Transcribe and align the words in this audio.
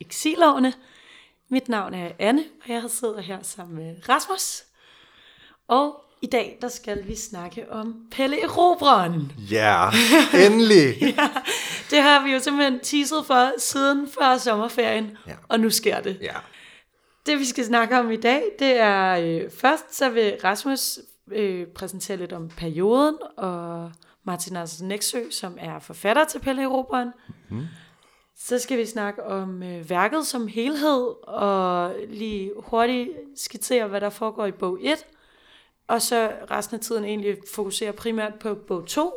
Eksilovne. 0.00 0.72
Mit 1.48 1.68
navn 1.68 1.94
er 1.94 2.12
Anne, 2.18 2.44
og 2.64 2.70
jeg 2.72 2.82
sidder 2.88 3.20
her 3.20 3.38
sammen 3.42 3.76
med 3.76 4.08
Rasmus. 4.08 4.62
Og 5.68 6.04
i 6.22 6.26
dag, 6.26 6.58
der 6.62 6.68
skal 6.68 7.08
vi 7.08 7.16
snakke 7.16 7.72
om 7.72 8.06
Pelle 8.10 8.42
Erobreren. 8.42 9.32
Ja, 9.50 9.90
yeah, 9.90 10.46
endelig! 10.46 10.96
ja, 11.18 11.28
det 11.90 12.02
har 12.02 12.24
vi 12.24 12.32
jo 12.32 12.38
simpelthen 12.38 12.80
teaset 12.80 13.26
for 13.26 13.60
siden 13.60 14.08
før 14.08 14.38
sommerferien, 14.38 15.18
ja. 15.26 15.34
og 15.48 15.60
nu 15.60 15.70
sker 15.70 16.00
det. 16.00 16.18
Ja. 16.20 16.34
Det 17.26 17.38
vi 17.38 17.44
skal 17.44 17.64
snakke 17.64 17.98
om 17.98 18.10
i 18.10 18.16
dag, 18.16 18.42
det 18.58 18.80
er 18.80 19.16
øh, 19.16 19.50
først 19.50 19.94
så 19.94 20.08
vil 20.08 20.36
Rasmus 20.44 20.98
øh, 21.32 21.66
præsentere 21.66 22.16
lidt 22.16 22.32
om 22.32 22.48
perioden, 22.48 23.16
og 23.36 23.92
Martin 24.24 24.56
Andersen 24.56 24.88
Nexø, 24.88 25.30
som 25.30 25.56
er 25.60 25.78
forfatter 25.78 26.24
til 26.24 26.38
Pelle 26.38 26.62
Erobreren. 26.62 27.12
Mm. 27.50 27.66
Så 28.38 28.58
skal 28.58 28.78
vi 28.78 28.86
snakke 28.86 29.24
om 29.24 29.62
øh, 29.62 29.90
værket 29.90 30.26
som 30.26 30.48
helhed, 30.48 31.14
og 31.22 31.94
lige 32.08 32.52
hurtigt 32.58 33.08
skitsere, 33.34 33.88
hvad 33.88 34.00
der 34.00 34.10
foregår 34.10 34.46
i 34.46 34.52
bog 34.52 34.78
1. 34.82 35.06
Og 35.88 36.02
så 36.02 36.32
resten 36.50 36.74
af 36.74 36.80
tiden 36.80 37.04
egentlig 37.04 37.36
fokusere 37.54 37.92
primært 37.92 38.34
på 38.34 38.54
bog 38.54 38.86
2, 38.86 39.12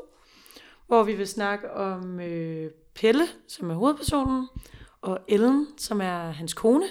hvor 0.88 1.04
vi 1.04 1.14
vil 1.14 1.28
snakke 1.28 1.72
om 1.72 2.20
øh, 2.20 2.72
Pelle, 2.96 3.28
som 3.48 3.70
er 3.70 3.76
hovedpersonen, 3.76 4.48
og 5.02 5.20
Ellen, 5.28 5.68
som 5.78 6.02
er 6.02 6.32
hans 6.32 6.54
kone. 6.54 6.86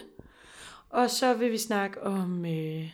Og 0.91 1.11
så 1.11 1.35
vil 1.35 1.53
vi 1.53 1.59
snakke 1.59 2.03
om 2.03 2.45
øh, 2.45 2.91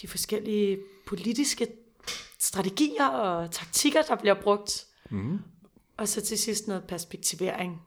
de 0.00 0.08
forskellige 0.08 0.78
politiske 1.06 1.68
strategier 2.38 3.06
og 3.06 3.50
taktikker, 3.50 4.02
der 4.02 4.16
bliver 4.16 4.34
brugt. 4.34 4.86
Mm. 5.10 5.38
Og 5.96 6.08
så 6.08 6.20
til 6.20 6.38
sidst 6.38 6.68
noget 6.68 6.84
perspektivering. 6.84 7.82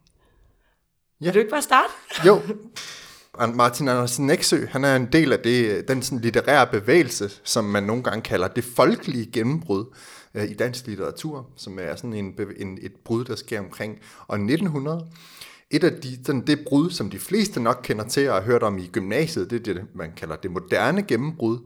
Ja. 1.21 1.25
Vil 1.25 1.33
du 1.33 1.39
ikke 1.39 1.51
bare 1.51 1.61
starte? 1.61 1.93
Jo. 2.25 2.41
Martin 3.55 3.87
Andersen 3.87 4.27
Nexø, 4.27 4.65
han 4.69 4.83
er 4.83 4.95
en 4.95 5.05
del 5.11 5.33
af 5.33 5.39
det, 5.39 5.87
den 5.87 6.01
sådan 6.01 6.19
litterære 6.19 6.67
bevægelse, 6.67 7.29
som 7.43 7.65
man 7.65 7.83
nogle 7.83 8.03
gange 8.03 8.21
kalder 8.21 8.47
det 8.47 8.63
folkelige 8.63 9.31
gennembrud 9.31 9.85
øh, 10.35 10.43
i 10.43 10.53
dansk 10.53 10.87
litteratur, 10.87 11.49
som 11.55 11.79
er 11.81 11.95
sådan 11.95 12.13
en, 12.13 12.39
en, 12.57 12.77
et 12.81 12.93
brud, 13.05 13.25
der 13.25 13.35
sker 13.35 13.59
omkring 13.59 13.99
år 14.29 14.35
1900. 14.35 15.07
Et 15.69 15.83
af 15.83 15.91
de, 15.91 16.25
sådan 16.25 16.47
det 16.47 16.59
brud, 16.67 16.89
som 16.89 17.09
de 17.09 17.19
fleste 17.19 17.59
nok 17.59 17.79
kender 17.83 18.07
til 18.07 18.29
og 18.29 18.35
har 18.35 18.41
hørt 18.41 18.63
om 18.63 18.77
i 18.77 18.87
gymnasiet, 18.87 19.49
det 19.49 19.67
er 19.67 19.73
det, 19.73 19.85
man 19.93 20.11
kalder 20.17 20.35
det 20.35 20.51
moderne 20.51 21.03
gennembrud, 21.03 21.59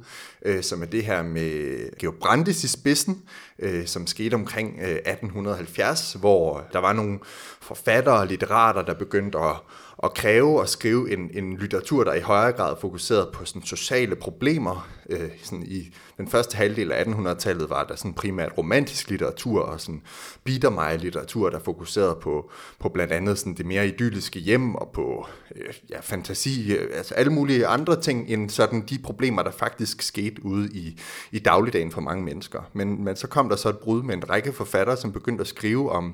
øh, 0.46 0.64
som 0.64 0.82
er 0.82 0.86
det 0.86 1.06
her 1.06 1.24
med 1.24 1.98
Georg 1.98 2.16
Brandes 2.16 2.64
i 2.64 2.68
spidsen, 2.68 3.22
øh, 3.60 3.86
som 3.86 4.08
skete 4.08 4.34
omkring 4.34 4.80
øh, 4.82 4.96
1870, 4.96 6.14
hvor 6.14 6.68
der 6.74 6.80
var 6.80 6.94
nogle 6.94 7.20
forfattere 7.62 8.20
og 8.20 8.28
litterater, 8.28 8.82
der 8.82 8.94
begyndte 8.94 9.40
at 9.40 9.56
at 10.04 10.14
kræve 10.14 10.60
og 10.60 10.70
skrive 10.70 11.14
en, 11.14 11.30
en 11.34 11.58
litteratur, 11.58 12.04
der 12.04 12.14
i 12.14 12.20
højere 12.20 12.52
grad 12.52 12.76
fokuserede 12.82 13.30
på 13.34 13.46
sådan 13.46 13.62
sociale 13.62 14.16
problemer. 14.16 14.90
Øh, 15.10 15.30
sådan 15.44 15.64
I 15.64 15.94
den 16.18 16.28
første 16.28 16.58
halvdel 16.58 16.92
af 16.92 17.04
1800-tallet 17.04 17.70
var 17.70 17.84
der 17.84 17.96
sådan 17.96 18.14
primært 18.14 18.52
romantisk 18.58 19.10
litteratur 19.10 19.62
og 19.62 19.82
sådan 19.82 20.02
biedermeier-litteratur, 20.44 21.50
der 21.50 21.60
fokuserede 21.60 22.18
på, 22.22 22.52
på 22.80 22.90
blandt 22.90 23.14
andet 23.14 23.40
sådan 23.40 23.54
det 23.54 23.66
mere 23.66 23.88
idylliske 23.88 24.40
hjem 24.40 24.76
og 24.76 24.92
på 24.94 25.28
øh, 25.56 25.74
ja, 25.90 26.00
fantasi, 26.00 26.74
øh, 26.74 26.98
altså 26.98 27.14
alle 27.14 27.32
mulige 27.32 27.68
andre 27.68 28.02
ting 28.02 28.30
end 28.30 28.50
sådan 28.50 28.82
de 28.90 29.00
problemer, 29.04 29.44
der 29.44 29.52
faktisk 29.52 30.02
skete 30.02 30.31
ude 30.40 30.70
i, 30.74 31.00
i 31.32 31.40
dagligdagen 31.40 31.92
for 31.92 32.02
mange 32.02 32.24
mennesker. 32.24 32.62
Men, 32.74 33.04
men 33.04 33.16
så 33.16 33.28
kom 33.28 33.50
der 33.50 33.56
så 33.56 33.70
et 33.70 33.78
brud 33.78 34.04
med 34.04 34.16
en 34.16 34.30
række 34.30 34.54
forfattere, 34.54 34.98
som 34.98 35.12
begyndte 35.12 35.42
at 35.42 35.48
skrive 35.48 35.92
om 35.92 36.14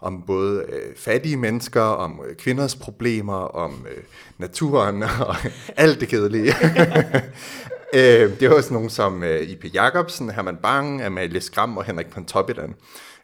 om 0.00 0.22
både 0.26 0.64
øh, 0.68 0.96
fattige 0.96 1.36
mennesker, 1.36 1.80
om 1.80 2.20
øh, 2.28 2.36
kvinders 2.36 2.76
problemer, 2.76 3.34
om 3.34 3.86
øh, 3.90 4.02
naturen 4.38 5.02
og 5.28 5.36
alt 5.76 6.00
det 6.00 6.08
kedelige. 6.08 6.54
øh, 7.94 8.40
det 8.40 8.50
var 8.50 8.60
sådan 8.60 8.74
nogle 8.74 8.90
som 8.90 9.22
øh, 9.22 9.40
I.P. 9.40 9.74
Jacobsen, 9.74 10.30
Herman 10.30 10.56
Bang, 10.56 11.02
Amalie 11.02 11.40
Skram 11.40 11.76
og 11.76 11.84
Henrik 11.84 12.06
Pontoppidan, 12.06 12.74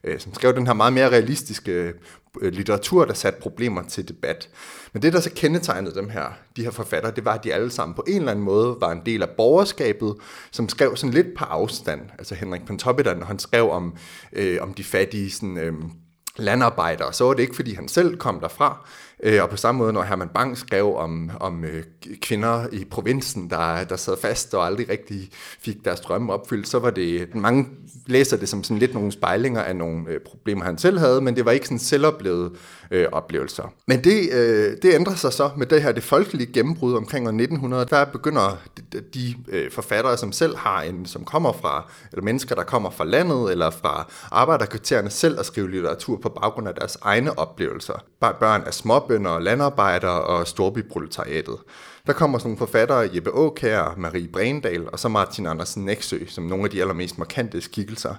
øh, 0.06 0.20
som 0.20 0.34
skrev 0.34 0.54
den 0.54 0.66
her 0.66 0.74
meget 0.74 0.92
mere 0.92 1.10
realistiske 1.10 1.92
øh, 2.40 2.52
litteratur, 2.52 3.04
der 3.04 3.14
satte 3.14 3.40
problemer 3.40 3.82
til 3.82 4.08
debat. 4.08 4.48
Men 4.92 5.02
det, 5.02 5.12
der 5.12 5.20
så 5.20 5.30
kendetegnede 5.36 5.94
dem 5.94 6.08
her, 6.08 6.24
de 6.56 6.64
her 6.64 6.70
forfattere, 6.70 7.12
det 7.16 7.24
var, 7.24 7.34
at 7.34 7.44
de 7.44 7.54
alle 7.54 7.70
sammen 7.70 7.94
på 7.94 8.04
en 8.08 8.16
eller 8.16 8.30
anden 8.30 8.44
måde 8.44 8.76
var 8.80 8.92
en 8.92 9.02
del 9.06 9.22
af 9.22 9.28
borgerskabet, 9.30 10.14
som 10.50 10.68
skrev 10.68 10.96
sådan 10.96 11.14
lidt 11.14 11.34
på 11.36 11.44
afstand. 11.44 12.00
Altså 12.18 12.34
Henrik 12.34 12.66
Pontoppidan, 12.66 13.22
han 13.22 13.38
skrev 13.38 13.70
om, 13.70 13.96
øh, 14.32 14.58
om 14.60 14.74
de 14.74 14.84
fattige 14.84 15.30
sådan, 15.30 15.58
øh, 15.58 15.74
landarbejdere, 16.36 17.12
så 17.12 17.24
var 17.24 17.34
det 17.34 17.42
ikke, 17.42 17.56
fordi 17.56 17.74
han 17.74 17.88
selv 17.88 18.16
kom 18.16 18.40
derfra. 18.40 18.88
Øh, 19.22 19.43
og 19.43 19.50
på 19.50 19.56
samme 19.56 19.78
måde, 19.78 19.93
når 19.93 20.03
Herman 20.03 20.28
Bang 20.28 20.59
skrev 20.59 20.97
om, 20.97 21.31
om 21.41 21.65
øh, 21.65 21.84
kvinder 22.22 22.66
i 22.72 22.84
provinsen, 22.84 23.50
der, 23.50 23.84
der 23.84 23.97
sad 23.97 24.16
fast 24.22 24.54
og 24.54 24.66
aldrig 24.66 24.88
rigtig 24.88 25.28
fik 25.60 25.84
deres 25.84 26.00
drømme 26.00 26.32
opfyldt, 26.32 26.69
så 26.69 26.78
var 26.78 26.91
det, 26.91 27.34
mange 27.34 27.66
læser 28.06 28.37
det 28.37 28.49
som 28.49 28.65
sådan 28.65 28.78
lidt 28.78 28.94
nogle 28.94 29.12
spejlinger 29.12 29.62
af 29.62 29.77
nogle 29.77 30.09
øh, 30.09 30.21
problemer, 30.21 30.65
han 30.65 30.78
selv 30.78 30.99
havde, 30.99 31.21
men 31.21 31.37
det 31.37 31.44
var 31.44 31.53
ikke 31.53 31.66
sådan 31.66 31.78
selvoplevet 31.78 32.53
øh, 32.91 33.06
oplevelser. 33.12 33.72
Men 33.86 34.04
det, 34.04 34.32
øh, 34.32 34.76
det 34.82 34.94
ændrer 34.94 35.14
sig 35.14 35.32
så 35.32 35.50
med 35.56 35.66
det 35.66 35.82
her 35.82 35.92
det 35.92 36.02
folkelige 36.02 36.52
gennembrud 36.52 36.94
omkring 36.94 37.26
år 37.26 37.32
1900. 37.32 37.86
Der 37.91 38.04
begynder 38.04 38.58
de, 38.92 39.00
de 39.14 39.34
øh, 39.48 39.70
forfattere, 39.70 40.16
som 40.16 40.32
selv 40.32 40.56
har 40.56 40.82
en, 40.82 41.06
som 41.06 41.24
kommer 41.24 41.52
fra, 41.52 41.91
eller 42.12 42.22
mennesker, 42.22 42.54
der 42.54 42.62
kommer 42.62 42.91
fra 42.91 43.04
landet 43.04 43.50
eller 43.52 43.70
fra 43.70 44.08
arbejderkvartererne 44.32 45.10
selv 45.10 45.41
at 45.41 45.47
skrive 45.47 45.70
litteratur 45.70 46.19
på 46.22 46.28
baggrund 46.28 46.69
af 46.69 46.74
deres 46.74 46.98
egne 47.02 47.38
oplevelser. 47.38 48.04
Børn 48.20 48.62
af 48.66 48.74
småbønder, 48.74 49.38
landarbejdere 49.38 50.20
og 50.20 50.47
storbyproletariatet. 50.47 51.56
Der 52.06 52.12
kommer 52.12 52.38
sådan 52.38 52.48
nogle 52.48 52.58
forfattere, 52.58 53.08
Jeppe 53.14 53.30
Aukær, 53.30 53.94
Marie 53.96 54.28
Brendal 54.28 54.90
og 54.92 54.98
så 54.98 55.08
Martin 55.08 55.46
Andersen 55.46 55.84
Nexø, 55.84 56.18
som 56.28 56.44
nogle 56.44 56.64
af 56.64 56.70
de 56.70 56.80
allermest 56.80 57.18
markante 57.18 57.60
skikkelser, 57.60 58.14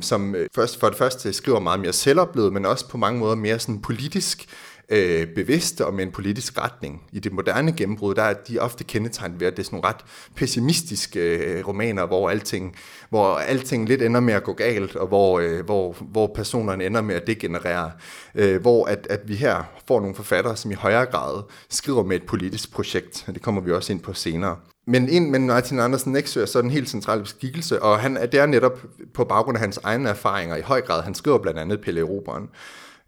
som 0.00 0.34
øh, 0.34 0.48
først 0.54 0.80
for 0.80 0.88
det 0.88 0.98
første 0.98 1.32
skriver 1.32 1.60
meget 1.60 1.80
mere 1.80 1.92
selvoplevet, 1.92 2.52
men 2.52 2.66
også 2.66 2.88
på 2.88 2.98
mange 2.98 3.20
måder 3.20 3.34
mere 3.34 3.58
sådan 3.58 3.80
politisk 3.80 4.46
øh, 4.88 5.26
bevidste 5.34 5.86
og 5.86 5.94
med 5.94 6.04
en 6.04 6.12
politisk 6.12 6.58
retning. 6.58 7.02
I 7.12 7.18
det 7.18 7.32
moderne 7.32 7.72
gennembrud, 7.72 8.14
der 8.14 8.22
er 8.22 8.34
de 8.34 8.58
ofte 8.58 8.84
kendetegnet 8.84 9.40
ved, 9.40 9.46
at 9.46 9.56
det 9.56 9.62
er 9.62 9.64
sådan 9.64 9.76
nogle 9.76 9.88
ret 9.88 10.04
pessimistiske 10.34 11.20
øh, 11.20 11.68
romaner, 11.68 12.06
hvor 12.06 12.30
alting, 12.30 12.76
hvor 13.10 13.34
alting 13.34 13.88
lidt 13.88 14.02
ender 14.02 14.20
med 14.20 14.34
at 14.34 14.42
gå 14.42 14.52
galt, 14.52 14.96
og 14.96 15.06
hvor, 15.06 15.40
øh, 15.40 15.64
hvor, 15.64 15.96
hvor 16.00 16.26
personerne 16.34 16.86
ender 16.86 17.00
med 17.00 17.14
at 17.14 17.26
degenerere. 17.26 17.90
Øh, 18.34 18.60
hvor 18.60 18.86
at, 18.86 19.06
at 19.10 19.20
vi 19.24 19.34
her 19.34 19.62
får 19.88 20.00
nogle 20.00 20.14
forfattere, 20.14 20.56
som 20.56 20.70
i 20.70 20.74
højere 20.74 21.06
grad 21.06 21.42
skriver 21.70 22.02
med 22.02 22.16
et 22.16 22.26
politisk 22.26 22.72
projekt. 22.72 23.24
Det 23.26 23.42
kommer 23.42 23.60
vi 23.60 23.72
også 23.72 23.92
ind 23.92 24.00
på 24.00 24.12
senere. 24.12 24.56
Men, 24.88 25.08
en, 25.08 25.30
men 25.30 25.46
Martin 25.46 25.80
Andersen 25.80 26.12
Nexø 26.12 26.42
er 26.42 26.46
så 26.46 26.58
en 26.58 26.70
helt 26.70 26.88
central 26.88 27.20
beskikkelse, 27.20 27.82
og 27.82 28.00
han, 28.00 28.16
det 28.16 28.34
er 28.34 28.46
netop 28.46 28.82
på 29.14 29.24
baggrund 29.24 29.56
af 29.56 29.60
hans 29.60 29.80
egne 29.82 30.08
erfaringer 30.08 30.56
i 30.56 30.60
høj 30.60 30.80
grad. 30.80 31.02
Han 31.02 31.14
skriver 31.14 31.38
blandt 31.38 31.58
andet 31.58 31.80
Pelle 31.80 32.00
Eroberen 32.00 32.48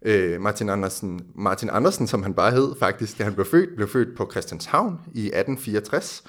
øh, 0.05 0.41
Martin, 0.41 0.69
Andersen, 0.69 1.21
Martin 1.35 1.69
Andersen, 1.69 2.07
som 2.07 2.23
han 2.23 2.33
bare 2.33 2.51
hed 2.51 2.75
faktisk, 2.79 3.17
da 3.17 3.23
han 3.23 3.33
blev 3.33 3.45
født, 3.45 3.75
blev 3.75 3.87
født 3.87 4.17
på 4.17 4.29
Christianshavn 4.31 4.99
i 5.13 5.25
1864, 5.25 6.23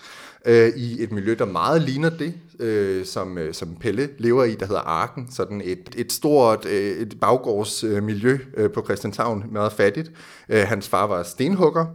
øh, 0.46 0.68
i 0.76 1.02
et 1.02 1.12
miljø, 1.12 1.34
der 1.38 1.44
meget 1.44 1.82
ligner 1.82 2.10
det, 2.10 2.34
øh, 2.60 3.06
som, 3.06 3.38
øh, 3.38 3.54
som 3.54 3.76
Pelle 3.76 4.08
lever 4.18 4.44
i, 4.44 4.54
der 4.54 4.66
hedder 4.66 4.80
Arken. 4.80 5.26
Sådan 5.30 5.60
et, 5.64 5.94
et 5.96 6.12
stort 6.12 6.66
øh, 6.66 6.96
et 6.96 7.20
baggårdsmiljø 7.20 8.38
øh, 8.56 8.70
på 8.70 8.82
Christianshavn, 8.84 9.44
meget 9.52 9.72
fattigt. 9.72 10.12
Øh, 10.48 10.62
hans 10.68 10.88
far 10.88 11.06
var 11.06 11.22
stenhugger, 11.22 11.86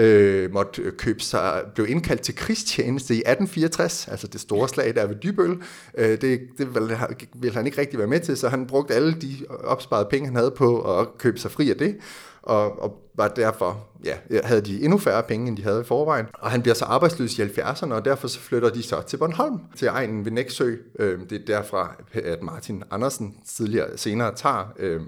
øh, 0.00 0.52
måtte 0.52 0.82
øh, 0.82 0.92
købe 0.92 1.20
sig, 1.20 1.62
blev 1.74 1.86
indkaldt 1.88 2.22
til 2.22 2.34
krigstjeneste 2.34 3.14
i 3.14 3.18
1864, 3.18 4.08
altså 4.08 4.26
det 4.26 4.40
store 4.40 4.68
slag 4.68 4.94
der 4.94 5.06
ved 5.06 5.16
Dybøl. 5.16 5.62
Øh, 5.98 6.20
det 6.20 6.20
det 6.58 6.74
ville, 6.74 6.98
ville 7.34 7.54
han 7.54 7.66
ikke 7.66 7.80
rigtig 7.80 7.98
være 7.98 8.08
med 8.08 8.20
til, 8.20 8.36
så 8.36 8.48
han 8.48 8.66
brugte 8.66 8.94
alle 8.94 9.14
de 9.14 9.36
opsparede 9.48 10.08
penge, 10.10 10.26
han 10.26 10.36
havde 10.36 10.50
på 10.50 10.98
at 11.00 11.08
købe 11.18 11.38
sig 11.38 11.50
fri 11.50 11.70
af 11.70 11.76
det 11.76 11.96
og, 12.42 12.82
og 12.82 13.10
var 13.14 13.28
derfor, 13.28 13.86
ja, 14.04 14.14
havde 14.44 14.60
de 14.60 14.82
endnu 14.82 14.98
færre 14.98 15.22
penge, 15.22 15.48
end 15.48 15.56
de 15.56 15.62
havde 15.62 15.80
i 15.80 15.84
forvejen. 15.84 16.26
Og 16.34 16.50
han 16.50 16.62
bliver 16.62 16.74
så 16.74 16.84
arbejdsløs 16.84 17.38
i 17.38 17.42
70'erne, 17.42 17.92
og 17.92 18.04
derfor 18.04 18.28
så 18.28 18.40
flytter 18.40 18.70
de 18.70 18.82
så 18.82 19.02
til 19.02 19.16
Bornholm, 19.16 19.60
til 19.76 19.88
egnen 19.88 20.24
ved 20.24 20.32
Næksø. 20.32 20.74
Øh, 20.98 21.18
det 21.30 21.40
er 21.40 21.44
derfra, 21.46 21.94
at 22.14 22.42
Martin 22.42 22.82
Andersen 22.90 23.36
tidligere 23.46 23.98
senere 23.98 24.34
tager 24.34 24.74
øh, 24.78 25.00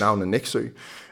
navnet 0.00 0.28
Næksø. 0.28 0.66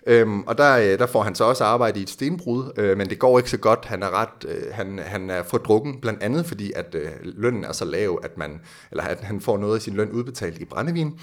Øhm, 0.06 0.42
og 0.42 0.58
der, 0.58 0.76
øh, 0.76 0.98
der 0.98 1.06
får 1.06 1.22
han 1.22 1.34
så 1.34 1.44
også 1.44 1.64
arbejde 1.64 2.00
i 2.00 2.02
et 2.02 2.10
stenbrud, 2.10 2.72
øh, 2.76 2.98
men 2.98 3.10
det 3.10 3.18
går 3.18 3.38
ikke 3.38 3.50
så 3.50 3.56
godt. 3.56 3.84
Han 3.84 4.02
er 4.02 4.20
ret, 4.20 4.48
øh, 4.48 4.62
han, 4.72 5.00
han 5.04 5.30
er 5.30 5.42
for 5.42 5.58
drukken, 5.58 6.00
blandt 6.00 6.22
andet 6.22 6.46
fordi, 6.46 6.72
at 6.76 6.94
øh, 6.94 7.08
lønnen 7.22 7.64
er 7.64 7.72
så 7.72 7.84
lav, 7.84 8.20
at 8.22 8.38
man, 8.38 8.60
eller 8.90 9.04
at 9.04 9.20
han 9.20 9.40
får 9.40 9.58
noget 9.58 9.74
af 9.74 9.82
sin 9.82 9.94
løn 9.94 10.10
udbetalt 10.10 10.58
i 10.58 10.64
brændevin. 10.64 11.18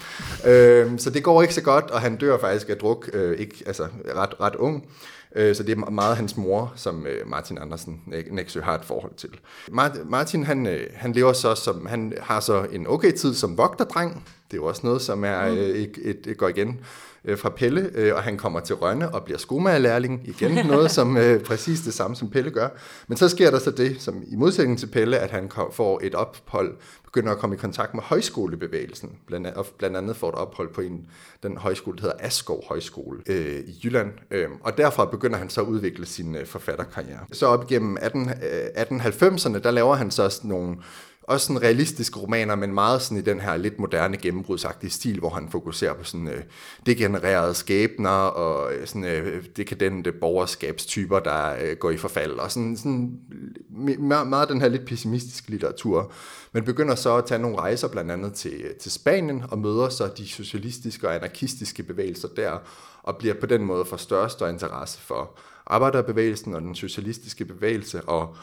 øhm, 0.46 0.98
så 0.98 1.10
det 1.10 1.22
går 1.22 1.42
ikke 1.42 1.54
så 1.54 1.62
godt, 1.62 1.90
og 1.90 2.00
han 2.00 2.16
dør 2.16 2.38
faktisk 2.38 2.70
af 2.70 2.76
druk, 2.76 3.10
øh, 3.12 3.38
ikke, 3.38 3.62
altså 3.66 3.86
ret, 4.16 4.40
ret 4.40 4.54
ung. 4.54 4.84
Øh, 5.36 5.56
Så 5.56 5.62
det 5.62 5.78
er 5.78 5.90
meget 5.90 6.16
hans 6.16 6.36
mor, 6.36 6.72
som 6.76 7.06
øh, 7.06 7.28
Martin 7.28 7.58
Andersen 7.58 8.00
Nexø 8.30 8.60
har 8.60 8.74
et 8.74 8.84
forhold 8.84 9.14
til. 9.14 9.30
Martin, 10.04 10.44
han, 10.44 10.66
øh, 10.66 10.86
han 10.94 11.12
lever 11.12 11.32
så 11.32 11.54
som, 11.54 11.86
han 11.86 12.12
har 12.20 12.40
så 12.40 12.66
en 12.72 12.86
okay 12.86 13.12
tid 13.12 13.34
som 13.34 13.58
vogterdreng. 13.58 14.12
Det 14.50 14.56
er 14.56 14.62
jo 14.62 14.66
også 14.66 14.80
noget, 14.84 15.02
som 15.02 15.24
er 15.24 15.48
mm. 15.48 15.56
et, 15.56 15.98
et, 16.04 16.26
et 16.26 16.38
går 16.38 16.48
igen 16.48 16.80
fra 17.36 17.48
Pelle, 17.48 18.14
og 18.14 18.22
han 18.22 18.36
kommer 18.36 18.60
til 18.60 18.74
Rønne 18.74 19.14
og 19.14 19.24
bliver 19.24 19.38
skomagerlærling. 19.38 20.28
Igen 20.28 20.66
noget, 20.66 20.90
som 20.90 21.16
øh, 21.22 21.42
præcis 21.42 21.80
det 21.80 21.94
samme, 21.94 22.16
som 22.16 22.30
Pelle 22.30 22.50
gør. 22.50 22.68
Men 23.08 23.18
så 23.18 23.28
sker 23.28 23.50
der 23.50 23.58
så 23.58 23.70
det, 23.70 24.02
som 24.02 24.22
i 24.26 24.36
modsætning 24.36 24.78
til 24.78 24.86
Pelle, 24.86 25.18
at 25.18 25.30
han 25.30 25.50
får 25.72 26.00
et 26.02 26.14
ophold 26.14 26.76
begynder 27.12 27.32
at 27.32 27.38
komme 27.38 27.56
i 27.56 27.58
kontakt 27.58 27.94
med 27.94 28.02
højskolebevægelsen. 28.02 29.10
Blandt, 29.26 29.46
og 29.46 29.66
blandt 29.78 29.96
andet 29.96 30.16
får 30.16 30.28
et 30.28 30.34
ophold 30.34 30.74
på 30.74 30.80
en, 30.80 31.06
den 31.42 31.56
højskole, 31.56 31.96
der 31.96 32.02
hedder 32.02 32.16
Askov 32.20 32.64
Højskole 32.68 33.22
øh, 33.26 33.60
i 33.66 33.80
Jylland. 33.84 34.12
Øh, 34.30 34.48
og 34.60 34.78
derfra 34.78 35.04
begynder 35.04 35.38
han 35.38 35.50
så 35.50 35.60
at 35.60 35.66
udvikle 35.66 36.06
sin 36.06 36.36
øh, 36.36 36.46
forfatterkarriere. 36.46 37.18
Så 37.32 37.46
op 37.46 37.70
igennem 37.70 37.96
18, 38.00 38.28
øh, 38.28 38.34
1890'erne, 38.76 39.58
der 39.58 39.70
laver 39.70 39.94
han 39.94 40.10
så 40.10 40.40
nogle 40.44 40.76
også 41.22 41.46
sådan 41.46 41.62
realistiske 41.62 42.18
romaner, 42.18 42.54
men 42.54 42.74
meget 42.74 43.02
sådan 43.02 43.18
i 43.18 43.20
den 43.20 43.40
her 43.40 43.56
lidt 43.56 43.78
moderne 43.78 44.16
gennembrudsagtige 44.16 44.90
stil, 44.90 45.18
hvor 45.18 45.28
han 45.30 45.48
fokuserer 45.48 45.94
på 45.94 46.04
sådan 46.04 46.28
øh, 46.28 46.42
degenererede 46.86 47.54
skæbner 47.54 48.10
og 48.10 48.74
øh, 48.74 48.86
sådan 48.86 49.04
øh, 49.04 49.44
dekadente 49.56 50.12
borgerskabstyper, 50.12 51.20
der 51.20 51.56
øh, 51.62 51.76
går 51.76 51.90
i 51.90 51.96
forfald, 51.96 52.32
og 52.32 52.50
sådan, 52.50 52.76
sådan 52.76 53.20
meget, 53.98 54.26
meget 54.26 54.48
den 54.48 54.60
her 54.60 54.68
lidt 54.68 54.86
pessimistiske 54.86 55.50
litteratur. 55.50 56.12
Men 56.52 56.64
begynder 56.64 56.94
så 56.94 57.16
at 57.16 57.24
tage 57.26 57.42
nogle 57.42 57.58
rejser 57.58 57.88
blandt 57.88 58.10
andet 58.10 58.32
til, 58.32 58.52
øh, 58.52 58.74
til 58.74 58.90
Spanien 58.92 59.44
og 59.50 59.58
møder 59.58 59.88
så 59.88 60.10
de 60.18 60.28
socialistiske 60.28 61.08
og 61.08 61.14
anarkistiske 61.14 61.82
bevægelser 61.82 62.28
der, 62.36 62.58
og 63.02 63.16
bliver 63.16 63.34
på 63.34 63.46
den 63.46 63.64
måde 63.64 63.84
for 63.84 63.96
større 63.96 64.24
og 64.24 64.30
større 64.30 64.50
interesse 64.50 65.00
for 65.00 65.38
arbejderbevægelsen 65.66 66.54
og 66.54 66.60
den 66.60 66.74
socialistiske 66.74 67.44
bevægelse, 67.44 68.02
og 68.02 68.36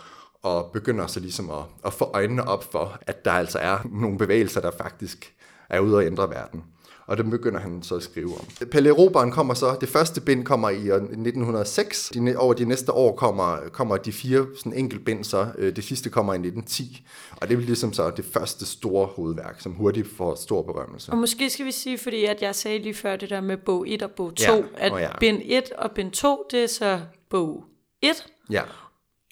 og 0.44 0.72
begynder 0.74 1.08
så 1.08 1.20
ligesom 1.20 1.50
at, 1.50 1.64
at 1.86 1.94
få 1.94 2.06
øjnene 2.14 2.48
op 2.48 2.72
for, 2.72 2.98
at 3.02 3.26
der 3.26 3.32
altså 3.32 3.60
er 3.60 3.78
nogle 3.92 4.18
bevægelser, 4.18 4.62
der 4.62 4.72
faktisk 4.78 5.34
er 5.70 5.80
ude 5.80 6.02
at 6.02 6.08
ændre 6.08 6.30
verden. 6.30 6.64
Og 7.10 7.18
dem 7.18 7.30
begynder 7.30 7.60
han 7.60 7.84
så 7.84 7.96
at 7.96 8.04
skrive 8.04 8.34
om. 8.34 8.68
Pelle 8.72 8.92
Roberen 8.92 9.32
kommer 9.32 9.54
så, 9.54 9.78
det 9.82 9.90
første 9.90 10.22
bind 10.22 10.46
kommer 10.46 10.70
i 10.70 10.76
1906. 10.76 12.12
De, 12.14 12.36
over 12.38 12.54
de 12.54 12.66
næste 12.66 12.92
år 12.92 13.16
kommer, 13.16 13.58
kommer 13.72 13.98
de 13.98 14.12
fire 14.12 14.46
sådan 14.58 14.74
enkelt 14.74 15.06
bind 15.06 15.24
så. 15.24 15.48
Øh, 15.58 15.76
det 15.76 15.84
sidste 15.84 16.10
kommer 16.10 16.34
i 16.34 16.36
1910. 16.36 17.08
Og 17.32 17.50
det 17.50 17.58
er 17.58 17.62
ligesom 17.62 17.94
så 17.94 18.10
det 18.10 18.26
første 18.26 18.66
store 18.66 19.06
hovedværk, 19.06 19.62
som 19.62 19.72
hurtigt 19.72 20.08
får 20.18 20.36
stor 20.36 20.62
berømmelse. 20.62 21.12
Og 21.12 21.18
måske 21.18 21.50
skal 21.50 21.66
vi 21.66 21.72
sige, 21.72 21.98
fordi 21.98 22.26
at 22.26 22.42
jeg 22.42 22.56
sagde 22.56 22.80
lige 22.80 22.94
før 22.94 23.16
det 23.16 23.30
der 23.30 23.42
med 23.42 23.58
bog 23.58 23.90
1 23.90 24.04
og 24.04 24.12
bog 24.12 24.36
2, 24.36 24.44
ja. 24.54 24.62
at 24.78 25.02
ja. 25.02 25.18
bind 25.20 25.42
1 25.46 25.72
og 25.78 25.92
bind 25.92 26.12
2, 26.12 26.46
det 26.52 26.64
er 26.64 26.68
så 26.68 27.00
bog 27.30 27.64
1. 28.02 28.10
Ja 28.50 28.62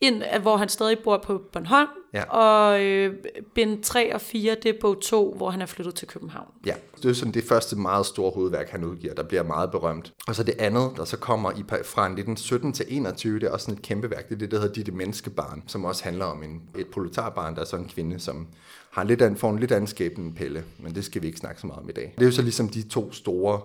ind, 0.02 0.24
hvor 0.42 0.58
han 0.58 0.70
stadig 0.70 1.00
bor 1.00 1.18
på 1.18 1.42
Bornholm, 1.54 1.88
ja. 2.14 2.24
og 2.24 2.84
øh, 2.84 3.14
bind 3.56 3.84
3 3.84 4.16
og 4.16 4.22
4, 4.22 4.56
det 4.64 4.70
er 4.70 4.80
bog 4.82 5.02
2, 5.02 5.34
hvor 5.38 5.50
han 5.50 5.62
er 5.62 5.66
flyttet 5.66 5.96
til 5.96 6.08
København. 6.08 6.48
Ja, 6.66 6.74
det 7.04 7.10
er 7.10 7.14
sådan 7.14 7.34
det 7.34 7.44
første 7.44 7.76
meget 7.76 8.06
store 8.06 8.32
hovedværk, 8.32 8.70
han 8.70 8.84
udgiver, 8.84 9.14
der 9.14 9.24
bliver 9.24 9.44
meget 9.44 9.72
berømt. 9.72 10.14
Og 10.28 10.36
så 10.36 10.44
det 10.44 10.56
andet, 10.60 10.92
der 10.98 11.06
så 11.06 11.18
kommer 11.18 11.52
i, 11.52 11.64
fra 11.70 12.06
1917 12.06 12.74
til 12.74 12.86
21, 12.90 13.40
det 13.40 13.48
er 13.48 13.52
også 13.52 13.66
sådan 13.66 13.78
et 13.78 13.82
kæmpe 13.82 14.10
værk, 14.10 14.30
det 14.30 14.36
er 14.36 14.40
det, 14.40 14.52
der 14.52 14.60
hedder 14.60 14.74
Ditte 14.74 14.92
Menneskebarn, 14.92 15.64
som 15.68 15.86
også 15.86 16.04
handler 16.04 16.26
om 16.26 16.44
en, 16.44 16.62
et 16.78 16.88
proletarbarn, 16.88 17.56
der 17.56 17.62
er 17.62 17.66
så 17.66 17.76
en 17.76 17.90
kvinde, 17.96 18.20
som 18.20 18.48
har 18.92 19.02
en 19.02 19.08
lidt 19.08 19.22
anden, 19.22 19.40
får 19.40 19.50
en 19.50 19.60
lidt 19.60 19.72
anden 19.72 19.88
skæbne 19.88 20.26
end 20.26 20.36
Pelle, 20.36 20.64
men 20.80 20.96
det 20.96 21.06
skal 21.06 21.22
vi 21.22 21.28
ikke 21.28 21.40
snakke 21.40 21.62
så 21.62 21.68
meget 21.68 21.84
om 21.84 21.90
i 21.90 21.92
dag. 21.92 22.14
Det 22.16 22.22
er 22.22 22.26
jo 22.26 22.32
så 22.32 22.42
ligesom 22.42 22.70
de 22.70 22.90
to 22.90 23.12
store 23.12 23.62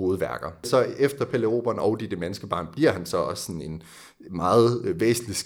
hovedværker. 0.00 0.50
Så 0.62 0.86
efter 0.98 1.24
Pelle 1.24 1.46
Roberen 1.46 1.78
og 1.78 2.00
De 2.00 2.06
det 2.06 2.18
menneskebarn 2.18 2.66
bliver 2.72 2.92
han 2.92 3.06
så 3.06 3.16
også 3.16 3.44
sådan 3.44 3.62
en 3.62 3.82
meget 4.30 4.82
øh, 4.84 5.00
væsentlig 5.00 5.36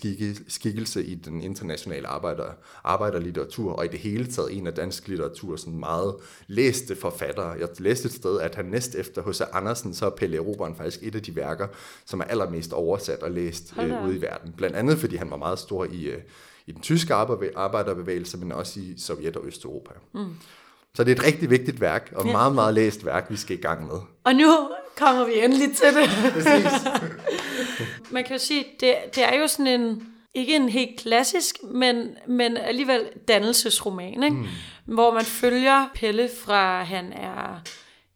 skikkelse 0.48 1.04
i 1.04 1.14
den 1.14 1.40
internationale 1.40 2.06
arbejder, 2.06 2.44
arbejderlitteratur, 2.84 3.72
og 3.72 3.84
i 3.84 3.88
det 3.88 3.98
hele 3.98 4.26
taget 4.26 4.56
en 4.56 4.66
af 4.66 4.74
dansk 4.74 5.08
litteratur 5.08 5.56
sådan 5.56 5.78
meget 5.78 6.14
læste 6.46 6.96
forfattere. 6.96 7.48
Jeg 7.48 7.68
læste 7.78 8.06
et 8.06 8.12
sted, 8.12 8.40
at 8.40 8.54
han 8.54 8.64
næst 8.64 8.94
efter 8.94 9.22
H.C. 9.22 9.40
Andersen, 9.52 9.94
så 9.94 10.06
er 10.06 10.10
Pelle 10.10 10.38
Roberen 10.38 10.74
faktisk 10.74 11.02
et 11.02 11.14
af 11.14 11.22
de 11.22 11.36
værker, 11.36 11.66
som 12.06 12.20
er 12.20 12.24
allermest 12.24 12.72
oversat 12.72 13.22
og 13.22 13.30
læst 13.30 13.74
øh, 13.78 14.04
ude 14.04 14.16
i 14.16 14.22
verden. 14.22 14.52
Blandt 14.56 14.76
andet, 14.76 14.98
fordi 14.98 15.16
han 15.16 15.30
var 15.30 15.36
meget 15.36 15.58
stor 15.58 15.84
i, 15.84 16.04
øh, 16.04 16.22
i 16.66 16.72
den 16.72 16.80
tyske 16.80 17.14
arbejderbevægelse, 17.54 18.38
men 18.38 18.52
også 18.52 18.80
i 18.80 18.94
Sovjet 18.98 19.36
og 19.36 19.46
Østeuropa. 19.46 19.92
Mm. 20.12 20.34
Så 20.96 21.04
det 21.04 21.12
er 21.12 21.16
et 21.16 21.26
rigtig 21.26 21.50
vigtigt 21.50 21.80
værk, 21.80 22.12
og 22.16 22.26
ja. 22.26 22.32
meget, 22.32 22.54
meget 22.54 22.74
læst 22.74 23.06
værk, 23.06 23.26
vi 23.30 23.36
skal 23.36 23.58
i 23.58 23.60
gang 23.60 23.86
med. 23.86 23.96
Og 24.24 24.34
nu 24.34 24.68
kommer 24.96 25.24
vi 25.24 25.32
endelig 25.44 25.76
til 25.76 25.86
det. 25.86 26.10
Man 28.12 28.24
kan 28.24 28.32
jo 28.32 28.38
sige, 28.38 28.64
det, 28.80 28.94
det 29.14 29.24
er 29.24 29.38
jo 29.40 29.46
sådan 29.46 29.80
en, 29.80 30.06
ikke 30.34 30.56
en 30.56 30.68
helt 30.68 31.00
klassisk, 31.00 31.56
men, 31.64 32.08
men 32.26 32.56
alligevel 32.56 33.08
dannelsesroman, 33.28 34.22
ikke? 34.22 34.36
Mm. 34.36 34.46
hvor 34.94 35.14
man 35.14 35.24
følger 35.24 35.90
Pelle 35.94 36.30
fra, 36.44 36.82
han 36.82 37.12
er 37.12 37.62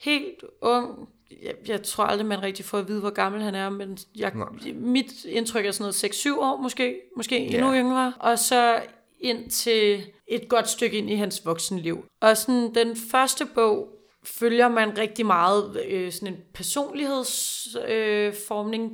helt 0.00 0.44
ung, 0.62 1.08
jeg, 1.42 1.54
jeg 1.68 1.82
tror 1.82 2.04
aldrig, 2.04 2.26
man 2.26 2.42
rigtig 2.42 2.64
får 2.64 2.78
at 2.78 2.88
vide, 2.88 3.00
hvor 3.00 3.10
gammel 3.10 3.42
han 3.42 3.54
er, 3.54 3.70
men 3.70 3.98
jeg, 4.16 4.32
mit 4.74 5.24
indtryk 5.24 5.66
er 5.66 5.72
sådan 5.72 5.82
noget 5.82 6.04
6-7 6.04 6.40
år 6.40 6.62
måske, 6.62 6.96
måske 7.16 7.34
yeah. 7.34 7.54
endnu 7.54 7.74
yngre. 7.74 8.12
Og 8.20 8.38
så 8.38 8.80
ind 9.20 9.50
til 9.50 10.06
et 10.28 10.48
godt 10.48 10.68
stykke 10.68 10.98
ind 10.98 11.10
i 11.10 11.14
hans 11.14 11.46
voksenliv. 11.46 12.04
Og 12.20 12.36
sådan 12.36 12.74
den 12.74 12.96
første 13.10 13.46
bog 13.54 13.88
følger 14.24 14.68
man 14.68 14.98
rigtig 14.98 15.26
meget 15.26 15.80
øh, 15.88 16.12
sådan 16.12 16.28
en 16.28 16.36
personlighedsformning, 16.54 18.84
øh, 18.84 18.90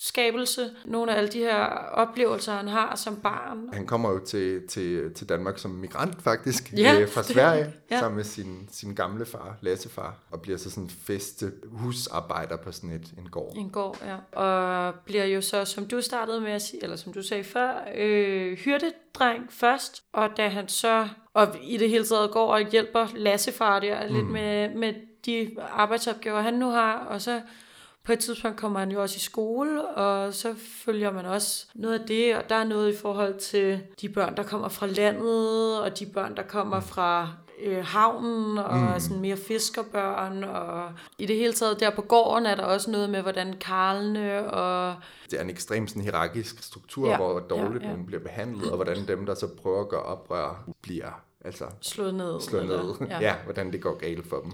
karakterskabelse. 0.00 0.70
Nogle 0.84 1.12
af 1.12 1.18
alle 1.18 1.30
de 1.30 1.38
her 1.38 1.64
oplevelser, 1.92 2.52
han 2.52 2.68
har 2.68 2.96
som 2.96 3.16
barn. 3.16 3.68
Han 3.72 3.86
kommer 3.86 4.10
jo 4.10 4.18
til, 4.24 4.66
til, 4.68 5.14
til 5.14 5.28
Danmark 5.28 5.58
som 5.58 5.70
migrant 5.70 6.22
faktisk, 6.22 6.72
ja, 6.76 7.00
øh, 7.00 7.08
fra 7.08 7.22
Sverige, 7.22 7.64
det, 7.64 7.72
ja. 7.90 7.98
sammen 7.98 8.16
med 8.16 8.24
sin, 8.24 8.68
sin 8.72 8.94
gamle 8.94 9.26
far, 9.26 9.56
Lassefar, 9.60 10.16
og 10.30 10.40
bliver 10.40 10.58
så 10.58 10.70
sådan 10.70 10.90
feste 10.90 11.52
husarbejder 11.64 12.56
på 12.56 12.72
sådan 12.72 12.90
et, 12.90 13.12
en 13.18 13.28
gård. 13.30 13.52
En 13.56 13.70
gård, 13.70 13.98
ja. 14.04 14.40
Og 14.40 14.94
bliver 15.04 15.24
jo 15.24 15.40
så, 15.40 15.64
som 15.64 15.86
du 15.86 16.00
startede 16.00 16.40
med 16.40 16.52
at 16.52 16.62
sige, 16.62 16.82
eller 16.82 16.96
som 16.96 17.12
du 17.12 17.22
sagde 17.22 17.44
før, 17.44 17.72
øh, 17.96 18.58
hyrdedreng 18.58 19.52
først, 19.52 20.02
og 20.12 20.28
da 20.36 20.48
han 20.48 20.68
så 20.68 21.08
og 21.34 21.48
i 21.62 21.76
det 21.76 21.90
hele 21.90 22.04
taget 22.04 22.30
går 22.30 22.52
og 22.52 22.70
hjælper 22.70 23.06
Lassefar 23.14 23.80
der 23.80 24.08
mm. 24.08 24.14
lidt 24.14 24.26
med, 24.26 24.74
med 24.74 24.94
de 25.26 25.56
arbejdsopgaver, 25.72 26.40
han 26.40 26.54
nu 26.54 26.70
har, 26.70 26.94
og 26.94 27.20
så 27.20 27.40
på 28.04 28.12
et 28.12 28.18
tidspunkt 28.18 28.60
kommer 28.60 28.80
han 28.80 28.90
jo 28.90 29.02
også 29.02 29.16
i 29.16 29.20
skole, 29.20 29.88
og 29.88 30.34
så 30.34 30.54
følger 30.84 31.12
man 31.12 31.26
også 31.26 31.66
noget 31.74 32.00
af 32.00 32.06
det, 32.06 32.36
og 32.36 32.48
der 32.48 32.54
er 32.54 32.64
noget 32.64 32.92
i 32.92 32.96
forhold 32.96 33.38
til 33.38 33.80
de 34.00 34.08
børn, 34.08 34.36
der 34.36 34.42
kommer 34.42 34.68
fra 34.68 34.86
landet, 34.86 35.80
og 35.80 35.98
de 35.98 36.06
børn, 36.06 36.36
der 36.36 36.42
kommer 36.42 36.76
mm. 36.76 36.86
fra 36.86 37.28
øh, 37.62 37.84
havnen, 37.84 38.58
og 38.58 38.78
mm. 38.78 39.00
sådan 39.00 39.20
mere 39.20 39.36
fiskerbørn, 39.36 40.44
og 40.44 40.92
i 41.18 41.26
det 41.26 41.36
hele 41.36 41.52
taget 41.52 41.80
der 41.80 41.90
på 41.90 42.02
gården 42.02 42.46
er 42.46 42.54
der 42.54 42.62
også 42.62 42.90
noget 42.90 43.10
med, 43.10 43.22
hvordan 43.22 43.56
karlene 43.60 44.50
og... 44.50 44.94
Det 45.30 45.38
er 45.38 45.42
en 45.42 45.50
ekstremt 45.50 45.90
sådan, 45.90 46.02
hierarkisk 46.02 46.62
struktur, 46.62 47.08
ja, 47.08 47.16
hvor 47.16 47.38
dårligt 47.38 47.82
ja, 47.82 47.88
ja. 47.88 47.92
nogen 47.92 48.06
bliver 48.06 48.22
behandlet, 48.22 48.70
og 48.70 48.76
hvordan 48.76 49.08
dem, 49.08 49.26
der 49.26 49.34
så 49.34 49.48
prøver 49.62 49.80
at 49.80 49.88
gøre 49.88 50.02
oprør, 50.02 50.64
bliver 50.82 51.22
altså, 51.44 51.64
slået 51.80 52.14
ned. 52.14 52.40
Slået 52.40 52.66
ned. 52.66 53.08
Ja. 53.08 53.18
ja, 53.20 53.34
hvordan 53.44 53.72
det 53.72 53.82
går 53.82 53.98
galt 53.98 54.28
for 54.28 54.40
dem. 54.40 54.52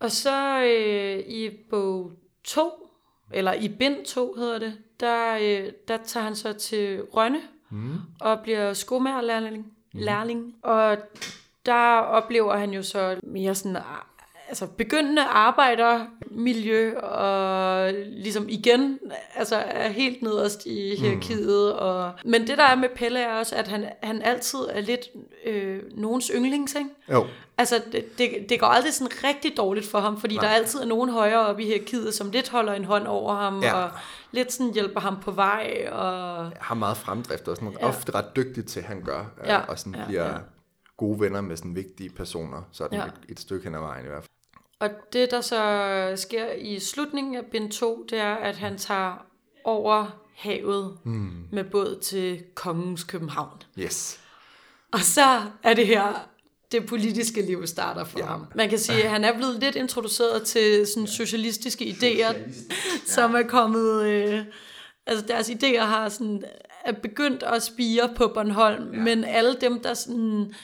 Og 0.00 0.10
så 0.10 0.62
øh, 0.62 1.18
i 1.18 1.50
bog 1.70 2.12
2, 2.44 2.87
eller 3.32 3.52
i 3.52 3.68
bind 3.68 4.04
2 4.04 4.34
hedder 4.34 4.58
det, 4.58 4.78
der, 5.00 5.38
øh, 5.40 5.72
der 5.88 5.96
tager 5.96 6.24
han 6.24 6.36
så 6.36 6.52
til 6.52 7.02
Rønne 7.02 7.40
mm. 7.70 7.94
og 8.20 8.40
bliver 8.40 8.72
skomagerlærling. 8.72 9.72
Mm. 9.94 10.00
Lærling. 10.00 10.54
Og 10.62 10.98
der 11.66 11.98
oplever 11.98 12.56
han 12.56 12.70
jo 12.70 12.82
så 12.82 13.20
mere 13.22 13.54
sådan 13.54 13.82
altså 14.48 14.66
begyndende 14.66 15.22
arbejdermiljø, 15.22 16.98
og 16.98 17.92
ligesom 18.06 18.48
igen, 18.48 18.98
altså 19.34 19.56
er 19.56 19.88
helt 19.88 20.22
nederst 20.22 20.66
i 20.66 20.96
hierarkiet. 20.96 21.72
Mm. 21.74 21.78
Og, 21.78 22.12
men 22.24 22.46
det 22.46 22.58
der 22.58 22.64
er 22.64 22.74
med 22.74 22.88
Pelle 22.96 23.20
er 23.20 23.38
også, 23.38 23.56
at 23.56 23.68
han, 23.68 23.88
han 24.02 24.22
altid 24.22 24.58
er 24.70 24.80
lidt 24.80 25.06
øh, 25.46 25.82
nogens 25.94 26.30
yndlings, 26.34 26.74
ikke? 26.74 26.90
Jo. 27.12 27.26
Altså, 27.58 27.82
det, 27.92 28.18
det, 28.18 28.30
det 28.48 28.60
går 28.60 28.66
aldrig 28.66 28.94
sådan 28.94 29.24
rigtig 29.24 29.56
dårligt 29.56 29.86
for 29.86 29.98
ham, 29.98 30.20
fordi 30.20 30.34
Nej. 30.34 30.44
der 30.44 30.50
er 30.50 30.54
altid 30.54 30.80
er 30.80 30.86
nogen 30.86 31.10
højere 31.10 31.46
oppe 31.46 31.62
i 31.62 31.66
hierarkiet, 31.66 32.14
som 32.14 32.30
lidt 32.30 32.48
holder 32.48 32.72
en 32.72 32.84
hånd 32.84 33.06
over 33.06 33.34
ham, 33.34 33.62
ja. 33.62 33.74
og 33.74 33.90
lidt 34.32 34.52
sådan 34.52 34.74
hjælper 34.74 35.00
ham 35.00 35.20
på 35.20 35.30
vej. 35.30 35.88
Og... 35.92 36.44
Jeg 36.44 36.60
har 36.60 36.74
meget 36.74 36.96
fremdrift, 36.96 37.48
og 37.48 37.56
sådan 37.56 37.76
ja. 37.80 37.86
ofte 37.86 38.14
ret 38.14 38.36
dygtig 38.36 38.66
til, 38.66 38.82
han 38.82 39.02
gør, 39.04 39.24
ja. 39.44 39.58
og 39.58 39.78
sådan 39.78 39.94
ja, 39.94 40.04
bliver... 40.06 40.24
Ja 40.24 40.38
gode 40.98 41.20
venner 41.20 41.40
med 41.40 41.56
sådan 41.56 41.76
vigtige 41.76 42.10
personer, 42.10 42.62
sådan 42.72 42.98
ja. 42.98 43.06
et, 43.06 43.12
et 43.28 43.40
stykke 43.40 43.64
hen 43.64 43.74
ad 43.74 43.80
vejen 43.80 44.04
i 44.04 44.08
hvert 44.08 44.22
fald. 44.22 44.28
Og 44.80 44.90
det, 45.12 45.30
der 45.30 45.40
så 45.40 46.12
sker 46.16 46.52
i 46.52 46.78
slutningen 46.78 47.34
af 47.36 47.44
bind 47.44 47.70
2, 47.70 48.06
det 48.10 48.18
er, 48.18 48.34
at 48.34 48.56
han 48.56 48.78
tager 48.78 49.26
over 49.64 50.22
havet 50.36 50.98
mm. 51.04 51.30
med 51.52 51.64
båd 51.64 51.98
til 52.02 52.42
kongens 52.54 53.04
København. 53.04 53.62
Yes. 53.78 54.20
Og 54.92 55.00
så 55.00 55.42
er 55.62 55.74
det 55.74 55.86
her, 55.86 56.28
det 56.72 56.86
politiske 56.86 57.42
liv 57.42 57.66
starter 57.66 58.04
for 58.04 58.18
Ja. 58.18 58.24
ja. 58.24 58.30
ham. 58.30 58.46
Man 58.54 58.68
kan 58.68 58.78
sige, 58.78 59.02
at 59.04 59.10
han 59.10 59.24
er 59.24 59.36
blevet 59.36 59.60
lidt 59.60 59.76
introduceret 59.76 60.42
til 60.42 60.86
sådan 60.86 61.06
socialistiske 61.06 61.84
idéer, 61.84 62.34
som 63.06 63.34
er 63.34 63.42
kommet... 63.42 64.04
Øh, 64.04 64.44
altså 65.06 65.26
deres 65.26 65.50
idéer 65.50 65.84
har 65.84 66.08
sådan, 66.08 66.44
er 66.84 66.92
begyndt 66.92 67.42
at 67.42 67.62
spire 67.62 68.10
på 68.16 68.28
Bornholm, 68.34 68.94
ja. 68.94 69.00
men 69.00 69.24
alle 69.24 69.56
dem, 69.60 69.80
der 69.80 69.94
sådan, 69.94 70.54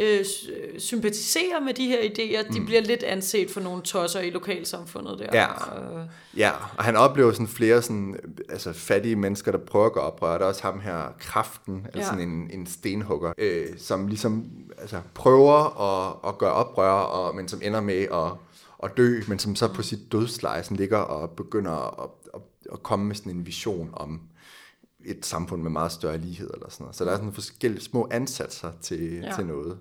øh, 0.00 0.24
sy- 0.24 0.78
sympatiserer 0.78 1.60
med 1.60 1.74
de 1.74 1.86
her 1.86 1.98
idéer, 2.00 2.52
de 2.54 2.60
bliver 2.64 2.80
lidt 2.80 3.02
anset 3.02 3.50
for 3.50 3.60
nogle 3.60 3.82
tosser 3.82 4.20
i 4.20 4.30
lokalsamfundet 4.30 5.18
der. 5.18 5.26
Ja. 5.32 5.46
Og, 5.46 6.06
Ja, 6.36 6.50
og 6.78 6.84
han 6.84 6.96
oplever 6.96 7.32
sådan 7.32 7.48
flere 7.48 7.82
sådan, 7.82 8.16
altså 8.48 8.72
fattige 8.72 9.16
mennesker, 9.16 9.52
der 9.52 9.58
prøver 9.58 9.86
at 9.86 9.92
gøre 9.92 10.04
oprør. 10.04 10.38
Der 10.38 10.44
er 10.44 10.48
også 10.48 10.62
ham 10.62 10.80
her, 10.80 11.14
Kraften, 11.18 11.80
altså 11.84 11.98
Ja. 12.00 12.04
sådan 12.04 12.28
en, 12.28 12.50
en 12.52 12.66
stenhugger, 12.66 13.32
øh, 13.38 13.66
som 13.78 14.06
ligesom 14.06 14.44
altså, 14.78 15.00
prøver 15.14 15.80
at, 15.80 16.16
at 16.28 16.38
gøre 16.38 16.52
oprør, 16.52 16.90
og, 16.92 17.34
men 17.36 17.48
som 17.48 17.60
ender 17.64 17.80
med 17.80 17.94
at, 18.12 18.32
at 18.82 18.96
dø, 18.96 19.20
men 19.28 19.38
som 19.38 19.56
så 19.56 19.68
på 19.68 19.82
sit 19.82 20.12
dødsleje 20.12 20.62
sådan 20.62 20.76
ligger 20.76 20.98
og 20.98 21.30
begynder 21.30 22.02
at, 22.02 22.10
at, 22.34 22.40
at 22.72 22.82
komme 22.82 23.04
med 23.06 23.14
sådan 23.14 23.32
en 23.32 23.46
vision 23.46 23.90
om 23.92 24.20
et 25.04 25.26
samfund 25.26 25.62
med 25.62 25.70
meget 25.70 25.92
større 25.92 26.18
lighed 26.18 26.50
eller 26.54 26.70
sådan 26.70 26.84
noget. 26.84 26.96
Så 26.96 27.04
der 27.04 27.10
er 27.10 27.16
sådan 27.16 27.32
forskellige 27.32 27.82
små 27.82 28.08
ansatser 28.10 28.70
til. 28.82 29.12
Ja. 29.22 29.32
til 29.36 29.46
noget. 29.46 29.78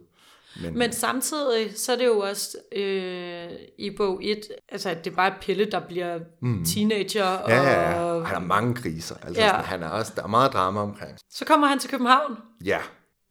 Men, 0.61 0.77
Men 0.77 0.91
samtidig, 0.91 1.71
så 1.75 1.91
er 1.91 1.95
det 1.95 2.05
jo 2.05 2.19
også 2.19 2.57
øh, 2.75 3.49
i 3.77 3.89
bog 3.97 4.19
1, 4.23 4.39
altså 4.69 4.89
at 4.89 5.05
det 5.05 5.11
er 5.11 5.15
bare 5.15 5.33
Pelle, 5.41 5.65
der 5.71 5.79
bliver 5.79 6.19
mm. 6.41 6.65
teenager. 6.65 7.39
ja, 7.47 7.63
ja, 7.63 7.91
ja. 7.91 8.19
Han 8.19 8.25
har 8.25 8.39
mange 8.39 8.75
kriser. 8.75 9.15
Altså, 9.23 9.41
ja. 9.41 9.47
sådan, 9.47 9.65
han 9.65 9.83
er 9.83 9.89
også, 9.89 10.11
der 10.15 10.23
er 10.23 10.27
meget 10.27 10.53
drama 10.53 10.79
omkring. 10.79 11.17
så 11.29 11.45
kommer 11.45 11.67
han 11.67 11.79
til 11.79 11.89
København. 11.89 12.37
Ja, 12.65 12.79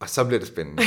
og 0.00 0.08
så 0.08 0.24
bliver 0.24 0.38
det 0.38 0.48
spændende. 0.48 0.82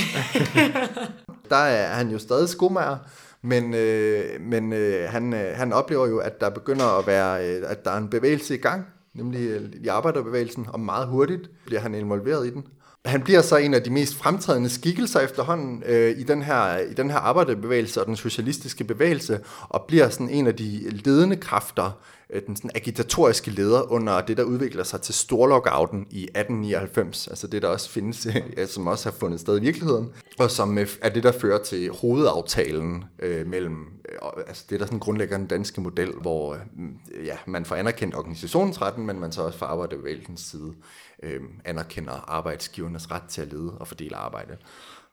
der 1.49 1.55
er 1.55 1.93
han 1.93 2.09
jo 2.09 2.19
stadig 2.19 2.49
skomager, 2.49 2.97
men, 3.41 3.73
øh, 3.73 4.41
men 4.41 4.73
øh, 4.73 5.09
han, 5.09 5.33
øh, 5.33 5.55
han 5.55 5.73
oplever 5.73 6.07
jo, 6.07 6.17
at 6.17 6.41
der 6.41 6.49
begynder 6.49 6.99
at 6.99 7.07
være, 7.07 7.49
øh, 7.49 7.63
at 7.67 7.85
der 7.85 7.91
er 7.91 7.97
en 7.97 8.09
bevægelse 8.09 8.55
i 8.55 8.57
gang, 8.57 8.85
nemlig 9.13 9.49
øh, 9.49 9.69
i 9.83 9.87
arbejderbevægelsen, 9.87 10.67
og 10.73 10.79
meget 10.79 11.07
hurtigt 11.07 11.49
bliver 11.65 11.81
han 11.81 11.95
involveret 11.95 12.47
i 12.47 12.49
den. 12.49 12.65
Han 13.05 13.21
bliver 13.21 13.41
så 13.41 13.57
en 13.57 13.73
af 13.73 13.83
de 13.83 13.89
mest 13.89 14.15
fremtrædende 14.15 14.69
skikkelser 14.69 15.19
efterhånden 15.19 15.83
øh, 15.85 16.19
i, 16.19 16.23
den 16.23 16.41
her, 16.41 16.77
i 16.77 16.93
den 16.93 17.09
her 17.11 17.17
arbejderbevægelse 17.17 18.01
og 18.01 18.07
den 18.07 18.15
socialistiske 18.15 18.83
bevægelse, 18.83 19.39
og 19.69 19.85
bliver 19.87 20.09
sådan 20.09 20.29
en 20.29 20.47
af 20.47 20.55
de 20.55 20.89
ledende 20.89 21.35
kræfter, 21.35 21.91
Øh, 22.31 22.41
den 22.47 22.55
sådan 22.55 22.71
agitatoriske 22.75 23.51
leder 23.51 23.91
under 23.91 24.21
det, 24.21 24.37
der 24.37 24.43
udvikler 24.43 24.83
sig 24.83 25.01
til 25.01 25.13
storlockouten 25.13 26.07
i 26.09 26.23
1899, 26.23 27.27
altså 27.27 27.47
det, 27.47 27.61
der 27.61 27.67
også 27.67 27.89
findes, 27.89 28.27
som 28.73 28.87
også 28.87 29.09
har 29.09 29.17
fundet 29.17 29.39
sted 29.39 29.57
i 29.57 29.61
virkeligheden, 29.61 30.09
og 30.39 30.51
som 30.51 30.77
øh, 30.77 30.87
er 31.01 31.09
det, 31.09 31.23
der 31.23 31.31
fører 31.31 31.63
til 31.63 31.89
hovedaftalen 31.89 33.03
øh, 33.19 33.47
mellem, 33.47 33.85
øh, 34.09 34.43
altså 34.47 34.65
det, 34.69 34.79
der 34.79 34.85
sådan 34.85 34.99
grundlægger 34.99 35.37
den 35.37 35.47
danske 35.47 35.81
model, 35.81 36.11
hvor 36.21 36.53
øh, 36.53 36.59
mm, 36.75 36.97
ja, 37.25 37.37
man 37.45 37.65
får 37.65 37.75
anerkendt 37.75 38.15
organisationsretten, 38.15 39.05
men 39.05 39.19
man 39.19 39.31
så 39.31 39.41
også 39.41 39.59
fra 39.59 39.65
arbejderbevægelsens 39.65 40.41
side 40.41 40.73
øh, 41.23 41.41
anerkender 41.65 42.11
arbejdsgivernes 42.27 43.11
ret 43.11 43.23
til 43.29 43.41
at 43.41 43.53
lede 43.53 43.77
og 43.77 43.87
fordele 43.87 44.15
arbejde. 44.15 44.57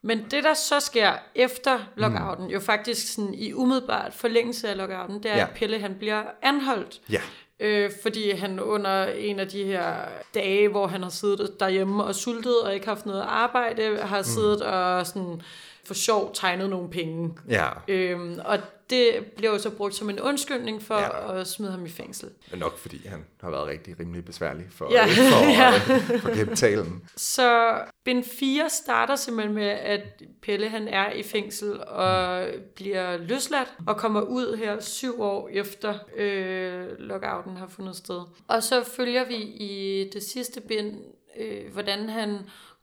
Men 0.03 0.25
det, 0.31 0.45
der 0.45 0.55
så 0.55 0.81
sker 0.81 1.13
efter 1.35 1.79
lockouten, 1.97 2.45
mm. 2.45 2.51
jo 2.51 2.61
faktisk 2.61 3.15
sådan 3.15 3.35
i 3.35 3.53
umiddelbart 3.53 4.15
forlængelse 4.15 4.69
af 4.69 4.77
lockouten, 4.77 5.23
det 5.23 5.31
er, 5.31 5.37
Ja. 5.37 5.43
at 5.43 5.51
Pelle 5.55 5.79
han 5.81 5.95
bliver 5.95 6.23
anholdt. 6.43 7.01
Ja, 7.11 7.21
Øh, 7.61 7.91
fordi 8.03 8.31
han 8.31 8.61
under 8.61 9.05
en 9.05 9.41
af 9.41 9.49
de 9.49 9.65
her 9.65 9.95
dage, 10.35 10.69
hvor 10.69 10.87
han 10.87 11.03
har 11.03 11.11
siddet 11.11 11.61
derhjemme 11.61 12.05
og 12.05 12.15
sultet 12.15 12.63
og 12.63 12.75
ikke 12.75 12.87
haft 12.87 13.07
noget 13.07 13.25
arbejde, 13.29 13.99
har 14.03 14.23
siddet 14.23 14.63
og 14.63 15.07
sådan 15.07 15.43
for 15.89 15.95
sjov 15.95 16.31
tegnet 16.35 16.71
nogle 16.71 16.91
penge. 16.91 17.31
ja. 17.49 17.69
Øhm, 17.89 18.39
og 18.45 18.59
det 18.91 19.27
bliver 19.37 19.53
jo 19.53 19.59
så 19.59 19.71
brugt 19.71 19.95
som 19.95 20.11
en 20.11 20.21
undskyldning 20.21 20.83
for 20.83 20.95
Ja. 20.99 21.33
ja. 21.33 21.41
at 21.41 21.47
smide 21.47 21.71
ham 21.71 21.87
i 21.87 21.89
fængsel. 21.89 22.29
Men 22.51 22.59
nok 22.61 22.79
fordi 22.79 23.07
han 23.09 23.25
har 23.41 23.51
været 23.51 23.67
rigtig 23.67 24.01
rimelig 24.01 24.25
besværlig 24.25 24.67
for, 24.71 24.89
Ja. 24.93 25.05
for, 25.33 25.51
Ja. 25.51 25.75
øh, 26.15 26.21
for 26.21 26.29
kapitalen. 26.31 27.03
Så 27.17 27.75
bind 28.05 28.25
4 28.25 28.71
starter 28.71 29.17
simpelthen 29.17 29.55
med, 29.55 29.67
at 29.69 30.23
Pelle 30.43 30.69
han 30.69 30.89
er 30.89 31.11
i 31.13 31.23
fængsel 31.23 31.85
og 31.87 32.47
bliver 32.75 33.17
løsladt 33.17 33.69
og 33.87 33.97
kommer 33.97 34.21
ud 34.21 34.57
her 34.57 34.81
syv 34.81 35.23
år 35.23 35.49
efter 35.53 35.95
øh, 36.17 36.87
lockouten 36.99 37.57
har 37.57 37.67
fundet 37.69 37.97
sted. 37.97 38.21
Og 38.49 38.63
så 38.63 38.85
følger 38.85 39.25
vi 39.29 39.35
i 39.37 40.05
det 40.13 40.23
sidste 40.23 40.61
bind, 40.61 40.95
øh, 41.41 41.73
hvordan 41.73 42.09
han 42.09 42.39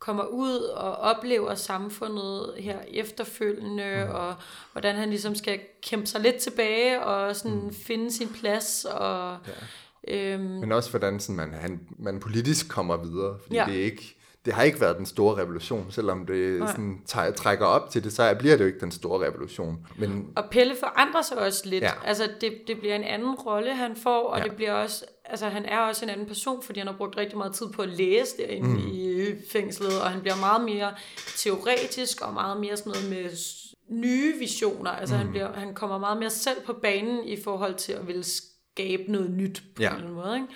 kommer 0.06 0.24
ud 0.24 0.58
og 0.60 0.96
oplever 0.96 1.56
samfundet 1.56 2.54
her 2.58 2.78
efterfølgende, 2.88 4.06
mm. 4.08 4.16
og 4.16 4.36
hvordan 4.72 4.96
han 4.96 5.10
ligesom 5.10 5.36
skal 5.36 5.60
kæmpe 5.82 6.08
sig 6.08 6.22
lidt 6.22 6.36
tilbage 6.36 7.04
og 7.04 7.36
sådan 7.36 7.62
mm. 7.64 7.74
finde 7.74 8.12
sin 8.12 8.28
plads. 8.40 8.86
Og, 8.86 9.38
ja. 10.08 10.34
øhm, 10.34 10.44
Men 10.44 10.72
også 10.72 10.90
hvordan 10.90 11.20
sådan, 11.20 11.36
man, 11.36 11.54
han, 11.54 11.80
man 12.00 12.20
politisk 12.20 12.70
kommer 12.70 12.98
videre. 12.98 13.38
Fordi 13.44 13.56
ja. 13.56 13.66
Det, 13.68 13.80
er 13.80 13.84
ikke, 13.84 14.16
det 14.46 14.54
har 14.54 14.64
ikke 14.64 14.82
været 14.82 14.98
den 14.98 15.06
store 15.06 15.42
revolution, 15.42 15.86
selvom 15.90 16.26
det 16.26 16.60
Nej. 16.60 16.72
sådan, 16.72 17.02
træ- 17.10 17.32
trækker 17.32 17.66
op 17.66 17.90
til 17.90 18.04
det, 18.04 18.14
så 18.14 18.36
bliver 18.40 18.56
det 18.56 18.62
jo 18.62 18.68
ikke 18.68 18.80
den 18.80 18.92
store 18.92 19.28
revolution. 19.28 19.88
Men 19.98 20.28
Og 20.36 20.44
Pelle 20.52 20.76
forandrer 20.80 21.22
sig 21.22 21.38
også 21.38 21.70
lidt. 21.70 21.84
Ja. 21.84 21.92
Altså, 22.06 22.30
det, 22.42 22.54
det 22.68 22.80
bliver 22.80 22.96
en 22.96 23.04
anden 23.04 23.36
rolle, 23.36 23.76
han 23.76 23.96
får, 23.96 24.28
og 24.28 24.38
ja. 24.38 24.44
det 24.44 24.56
bliver 24.56 24.74
også... 24.74 25.06
Altså, 25.30 25.48
han 25.48 25.66
er 25.66 25.80
også 25.80 26.06
en 26.06 26.10
anden 26.10 26.28
person, 26.28 26.64
fordi 26.64 26.80
han 26.80 26.88
har 26.88 26.96
brugt 26.96 27.18
rigtig 27.18 27.38
meget 27.38 27.54
tid 27.54 27.70
på 27.70 27.82
at 27.82 27.90
læse 27.90 28.38
derinde 28.38 28.70
mm. 28.70 28.92
i 28.94 29.26
fængslet, 29.52 30.02
og 30.02 30.12
han 30.12 30.22
bliver 30.22 30.36
meget 30.40 30.66
mere 30.66 30.94
teoretisk, 31.38 32.22
og 32.22 32.34
meget 32.34 32.60
mere 32.60 32.78
sådan 32.78 32.92
noget 32.92 33.10
med 33.10 33.38
nye 33.90 34.34
visioner. 34.40 34.92
Altså, 34.92 35.16
mm. 35.16 35.22
han, 35.22 35.30
bliver, 35.30 35.54
han 35.54 35.74
kommer 35.74 35.98
meget 35.98 36.18
mere 36.18 36.30
selv 36.30 36.62
på 36.66 36.74
banen 36.74 37.28
i 37.28 37.42
forhold 37.44 37.76
til 37.76 37.94
at 37.94 38.08
ville 38.08 38.24
skabe 38.24 39.04
noget 39.08 39.30
nyt 39.32 39.64
på 39.76 39.82
Ja. 39.82 39.90
en 39.90 39.96
eller 39.96 40.08
anden 40.08 40.24
måde, 40.24 40.36
ikke? 40.36 40.48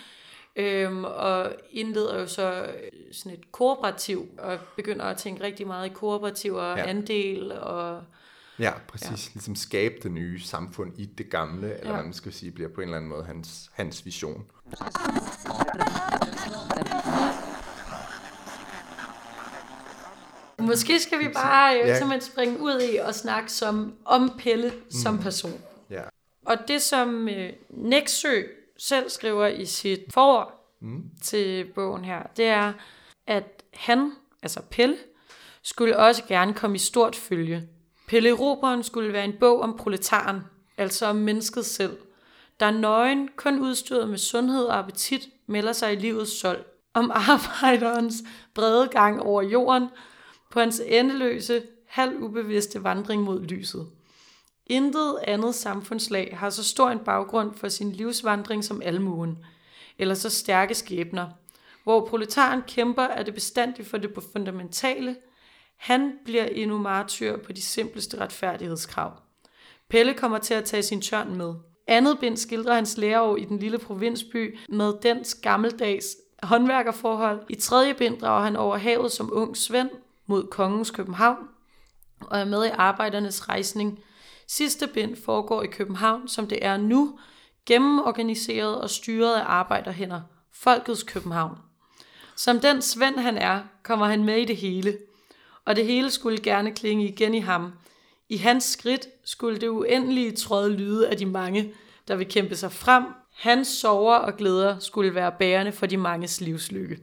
Øhm, 0.56 1.04
og 1.04 1.54
indleder 1.72 2.20
jo 2.20 2.28
så 2.28 2.64
øh, 2.64 2.92
sådan 3.12 3.38
et 3.38 3.52
kooperativ, 3.52 4.28
og 4.38 4.60
begynder 4.76 5.06
at 5.06 5.18
tænke 5.18 5.44
rigtig 5.44 5.68
meget 5.68 5.90
i 5.90 5.94
kooperativer 5.94 6.62
og 6.62 6.78
ja. 6.78 6.90
andel, 6.90 7.52
og 7.52 8.04
ja, 8.60 8.72
præcis. 8.88 9.28
Ja. 9.28 9.32
Ligesom 9.34 9.56
skabe 9.56 9.96
det 10.04 10.12
nye 10.12 10.40
samfund 10.42 10.94
i 10.98 11.06
det 11.06 11.30
gamle, 11.30 11.68
eller 11.78 11.90
Ja. 11.90 11.94
hvad 11.96 12.04
man 12.04 12.14
skal 12.14 12.34
sige, 12.34 12.52
bliver 12.52 12.70
på 12.70 12.82
en 12.82 12.88
eller 12.88 12.98
anden 12.98 13.10
måde 13.10 13.24
hans, 13.26 13.70
hans 13.74 14.06
vision. 14.06 14.46
Måske 20.60 21.00
skal 21.00 21.20
vi 21.20 21.28
bare 21.34 21.80
øh, 21.82 21.88
Ja. 21.88 21.98
simpelthen 21.98 22.32
springe 22.32 22.60
ud 22.60 22.82
i 22.94 22.98
og 22.98 23.16
snakke 23.16 23.52
som, 23.52 23.94
om 24.06 24.32
Pelle 24.40 24.74
som 24.90 25.20
person. 25.20 25.62
Ja. 25.90 26.02
Og 26.46 26.58
det, 26.68 26.82
som 26.82 27.30
øh, 27.30 27.54
Nexø 27.70 28.42
selv 28.78 29.10
skriver 29.10 29.48
i 29.48 29.66
sit 29.66 30.00
forord 30.14 30.74
mm. 30.82 31.04
til 31.24 31.66
bogen 31.76 32.06
her, 32.06 32.24
det 32.38 32.46
er, 32.46 32.74
at 33.28 33.64
han, 33.74 34.12
altså 34.44 34.62
Pelle, 34.72 34.98
skulle 35.64 35.98
også 36.00 36.24
gerne 36.28 36.54
komme 36.54 36.76
i 36.76 36.80
stort 36.80 37.16
følge. 37.16 37.68
Pelle 38.10 38.32
Roberen 38.32 38.84
skulle 38.84 39.14
være 39.14 39.26
en 39.26 39.36
bog 39.40 39.62
om 39.62 39.78
proletaren, 39.78 40.42
altså 40.78 41.06
om 41.06 41.16
mennesket 41.16 41.66
selv, 41.66 41.98
der 42.60 42.72
nøgen, 42.72 43.30
kun 43.36 43.60
udstyret 43.60 44.10
med 44.10 44.18
sundhed 44.18 44.64
og 44.64 44.78
appetit, 44.78 45.30
melder 45.48 45.74
sig 45.74 45.94
i 45.94 45.96
livets 45.96 46.40
sold. 46.40 46.66
Om 46.94 47.12
arbejderens 47.30 48.24
brede 48.54 48.88
gang 48.88 49.22
over 49.22 49.42
jorden, 49.42 49.88
på 50.52 50.60
hans 50.60 50.82
endeløse, 50.86 51.64
halv 51.88 52.24
ubevidste 52.24 52.84
vandring 52.84 53.24
mod 53.24 53.42
lyset. 53.42 53.88
Intet 54.66 55.20
andet 55.28 55.56
samfundslag 55.56 56.38
har 56.38 56.50
så 56.50 56.64
stor 56.64 56.90
en 56.90 57.00
baggrund 57.00 57.54
for 57.56 57.70
sin 57.70 57.92
livsvandring 57.92 58.64
som 58.64 58.82
almuen, 58.82 59.38
eller 59.98 60.16
så 60.16 60.30
stærke 60.30 60.76
skæbner. 60.76 61.28
Hvor 61.84 62.06
proletaren 62.06 62.62
kæmper, 62.68 63.04
er 63.04 63.24
det 63.24 63.34
bestandigt 63.34 63.88
for 63.88 63.98
det 63.98 64.12
fundamentale. 64.34 65.16
Han 65.80 66.14
bliver 66.26 66.46
endnu 66.46 66.78
martyr 66.78 67.38
på 67.38 67.54
de 67.54 67.62
simpleste 67.62 68.18
retfærdighedskrav. 68.18 69.14
Pelle 69.90 70.14
kommer 70.14 70.38
til 70.38 70.54
at 70.54 70.66
tage 70.66 70.84
sin 70.84 71.02
tørn 71.02 71.36
med. 71.36 71.54
Andet 71.88 72.20
bind 72.20 72.38
skildrer 72.38 72.76
hans 72.76 72.98
læreår 72.98 73.38
i 73.38 73.46
den 73.46 73.60
lille 73.60 73.78
provinsby 73.78 74.58
med 74.70 74.94
dens 75.04 75.36
gammeldags 75.36 76.16
håndværkerforhold. 76.44 77.42
I 77.50 77.56
tredje 77.56 77.94
bind 77.94 78.20
drager 78.20 78.44
han 78.44 78.56
over 78.56 78.78
havet 78.78 79.12
som 79.12 79.30
ung 79.34 79.58
svend 79.58 79.90
mod 80.26 80.48
kongens 80.48 80.92
København 80.92 81.48
og 82.22 82.40
er 82.40 82.46
med 82.46 82.66
i 82.66 82.70
arbejdernes 82.70 83.50
rejsning. 83.50 84.00
Sidste 84.48 84.88
bind 84.88 85.16
foregår 85.26 85.64
i 85.64 85.68
København, 85.68 86.28
som 86.28 86.48
det 86.48 86.66
er 86.66 86.78
nu, 86.78 87.20
gennemorganiseret 87.66 88.82
og 88.82 88.90
styret 88.90 89.36
af 89.36 89.44
arbejderhænder. 89.46 90.22
Folkets 90.54 91.04
København. 91.04 91.58
Som 92.36 92.60
den 92.60 92.82
Svend 92.82 93.20
han 93.20 93.38
er, 93.38 93.62
kommer 93.84 94.06
han 94.06 94.24
med 94.24 94.38
i 94.38 94.46
det 94.46 94.58
hele. 94.58 94.98
Og 95.66 95.76
det 95.76 95.86
hele 95.86 96.12
skulle 96.12 96.38
gerne 96.38 96.76
klinge 96.76 97.08
igen 97.08 97.34
i 97.34 97.40
ham. 97.40 97.72
I 98.30 98.38
hans 98.38 98.64
skridt 98.64 99.08
skulle 99.24 99.62
det 99.62 99.68
uendelige 99.68 100.32
tråd 100.32 100.70
lyde 100.70 101.10
af 101.10 101.18
de 101.18 101.26
mange, 101.26 101.74
der 102.08 102.16
vil 102.16 102.28
kæmpe 102.30 102.56
sig 102.56 102.72
frem. 102.72 103.04
Hans 103.36 103.68
sorger 103.68 104.16
og 104.16 104.38
glæder 104.38 104.80
skulle 104.80 105.16
være 105.16 105.32
bærende 105.40 105.72
for 105.72 105.86
de 105.86 105.98
manges 105.98 106.42
livslykke. 106.42 107.00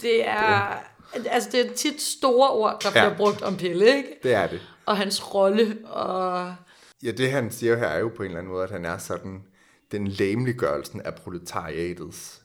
Det 0.00 0.28
er, 0.28 0.82
altså 1.30 1.48
det 1.52 1.66
er 1.66 1.72
tit 1.74 2.02
store 2.02 2.50
ord, 2.50 2.80
der 2.82 2.88
Ja. 2.94 3.04
bliver 3.08 3.16
brugt 3.16 3.42
om 3.42 3.56
Pelle, 3.56 3.96
ikke? 3.96 4.08
Det 4.22 4.34
er 4.34 4.46
det. 4.46 4.60
Og 4.86 4.96
hans 4.96 5.34
rolle, 5.34 5.78
og 5.88 6.54
Ja, 7.02 7.10
det 7.10 7.30
han 7.30 7.50
siger 7.50 7.76
her 7.76 7.86
er 7.86 7.98
jo 7.98 8.08
på 8.16 8.22
en 8.22 8.26
eller 8.28 8.38
anden 8.38 8.52
måde, 8.52 8.64
at 8.64 8.70
han 8.70 8.84
er 8.84 8.98
sådan 8.98 9.44
den 9.92 10.06
læmeliggørelsen 10.08 11.00
af 11.00 11.14
proletariatets 11.14 12.42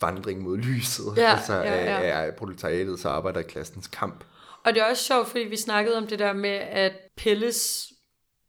vandring 0.00 0.42
mod 0.42 0.56
lyset. 0.58 1.04
Ja, 1.16 1.32
altså 1.32 1.54
ja, 1.54 1.84
ja. 1.84 2.00
Af, 2.00 2.26
af 2.26 2.34
proletariatets 2.34 3.04
og 3.04 3.16
arbejderklassens 3.16 3.86
kamp. 3.86 4.24
Og 4.64 4.74
det 4.74 4.80
er 4.82 4.84
også 4.90 5.04
sjovt, 5.04 5.28
fordi 5.28 5.44
vi 5.44 5.56
snakkede 5.56 5.96
om 5.96 6.06
det 6.06 6.18
der 6.18 6.32
med, 6.32 6.58
at 6.70 6.92
Pelles 7.16 7.92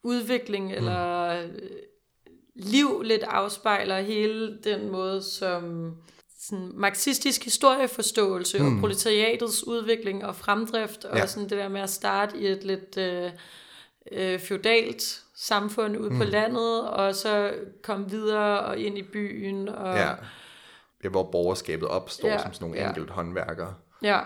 udvikling 0.03 0.65
Mm. 0.65 0.73
eller 0.73 1.17
øh, 1.43 1.49
liv 2.55 3.01
lidt 3.01 3.23
afspejler 3.23 3.99
hele 4.01 4.57
den 4.63 4.89
måde, 4.91 5.21
som 5.23 5.91
sådan 6.49 6.71
marxistisk 6.73 7.43
historieforståelse 7.43 8.59
mm. 8.59 8.75
og 8.75 8.79
proletariatets 8.79 9.67
udvikling 9.67 10.25
og 10.25 10.35
fremdrift, 10.35 11.05
og 11.05 11.17
Ja. 11.17 11.25
sådan 11.25 11.49
det 11.49 11.57
der 11.57 11.67
med 11.69 11.81
at 11.81 11.89
starte 11.89 12.37
i 12.37 12.47
et 12.47 12.63
lidt 12.63 12.97
øh, 12.97 13.31
øh, 14.11 14.39
feudalt 14.39 15.21
samfund 15.35 15.97
ude 15.97 16.09
mm. 16.09 16.17
på 16.17 16.23
landet, 16.23 16.81
og 16.89 17.15
så 17.15 17.53
komme 17.83 18.09
videre 18.09 18.59
og 18.59 18.77
ind 18.77 18.97
i 18.97 19.01
byen. 19.03 19.69
Og, 19.69 19.95
Ja. 19.95 20.11
Hvor 21.09 21.23
borgerskabet 21.23 21.87
opstår 21.87 22.27
Ja, 22.27 22.37
som 22.37 22.53
sådan 22.53 22.65
nogle 22.65 22.77
ja. 22.77 22.83
ja. 22.83 22.89
enkelt 22.89 23.09
håndværkere. 23.09 23.73
Ja, 24.03 24.19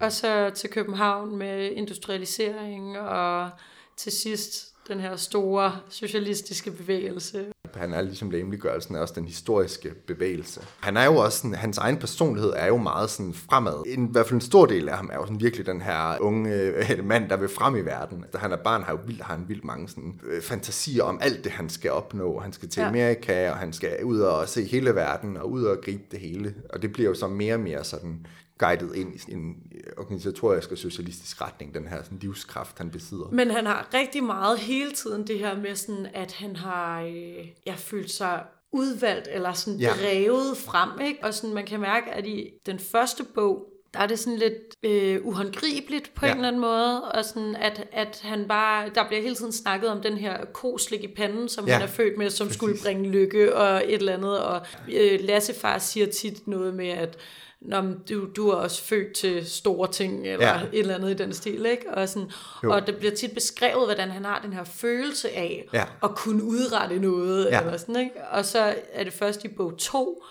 og 0.00 0.12
så 0.12 0.50
til 0.54 0.70
København 0.70 1.36
med 1.36 1.70
industrialisering, 1.70 2.98
og 2.98 3.50
til 3.96 4.12
sidst 4.12 4.74
den 4.88 5.00
her 5.00 5.16
store 5.16 5.80
socialistiske 5.88 6.70
bevægelse. 6.70 7.53
Han 7.74 7.92
er 7.92 8.02
ligesom 8.02 8.30
læmeliggørelsen 8.30 8.96
af 8.96 9.00
også 9.00 9.14
den 9.16 9.24
historiske 9.24 9.94
bevægelse. 10.06 10.60
Han 10.80 10.96
er 10.96 11.04
jo 11.04 11.16
også 11.16 11.38
sådan, 11.38 11.54
hans 11.54 11.78
egen 11.78 11.96
personlighed 11.96 12.52
er 12.56 12.66
jo 12.66 12.76
meget 12.76 13.10
sådan 13.10 13.34
fremad. 13.34 13.82
En, 13.86 14.08
I 14.08 14.12
hvert 14.12 14.26
fald 14.26 14.34
en 14.34 14.40
stor 14.40 14.66
del 14.66 14.88
af 14.88 14.96
ham 14.96 15.10
er 15.12 15.16
jo 15.16 15.26
sådan 15.26 15.40
virkelig 15.40 15.66
den 15.66 15.80
her 15.80 16.16
unge 16.20 16.54
øh, 16.54 17.04
mand, 17.12 17.28
der 17.28 17.36
vil 17.36 17.48
frem 17.48 17.76
i 17.76 17.80
verden. 17.80 18.24
Da 18.32 18.38
han 18.38 18.52
er 18.52 18.56
barn, 18.56 18.82
har, 18.82 18.92
jo 18.92 18.98
vildt, 19.06 19.22
har 19.22 19.34
han 19.34 19.44
vildt 19.48 19.64
mange 19.64 19.88
sådan, 19.88 20.20
øh, 20.26 20.42
fantasier 20.42 21.02
om 21.02 21.18
alt 21.22 21.44
det, 21.44 21.52
han 21.52 21.68
skal 21.68 21.90
opnå. 21.90 22.38
Han 22.38 22.52
skal 22.52 22.68
til 22.68 22.80
ja. 22.80 22.88
Amerika, 22.88 23.50
og 23.50 23.56
han 23.56 23.72
skal 23.72 24.04
ud 24.04 24.20
og 24.20 24.48
se 24.48 24.64
hele 24.64 24.94
verden, 24.94 25.36
og 25.36 25.50
ud 25.50 25.64
og 25.64 25.76
gribe 25.84 26.04
det 26.10 26.20
hele. 26.20 26.54
Og 26.70 26.82
det 26.82 26.92
bliver 26.92 27.08
jo 27.08 27.14
så 27.14 27.28
mere 27.28 27.54
og 27.54 27.60
mere 27.60 27.84
sådan 27.84 28.26
guidet 28.58 28.94
ind 28.94 29.14
i 29.14 29.32
en 29.32 29.56
organisatorisk 29.96 30.72
og 30.72 30.78
socialistisk 30.78 31.40
retning, 31.40 31.74
den 31.74 31.86
her 31.88 32.02
sådan, 32.02 32.18
livskraft, 32.18 32.78
han 32.78 32.90
besidder. 32.90 33.28
Men 33.32 33.50
han 33.50 33.66
har 33.66 33.88
rigtig 33.94 34.24
meget 34.24 34.58
hele 34.58 34.92
tiden 34.92 35.26
det 35.26 35.38
her 35.38 35.56
med 35.56 35.74
sådan, 35.74 36.06
at 36.14 36.32
han 36.32 36.56
har 36.56 37.02
øh, 37.02 37.48
jeg 37.66 37.78
følt 37.78 38.10
sig 38.10 38.42
udvalgt 38.72 39.28
eller 39.32 39.52
sådan 39.52 39.80
ja. 39.80 39.92
Drevet 40.02 40.56
frem. 40.56 41.00
Ikke? 41.00 41.18
Og 41.24 41.34
sådan, 41.34 41.54
man 41.54 41.66
kan 41.66 41.80
mærke, 41.80 42.10
at 42.10 42.26
i 42.26 42.50
den 42.66 42.78
første 42.78 43.24
bog, 43.34 43.66
der 43.94 44.00
er 44.00 44.06
det 44.06 44.18
sådan 44.18 44.38
lidt 44.38 44.74
øh, 44.82 45.26
uhåndgribeligt 45.26 46.14
på 46.14 46.26
ja. 46.26 46.32
En 46.32 46.38
eller 46.38 46.48
anden 46.48 46.60
måde, 46.60 47.04
og 47.04 47.24
sådan 47.24 47.56
at, 47.56 47.86
at 47.92 48.20
han 48.24 48.48
bare, 48.48 48.90
der 48.94 49.08
bliver 49.08 49.22
hele 49.22 49.34
tiden 49.34 49.52
snakket 49.52 49.90
om 49.90 50.00
den 50.00 50.16
her 50.16 50.44
koslik 50.52 51.04
i 51.04 51.14
panden, 51.16 51.48
som. 51.48 51.66
Ja, 51.66 51.72
han 51.72 51.82
er 51.82 51.86
født 51.86 52.18
med, 52.18 52.30
som 52.30 52.46
præcis. 52.46 52.56
skulle 52.56 52.76
bringe 52.82 53.08
lykke 53.08 53.56
og 53.56 53.76
et 53.76 53.94
eller 53.94 54.12
andet, 54.12 54.42
og 54.42 54.66
øh, 54.92 55.20
Lassefar 55.22 55.78
siger 55.78 56.06
tit 56.06 56.46
noget 56.46 56.74
med, 56.74 56.88
at 56.88 57.18
Nå, 57.64 57.82
du, 58.08 58.28
du 58.36 58.48
er 58.48 58.54
også 58.54 58.82
født 58.82 59.12
til 59.12 59.46
store 59.50 59.92
ting, 59.92 60.26
eller 60.26 60.46
ja. 60.46 60.60
Et 60.72 60.78
eller 60.80 60.94
andet 60.94 61.10
i 61.10 61.14
den 61.14 61.32
stil, 61.32 61.66
ikke? 61.66 61.90
Og, 61.94 62.08
sådan, 62.08 62.30
Jo. 62.64 62.72
og 62.72 62.86
det 62.86 62.96
bliver 62.96 63.14
tit 63.14 63.32
beskrevet, 63.34 63.86
hvordan 63.86 64.10
han 64.10 64.24
har 64.24 64.40
den 64.42 64.52
her 64.52 64.64
følelse 64.64 65.30
af 65.30 65.68
Ja. 65.72 65.84
at 66.02 66.10
kunne 66.16 66.44
udrette 66.44 66.98
noget, 66.98 67.46
Ja. 67.50 67.60
eller 67.60 67.76
sådan, 67.76 67.96
ikke? 67.96 68.12
Og 68.30 68.44
så 68.44 68.74
er 68.92 69.04
det 69.04 69.12
først 69.12 69.44
i 69.44 69.48
bog 69.48 69.78
to, 69.78 70.22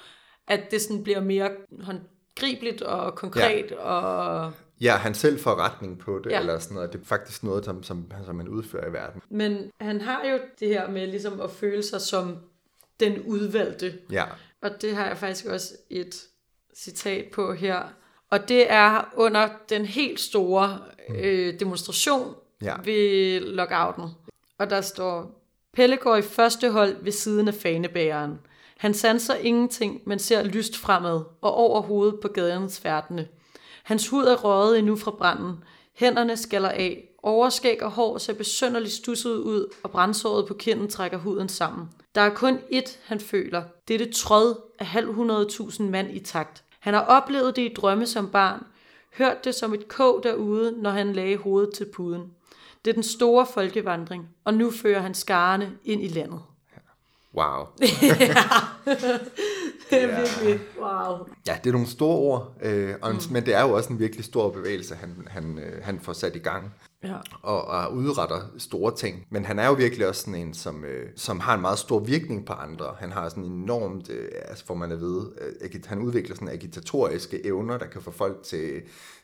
at 0.48 0.72
det 0.72 0.82
sådan 0.82 1.04
bliver 1.04 1.22
mere 1.22 1.52
håndgribeligt 1.82 2.82
og 2.82 3.16
konkret, 3.16 3.72
ja. 3.72 3.76
og 3.78 4.52
Ja, 4.82 4.96
han 4.96 5.14
selv 5.14 5.40
får 5.40 5.56
retning 5.56 6.00
på 6.00 6.20
det, 6.24 6.32
Ja. 6.32 6.40
eller 6.40 6.60
sådan 6.60 6.76
noget. 6.76 6.94
Det 6.94 7.02
er 7.02 7.06
faktisk 7.06 7.44
noget, 7.44 7.66
som, 7.66 7.84
som, 7.84 8.12
som 8.26 8.36
man 8.36 8.48
udfører 8.48 8.90
i 8.90 8.94
verden. 8.94 9.22
Men 9.30 9.72
han 9.82 10.02
har 10.02 10.22
jo 10.32 10.38
det 10.60 10.68
her 10.68 10.90
med 10.90 11.08
ligesom 11.08 11.42
at 11.42 11.52
føle 11.52 11.84
sig 11.84 12.02
som 12.02 12.38
den 13.00 13.22
udvalgte. 13.22 13.94
Ja, 14.12 14.26
Og 14.62 14.70
det 14.82 14.96
har 14.96 15.08
jeg 15.08 15.18
faktisk 15.18 15.46
også 15.46 15.74
et 15.90 16.16
citat 16.78 17.26
på 17.34 17.54
her. 17.54 17.82
Og 18.30 18.50
det 18.50 18.72
er 18.72 19.10
under 19.16 19.50
den 19.70 19.86
helt 19.86 20.20
store 20.20 20.80
øh, 21.10 21.60
demonstration 21.60 22.36
Ja. 22.62 22.76
ved 22.84 23.40
lockouten. 23.40 24.10
Og 24.58 24.70
der 24.70 24.82
står, 24.82 25.42
Pelle 25.74 25.98
går 25.98 26.16
i 26.16 26.22
første 26.22 26.72
hold 26.72 26.96
ved 27.04 27.12
siden 27.12 27.48
af 27.48 27.54
fanebæreren. 27.54 28.40
Han 28.78 28.94
sanser 28.94 29.36
ingenting, 29.36 30.02
men 30.06 30.20
ser 30.20 30.44
lyst 30.44 30.78
fremad 30.78 31.22
og 31.42 31.54
over 31.54 31.82
hovedet 31.82 32.20
på 32.22 32.28
gadens 32.28 32.80
færdende. 32.80 33.28
Hans 33.84 34.08
hud 34.08 34.24
er 34.26 34.36
røget 34.36 34.80
endnu 34.80 34.96
fra 34.96 35.12
branden. 35.12 35.64
Hænderne 35.96 36.38
skaller 36.38 36.70
af. 36.70 37.10
Overskæg 37.24 37.84
og 37.84 37.92
hår 37.92 38.18
ser 38.18 38.34
besønderligt 38.34 38.94
stusset 38.94 39.36
ud, 39.36 39.74
og 39.84 39.92
brændsåret 39.92 40.48
på 40.48 40.54
kinden 40.54 40.88
trækker 40.90 41.18
huden 41.18 41.50
sammen. 41.50 41.90
Der 42.16 42.22
er 42.22 42.30
kun 42.30 42.60
ét, 42.72 42.98
han 43.06 43.20
føler. 43.20 43.64
Det 43.88 43.94
er 43.94 43.98
det 43.98 44.16
tråd 44.16 44.56
af 44.80 44.86
halv 44.86 45.14
hundredtusind 45.14 45.90
mand 45.90 46.12
i 46.12 46.20
takt. 46.20 46.63
Han 46.84 46.94
har 46.94 47.02
oplevet 47.02 47.56
det 47.56 47.62
i 47.62 47.74
drømme 47.74 48.06
som 48.06 48.30
barn. 48.30 48.64
Hørt 49.18 49.46
det 49.46 49.56
som 49.56 49.74
et 49.74 49.88
kog 49.88 50.24
derude, 50.24 50.82
når 50.82 50.90
han 50.90 51.14
lagde 51.14 51.38
hovedet 51.38 51.74
til 51.74 51.86
puden. 51.86 52.32
Det 52.86 52.92
er 52.92 52.94
den 52.94 53.04
store 53.04 53.46
folkevandring, 53.54 54.30
og 54.44 54.54
nu 54.54 54.72
fører 54.72 55.00
han 55.00 55.14
skarne 55.14 55.72
ind 55.86 56.04
i 56.04 56.08
landet. 56.08 56.42
wow. 57.36 57.66
Det 59.94 60.04
er 60.04 60.18
virkelig, 60.20 60.60
wow. 60.80 61.18
Ja, 61.48 61.58
det 61.64 61.70
er 61.70 61.74
nogle 61.74 61.88
store 61.88 62.18
ord, 62.18 62.54
øh, 62.62 62.96
og, 63.02 63.12
mm. 63.14 63.20
men 63.32 63.46
det 63.46 63.54
er 63.56 63.62
jo 63.62 63.72
også 63.72 63.94
en 63.94 64.00
virkelig 64.00 64.26
stor 64.26 64.50
bevægelse, 64.50 64.96
han, 64.96 65.28
han, 65.28 65.60
øh, 65.60 65.84
han 65.84 66.00
får 66.00 66.14
sat 66.14 66.36
i 66.36 66.40
gang. 66.40 66.74
Ja. 67.04 67.16
og, 67.42 67.66
og 67.68 67.94
udretter 67.94 68.42
store 68.58 68.96
ting. 68.96 69.28
Men 69.30 69.46
han 69.46 69.60
er 69.60 69.68
jo 69.68 69.74
virkelig 69.74 70.08
også 70.08 70.22
sådan 70.22 70.36
en, 70.36 70.54
som, 70.54 70.86
øh, 70.86 71.10
som 71.16 71.40
har 71.40 71.56
en 71.56 71.62
meget 71.62 71.80
stor 71.80 72.00
virkning 72.00 72.46
på 72.46 72.54
andre. 72.54 72.86
Han 73.00 73.12
har 73.12 73.30
sådan 73.30 73.44
enormt, 73.44 74.10
øh, 74.10 74.30
altså 74.46 74.66
får 74.66 74.74
man 74.74 74.92
at 74.92 75.00
vide, 75.00 75.32
øh, 75.62 75.82
han 75.86 76.00
udvikler 76.00 76.36
sådan 76.36 76.50
agitatoriske 76.50 77.46
evner, 77.46 77.78
der 77.78 77.86
kan 77.86 78.02
få 78.02 78.12
folk 78.12 78.44
til, 78.44 78.82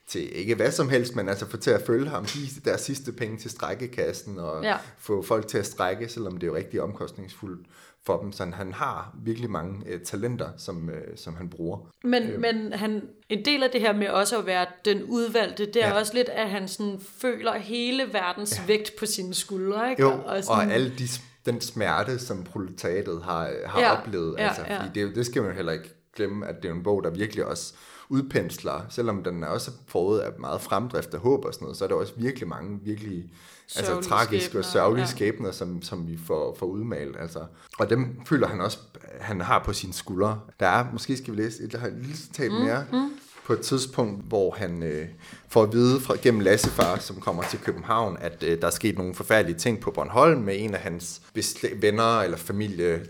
til 0.07 0.37
ikke 0.37 0.55
hvad 0.55 0.71
som 0.71 0.89
helst, 0.89 1.15
men 1.15 1.29
altså 1.29 1.45
få 1.49 1.57
til 1.57 1.71
at 1.71 1.81
følge 1.85 2.09
ham, 2.09 2.25
give 2.25 2.47
deres 2.65 2.81
sidste 2.81 3.11
penge 3.11 3.37
til 3.37 3.51
strækkekassen, 3.51 4.39
og 4.39 4.63
Ja. 4.63 4.77
få 4.97 5.21
folk 5.21 5.47
til 5.47 5.57
at 5.57 5.65
strække, 5.65 6.09
selvom 6.09 6.33
det 6.37 6.43
er 6.43 6.47
jo 6.51 6.55
rigtig 6.55 6.81
omkostningsfuldt 6.81 7.67
for 8.05 8.17
dem. 8.21 8.31
Så 8.31 8.45
han 8.53 8.73
har 8.73 9.15
virkelig 9.23 9.49
mange 9.49 9.83
øh, 9.87 10.01
talenter, 10.01 10.49
som, 10.57 10.89
øh, 10.89 11.17
som 11.17 11.35
han 11.35 11.49
bruger. 11.49 11.77
Men, 12.03 12.23
øh. 12.23 12.39
men 12.39 12.73
han, 12.73 13.01
en 13.29 13.45
del 13.45 13.63
af 13.63 13.69
det 13.69 13.81
her 13.81 13.93
med 13.93 14.07
også 14.07 14.37
at 14.39 14.45
være 14.45 14.65
den 14.85 15.03
udvalgte, 15.03 15.65
det 15.65 15.83
er 15.83 15.87
ja. 15.87 15.99
Også 15.99 16.13
lidt, 16.13 16.29
at 16.29 16.49
han 16.49 16.67
sådan 16.67 16.99
føler 17.21 17.57
hele 17.57 18.03
verdens 18.13 18.57
ja. 18.59 18.65
vægt 18.67 18.91
på 18.99 19.05
sine 19.05 19.33
skuldre. 19.33 19.89
Ikke? 19.89 20.01
Jo, 20.01 20.11
og, 20.25 20.43
sådan, 20.43 20.67
og 20.67 20.73
alle 20.73 20.89
de, 20.99 21.07
den 21.45 21.61
smerte, 21.61 22.19
som 22.19 22.43
proletariatet 22.43 23.21
har, 23.23 23.51
har 23.65 23.79
Ja, 23.79 23.97
oplevet. 24.01 24.35
ja, 24.37 24.47
altså, 24.47 24.61
ja. 24.67 24.79
fordi 24.85 24.99
det, 24.99 25.15
det 25.15 25.25
skal 25.25 25.41
man 25.41 25.51
jo 25.51 25.55
heller 25.55 25.71
ikke 25.71 25.89
glemme, 26.15 26.47
at 26.47 26.55
det 26.63 26.69
er 26.69 26.73
en 26.73 26.83
bog, 26.83 27.03
der 27.03 27.09
virkelig 27.09 27.45
også 27.45 27.73
udpensler, 28.09 28.85
selvom 28.89 29.23
den 29.23 29.43
er 29.43 29.47
også 29.47 29.71
forud 29.87 30.19
af 30.19 30.31
meget 30.39 30.61
fremdrift 30.61 31.13
og 31.13 31.19
håb 31.19 31.45
og 31.45 31.53
sådan 31.53 31.65
noget, 31.65 31.77
så 31.77 31.83
er 31.83 31.87
der 31.87 31.95
også 31.95 32.13
virkelig 32.17 32.47
mange 32.47 32.79
virkelig 32.83 33.31
altså, 33.75 34.01
tragiske 34.01 34.45
skæbner, 34.45 34.59
og 34.59 34.65
sørgelige 34.65 35.05
ja. 35.05 35.11
skæbner, 35.11 35.51
som, 35.51 35.81
som 35.81 36.07
vi 36.07 36.19
får, 36.27 36.55
får 36.59 36.65
udmalet. 36.65 37.15
Altså. 37.19 37.39
Og 37.79 37.89
dem 37.89 38.21
føler 38.25 38.47
han 38.47 38.61
også, 38.61 38.77
han 39.19 39.41
har 39.41 39.63
på 39.63 39.73
sine 39.73 39.93
skuldre. 39.93 40.39
Der 40.59 40.67
er, 40.67 40.85
måske 40.93 41.17
skal 41.17 41.35
vi 41.35 41.41
læse 41.41 41.63
et, 41.63 41.71
der 41.71 41.77
har 41.77 41.87
et 41.87 41.93
lille 41.93 42.17
citat 42.17 42.51
mere, 42.51 42.85
mm. 42.91 43.11
på 43.45 43.53
et 43.53 43.59
tidspunkt, 43.59 44.25
hvor 44.27 44.55
han 44.57 44.83
øh, 44.83 45.07
får 45.49 45.63
at 45.63 45.73
vide 45.73 46.01
fra, 46.01 46.15
gennem 46.21 46.39
Lassefar, 46.39 46.99
som 46.99 47.15
kommer 47.15 47.43
til 47.43 47.59
København, 47.59 48.17
at 48.21 48.43
øh, 48.43 48.61
der 48.61 48.67
er 48.67 48.71
sket 48.71 48.97
nogle 48.97 49.15
forfærdelige 49.15 49.57
ting 49.57 49.79
på 49.79 49.91
Bornholm 49.91 50.41
med 50.41 50.55
en 50.59 50.73
af 50.73 50.79
hans 50.79 51.21
venner 51.81 52.19
eller 52.21 52.37
familie. 52.37 53.05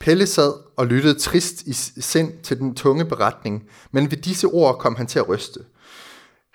Pelle 0.00 0.26
sad 0.26 0.52
og 0.76 0.86
lyttede 0.86 1.18
trist 1.18 1.62
i 1.62 1.72
sind 2.00 2.32
til 2.42 2.58
den 2.58 2.74
tunge 2.74 3.04
beretning, 3.04 3.68
men 3.90 4.10
ved 4.10 4.18
disse 4.18 4.46
ord 4.46 4.78
kom 4.78 4.96
han 4.96 5.06
til 5.06 5.18
at 5.18 5.28
ryste. 5.28 5.60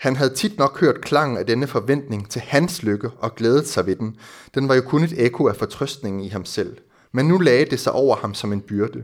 Han 0.03 0.15
havde 0.15 0.33
tit 0.33 0.57
nok 0.57 0.79
hørt 0.79 1.01
klangen 1.01 1.37
af 1.37 1.45
denne 1.45 1.67
forventning 1.67 2.29
til 2.29 2.41
hans 2.41 2.83
lykke 2.83 3.09
og 3.19 3.35
glædet 3.35 3.67
sig 3.67 3.85
ved 3.85 3.95
den. 3.95 4.17
Den 4.55 4.67
var 4.67 4.75
jo 4.75 4.81
kun 4.81 5.03
et 5.03 5.25
ekko 5.25 5.47
af 5.47 5.55
fortrøstningen 5.55 6.21
i 6.21 6.27
ham 6.27 6.45
selv. 6.45 6.77
Men 7.11 7.27
nu 7.27 7.37
lagde 7.37 7.65
det 7.65 7.79
sig 7.79 7.93
over 7.93 8.15
ham 8.15 8.33
som 8.33 8.53
en 8.53 8.61
byrde. 8.61 9.03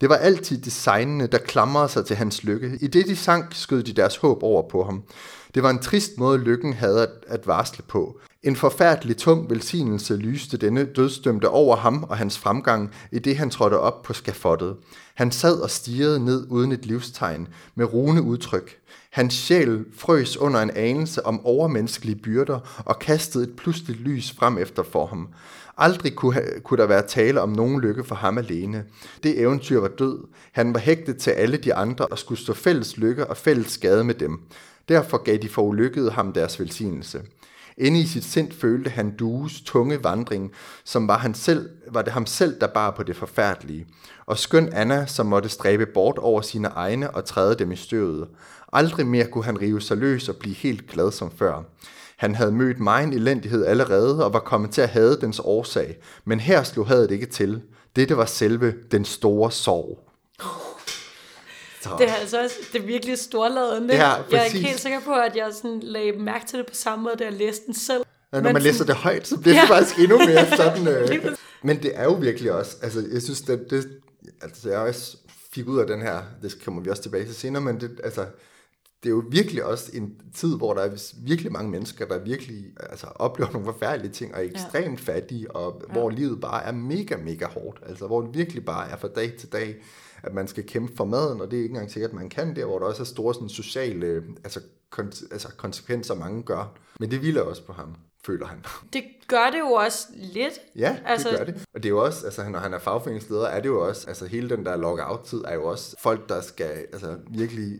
Det 0.00 0.08
var 0.08 0.16
altid 0.16 0.58
designene, 0.58 1.26
der 1.26 1.38
klamrede 1.38 1.88
sig 1.88 2.06
til 2.06 2.16
hans 2.16 2.44
lykke. 2.44 2.78
I 2.80 2.86
det 2.86 3.06
de 3.06 3.16
sank, 3.16 3.46
skød 3.54 3.82
de 3.82 3.92
deres 3.92 4.16
håb 4.16 4.42
over 4.42 4.68
på 4.68 4.84
ham. 4.84 5.02
Det 5.54 5.62
var 5.62 5.70
en 5.70 5.78
trist 5.78 6.18
måde, 6.18 6.38
lykken 6.38 6.72
havde 6.72 7.02
at, 7.02 7.10
at 7.26 7.46
varsle 7.46 7.84
på. 7.88 8.20
En 8.42 8.56
forfærdelig 8.56 9.16
tung 9.16 9.50
velsignelse 9.50 10.16
lyste 10.16 10.56
denne 10.56 10.84
dødsdømte 10.84 11.48
over 11.48 11.76
ham 11.76 12.02
og 12.02 12.16
hans 12.16 12.38
fremgang, 12.38 12.90
i 13.12 13.18
det 13.18 13.36
han 13.36 13.50
trådte 13.50 13.78
op 13.78 14.02
på 14.02 14.12
skafottet. 14.12 14.76
Han 15.14 15.30
sad 15.30 15.60
og 15.60 15.70
stirrede 15.70 16.24
ned 16.24 16.46
uden 16.50 16.72
et 16.72 16.86
livstegn, 16.86 17.48
med 17.74 17.92
rune 17.92 18.22
udtryk. 18.22 18.76
Hans 19.10 19.34
sjæl 19.34 19.84
frøs 19.96 20.36
under 20.36 20.60
en 20.60 20.70
anelse 20.70 21.26
om 21.26 21.46
overmenneskelige 21.46 22.16
byrder 22.16 22.82
og 22.84 22.98
kastede 22.98 23.44
et 23.44 23.56
pludseligt 23.56 24.00
lys 24.00 24.32
frem 24.32 24.58
efter 24.58 24.82
for 24.82 25.06
ham. 25.06 25.28
Aldrig 25.76 26.14
kunne, 26.14 26.34
ha- 26.34 26.60
kunne 26.64 26.78
der 26.78 26.86
være 26.86 27.06
tale 27.06 27.40
om 27.40 27.48
nogen 27.48 27.80
lykke 27.80 28.04
for 28.04 28.14
ham 28.14 28.38
alene. 28.38 28.84
Det 29.22 29.40
eventyr 29.40 29.80
var 29.80 29.88
død. 29.88 30.18
Han 30.52 30.74
var 30.74 30.80
hægtet 30.80 31.16
til 31.16 31.30
alle 31.30 31.56
de 31.56 31.74
andre 31.74 32.06
og 32.06 32.18
skulle 32.18 32.40
stå 32.40 32.52
fælles 32.52 32.96
lykke 32.96 33.26
og 33.26 33.36
fælles 33.36 33.72
skade 33.72 34.04
med 34.04 34.14
dem. 34.14 34.40
Derfor 34.88 35.22
gav 35.22 35.36
de 35.36 35.48
forulykkede 35.48 36.10
ham 36.10 36.32
deres 36.32 36.60
velsignelse. 36.60 37.22
Inde 37.80 38.00
i 38.00 38.06
sit 38.06 38.24
sind 38.24 38.52
følte 38.52 38.90
han 38.90 39.16
dues 39.16 39.60
tunge 39.60 40.04
vandring, 40.04 40.52
som 40.84 41.08
var, 41.08 41.18
han 41.18 41.34
selv, 41.34 41.70
var 41.90 42.02
det 42.02 42.12
ham 42.12 42.26
selv, 42.26 42.60
der 42.60 42.66
bar 42.66 42.90
på 42.90 43.02
det 43.02 43.16
forfærdelige. 43.16 43.86
Og 44.26 44.38
skøn 44.38 44.68
Anna, 44.72 45.06
som 45.06 45.26
måtte 45.26 45.48
stræbe 45.48 45.86
bort 45.86 46.18
over 46.18 46.40
sine 46.40 46.68
egne 46.68 47.10
og 47.10 47.24
træde 47.24 47.54
dem 47.54 47.72
i 47.72 47.76
støvet. 47.76 48.28
Aldrig 48.72 49.06
mere 49.06 49.26
kunne 49.26 49.44
han 49.44 49.60
rive 49.60 49.80
sig 49.80 49.96
løs 49.96 50.28
og 50.28 50.36
blive 50.36 50.54
helt 50.54 50.90
glad 50.90 51.10
som 51.10 51.30
før. 51.30 51.62
Han 52.16 52.34
havde 52.34 52.52
mødt 52.52 52.80
megen 52.80 53.12
elendighed 53.12 53.64
allerede 53.66 54.24
og 54.24 54.32
var 54.32 54.40
kommet 54.40 54.70
til 54.70 54.80
at 54.80 54.88
hade 54.88 55.20
dens 55.20 55.40
årsag, 55.44 55.96
men 56.24 56.40
her 56.40 56.62
slog 56.62 56.86
hadet 56.86 57.10
ikke 57.10 57.26
til. 57.26 57.62
Dette 57.96 58.16
var 58.16 58.24
selve 58.24 58.74
den 58.92 59.04
store 59.04 59.50
sorg. 59.50 60.09
Det 61.84 62.08
er 62.08 62.14
altså 62.14 62.42
også, 62.42 62.54
det 62.72 62.82
er 62.82 62.86
virkelig 62.86 63.18
storladende. 63.18 63.94
Ja, 63.94 64.08
jeg 64.08 64.24
er 64.40 64.44
ikke 64.44 64.58
helt 64.58 64.80
sikker 64.80 65.00
på, 65.00 65.12
at 65.12 65.36
jeg 65.36 65.50
sådan 65.54 65.80
lagde 65.82 66.12
mærke 66.12 66.46
til 66.46 66.58
det 66.58 66.66
på 66.66 66.74
samme 66.74 67.02
måde, 67.02 67.14
da 67.18 67.24
jeg 67.24 67.32
læste 67.32 67.66
den 67.66 67.74
selv. 67.74 68.02
Ja, 68.32 68.36
når 68.38 68.42
Men 68.44 68.52
man 68.52 68.62
læser 68.62 68.78
sådan- 68.78 68.88
det 68.94 68.96
højt, 68.96 69.26
så 69.28 69.36
bliver 69.40 69.54
det 69.54 69.62
Ja. 69.62 69.66
faktisk 69.74 69.98
endnu 69.98 70.18
mere 70.18 70.46
sådan... 70.56 70.88
Øh. 70.88 71.36
Men 71.62 71.82
det 71.82 71.90
er 71.94 72.04
jo 72.04 72.12
virkelig 72.12 72.52
også... 72.52 72.76
Altså, 72.82 73.04
jeg 73.12 73.22
synes, 73.22 73.40
det, 73.40 73.70
det 73.70 73.88
altså, 74.42 74.68
jeg 74.70 74.78
også 74.78 75.16
fik 75.52 75.68
ud 75.68 75.78
af 75.80 75.86
den 75.86 76.02
her... 76.02 76.22
Det 76.42 76.64
kommer 76.64 76.82
vi 76.82 76.90
også 76.90 77.02
tilbage 77.02 77.24
til 77.24 77.34
senere, 77.34 77.62
men 77.62 77.80
det, 77.80 78.00
altså, 78.04 78.20
det 79.02 79.08
er 79.08 79.10
jo 79.10 79.22
virkelig 79.30 79.64
også 79.64 79.90
en 79.94 80.10
tid, 80.34 80.56
hvor 80.56 80.74
der 80.74 80.82
er 80.82 81.12
virkelig 81.26 81.52
mange 81.52 81.70
mennesker, 81.70 82.06
der 82.06 82.18
virkelig 82.18 82.64
altså, 82.90 83.06
oplever 83.14 83.50
nogle 83.52 83.72
forfærdelige 83.72 84.12
ting, 84.12 84.34
og 84.34 84.40
er 84.44 84.44
ekstremt 84.50 85.00
fattige, 85.00 85.50
og 85.56 85.82
ja. 85.88 85.92
hvor 85.92 86.10
livet 86.10 86.40
bare 86.40 86.64
er 86.64 86.72
mega, 86.72 87.16
mega 87.16 87.46
hårdt. 87.46 87.80
Altså, 87.86 88.06
hvor 88.06 88.20
det 88.20 88.30
virkelig 88.34 88.64
bare 88.64 88.90
er 88.90 88.96
fra 88.96 89.08
dag 89.08 89.32
til 89.38 89.48
dag, 89.52 89.76
at 90.22 90.34
man 90.34 90.48
skal 90.48 90.66
kæmpe 90.66 90.96
for 90.96 91.04
maden, 91.04 91.40
og 91.40 91.50
det 91.50 91.56
er 91.58 91.62
ikke 91.62 91.72
engang 91.72 91.90
sikkert, 91.90 92.10
at 92.10 92.16
man 92.16 92.28
kan 92.28 92.56
det, 92.56 92.64
hvor 92.64 92.78
der 92.78 92.86
også 92.86 93.02
er 93.02 93.06
store 93.06 93.34
sådan, 93.34 93.48
sociale 93.48 94.22
altså, 94.44 94.60
kon- 94.96 95.28
altså, 95.32 95.48
konsekvenser, 95.56 96.14
mange 96.14 96.42
gør. 96.42 96.72
Men 97.00 97.10
det 97.10 97.18
hviler 97.18 97.42
også 97.42 97.62
på 97.64 97.72
ham, 97.72 97.94
føler 98.26 98.46
han. 98.46 98.64
Det 98.92 99.04
gør 99.28 99.50
det 99.52 99.58
jo 99.58 99.66
også 99.72 100.06
lidt. 100.14 100.60
Ja, 100.76 100.96
altså, 101.06 101.28
Altså- 101.28 101.30
det 101.30 101.38
gør 101.38 101.44
det. 101.44 101.64
Og 101.74 101.82
det 101.82 101.84
er 101.84 101.90
jo 101.90 102.04
også, 102.04 102.26
altså 102.26 102.48
når 102.48 102.58
han 102.58 102.74
er 102.74 102.78
fagforeningsleder, 102.78 103.46
er 103.46 103.60
det 103.60 103.68
jo 103.68 103.86
også, 103.88 104.08
altså 104.08 104.26
hele 104.26 104.48
den 104.50 104.66
der 104.66 104.76
lockout-tid 104.76 105.42
er 105.44 105.54
jo 105.54 105.64
også 105.64 105.96
folk, 105.98 106.28
der 106.28 106.40
skal 106.40 106.70
altså 106.92 107.16
virkelig 107.30 107.78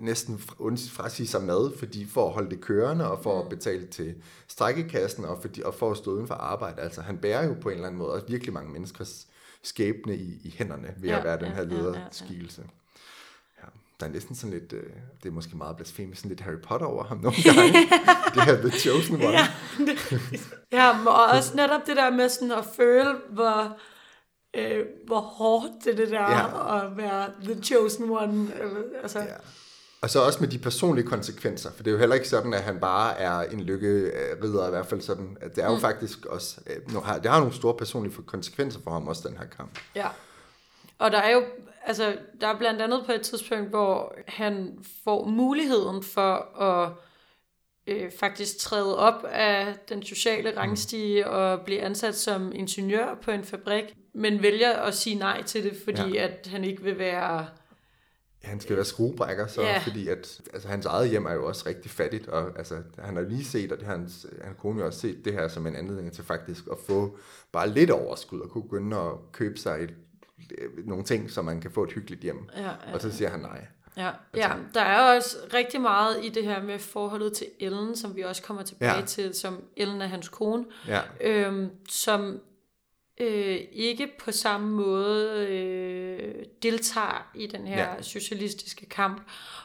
næsten 0.00 0.38
fra- 0.38 0.54
frasige 1.02 1.26
sig 1.26 1.42
mad, 1.42 1.78
fordi 1.78 2.06
for 2.06 2.26
at 2.26 2.32
holde 2.32 2.50
det 2.50 2.60
kørende, 2.60 3.10
og 3.10 3.22
for 3.22 3.42
at 3.42 3.48
betale 3.48 3.86
til 3.86 4.14
strækkekassen, 4.48 5.24
og, 5.24 5.38
fordi, 5.40 5.62
og 5.62 5.74
for 5.74 5.90
at 5.90 5.96
stå 5.96 6.10
uden 6.10 6.26
for 6.26 6.34
arbejde. 6.34 6.80
Altså 6.82 7.00
han 7.00 7.18
bærer 7.18 7.46
jo 7.46 7.54
på 7.60 7.68
en 7.68 7.74
eller 7.74 7.86
anden 7.86 7.98
måde 7.98 8.12
også 8.12 8.26
virkelig 8.28 8.52
mange 8.54 8.72
menneskers 8.72 9.26
skæbne 9.66 10.16
i, 10.16 10.40
i 10.44 10.54
hænderne 10.58 10.94
ved 10.98 11.08
Ja, 11.08 11.18
at 11.18 11.24
være 11.24 11.36
den 11.36 11.44
ja, 11.46 11.54
her 11.54 11.62
ja, 11.62 11.68
ja, 11.68 11.74
ja. 11.76 11.82
lederskikkelse. 11.82 12.62
Ja, 13.62 13.66
der 14.00 14.06
er 14.06 14.10
næsten 14.10 14.34
sådan 14.36 14.58
lidt, 14.58 14.72
øh, 14.72 14.82
det 15.22 15.28
er 15.28 15.32
måske 15.32 15.56
meget 15.56 15.76
blasfemisk, 15.76 16.20
sådan 16.20 16.28
lidt 16.28 16.40
Harry 16.40 16.60
Potter 16.62 16.86
over 16.86 17.04
ham 17.04 17.18
nogle 17.18 17.36
gange. 17.44 17.72
det 18.34 18.42
her 18.44 18.56
The 18.56 18.70
Chosen 18.78 19.14
One. 19.14 19.28
Ja, 19.30 19.46
det, 19.78 19.98
ja, 20.72 20.98
men 20.98 21.06
også 21.08 21.56
netop 21.56 21.86
det 21.86 21.96
der 21.96 22.10
med 22.10 22.28
sådan 22.28 22.52
at 22.52 22.64
føle, 22.76 23.14
hvor, 23.30 23.76
øh, 24.56 24.84
hvor 25.06 25.20
hårdt 25.20 25.84
det 25.84 25.98
det 25.98 26.10
der 26.10 26.30
Ja. 26.30 26.86
at 26.86 26.96
være 26.96 27.30
the 27.44 27.62
chosen 27.62 28.10
one. 28.10 28.48
øh, 28.62 28.76
Altså, 29.02 29.18
Ja. 29.18 29.26
Og 30.00 30.10
så 30.10 30.20
også 30.20 30.40
med 30.40 30.48
de 30.48 30.58
personlige 30.58 31.06
konsekvenser, 31.06 31.70
for 31.72 31.82
det 31.82 31.90
er 31.90 31.92
jo 31.92 31.98
heller 31.98 32.14
ikke 32.14 32.28
sådan, 32.28 32.54
at 32.54 32.62
han 32.62 32.80
bare 32.80 33.18
er 33.18 33.40
en 33.40 33.60
lykkerider, 33.60 34.66
i 34.66 34.70
hvert 34.70 34.86
fald 34.86 35.00
sådan, 35.00 35.36
at 35.40 35.56
det 35.56 35.64
er 35.64 35.68
jo 35.68 35.74
mm. 35.74 35.80
faktisk 35.80 36.26
også, 36.26 36.60
øh, 36.66 36.76
det 37.22 37.30
har 37.30 37.38
nogle 37.38 37.54
store 37.54 37.74
personlige 37.74 38.14
konsekvenser 38.26 38.80
for 38.84 38.90
ham 38.90 39.08
også, 39.08 39.28
den 39.28 39.36
her 39.36 39.46
kamp. 39.46 39.78
Ja. 39.94 40.06
Og 40.98 41.10
der 41.10 41.18
er 41.18 41.30
jo, 41.30 41.42
altså, 41.86 42.16
der 42.40 42.46
er 42.46 42.58
blandt 42.58 42.82
andet 42.82 43.02
på 43.06 43.12
et 43.12 43.20
tidspunkt, 43.20 43.68
hvor 43.68 44.14
han 44.28 44.78
får 45.04 45.24
muligheden 45.24 46.02
for 46.02 46.60
at 46.62 46.92
øh, 47.86 48.10
faktisk 48.18 48.58
træde 48.58 48.98
op 48.98 49.24
af 49.24 49.74
den 49.88 50.02
sociale 50.02 50.56
rangstige 50.56 51.28
og 51.28 51.60
blive 51.60 51.80
ansat 51.80 52.16
som 52.16 52.52
ingeniør 52.54 53.14
på 53.22 53.30
en 53.30 53.44
fabrik, 53.44 53.84
men 54.14 54.42
vælger 54.42 54.72
at 54.72 54.94
sige 54.94 55.16
nej 55.16 55.42
til 55.42 55.64
det, 55.64 55.76
fordi 55.84 56.12
ja. 56.14 56.24
at 56.24 56.48
han 56.50 56.64
ikke 56.64 56.82
vil 56.82 56.98
være... 56.98 57.46
Han 58.46 58.60
skal 58.60 58.76
være 58.76 58.84
skruebrækker, 58.84 59.46
så, 59.46 59.62
yeah. 59.62 59.82
fordi 59.82 60.08
at, 60.08 60.40
altså, 60.52 60.68
hans 60.68 60.86
eget 60.86 61.10
hjem 61.10 61.26
er 61.26 61.32
jo 61.32 61.46
også 61.46 61.64
rigtig 61.66 61.90
fattigt, 61.90 62.28
og 62.28 62.58
altså, 62.58 62.82
han 62.98 63.16
har 63.16 63.22
lige 63.22 63.44
set, 63.44 63.72
og 63.72 63.78
det 63.78 63.86
har 63.86 63.96
hans, 63.96 64.26
han 64.44 64.54
kone 64.58 64.80
jo 64.80 64.86
også 64.86 65.00
set 65.00 65.24
det 65.24 65.32
her 65.32 65.48
som 65.48 65.66
en 65.66 65.76
anledning 65.76 66.12
til 66.12 66.24
faktisk 66.24 66.64
at 66.72 66.78
få 66.86 67.18
bare 67.52 67.68
lidt 67.68 67.90
overskud, 67.90 68.40
og 68.40 68.50
kunne 68.50 68.62
begynde 68.62 68.96
at 68.96 69.12
købe 69.32 69.58
sig 69.58 69.82
et, 69.82 69.94
øh, 70.58 70.86
nogle 70.86 71.04
ting, 71.04 71.30
så 71.30 71.42
man 71.42 71.60
kan 71.60 71.70
få 71.70 71.82
et 71.82 71.92
hyggeligt 71.92 72.22
hjem. 72.22 72.48
Ja, 72.56 72.62
ja, 72.62 72.94
Og 72.94 73.00
så 73.00 73.12
siger 73.12 73.30
han 73.30 73.40
nej. 73.40 73.66
Ja, 73.96 74.10
ja, 74.36 74.52
der 74.74 74.80
er 74.80 75.16
også 75.16 75.36
rigtig 75.54 75.80
meget 75.80 76.24
i 76.24 76.28
det 76.28 76.44
her 76.44 76.62
med 76.62 76.78
forholdet 76.78 77.32
til 77.32 77.46
Ellen, 77.60 77.96
som 77.96 78.16
vi 78.16 78.22
også 78.22 78.42
kommer 78.42 78.62
tilbage 78.62 78.96
ja. 78.96 79.04
til, 79.04 79.34
som 79.34 79.62
Ellen 79.76 80.02
er 80.02 80.06
hans 80.06 80.28
kone, 80.28 80.64
Ja, 80.88 81.00
øhm, 81.20 81.70
som 81.88 82.40
øh, 83.20 83.58
ikke 83.72 84.08
på 84.24 84.32
samme 84.32 84.70
måde 84.70 85.46
øh, 85.48 86.34
deltager 86.62 87.30
i 87.34 87.46
den 87.46 87.66
her 87.66 87.94
Ja. 87.94 88.02
socialistiske 88.02 88.86
kamp. 88.86 89.22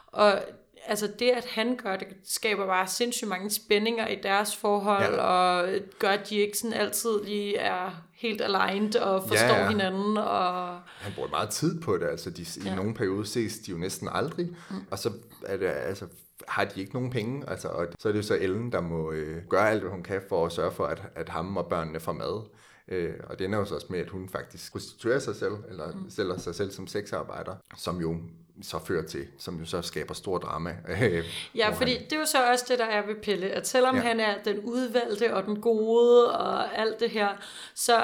Og 0.07 0.41
altså 0.85 1.09
det, 1.19 1.29
at 1.29 1.45
han 1.45 1.75
gør 1.75 1.95
det, 1.95 2.07
skaber 2.25 2.65
bare 2.65 2.87
sindssygt 2.87 3.29
mange 3.29 3.49
spændinger 3.49 4.07
i 4.07 4.15
deres 4.23 4.55
forhold, 4.55 5.13
Ja. 5.13 5.21
og 5.21 5.69
gør, 5.99 6.09
at 6.09 6.29
de 6.29 6.35
ikke 6.35 6.57
sådan 6.57 6.73
altid 6.77 7.23
lige 7.23 7.57
er 7.57 7.91
helt 8.13 8.41
aligned 8.41 8.95
og 8.95 9.21
forstår 9.27 9.47
Ja, 9.47 9.61
ja, 9.63 9.69
hinanden. 9.69 10.17
Og, 10.17 10.79
han 10.83 11.13
bruger 11.15 11.29
meget 11.29 11.49
tid 11.49 11.81
på 11.81 11.97
det, 11.97 12.07
altså 12.07 12.29
de, 12.29 12.41
i 12.41 12.47
Ja. 12.65 12.75
nogle 12.75 12.93
perioder 12.93 13.23
ses 13.23 13.59
de 13.59 13.71
jo 13.71 13.77
næsten 13.77 14.09
aldrig, 14.11 14.47
mm. 14.69 14.75
og 14.91 14.99
så 14.99 15.11
er 15.45 15.57
det, 15.57 15.65
altså, 15.65 16.07
har 16.47 16.65
de 16.65 16.81
ikke 16.81 16.93
nogen 16.93 17.09
penge, 17.11 17.49
altså, 17.49 17.67
og 17.67 17.87
så 17.99 18.07
er 18.07 18.11
det 18.11 18.17
jo 18.19 18.23
så 18.23 18.37
Ellen, 18.41 18.71
der 18.71 18.81
må 18.81 19.11
øh, 19.11 19.43
gøre 19.49 19.69
alt, 19.69 19.81
hvad 19.81 19.91
hun 19.91 20.03
kan 20.03 20.21
for 20.29 20.45
at 20.45 20.51
sørge 20.51 20.71
for, 20.71 20.85
at, 20.85 21.01
at 21.15 21.29
ham 21.29 21.57
og 21.57 21.65
børnene 21.69 21.99
får 21.99 22.11
mad. 22.13 22.47
Øh, 22.91 23.13
og 23.29 23.39
det 23.39 23.45
ender 23.45 23.59
jo 23.59 23.65
så 23.65 23.75
også 23.75 23.87
med, 23.89 23.99
at 23.99 24.09
hun 24.09 24.29
faktisk 24.29 24.71
prostituerer 24.71 25.19
sig 25.19 25.35
selv, 25.35 25.53
eller 25.69 25.91
mm. 25.91 26.09
sælger 26.09 26.37
sig 26.37 26.55
selv 26.55 26.71
som 26.71 26.87
sexarbejder, 26.87 27.55
som 27.77 28.01
jo 28.01 28.15
så 28.61 28.79
fører 28.85 29.05
til, 29.05 29.25
som 29.37 29.59
jo 29.59 29.65
så 29.65 29.81
skaber 29.81 30.13
stor 30.13 30.37
drama. 30.37 30.75
Øh, 30.89 31.25
Ja, 31.55 31.69
fordi 31.69 31.91
han, 31.93 32.03
det 32.03 32.13
er 32.13 32.19
jo 32.19 32.25
så 32.25 32.51
også 32.51 32.65
det, 32.69 32.79
der 32.79 32.85
er 32.85 33.05
ved 33.05 33.15
Pelle, 33.23 33.45
at 33.49 33.67
selvom 33.67 33.95
Ja. 33.95 34.01
han 34.01 34.19
er 34.19 34.35
den 34.45 34.59
udvalgte 34.59 35.33
og 35.35 35.45
den 35.45 35.61
gode 35.61 36.31
og 36.37 36.77
alt 36.79 36.99
det 36.99 37.09
her, 37.09 37.27
så 37.75 37.95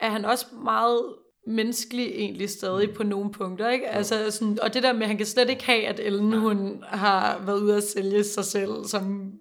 er 0.00 0.10
han 0.10 0.24
også 0.24 0.46
meget 0.62 1.02
menneskelig 1.46 2.06
egentlig 2.06 2.50
stadig 2.50 2.88
Mm. 2.88 2.94
på 2.94 3.02
nogle 3.02 3.32
punkter, 3.32 3.68
ikke? 3.70 3.88
Altså 3.88 4.30
sådan, 4.30 4.58
og 4.62 4.74
det 4.74 4.82
der 4.82 4.92
med, 4.92 5.02
at 5.02 5.08
han 5.08 5.16
kan 5.16 5.26
slet 5.26 5.50
ikke 5.50 5.64
have, 5.64 5.86
at 5.86 6.00
Ellen, 6.00 6.32
hun 6.32 6.84
har 6.88 7.42
været 7.46 7.60
ude 7.60 7.76
at 7.76 7.82
sælge 7.82 8.24
sig 8.24 8.44
selv 8.44 8.84
som 8.84 9.32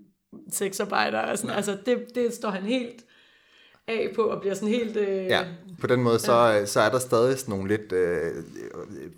sexarbejder, 0.51 1.19
og 1.19 1.37
sådan, 1.37 1.55
altså 1.55 1.77
det, 1.85 2.05
det 2.15 2.33
står 2.33 2.49
han 2.49 2.63
helt 2.63 3.05
af 3.89 4.09
på, 4.15 4.21
og 4.21 4.41
bliver 4.41 4.55
sådan 4.55 4.69
helt... 4.69 4.97
Øh, 4.97 5.25
Ja, 5.25 5.45
på 5.79 5.87
den 5.87 6.03
måde, 6.03 6.19
så, 6.19 6.63
så 6.65 6.79
er 6.79 6.89
der 6.89 6.99
stadig 6.99 7.39
sådan 7.39 7.51
nogle 7.51 7.67
lidt, 7.67 7.91
øh, 7.91 8.31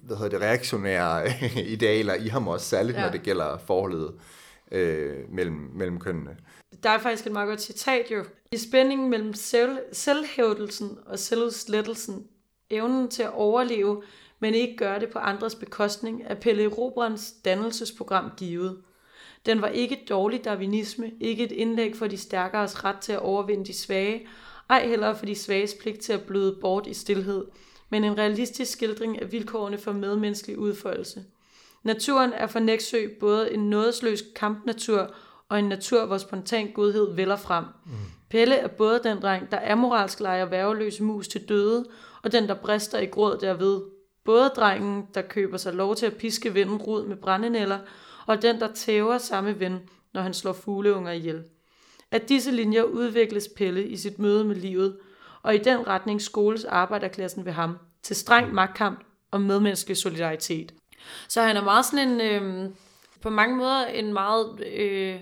hvad 0.03 0.17
hedder 0.17 0.29
det, 0.29 0.41
reaktionære 0.41 1.23
idealer 1.75 2.13
i 2.13 2.27
ham 2.27 2.47
også, 2.47 2.65
særligt 2.65 2.95
ja. 2.95 3.01
Ja. 3.01 3.05
når 3.05 3.11
det 3.11 3.23
gælder 3.23 3.57
forholdet 3.67 4.11
øh, 4.71 5.15
mellem, 5.29 5.69
mellem 5.73 5.99
kønnene. 5.99 6.37
Der 6.83 6.89
er 6.89 6.99
faktisk 6.99 7.25
et 7.25 7.31
meget 7.31 7.47
godt 7.47 7.61
citat 7.61 8.05
jo. 8.11 8.25
I 8.51 8.57
spændingen 8.57 9.09
mellem 9.09 9.33
selv, 9.33 9.77
selvhævdelsen 9.91 10.97
og 11.05 11.19
selvudslettelsen, 11.19 12.27
evnen 12.69 13.07
til 13.07 13.23
at 13.23 13.33
overleve, 13.33 14.03
men 14.39 14.53
ikke 14.53 14.77
gøre 14.77 14.99
det 14.99 15.09
på 15.09 15.19
andres 15.19 15.55
bekostning, 15.55 16.23
er 16.25 16.35
Pelle 16.35 16.67
Robrans 16.67 17.31
dannelsesprogram 17.45 18.31
givet. 18.37 18.77
Den 19.45 19.61
var 19.61 19.67
ikke 19.67 20.05
dårlig 20.09 20.45
darwinisme, 20.45 21.11
ikke 21.19 21.43
et 21.43 21.51
indlæg 21.51 21.95
for 21.95 22.07
de 22.07 22.17
stærkeres 22.17 22.83
ret 22.83 22.97
til 22.97 23.13
at 23.13 23.19
overvinde 23.19 23.65
de 23.65 23.73
svage, 23.73 24.27
ej 24.71 24.87
heller 24.87 25.13
for 25.13 25.25
de 25.25 25.35
svages 25.35 25.75
pligt 25.81 25.99
til 25.99 26.13
at 26.13 26.21
bløde 26.21 26.57
bort 26.61 26.87
i 26.87 26.93
stillhed, 26.93 27.45
men 27.89 28.03
en 28.03 28.17
realistisk 28.17 28.71
skildring 28.71 29.21
af 29.21 29.31
vilkårene 29.31 29.77
for 29.77 29.91
medmenneskelig 29.91 30.57
udfoldelse. 30.57 31.23
Naturen 31.83 32.33
er 32.33 32.47
for 32.47 32.59
Nexø 32.59 33.07
både 33.19 33.53
en 33.53 33.69
nådesløs 33.69 34.23
kampnatur 34.35 35.13
og 35.49 35.59
en 35.59 35.65
natur, 35.65 36.05
hvor 36.05 36.17
spontan 36.17 36.71
godhed 36.71 37.15
vælger 37.15 37.35
frem. 37.35 37.63
Mm. 37.85 37.91
Pelle 38.29 38.55
er 38.55 38.67
både 38.67 39.01
den 39.03 39.21
dreng, 39.21 39.51
der 39.51 39.57
er 39.57 39.75
moralsk 39.75 40.19
leger 40.19 40.45
værveløse 40.45 41.03
mus 41.03 41.27
til 41.27 41.49
døde, 41.49 41.85
og 42.23 42.31
den, 42.31 42.47
der 42.47 42.53
brister 42.53 42.99
i 42.99 43.05
gråd 43.05 43.37
derved. 43.37 43.81
Både 44.25 44.49
drengen, 44.49 45.07
der 45.13 45.21
køber 45.21 45.57
sig 45.57 45.73
lov 45.73 45.95
til 45.95 46.05
at 46.05 46.17
piske 46.17 46.53
vinden 46.53 46.77
rod 46.77 47.05
med 47.05 47.15
brændenælder, 47.15 47.79
og 48.27 48.41
den, 48.41 48.59
der 48.59 48.73
tæver 48.73 49.17
samme 49.17 49.59
ven, 49.59 49.79
når 50.13 50.21
han 50.21 50.33
slår 50.33 50.53
fugleunger 50.53 51.11
ihjel. 51.11 51.43
At 52.11 52.29
disse 52.29 52.51
linjer 52.51 52.83
udvikles 52.83 53.47
Pelle 53.57 53.87
i 53.87 53.97
sit 53.97 54.19
møde 54.19 54.45
med 54.45 54.55
livet, 54.55 54.97
og 55.43 55.55
i 55.55 55.57
den 55.57 55.87
retning 55.87 56.21
skoles 56.21 56.65
arbejderklassen 56.65 57.45
ved 57.45 57.51
ham, 57.51 57.77
til 58.03 58.15
streng 58.15 58.53
magtkamp 58.53 59.03
og 59.31 59.41
medmenneskelig 59.41 59.97
solidaritet. 59.97 60.73
Så 61.27 61.41
han 61.41 61.57
er 61.57 61.63
meget 61.63 61.85
sådan 61.85 62.09
en, 62.09 62.21
øh, 62.21 62.69
på 63.21 63.29
mange 63.29 63.55
måder 63.55 63.85
en 63.85 64.13
meget, 64.13 64.63
øh, 64.75 65.15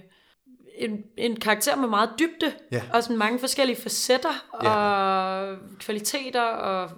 en, 0.77 1.03
en 1.17 1.39
karakter 1.39 1.75
med 1.75 1.87
meget 1.87 2.09
dybde, 2.19 2.53
Ja. 2.71 2.81
og 2.93 3.03
sådan 3.03 3.17
mange 3.17 3.39
forskellige 3.39 3.81
facetter 3.81 4.45
Ja. 4.63 4.69
og 4.75 5.57
kvaliteter, 5.79 6.41
og 6.41 6.89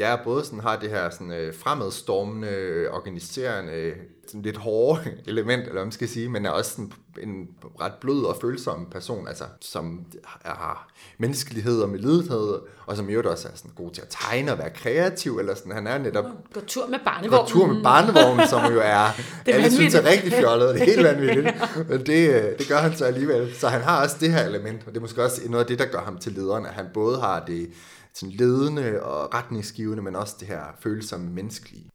Ja, 0.00 0.16
både 0.24 0.44
sådan 0.44 0.60
har 0.60 0.76
det 0.76 0.90
her 0.90 1.10
sådan, 1.10 1.32
øh, 1.32 1.54
fremadstormende, 1.54 2.48
øh, 2.48 2.92
organiserende, 2.92 3.92
sådan 4.26 4.42
lidt 4.42 4.56
hårde 4.56 5.00
element, 5.28 5.60
eller 5.60 5.72
hvad 5.72 5.84
man 5.84 5.92
skal 5.92 6.08
sige, 6.08 6.28
men 6.28 6.46
er 6.46 6.50
også 6.50 6.70
sådan 6.70 6.92
en 7.22 7.48
ret 7.80 7.92
blød 8.00 8.24
og 8.24 8.36
følsom 8.40 8.86
person, 8.90 9.28
altså, 9.28 9.44
som 9.60 10.06
har 10.44 10.92
menneskelighed 11.18 11.82
og 11.82 11.88
medlidenhed, 11.88 12.58
og 12.86 12.96
som 12.96 13.08
i 13.08 13.12
øvrigt 13.12 13.28
også 13.28 13.48
er 13.48 13.52
sådan 13.54 13.70
god 13.76 13.90
til 13.90 14.02
at 14.02 14.08
tegne 14.10 14.52
og 14.52 14.58
være 14.58 14.70
kreativ, 14.70 15.38
eller 15.38 15.54
sådan, 15.54 15.72
han 15.72 15.86
er 15.86 15.98
netop 15.98 16.24
går 16.54 16.60
tur 16.66 16.86
med 16.86 16.98
barnevognen. 17.04 17.30
går 17.30 17.46
tur 17.46 17.66
med 17.66 17.82
barnevognen, 17.82 18.48
som 18.48 18.72
jo 18.72 18.80
er, 18.80 19.04
Det 19.46 19.54
er 19.54 19.58
alle 19.58 19.70
synes 19.70 19.94
er 19.94 20.04
rigtig 20.10 20.32
fjollet, 20.32 20.74
det 20.74 20.82
er 20.82 20.86
helt 20.86 21.04
vanvittigt, 21.10 21.48
men 21.88 22.06
det, 22.06 22.28
øh, 22.34 22.58
det 22.58 22.68
gør 22.68 22.78
han 22.78 22.96
så 22.96 23.04
alligevel. 23.04 23.54
Så 23.54 23.68
han 23.68 23.80
har 23.80 24.02
også 24.02 24.16
det 24.20 24.32
her 24.32 24.46
element, 24.46 24.80
og 24.86 24.92
det 24.92 24.96
er 24.96 25.00
måske 25.00 25.24
også 25.24 25.40
noget 25.48 25.64
af 25.64 25.68
det, 25.68 25.78
der 25.78 25.86
gør 25.86 26.00
ham 26.00 26.18
til 26.18 26.32
lederen, 26.32 26.66
at 26.66 26.72
han 26.72 26.86
både 26.94 27.20
har 27.20 27.44
det 27.44 27.70
sådan 28.14 28.32
ledende 28.32 29.02
og 29.02 29.34
retningsgivende, 29.34 30.02
men 30.02 30.16
også 30.16 30.34
det 30.40 30.48
her 30.48 30.60
følsomme 30.82 31.30
menneskelige. 31.30 31.90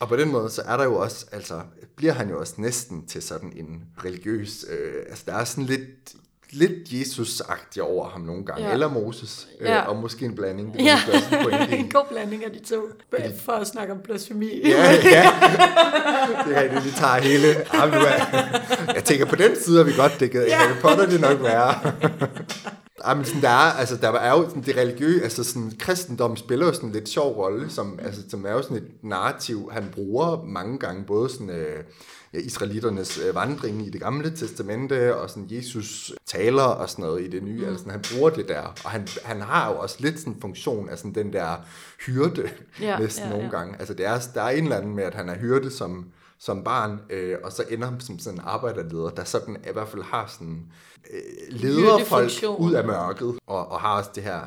Og 0.00 0.08
på 0.08 0.16
den 0.16 0.28
måde, 0.32 0.50
så 0.50 0.62
er 0.66 0.76
der 0.76 0.84
jo 0.84 0.96
også, 0.96 1.26
altså, 1.32 1.60
bliver 1.96 2.12
han 2.12 2.28
jo 2.30 2.40
også 2.40 2.54
næsten 2.58 3.06
til 3.06 3.22
sådan 3.22 3.52
en 3.56 3.82
religiøs, 4.04 4.64
øh, 4.70 4.92
altså 5.08 5.24
der 5.26 5.34
er 5.34 5.44
sådan 5.44 5.64
lidt, 5.64 6.14
lidt 6.50 6.88
Jesus-agtig 6.92 7.80
over 7.82 8.08
ham 8.08 8.20
nogle 8.20 8.44
gange, 8.46 8.66
Ja. 8.66 8.72
eller 8.72 8.88
Moses, 8.88 9.48
øh, 9.60 9.66
Ja. 9.66 9.80
og 9.80 9.96
måske 9.96 10.24
en 10.24 10.34
blanding, 10.34 10.72
det 10.74 10.84
Ja, 10.84 10.98
en 11.72 11.78
en 11.84 11.90
god 11.90 12.04
blanding 12.10 12.44
af 12.44 12.50
de 12.50 12.58
to, 12.58 12.82
for 13.38 13.52
at 13.52 13.66
snakke 13.66 13.92
om 13.92 13.98
blasfemi. 14.04 14.60
Ja, 14.68 14.92
ja. 14.92 15.30
Det 16.46 16.56
er 16.56 16.62
rigtigt, 16.62 16.84
vi 16.84 16.90
tager 16.90 17.14
hele. 17.20 17.48
Ah, 17.70 18.94
jeg 18.94 19.04
tænker, 19.04 19.26
på 19.26 19.36
den 19.36 19.50
side 19.64 19.80
er 19.80 19.84
vi 19.84 19.92
godt 19.96 20.12
dækket. 20.20 20.46
Ja. 20.46 20.56
Harry 20.56 20.80
Potter 20.80 21.06
det 21.06 21.20
nok 21.20 21.42
være. 21.42 21.74
Ej, 23.08 23.14
men 23.14 23.24
sådan, 23.24 23.42
der, 23.42 23.48
er, 23.48 23.72
altså, 23.72 23.96
der 23.96 24.10
er 24.12 24.30
jo 24.30 24.48
sådan, 24.48 24.62
det 24.62 24.76
religiøse, 24.76 25.22
altså 25.22 25.44
sådan, 25.44 25.72
kristendom 25.78 26.36
spiller 26.36 26.66
jo 26.66 26.72
sådan 26.72 26.88
en 26.88 26.94
lidt 26.94 27.08
sjov 27.08 27.36
rolle, 27.36 27.70
som, 27.70 27.98
altså, 28.02 28.20
som 28.28 28.46
er 28.46 28.52
jo 28.52 28.62
sådan 28.62 28.76
et 28.76 28.88
narrativ, 29.02 29.70
han 29.72 29.88
bruger 29.92 30.44
mange 30.44 30.78
gange, 30.78 31.04
både 31.04 31.30
sådan, 31.30 31.50
øh, 31.50 31.84
ja, 32.34 32.38
israeliternes 32.38 33.18
øh, 33.18 33.34
vandring 33.34 33.86
i 33.86 33.90
det 33.90 34.00
gamle 34.00 34.30
testamente, 34.36 35.16
og 35.16 35.30
sådan 35.30 35.46
Jesus 35.50 36.12
taler 36.26 36.62
og 36.62 36.90
sådan 36.90 37.04
noget 37.04 37.22
i 37.22 37.28
det 37.28 37.42
nye, 37.42 37.60
mm. 37.60 37.68
altså 37.68 37.78
sådan, 37.78 37.92
han 37.92 38.04
bruger 38.12 38.30
det 38.30 38.48
der, 38.48 38.62
og 38.84 38.90
han, 38.90 39.08
han 39.24 39.40
har 39.40 39.72
jo 39.72 39.78
også 39.78 39.96
lidt 39.98 40.18
sådan 40.18 40.32
en 40.32 40.40
funktion 40.40 40.88
af 40.88 40.98
sådan 40.98 41.14
den 41.14 41.32
der 41.32 41.56
hyrde, 42.06 42.50
Ja, 42.80 42.98
næsten 42.98 43.24
ja, 43.24 43.30
nogle 43.30 43.44
ja. 43.44 43.50
gange. 43.50 43.76
Altså 43.78 43.94
det 43.94 44.06
er, 44.06 44.20
der 44.34 44.42
er 44.42 44.50
en 44.50 44.64
eller 44.64 44.76
anden 44.76 44.94
med, 44.94 45.04
at 45.04 45.14
han 45.14 45.28
er 45.28 45.34
hyrde 45.34 45.70
som, 45.70 46.04
som 46.38 46.64
barn, 46.64 47.00
øh, 47.10 47.36
og 47.44 47.52
så 47.52 47.64
ender 47.70 47.98
som 47.98 48.18
sådan 48.18 48.38
en 48.38 48.44
arbejderleder, 48.44 49.10
der 49.10 49.24
sådan 49.24 49.56
i 49.68 49.72
hvert 49.72 49.88
fald 49.88 50.02
har 50.02 50.26
sådan 50.26 50.72
øh, 51.10 51.20
lederfolk 51.48 52.00
Hyrdefunktion. 52.00 52.60
ud 52.60 52.72
af 52.72 52.84
mørket, 52.84 53.38
og, 53.46 53.68
og 53.68 53.80
har 53.80 53.98
også 53.98 54.10
det 54.14 54.22
her, 54.22 54.40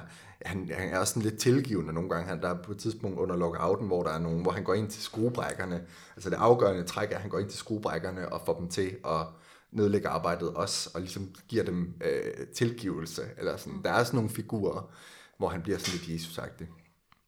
han, 0.45 0.71
han 0.73 0.89
er 0.89 0.99
også 0.99 1.13
sådan 1.13 1.29
lidt 1.29 1.39
tilgivende 1.39 1.93
nogle 1.93 2.09
gange. 2.09 2.27
Han 2.27 2.41
der 2.41 2.49
er 2.49 2.61
på 2.63 2.71
et 2.71 2.77
tidspunkt 2.77 3.19
under 3.19 3.35
lockouten, 3.35 3.87
hvor 3.87 4.03
der 4.03 4.09
er 4.11 4.19
nogen, 4.19 4.41
hvor 4.41 4.51
han 4.51 4.63
går 4.63 4.73
ind 4.73 4.89
til 4.89 5.03
skruebrækkerne. 5.03 5.81
Altså 6.15 6.29
det 6.29 6.35
afgørende 6.35 6.83
træk 6.83 7.11
er, 7.11 7.15
at 7.15 7.21
han 7.21 7.29
går 7.29 7.39
ind 7.39 7.49
til 7.49 7.59
skruebrækkerne 7.59 8.33
og 8.33 8.41
får 8.45 8.59
dem 8.59 8.69
til 8.69 8.95
at 9.05 9.25
nedlægge 9.71 10.07
arbejdet 10.07 10.49
også, 10.53 10.89
og 10.93 11.01
ligesom 11.01 11.29
giver 11.47 11.63
dem 11.63 11.93
øh, 12.05 12.47
tilgivelse. 12.47 13.21
Eller 13.37 13.57
sådan. 13.57 13.81
Der 13.83 13.91
er 13.91 14.03
sådan 14.03 14.17
nogle 14.17 14.29
figurer, 14.29 14.91
hvor 15.37 15.47
han 15.47 15.61
bliver 15.61 15.77
sådan 15.77 15.99
lidt 15.99 16.21
Jesus-agtig. 16.21 16.67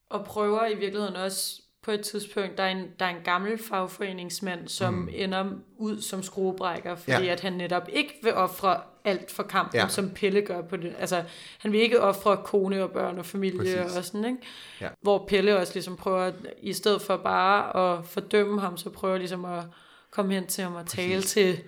Og 0.09 0.25
prøver 0.25 0.65
i 0.65 0.75
virkeligheden 0.75 1.15
også 1.15 1.62
på 1.83 1.91
et 1.91 2.01
tidspunkt, 2.01 2.57
der 2.57 2.63
er 2.63 2.69
en, 2.69 2.87
der 2.99 3.05
er 3.05 3.09
en 3.09 3.23
gammel 3.23 3.57
fagforeningsmand, 3.57 4.67
som 4.67 4.93
mm. 4.93 5.09
ender 5.11 5.45
ud 5.77 6.01
som 6.01 6.23
skruebrækker, 6.23 6.95
fordi 6.95 7.25
ja. 7.25 7.31
At 7.31 7.41
han 7.41 7.53
netop 7.53 7.89
ikke 7.93 8.13
vil 8.23 8.33
ofre 8.33 8.81
alt 9.05 9.31
for 9.31 9.43
kampen, 9.43 9.79
ja. 9.79 9.87
Som 9.87 10.09
Pelle 10.09 10.41
gør 10.41 10.61
på 10.61 10.77
det. 10.77 10.95
Altså, 10.99 11.23
han 11.57 11.71
vil 11.71 11.81
ikke 11.81 12.01
ofre 12.01 12.37
kone 12.37 12.83
og 12.83 12.91
børn 12.91 13.17
og 13.17 13.25
familie 13.25 13.57
Præcis. 13.57 13.97
og 13.97 14.03
sådan, 14.03 14.25
ikke? 14.25 14.37
Ja. 14.81 14.89
Hvor 15.01 15.25
Pelle 15.27 15.57
også 15.57 15.73
ligesom 15.73 15.95
prøver, 15.95 16.31
i 16.61 16.73
stedet 16.73 17.01
for 17.01 17.17
bare 17.17 17.93
at 17.93 18.05
fordømme 18.05 18.61
ham, 18.61 18.77
så 18.77 18.89
prøver 18.89 19.17
ligesom 19.17 19.45
at 19.45 19.63
komme 20.11 20.33
hen 20.33 20.47
til 20.47 20.63
ham 20.63 20.75
og 20.75 20.85
tale 20.85 21.21
til 21.21 21.59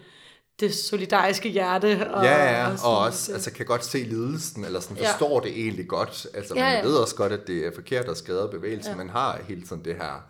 det 0.60 0.76
solidariske 0.76 1.50
hjerte. 1.50 2.12
Og, 2.12 2.24
Ja, 2.26 2.44
ja, 2.44 2.65
sådan 2.78 2.80
og 2.91 2.98
også 2.98 3.28
det. 3.28 3.34
altså, 3.34 3.52
kan 3.52 3.65
godt 3.65 3.86
se 3.86 3.98
lidelsen, 3.98 4.65
eller 4.65 4.80
sådan 4.80 4.98
Ja. 4.98 5.12
forstår 5.12 5.39
det 5.39 5.52
egentlig 5.52 5.88
godt. 5.88 6.28
Altså, 6.34 6.54
Ja, 6.56 6.63
man 6.63 6.74
ja. 6.74 6.82
ved 6.84 6.96
også 6.96 7.15
godt, 7.15 7.32
at 7.34 7.48
det 7.48 7.65
er 7.65 7.72
forkert 7.76 8.06
at 8.06 8.18
skade 8.18 8.50
bevægelsen. 8.52 8.91
Ja. 8.91 8.98
Man 8.98 9.10
har 9.10 9.39
hele 9.48 9.62
tiden 9.62 9.86
det 9.86 9.96
her 9.96 10.28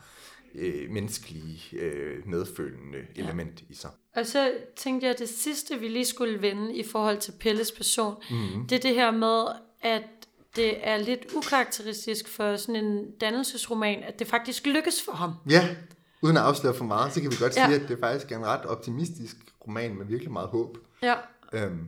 øh, 0.55 0.89
menneskelige, 0.89 1.61
øh, 1.79 2.27
medfølende 2.27 2.97
element 3.15 3.61
i 3.69 3.75
sig. 3.75 3.89
Og 4.15 4.25
så 4.25 4.51
tænkte 4.75 5.05
jeg, 5.07 5.13
at 5.13 5.19
det 5.19 5.29
sidste, 5.29 5.79
vi 5.79 5.87
lige 5.87 6.05
skulle 6.05 6.41
vende 6.41 6.75
i 6.75 6.83
forhold 6.83 7.17
til 7.17 7.31
Pelles 7.39 7.71
person, 7.71 8.15
mm. 8.29 8.67
det 8.67 8.75
er 8.75 8.79
det 8.79 8.95
her 8.95 9.11
med, 9.11 9.43
at 9.81 10.03
det 10.55 10.87
er 10.87 10.97
lidt 10.97 11.19
ukarakteristisk 11.35 12.27
for 12.27 12.55
sådan 12.57 12.75
en 12.75 13.05
dannelsesroman, 13.21 14.03
at 14.03 14.19
det 14.19 14.27
faktisk 14.27 14.65
lykkes 14.65 15.01
for 15.05 15.11
ham. 15.11 15.33
Ja, 15.49 15.67
uden 16.25 16.37
at 16.37 16.43
afsløre 16.43 16.73
for 16.73 16.85
meget, 16.85 17.13
så 17.13 17.21
kan 17.21 17.31
vi 17.31 17.35
godt 17.39 17.57
Ja. 17.57 17.65
sige, 17.67 17.81
at 17.83 17.89
det 17.89 17.99
faktisk 17.99 18.31
er 18.31 18.37
en 18.37 18.45
ret 18.45 18.65
optimistisk 18.65 19.35
roman 19.67 19.97
med 19.97 20.05
virkelig 20.05 20.31
meget 20.31 20.47
håb. 20.49 20.77
Ja, 21.03 21.15
Øhm, 21.53 21.87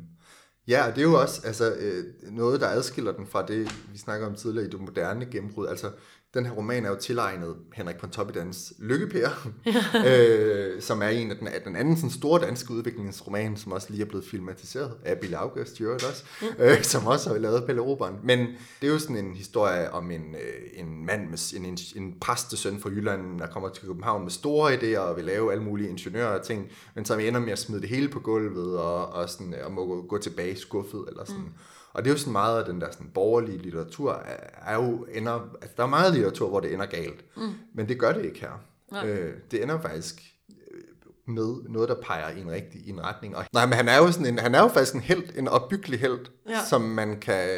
ja, 0.68 0.88
og 0.88 0.96
det 0.96 1.02
er 1.02 1.06
jo 1.06 1.22
også 1.22 1.42
altså, 1.46 1.74
øh, 1.80 2.04
noget, 2.32 2.62
der 2.62 2.68
adskiller 2.68 3.12
den 3.12 3.28
fra 3.28 3.46
det, 3.46 3.76
vi 3.92 3.98
snakker 3.98 4.28
om 4.28 4.36
tidligere 4.36 4.68
i 4.68 4.70
det 4.70 4.80
moderne 4.80 5.26
gennembrud. 5.26 5.68
Altså, 5.68 5.92
den 6.38 6.46
her 6.46 6.54
roman 6.54 6.86
er 6.86 6.90
jo 6.90 6.96
tilegnet 6.96 7.56
Henrik 7.74 7.98
Pontoppidans 7.98 8.74
Lykkepær, 8.80 9.50
øh, 10.08 10.82
som 10.82 11.02
er 11.02 11.08
en 11.08 11.32
af 11.32 11.38
den, 11.38 11.48
af 11.48 11.62
den 11.62 11.76
anden 11.76 11.96
sådan 11.96 12.10
store 12.10 12.42
danske 12.42 12.74
udviklingsroman, 12.74 13.58
som 13.58 13.72
også 13.72 13.88
lige 13.90 14.02
er 14.02 14.06
blevet 14.06 14.26
filmatiseret 14.26 14.92
af 15.06 15.18
Bill 15.18 15.36
August, 15.36 15.82
øvrigt 15.82 16.04
også, 16.04 16.24
øh, 16.60 16.84
som 16.84 17.08
også 17.08 17.30
har 17.30 17.38
lavet 17.38 17.64
Pelle 17.66 17.82
Roberen. 17.82 18.16
Men 18.24 18.40
det 18.82 18.88
er 18.88 18.92
jo 18.92 19.00
sådan 19.00 19.18
en 19.18 19.36
historie 19.36 19.92
om 19.92 20.12
en, 20.12 20.36
øh, 20.36 20.82
en 20.86 21.06
mand, 21.06 21.30
med, 21.30 21.54
en, 21.56 21.66
en, 21.66 21.78
en 21.96 22.16
præstesøn 22.22 22.80
fra 22.80 22.90
Jylland, 22.90 23.40
der 23.40 23.48
kommer 23.48 23.70
til 23.70 23.88
København 23.88 24.24
med 24.24 24.32
store 24.32 24.74
idéer 24.74 25.00
og 25.00 25.16
vil 25.16 25.26
lave 25.26 25.52
alle 25.52 25.64
mulige 25.64 25.90
ingeniører 25.90 26.40
og 26.40 26.46
ting, 26.46 26.68
men 26.96 27.06
som 27.06 27.20
ender 27.20 27.40
med 27.40 27.52
at 27.52 27.60
smide 27.60 27.82
det 27.82 27.90
hele 27.90 28.10
på 28.10 28.20
gulvet 28.20 28.78
og, 28.78 29.08
og, 29.08 29.30
sådan, 29.30 29.56
og 29.64 29.72
må 29.72 29.86
gå, 29.86 30.02
gå 30.02 30.18
tilbage 30.18 30.56
skuffet 30.58 31.06
eller 31.08 31.26
sådan. 31.26 31.42
Mm. 31.42 31.52
Og 31.98 32.04
det 32.04 32.10
er 32.10 32.14
jo 32.14 32.18
sådan 32.20 32.32
meget 32.34 32.60
af 32.60 32.66
den 32.66 32.82
der 32.82 32.92
sådan 32.92 33.10
borgerlige 33.14 33.58
litteratur, 33.58 34.14
er, 34.14 34.72
er 34.72 34.76
jo 34.76 35.06
ender, 35.14 35.50
altså 35.62 35.74
der 35.78 35.84
er 35.84 35.88
meget 35.88 36.14
litteratur, 36.14 36.50
hvor 36.50 36.60
det 36.60 36.74
ender 36.74 36.86
galt, 36.86 37.26
mm. 37.38 37.52
men 37.74 37.90
det 37.90 38.00
gør 38.00 38.12
det 38.14 38.26
ikke 38.26 38.40
her. 38.40 38.64
Øh, 39.06 39.34
det 39.52 39.64
ender 39.64 39.82
faktisk 39.82 40.22
øh, 40.50 41.34
med 41.36 41.56
noget, 41.70 41.90
der 41.90 41.96
peger 42.04 42.30
i 42.30 42.42
en 42.42 42.52
rigtig 42.52 42.82
i 42.86 42.90
en 42.90 43.04
retning. 43.04 43.36
Og, 43.38 43.46
nej, 43.54 43.66
men 43.66 43.74
han 43.74 43.88
er 43.88 43.98
jo 43.98 44.12
sådan 44.12 44.26
en, 44.26 44.40
han 44.40 44.56
er 44.56 44.62
jo 44.62 44.68
faktisk 44.68 44.94
en 44.96 45.02
held, 45.02 45.24
en 45.38 45.48
opbyggelig 45.48 46.00
held, 46.00 46.20
Ja. 46.50 46.60
som 46.70 46.82
man 46.82 47.20
kan 47.20 47.50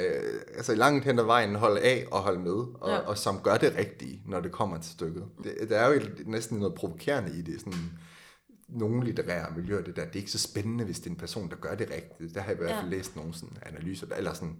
altså 0.55 0.75
langt 0.75 1.05
hen 1.05 1.19
ad 1.19 1.23
vejen 1.23 1.55
holde 1.55 1.81
af 1.81 2.05
og 2.11 2.19
holde 2.19 2.39
med, 2.39 2.51
og, 2.81 2.89
Ja. 2.89 2.97
og 2.97 3.17
som 3.17 3.39
gør 3.43 3.57
det 3.57 3.75
rigtige, 3.77 4.21
når 4.27 4.39
det 4.39 4.51
kommer 4.51 4.77
til 4.77 4.91
stykket. 4.91 5.23
Det, 5.43 5.69
der 5.69 5.77
er 5.77 5.93
jo 5.93 6.01
næsten 6.25 6.57
noget 6.59 6.75
provokerende 6.75 7.31
i 7.39 7.41
det, 7.41 7.59
sådan 7.59 7.73
nogle 8.71 9.05
litterære 9.05 9.53
miljøer, 9.55 9.81
det 9.83 9.95
der, 9.95 10.05
det 10.05 10.15
er 10.15 10.19
ikke 10.19 10.31
så 10.31 10.39
spændende, 10.39 10.85
hvis 10.85 10.99
det 10.99 11.05
er 11.05 11.09
en 11.11 11.15
person, 11.17 11.49
der 11.49 11.55
gør 11.55 11.75
det 11.75 11.89
rigtigt. 11.91 12.35
Der 12.35 12.41
har 12.41 12.47
jeg 12.51 12.55
i 12.55 12.63
hvert 12.63 12.75
fald 12.75 12.89
Ja. 12.91 12.95
læst 12.97 13.15
nogle 13.15 13.33
sådan 13.33 13.57
analyser, 13.65 14.07
der, 14.07 14.15
eller 14.15 14.33
sådan, 14.33 14.55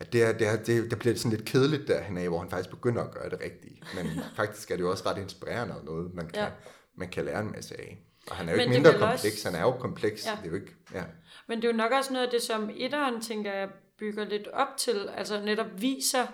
at 0.00 0.12
det 0.12 0.22
er, 0.22 0.32
det 0.38 0.46
er, 0.48 0.56
det, 0.56 0.90
der 0.90 0.96
bliver 0.96 1.14
sådan 1.16 1.30
lidt 1.36 1.44
kedeligt 1.48 1.88
derhen 1.88 2.18
af, 2.18 2.28
hvor 2.28 2.38
han 2.40 2.50
faktisk 2.50 2.70
begynder 2.70 3.02
at 3.04 3.10
gøre 3.14 3.30
det 3.30 3.40
rigtige. 3.44 3.82
Men 3.94 4.06
faktisk 4.36 4.70
er 4.70 4.76
det 4.76 4.82
jo 4.82 4.90
også 4.90 5.08
ret 5.10 5.18
inspirerende 5.22 5.76
og 5.78 5.84
noget, 5.84 6.14
man 6.14 6.26
kan, 6.28 6.42
Ja. 6.42 6.48
man 6.96 7.08
kan 7.08 7.24
lære 7.24 7.40
en 7.40 7.50
masse 7.52 7.80
af. 7.80 7.98
Og 8.30 8.36
han 8.36 8.48
er 8.48 8.52
jo 8.52 8.56
Men 8.56 8.62
ikke 8.72 8.74
mindre 8.82 8.98
kompleks, 8.98 9.24
også- 9.36 9.50
han 9.50 9.58
er 9.58 9.62
jo 9.62 9.70
kompleks. 9.70 10.26
Ja. 10.26 10.30
Det 10.30 10.46
er 10.46 10.48
jo 10.50 10.54
ikke, 10.54 10.74
ja. 10.94 11.02
men 11.48 11.58
det 11.62 11.64
er 11.68 11.72
jo 11.72 11.76
nok 11.76 11.92
også 11.92 12.12
noget 12.12 12.24
af 12.26 12.30
det, 12.32 12.42
som 12.42 12.70
etteren, 12.76 13.20
tænker 13.20 13.52
jeg, 13.52 13.68
bygger 13.98 14.24
lidt 14.24 14.48
op 14.48 14.68
til, 14.78 15.08
altså 15.16 15.40
netop 15.44 15.66
viser, 15.78 16.26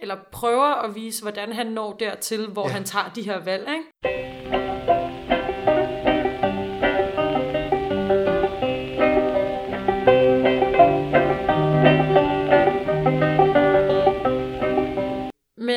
eller 0.00 0.16
prøver 0.32 0.74
at 0.74 0.94
vise, 0.94 1.22
hvordan 1.22 1.52
han 1.52 1.66
når 1.66 1.96
dertil, 1.96 2.46
hvor. 2.46 2.66
Ja. 2.68 2.72
han 2.72 2.84
tager 2.84 3.12
de 3.14 3.22
her 3.22 3.44
valg, 3.44 3.68
ikke? 3.68 4.33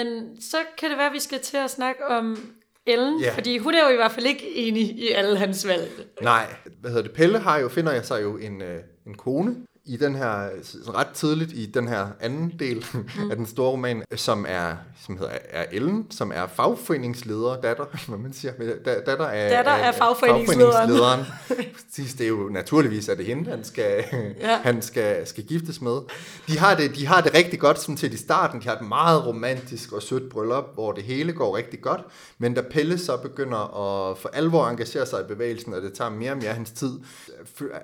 Men 0.03 0.41
så 0.41 0.57
kan 0.77 0.89
det 0.89 0.97
være, 0.97 1.07
at 1.07 1.13
vi 1.13 1.19
skal 1.19 1.39
til 1.39 1.57
at 1.57 1.69
snakke 1.69 2.05
om 2.05 2.37
Ellen, 2.85 3.21
Ja. 3.21 3.33
fordi 3.33 3.57
hun 3.57 3.73
er 3.73 3.83
jo 3.87 3.93
i 3.93 3.95
hvert 3.95 4.11
fald 4.11 4.25
ikke 4.25 4.55
enig 4.55 4.83
i 4.83 5.11
alle 5.11 5.37
hans 5.37 5.67
valg. 5.67 5.89
Nej, 6.21 6.45
hvad 6.81 6.91
hedder 6.91 7.03
det? 7.03 7.11
Pelle 7.13 7.39
har 7.39 7.57
jo, 7.59 7.67
finder 7.69 7.91
jeg 7.91 8.05
sig 8.05 8.21
jo 8.23 8.37
en, 8.37 8.61
øh, 8.61 8.79
en 9.07 9.13
kone 9.15 9.55
i 9.87 9.97
den 9.97 10.15
her, 10.15 10.49
ret 10.95 11.07
tidligt 11.13 11.51
i 11.53 11.65
den 11.65 11.87
her 11.87 12.07
anden 12.19 12.53
del 12.59 12.85
mm. 12.93 13.31
af 13.31 13.37
den 13.37 13.45
store 13.45 13.69
roman, 13.71 14.03
som 14.15 14.45
er, 14.49 14.75
som 15.05 15.17
hedder, 15.17 15.33
er 15.49 15.65
Ellen, 15.71 16.05
som 16.11 16.31
er 16.35 16.47
fagforeningsleder, 16.55 17.61
datter, 17.61 17.85
hvad 18.07 18.17
man 18.17 18.33
siger, 18.33 18.53
da, 18.85 18.99
datter 19.05 19.25
af, 19.27 19.49
Datter 19.49 19.71
af 19.71 19.95
fagforeningslederen. 19.95 20.73
fagforeningslederen. 20.89 21.25
Præcis, 21.89 22.13
det 22.13 22.23
er 22.23 22.27
jo 22.27 22.49
naturligvis, 22.51 23.09
at 23.09 23.17
det 23.17 23.25
hende, 23.25 23.49
han 23.49 23.63
skal, 23.63 24.03
Ja. 24.41 24.57
han 24.57 24.81
skal, 24.81 25.27
skal 25.27 25.43
giftes 25.43 25.81
med. 25.81 25.97
De 26.47 26.57
har, 26.59 26.75
det, 26.75 26.95
de 26.95 27.07
har 27.07 27.21
det 27.21 27.33
rigtig 27.33 27.59
godt 27.59 27.79
som 27.81 27.95
til 27.95 28.13
i 28.13 28.17
starten. 28.17 28.61
De 28.61 28.67
har 28.67 28.75
et 28.75 28.87
meget 28.87 29.25
romantisk 29.25 29.91
og 29.91 30.01
sødt 30.01 30.29
bryllup, 30.29 30.73
hvor 30.73 30.91
det 30.91 31.03
hele 31.03 31.33
går 31.33 31.57
rigtig 31.57 31.81
godt. 31.81 32.01
Men 32.37 32.53
da 32.53 32.61
Pelle 32.71 32.97
så 32.97 33.17
begynder 33.17 33.57
at 34.11 34.17
for 34.17 34.29
alvor 34.33 34.67
engagere 34.67 35.05
sig 35.05 35.19
i 35.19 35.23
bevægelsen, 35.27 35.73
og 35.73 35.81
det 35.81 35.93
tager 35.93 36.09
mere 36.11 36.31
og 36.31 36.37
mere 36.37 36.49
af 36.49 36.55
hans 36.55 36.71
tid, 36.71 36.91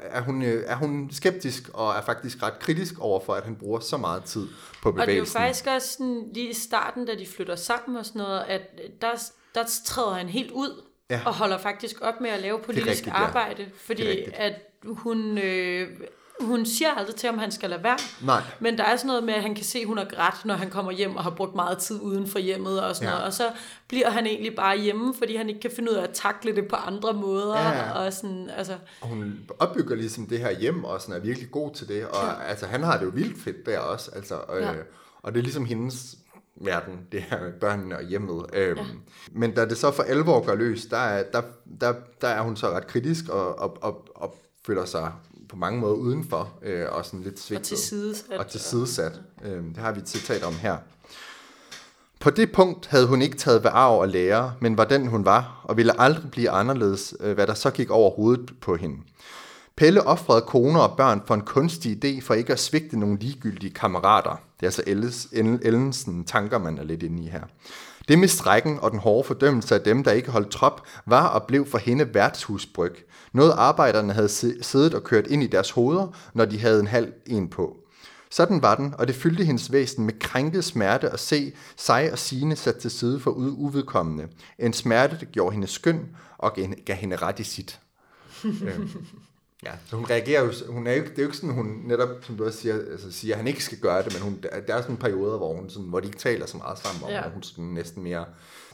er 0.10 0.22
hun, 0.22 0.42
er 0.44 0.76
hun 0.76 1.10
skeptisk 1.12 1.70
og 1.74 1.93
er 1.98 2.02
faktisk 2.02 2.44
ret 2.44 2.60
kritisk 2.60 3.00
over 3.00 3.20
for, 3.26 3.34
at 3.34 3.44
han 3.44 3.56
bruger 3.56 3.80
så 3.80 3.98
meget 3.98 4.24
tid 4.24 4.48
på 4.82 4.90
Og 4.90 4.94
det 4.96 5.00
er 5.02 5.04
jo 5.04 5.06
bevægelsen. 5.06 5.34
faktisk 5.40 5.68
også 5.68 5.88
sådan, 5.94 6.30
lige 6.34 6.50
i 6.50 6.54
starten, 6.54 7.06
da 7.06 7.16
de 7.16 7.26
flytter 7.28 7.56
sammen 7.56 7.98
og 7.98 8.06
sådan 8.06 8.22
noget, 8.22 8.40
at 8.48 8.62
der, 9.02 9.12
der 9.56 9.64
træder 9.86 10.12
han 10.14 10.30
helt 10.30 10.52
ud 10.52 10.82
Ja. 11.10 11.22
og 11.26 11.34
holder 11.34 11.58
faktisk 11.58 12.02
op 12.02 12.22
med 12.22 12.30
at 12.30 12.42
lave 12.42 12.60
politisk 12.60 12.88
rigtigt, 12.88 13.08
ja. 13.08 13.14
arbejde, 13.14 13.70
fordi 13.76 14.08
rigtigt. 14.08 14.36
at 14.36 14.54
hun, 14.84 15.38
øh, 15.38 15.90
hun 16.42 16.66
siger 16.66 16.90
aldrig 16.92 17.16
til, 17.16 17.30
om 17.30 17.38
han 17.38 17.52
skal 17.52 17.70
lade 17.70 17.84
være. 17.84 17.98
Nej. 18.22 18.42
Men 18.60 18.78
der 18.78 18.84
er 18.84 18.96
sådan 18.96 19.08
noget 19.08 19.24
med, 19.24 19.34
at 19.34 19.42
han 19.42 19.56
kan 19.56 19.64
se, 19.66 19.80
at 19.80 19.86
hun 19.88 19.98
har 19.98 20.06
grædt, 20.06 20.46
når 20.46 20.54
han 20.54 20.70
kommer 20.70 20.92
hjem 20.92 21.16
og 21.16 21.24
har 21.24 21.30
brugt 21.30 21.56
meget 21.56 21.78
tid 21.78 22.00
uden 22.02 22.28
for 22.28 22.40
hjemmet 22.40 22.82
og 22.82 22.96
sådan 22.96 23.08
Ja. 23.08 23.12
noget. 23.14 23.26
Og 23.28 23.34
så 23.34 23.44
bliver 23.88 24.10
han 24.10 24.26
egentlig 24.28 24.56
bare 24.56 24.78
hjemme, 24.78 25.14
fordi 25.18 25.36
han 25.36 25.50
ikke 25.50 25.62
kan 25.62 25.72
finde 25.76 25.92
ud 25.92 25.96
af 25.98 26.04
at 26.04 26.10
takle 26.14 26.56
det 26.56 26.68
på 26.68 26.76
andre 26.76 27.14
måder. 27.14 27.60
Ja. 27.60 27.92
Og 27.92 28.14
sådan, 28.14 28.50
altså, 28.58 28.76
Og 29.02 29.08
hun 29.08 29.40
opbygger 29.60 29.96
ligesom 29.96 30.26
det 30.26 30.40
her 30.40 30.52
hjem, 30.60 30.84
og 30.84 31.02
sådan 31.02 31.16
er 31.16 31.20
virkelig 31.20 31.52
god 31.52 31.72
til 31.76 31.88
det. 31.88 32.06
Og 32.08 32.26
ja. 32.26 32.44
altså, 32.50 32.66
han 32.66 32.84
har 32.84 32.98
det 32.98 33.06
jo 33.06 33.12
vildt 33.14 33.44
fedt 33.44 33.66
der 33.66 33.80
også. 33.80 34.12
Altså, 34.16 34.36
øh, 34.56 34.62
Ja. 34.62 34.72
Og 35.24 35.34
det 35.34 35.40
er 35.40 35.44
ligesom 35.44 35.66
hendes 35.66 36.16
verden, 36.62 37.00
det 37.12 37.22
her 37.22 37.42
med 37.42 37.52
børnene 37.52 37.98
og 37.98 38.04
hjemmet. 38.04 38.46
Øhm, 38.54 38.78
ja. 38.80 38.84
Men 39.32 39.52
da 39.56 39.66
det 39.66 39.78
så 39.78 39.92
for 39.92 40.04
alvor 40.04 40.46
går 40.46 40.56
løs, 40.56 40.86
der 40.86 40.98
er, 40.98 41.24
der, 41.34 41.42
der, 41.82 41.94
der 42.22 42.28
er 42.28 42.42
hun 42.42 42.56
så 42.56 42.70
ret 42.70 42.88
kritisk 42.88 43.30
og, 43.30 43.60
og, 43.60 43.78
og, 43.82 44.06
og 44.16 44.36
føler 44.66 44.86
sig 44.86 45.12
på 45.50 45.56
mange 45.56 45.80
måder 45.80 45.96
udenfor, 45.96 46.50
øh, 46.62 46.86
og 46.92 47.06
sådan 47.06 47.22
lidt 47.22 47.40
svigtet. 47.40 47.64
og 47.72 47.78
tilsidesat. 47.78 48.38
Og 48.40 48.48
tilsidesat. 48.48 49.22
Øhm, 49.46 49.74
det 49.74 49.78
har 49.84 49.92
vi 49.92 50.00
et 50.00 50.10
citat 50.10 50.44
om 50.44 50.54
her. 50.54 50.78
På 52.20 52.30
det 52.30 52.52
punkt 52.52 52.88
havde 52.88 53.08
hun 53.08 53.22
ikke 53.22 53.38
taget 53.38 53.64
ved 53.64 53.72
arv 53.74 54.00
og 54.00 54.08
lære, 54.08 54.54
men 54.60 54.78
var 54.78 54.86
den 54.86 55.08
hun 55.08 55.26
var, 55.26 55.62
og 55.64 55.78
ville 55.78 56.02
aldrig 56.02 56.32
blive 56.32 56.50
anderledes, 56.50 57.16
øh, 57.20 57.34
hvad 57.34 57.48
der 57.48 57.54
så 57.54 57.72
gik 57.72 57.90
over 57.90 58.12
hovedet 58.16 58.52
på 58.62 58.76
hende. 58.76 58.98
Pelle 59.76 60.04
offrede 60.08 60.42
koner 60.42 60.80
og 60.80 60.98
børn 60.98 61.22
for 61.28 61.34
en 61.34 61.42
kunstig 61.42 62.06
idé 62.06 62.22
for 62.26 62.34
ikke 62.34 62.54
at 62.54 62.60
svigte 62.60 63.00
nogle 63.00 63.20
ligegyldige 63.20 63.74
kammerater. 63.74 64.30
Det 64.32 64.64
er 64.64 64.68
altså 64.68 64.84
Elles, 64.88 65.26
Ellen- 65.32 65.60
Ellensen 65.68 66.24
tanker, 66.26 66.58
man 66.58 66.78
er 66.78 66.84
lidt 66.84 67.04
inde 67.04 67.24
i 67.24 67.28
her. 67.28 67.42
Det 68.08 68.20
med 68.20 68.28
strækken 68.28 68.80
og 68.82 68.92
den 68.92 69.00
hårde 69.00 69.28
fordømmelse 69.28 69.76
af 69.76 69.82
dem, 69.82 70.04
der 70.04 70.12
ikke 70.12 70.32
holdt 70.32 70.50
trop, 70.52 70.82
var 71.06 71.28
og 71.28 71.44
blev 71.44 71.66
for 71.68 71.78
hende 71.78 72.14
værtshusbryg. 72.14 73.06
Noget 73.34 73.52
arbejderne 73.52 74.14
havde 74.14 74.30
si- 74.30 74.64
siddet 74.64 74.94
og 74.94 75.04
kørt 75.04 75.28
ind 75.28 75.44
i 75.44 75.48
deres 75.48 75.72
hoveder, 75.72 76.08
når 76.34 76.46
de 76.46 76.60
havde 76.60 76.80
en 76.80 76.88
halv 76.88 77.14
en 77.26 77.48
på. 77.50 77.78
Sådan 78.32 78.62
var 78.62 78.76
den, 78.76 78.94
og 78.98 79.08
det 79.08 79.16
fyldte 79.16 79.44
hendes 79.44 79.72
væsen 79.72 80.06
med 80.06 80.20
krænket 80.20 80.64
smerte 80.64 81.10
at 81.10 81.20
se 81.20 81.54
sig 81.78 82.12
og 82.12 82.20
sine 82.20 82.56
sat 82.56 82.76
til 82.76 82.92
side 82.92 83.20
for 83.20 83.32
uvedkommende. 83.32 84.28
En 84.60 84.74
smerte, 84.74 85.18
der 85.20 85.26
gjorde 85.26 85.54
hende 85.54 85.68
skøn 85.68 86.10
og 86.38 86.58
gav 86.86 86.96
hende 86.96 87.16
ret 87.16 87.40
i 87.40 87.44
sit. 87.44 87.80
øhm, 88.46 88.90
ja, 89.66 89.72
så 89.90 89.96
hun 89.96 90.06
reagerer 90.10 90.44
jo, 90.44 90.52
hun 90.70 90.88
er 90.88 90.92
jo, 90.92 90.98
ikke- 90.98 91.10
det 91.10 91.18
er 91.18 91.24
jo 91.24 91.28
ikke 91.28 91.38
sådan, 91.38 91.54
hun 91.56 91.82
netop, 91.86 92.10
som 92.22 92.38
du 92.38 92.46
også 92.46 92.60
siger, 92.60 92.76
altså 92.92 93.12
siger, 93.12 93.34
at 93.34 93.38
han 93.38 93.48
ikke 93.48 93.64
skal 93.64 93.78
gøre 93.78 94.04
det, 94.04 94.14
men 94.14 94.22
hun, 94.22 94.44
der 94.68 94.74
er 94.76 94.82
sådan 94.82 94.98
perioder, 94.98 95.38
hvor, 95.38 95.54
hun 95.54 95.70
sådan, 95.70 95.88
hvor 95.90 96.00
de 96.00 96.06
ikke 96.08 96.18
taler 96.20 96.46
så 96.46 96.58
meget 96.58 96.80
sammen, 96.80 97.10
Ja. 97.10 97.16
ja. 97.16 97.22
og 97.26 97.32
hun 97.32 97.44
sådan 97.44 97.64
næsten 97.66 98.04
mere 98.04 98.26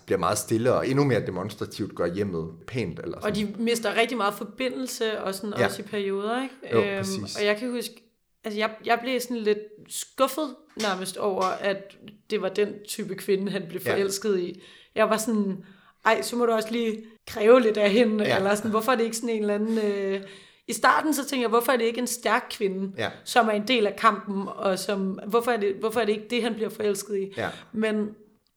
bliver 0.05 0.19
meget 0.19 0.37
stille 0.37 0.73
og 0.73 0.87
endnu 0.87 1.03
mere 1.03 1.25
demonstrativt 1.25 1.95
gør 1.95 2.05
hjemmet 2.05 2.51
pænt. 2.67 2.99
Eller 3.03 3.17
sådan. 3.21 3.29
Og 3.31 3.35
de 3.57 3.63
mister 3.63 3.95
rigtig 3.95 4.17
meget 4.17 4.33
forbindelse, 4.33 5.21
og 5.21 5.35
sådan 5.35 5.49
Ja. 5.53 5.59
ja. 5.59 5.65
også 5.65 5.81
i 5.81 5.85
perioder, 5.85 6.43
ikke? 6.43 6.55
Jo, 6.97 6.99
præcis. 7.01 7.35
og 7.37 7.45
jeg 7.45 7.57
kan 7.57 7.71
huske, 7.71 8.03
altså 8.43 8.59
jeg, 8.59 8.69
jeg 8.85 8.99
blev 9.03 9.19
sådan 9.19 9.37
lidt 9.37 9.59
skuffet 9.87 10.55
nærmest 10.81 11.17
over, 11.17 11.43
at 11.43 11.97
det 12.29 12.41
var 12.41 12.49
den 12.49 12.69
type 12.87 13.15
kvinde, 13.15 13.51
han 13.51 13.65
blev 13.69 13.81
Ja. 13.85 13.93
forelsket 13.93 14.39
i. 14.39 14.61
Jeg 14.95 15.09
var 15.09 15.17
sådan, 15.17 15.57
ej, 16.05 16.21
så 16.21 16.35
må 16.35 16.45
du 16.45 16.51
også 16.51 16.71
lige 16.71 17.03
kræve 17.27 17.61
lidt 17.61 17.77
af 17.77 17.89
hende, 17.91 18.23
Ja. 18.23 18.29
ja. 18.29 18.37
eller 18.37 18.55
sådan, 18.55 18.71
hvorfor 18.71 18.91
er 18.91 18.95
det 18.95 19.03
ikke 19.03 19.15
sådan 19.17 19.29
en 19.29 19.41
eller 19.41 19.55
anden... 19.55 19.77
Øh... 19.77 20.21
I 20.69 20.73
starten 20.73 21.13
så 21.13 21.21
tænkte 21.21 21.41
jeg, 21.41 21.49
hvorfor 21.49 21.71
er 21.71 21.77
det 21.77 21.85
ikke 21.85 21.99
en 21.99 22.07
stærk 22.07 22.45
kvinde, 22.51 22.91
Ja. 22.97 23.09
som 23.23 23.47
er 23.47 23.51
en 23.51 23.67
del 23.67 23.87
af 23.87 23.95
kampen, 23.95 24.43
og 24.55 24.79
som, 24.79 25.19
hvorfor, 25.27 25.51
er 25.51 25.57
det, 25.57 25.75
hvorfor 25.79 25.99
er 25.99 26.05
det 26.05 26.11
ikke 26.13 26.27
det, 26.29 26.43
han 26.43 26.53
bliver 26.53 26.69
forelsket 26.69 27.17
i? 27.17 27.33
Ja. 27.37 27.49
Men 27.73 28.09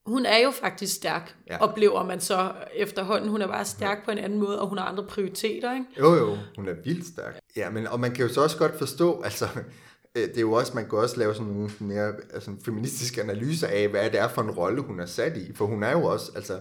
hun 0.07 0.27
er 0.27 0.39
jo 0.39 0.51
faktisk 0.51 0.95
stærk, 0.95 1.35
Ja. 1.49 1.55
ja. 1.55 1.61
oplever 1.63 2.05
man 2.05 2.21
så 2.21 2.53
efterhånden. 2.75 3.29
Hun 3.31 3.43
er 3.43 3.47
bare 3.47 3.65
stærk 3.65 4.05
på 4.05 4.11
en 4.11 4.19
anden 4.19 4.39
måde, 4.39 4.61
og 4.61 4.69
hun 4.69 4.79
har 4.79 4.85
andre 4.85 5.05
prioriteter, 5.05 5.73
ikke? 5.75 5.85
Jo, 5.99 6.15
jo, 6.15 6.37
hun 6.57 6.69
er 6.69 6.75
vildt 6.85 7.07
stærk. 7.07 7.39
Ja, 7.57 7.71
men, 7.71 7.87
og 7.87 8.01
man 8.01 8.11
kan 8.13 8.27
jo 8.27 8.33
så 8.33 8.43
også 8.43 8.59
godt 8.59 8.79
forstå, 8.79 9.23
altså, 9.23 9.45
øh, 10.17 10.23
det 10.29 10.37
er 10.37 10.41
jo 10.41 10.53
også, 10.53 10.73
man 10.75 10.89
kan 10.89 10.99
også 10.99 11.17
lave 11.19 11.35
sådan 11.35 11.53
nogle 11.53 11.71
mere 11.79 12.13
altså, 12.35 12.51
feministiske 12.65 13.23
analyser 13.23 13.67
af, 13.67 13.89
hvad 13.89 14.11
det 14.11 14.21
er 14.21 14.29
for 14.29 14.43
en 14.43 14.51
rolle, 14.51 14.81
hun 14.83 15.01
er 15.01 15.07
sat 15.07 15.37
i. 15.37 15.53
For 15.55 15.67
hun 15.67 15.83
er 15.83 15.91
jo 15.93 16.05
også, 16.05 16.33
altså, 16.37 16.61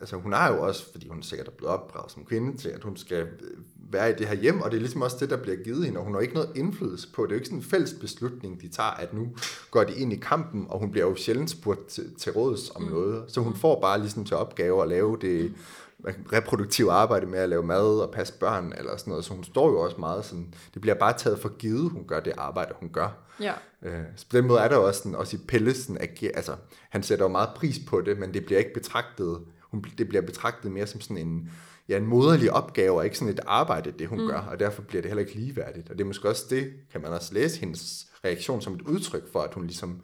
altså 0.00 0.16
hun 0.16 0.32
har 0.32 0.52
jo 0.52 0.62
også, 0.62 0.92
fordi 0.92 1.08
hun 1.08 1.22
sikkert 1.22 1.48
er 1.48 1.52
blevet 1.52 1.74
opdraget 1.74 2.12
som 2.12 2.24
kvinde 2.24 2.56
til, 2.56 2.68
at 2.68 2.84
hun 2.84 2.96
skal 2.96 3.18
øh, 3.22 3.58
være 3.92 4.10
i 4.10 4.14
det 4.14 4.26
her 4.26 4.34
hjem, 4.34 4.60
og 4.60 4.70
det 4.70 4.76
er 4.76 4.80
ligesom 4.80 5.02
også 5.02 5.16
det, 5.20 5.30
der 5.30 5.36
bliver 5.36 5.56
givet 5.56 5.84
hende, 5.84 5.98
og 5.98 6.04
hun 6.04 6.14
har 6.14 6.20
ikke 6.20 6.34
noget 6.34 6.52
indflydelse 6.56 7.12
på. 7.12 7.22
Det 7.22 7.30
er 7.30 7.34
jo 7.34 7.38
ikke 7.38 7.46
sådan 7.46 7.58
en 7.58 7.64
fælles 7.64 7.92
beslutning, 8.00 8.60
de 8.60 8.68
tager, 8.68 8.90
at 8.90 9.14
nu 9.14 9.28
går 9.70 9.84
de 9.84 9.94
ind 9.94 10.12
i 10.12 10.16
kampen, 10.16 10.66
og 10.68 10.78
hun 10.78 10.90
bliver 10.90 11.06
jo 11.06 11.16
sjældent 11.16 11.50
spurgt 11.50 11.86
til, 11.86 12.14
til 12.18 12.32
råds 12.32 12.70
om 12.70 12.82
noget. 12.82 13.24
Så 13.28 13.40
hun 13.40 13.54
får 13.54 13.80
bare 13.80 14.00
ligesom 14.00 14.24
til 14.24 14.36
opgave 14.36 14.82
at 14.82 14.88
lave 14.88 15.18
det 15.20 15.52
reproduktive 16.06 16.92
arbejde 16.92 17.26
med 17.26 17.38
at 17.38 17.48
lave 17.48 17.62
mad 17.62 18.00
og 18.00 18.10
passe 18.10 18.34
børn, 18.40 18.72
eller 18.78 18.96
sådan 18.96 19.10
noget. 19.10 19.24
Så 19.24 19.34
hun 19.34 19.44
står 19.44 19.70
jo 19.70 19.80
også 19.80 19.96
meget 19.98 20.24
sådan, 20.24 20.54
det 20.74 20.82
bliver 20.82 20.94
bare 20.94 21.12
taget 21.18 21.38
for 21.38 21.48
givet, 21.48 21.90
hun 21.90 22.04
gør 22.06 22.20
det 22.20 22.32
arbejde, 22.36 22.74
hun 22.80 22.88
gør. 22.88 23.08
Ja. 23.40 23.52
Øh, 23.82 24.02
så 24.16 24.26
på 24.30 24.36
den 24.36 24.46
måde 24.46 24.60
er 24.60 24.68
der 24.68 24.76
også, 24.76 24.98
sådan, 24.98 25.14
også 25.14 25.36
i 25.36 25.40
Pellesen, 25.48 25.98
altså 26.34 26.56
han 26.90 27.02
sætter 27.02 27.24
jo 27.24 27.28
meget 27.28 27.48
pris 27.56 27.80
på 27.86 28.00
det, 28.00 28.18
men 28.18 28.34
det 28.34 28.46
bliver 28.46 28.58
ikke 28.58 28.74
betragtet, 28.74 29.38
hun, 29.70 29.84
det 29.98 30.08
bliver 30.08 30.22
betragtet 30.22 30.72
mere 30.72 30.86
som 30.86 31.00
sådan 31.00 31.18
en, 31.18 31.50
ja, 31.88 31.96
en 31.96 32.06
moderlig 32.06 32.52
opgave, 32.52 32.96
og 32.98 33.04
ikke 33.04 33.18
sådan 33.18 33.34
et 33.34 33.40
arbejde, 33.46 33.90
det 33.90 34.08
hun 34.08 34.20
mm. 34.20 34.26
gør, 34.26 34.38
og 34.38 34.60
derfor 34.60 34.82
bliver 34.82 35.02
det 35.02 35.08
heller 35.08 35.24
ikke 35.24 35.34
ligeværdigt. 35.34 35.90
Og 35.90 35.98
det 35.98 36.04
er 36.04 36.06
måske 36.06 36.28
også 36.28 36.44
det, 36.50 36.72
kan 36.92 37.00
man 37.02 37.12
også 37.12 37.34
læse 37.34 37.60
hendes 37.60 38.06
reaktion 38.24 38.62
som 38.62 38.74
et 38.74 38.82
udtryk 38.82 39.32
for, 39.32 39.40
at 39.40 39.54
hun 39.54 39.66
ligesom 39.66 40.00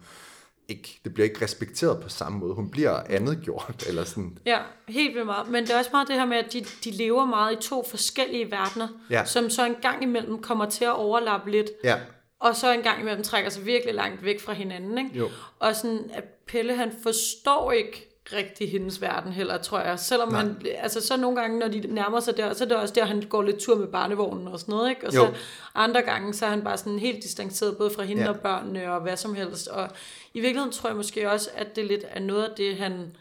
ikke, 0.67 0.99
det 1.03 1.13
bliver 1.13 1.29
ikke 1.29 1.43
respekteret 1.43 2.03
på 2.03 2.09
samme 2.09 2.37
måde. 2.39 2.53
Hun 2.53 2.69
bliver 2.69 2.99
andet 3.09 3.39
gjort, 3.43 3.83
eller 3.89 4.03
sådan. 4.03 4.37
Ja, 4.45 4.59
helt 4.87 5.13
vildt 5.13 5.25
meget. 5.25 5.49
Men 5.49 5.63
det 5.63 5.71
er 5.71 5.77
også 5.77 5.89
meget 5.93 6.07
det 6.07 6.15
her 6.15 6.25
med, 6.25 6.37
at 6.37 6.53
de, 6.53 6.65
de 6.83 6.91
lever 6.91 7.25
meget 7.25 7.53
i 7.53 7.69
to 7.69 7.85
forskellige 7.89 8.51
verdener, 8.51 8.87
Ja. 9.09 9.25
som 9.25 9.49
så 9.49 9.65
en 9.65 9.75
gang 9.81 10.03
imellem 10.03 10.41
kommer 10.41 10.69
til 10.69 10.85
at 10.85 10.95
overlappe 10.95 11.51
lidt, 11.51 11.69
Ja, 11.83 11.99
og 12.39 12.55
så 12.55 12.73
en 12.73 12.81
gang 12.81 13.01
imellem 13.01 13.23
trækker 13.23 13.49
sig 13.49 13.65
virkelig 13.65 13.95
langt 13.95 14.23
væk 14.23 14.41
fra 14.41 14.53
hinanden. 14.53 14.97
Ikke? 14.97 15.17
Jo. 15.17 15.29
Og 15.59 15.75
sådan, 15.75 16.09
at 16.13 16.23
Pelle 16.47 16.75
han 16.75 16.91
forstår 17.03 17.71
ikke 17.71 18.14
rigtig 18.33 18.71
hendes 18.71 19.01
verden 19.01 19.31
heller, 19.31 19.57
tror 19.57 19.79
jeg. 19.79 19.99
Selvom 19.99 20.31
Nej. 20.31 20.41
han, 20.41 20.57
altså 20.77 21.07
så 21.07 21.17
nogle 21.17 21.41
gange, 21.41 21.59
når 21.59 21.67
de 21.67 21.79
nærmer 21.79 22.19
sig 22.19 22.37
der, 22.37 22.53
så 22.53 22.63
er 22.63 22.67
det 22.67 22.77
også 22.77 22.93
der, 22.93 23.05
han 23.05 23.21
går 23.21 23.41
lidt 23.43 23.57
tur 23.59 23.75
med 23.75 23.87
barnevognen 23.87 24.47
og 24.47 24.59
sådan 24.59 24.71
noget, 24.71 24.89
ikke? 24.89 25.07
Og 25.07 25.13
så 25.13 25.23
Jo. 25.25 25.33
andre 25.75 26.01
gange, 26.01 26.33
så 26.33 26.45
er 26.45 26.49
han 26.49 26.63
bare 26.63 26.77
sådan 26.77 26.99
helt 26.99 27.23
distanceret, 27.23 27.77
både 27.77 27.89
fra 27.89 28.03
hende 28.03 28.23
ja. 28.23 28.29
og 28.29 28.39
børnene 28.39 28.93
og 28.93 29.01
hvad 29.01 29.17
som 29.17 29.35
helst. 29.35 29.67
Og 29.67 29.89
i 30.33 30.39
virkeligheden 30.39 30.71
tror 30.73 30.89
jeg 30.89 30.97
måske 30.97 31.31
også, 31.31 31.49
at 31.55 31.75
det 31.75 31.85
lidt 31.85 32.05
er 32.09 32.19
noget 32.19 32.43
af 32.43 32.51
det, 32.57 32.75
han 32.77 33.15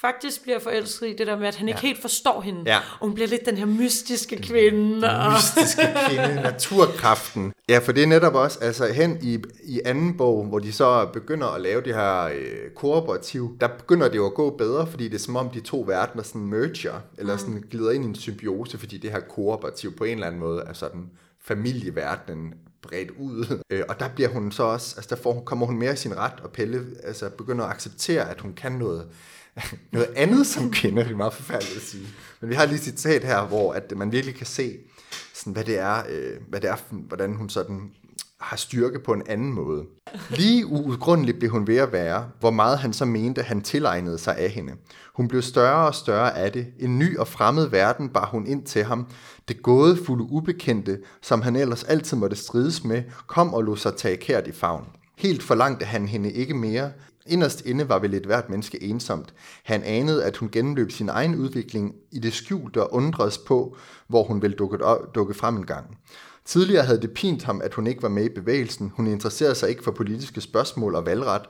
faktisk 0.00 0.42
bliver 0.42 0.58
forelsket 0.58 1.06
i, 1.06 1.14
det 1.18 1.26
der 1.26 1.38
med, 1.38 1.48
at 1.48 1.54
han 1.54 1.68
ikke 1.68 1.80
Ja. 1.82 1.86
helt 1.86 2.00
forstår 2.02 2.40
hende. 2.40 2.62
Ja. 2.66 2.76
Og 3.00 3.06
hun 3.06 3.14
bliver 3.14 3.28
lidt 3.28 3.46
den 3.46 3.56
her 3.56 3.66
mystiske 3.66 4.42
kvinde. 4.42 5.10
Og, 5.10 5.32
mystiske 5.32 5.82
kvinde, 6.08 6.34
naturkraften. 6.50 7.52
Ja, 7.68 7.78
for 7.78 7.92
det 7.92 8.02
er 8.02 8.06
netop 8.06 8.34
også, 8.34 8.58
altså 8.62 8.86
hen 8.92 9.18
i, 9.22 9.38
i 9.64 9.80
anden 9.84 10.16
bog, 10.16 10.44
hvor 10.44 10.58
de 10.58 10.72
så 10.72 11.06
begynder 11.12 11.46
at 11.46 11.60
lave 11.60 11.80
det 11.82 11.94
her 11.94 12.22
øh, 12.24 12.70
kooperativ, 12.76 13.56
der 13.60 13.68
begynder 13.68 14.08
det 14.08 14.16
jo 14.16 14.26
at 14.26 14.34
gå 14.34 14.50
bedre, 14.56 14.86
fordi 14.86 15.04
det 15.08 15.14
er 15.14 15.18
som 15.18 15.36
om 15.36 15.50
de 15.50 15.60
to 15.60 15.84
verdener 15.86 16.22
sådan 16.22 16.40
merger, 16.46 17.00
eller 17.18 17.36
sådan 17.36 17.64
glider 17.70 17.90
ind 17.90 18.04
i 18.04 18.08
en 18.08 18.14
symbiose, 18.14 18.78
fordi 18.78 18.98
det 18.98 19.10
her 19.10 19.20
kooperativ 19.20 19.96
på 19.96 20.04
en 20.04 20.12
eller 20.14 20.26
anden 20.26 20.40
måde 20.40 20.62
er 20.66 20.72
sådan 20.72 21.10
familieverdenen 21.68 22.54
bredt 22.82 23.10
ud. 23.18 23.62
Øh, 23.70 23.82
og 23.88 24.00
der 24.00 24.08
bliver 24.08 24.28
hun 24.28 24.52
så 24.52 24.62
også, 24.62 24.94
altså 24.98 25.14
der 25.16 25.22
får, 25.22 25.42
kommer 25.46 25.66
hun 25.66 25.78
mere 25.78 25.92
i 25.92 25.96
sin 25.96 26.16
ret, 26.16 26.32
og 26.42 26.50
Pelle 26.50 26.84
altså, 27.04 27.28
begynder 27.30 27.64
at 27.64 27.70
acceptere, 27.70 28.30
at 28.30 28.40
hun 28.40 28.52
kan 28.52 28.72
noget, 28.72 29.06
noget 29.92 30.08
andet 30.16 30.46
som 30.46 30.70
kvinder, 30.70 31.02
Det 31.02 31.12
er 31.12 31.16
meget 31.16 31.32
forfærdeligt 31.34 31.76
at 31.76 31.82
sige. 31.82 32.06
Men 32.40 32.50
vi 32.50 32.54
har 32.54 32.64
lige 32.66 32.76
et 32.76 32.82
citat 32.84 33.24
her, 33.24 33.46
hvor 33.46 33.72
at 33.72 33.92
man 33.96 34.12
virkelig 34.12 34.34
kan 34.34 34.46
se, 34.46 34.76
sådan, 35.34 35.52
hvad 35.52 35.64
det 35.64 35.78
er, 35.78 36.02
øh, 36.10 36.30
hvad 36.48 36.60
det 36.60 36.70
er, 36.70 36.76
for- 36.76 36.96
hvordan 37.08 37.34
hun 37.34 37.48
sådan 37.48 37.80
har 38.40 38.56
styrke 38.56 38.98
på 39.04 39.12
en 39.12 39.22
anden 39.28 39.52
måde. 39.52 39.84
Lige 40.30 40.66
uudgrundeligt 40.66 41.38
blev 41.38 41.50
hun 41.50 41.66
ved 41.66 41.76
at 41.76 41.92
være, 41.92 42.28
hvor 42.40 42.50
meget 42.50 42.78
han 42.78 42.92
så 42.92 43.04
mente, 43.04 43.42
han 43.42 43.60
tilegnede 43.62 44.18
sig 44.18 44.36
af 44.38 44.50
hende. 44.50 44.72
Hun 45.14 45.28
blev 45.28 45.42
større 45.42 45.86
og 45.86 45.94
større 45.94 46.36
af 46.38 46.52
det. 46.52 46.66
En 46.80 46.98
ny 46.98 47.18
og 47.18 47.28
fremmed 47.28 47.66
verden 47.68 48.08
bar 48.08 48.26
hun 48.26 48.46
ind 48.46 48.62
til 48.66 48.84
ham. 48.84 49.06
Det 49.48 49.62
gådefulde 49.62 50.24
ubekendte, 50.24 50.98
som 51.22 51.42
han 51.42 51.56
ellers 51.56 51.84
altid 51.84 52.16
måtte 52.16 52.36
strides 52.36 52.84
med, 52.84 53.02
kom 53.26 53.54
og 53.54 53.62
lod 53.62 53.76
sig 53.76 53.96
tage 53.96 54.16
kært 54.16 54.46
i 54.46 54.52
favn. 54.52 54.84
Helt 55.18 55.42
forlangte 55.42 55.84
han 55.84 56.08
hende 56.08 56.32
ikke 56.32 56.54
mere. 56.54 56.90
Inderst 57.26 57.66
inde 57.66 57.88
var 57.88 57.98
vel 57.98 58.14
et 58.14 58.26
hvert 58.26 58.50
menneske 58.50 58.82
ensomt. 58.82 59.34
Han 59.64 59.82
anede, 59.82 60.24
at 60.24 60.36
hun 60.36 60.48
gennemløb 60.52 60.90
sin 60.90 61.08
egen 61.08 61.34
udvikling 61.34 61.94
i 62.12 62.18
det 62.18 62.32
skjulte 62.32 62.82
og 62.82 62.94
undredes 62.94 63.38
på, 63.38 63.76
hvor 64.08 64.24
hun 64.24 64.42
ville 64.42 64.56
dukke, 64.56 64.78
dukke 65.14 65.34
frem 65.34 65.56
en 65.56 65.66
gang. 65.66 65.98
Tidligere 66.44 66.84
havde 66.84 67.00
det 67.00 67.14
pint 67.14 67.42
ham, 67.42 67.60
at 67.64 67.74
hun 67.74 67.86
ikke 67.86 68.02
var 68.02 68.08
med 68.08 68.24
i 68.24 68.34
bevægelsen. 68.34 68.92
Hun 68.94 69.06
interesserede 69.06 69.54
sig 69.54 69.68
ikke 69.68 69.84
for 69.84 69.90
politiske 69.90 70.40
spørgsmål 70.40 70.94
og 70.94 71.06
valgret. 71.06 71.42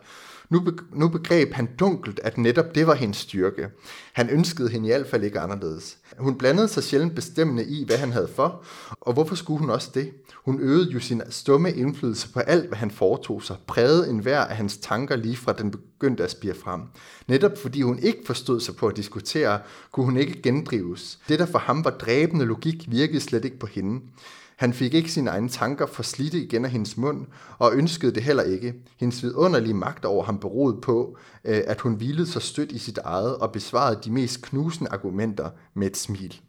Nu, 0.51 0.61
be, 0.61 0.73
nu 0.93 1.09
begreb 1.09 1.53
han 1.53 1.69
dunkelt, 1.79 2.21
at 2.23 2.39
netop 2.39 2.75
det 2.75 2.87
var 2.87 2.95
hendes 2.95 3.17
styrke. 3.17 3.69
Han 4.13 4.31
ønskede 4.31 4.69
hende 4.69 4.89
i 4.89 4.93
hvert 4.93 5.07
fald 5.07 5.25
ikke 5.25 5.41
anderledes. 5.41 5.99
Hun 6.19 6.39
blandede 6.39 6.69
sig 6.69 6.83
sjældent 6.83 7.15
bestemmende 7.15 7.65
i, 7.65 7.85
hvad 7.85 7.97
han 7.97 8.13
havde 8.13 8.29
for, 8.29 8.65
og 9.01 9.13
hvorfor 9.13 9.35
skulle 9.35 9.61
hun 9.61 9.71
også 9.71 9.91
det? 9.95 10.11
Hun 10.45 10.61
øvede 10.61 10.91
jo 10.91 11.01
sin 11.01 11.23
stumme 11.31 11.73
indflydelse 11.73 12.33
på 12.33 12.41
alt, 12.41 12.69
hvad 12.69 12.79
han 12.79 12.91
foretog 12.91 13.43
sig, 13.43 13.57
prægede 13.67 14.11
enhver 14.11 14.41
af 14.41 14.57
hans 14.57 14.77
tanker 14.77 15.17
lige 15.17 15.37
fra 15.37 15.53
den 15.53 15.71
begyndte 15.71 16.25
at 16.25 16.31
spire 16.31 16.55
frem. 16.55 16.81
Netop 17.29 17.59
fordi 17.59 17.83
hun 17.83 17.99
ikke 17.99 18.23
forstod 18.27 18.61
sig 18.61 18.77
på 18.77 18.87
at 18.87 18.97
diskutere, 18.97 19.61
kunne 19.93 20.07
hun 20.07 20.17
ikke 20.17 20.43
gendrives. 20.43 21.19
Det, 21.29 21.39
der 21.39 21.47
for 21.47 21.59
ham 21.59 21.85
var 21.85 21.91
dræbende 21.91 22.45
logik, 22.45 22.85
virkede 22.89 23.21
slet 23.21 23.45
ikke 23.45 23.59
på 23.59 23.67
hende. 23.67 24.01
Han 24.57 24.73
fik 24.73 24.95
ikke 24.95 25.13
sine 25.13 25.31
egne 25.31 25.49
tanker 25.49 25.87
forslidte 25.87 26.39
igen 26.39 26.65
af 26.65 26.71
hendes 26.71 26.97
mund, 26.97 27.27
og 27.59 27.75
ønskede 27.75 28.15
det 28.15 28.23
heller 28.23 28.43
ikke. 28.43 28.75
Hendes 28.97 29.23
vidunderlige 29.23 29.75
magt 29.75 30.05
over 30.05 30.25
ham 30.25 30.39
beroede 30.39 30.81
på, 30.81 31.17
øh, 31.45 31.63
at 31.67 31.81
hun 31.81 31.95
hvilede 31.95 32.27
sig 32.27 32.43
stødt 32.43 32.73
i 32.73 32.79
sit 32.79 32.99
eget 32.99 33.37
og 33.37 33.53
besvarede 33.53 34.01
de 34.05 34.11
mest 34.11 34.43
knusende 34.43 34.91
argumenter 34.91 35.51
med 35.75 35.87
et 35.87 35.97
smil. 35.97 36.41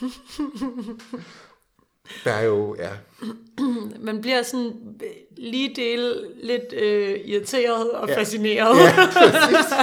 Der 2.24 2.32
er 2.32 2.44
jo, 2.44 2.76
ja. 2.78 2.90
Man 4.00 4.20
bliver 4.20 4.42
sådan 4.42 4.66
øh, 5.02 5.08
lige 5.36 5.72
del 5.76 6.26
lidt 6.42 6.72
øh, 6.72 7.20
irriteret 7.24 7.90
og 7.90 8.08
ja. 8.08 8.18
fascineret. 8.18 8.78
Ja, 8.78 8.90
altså, 9.62 9.74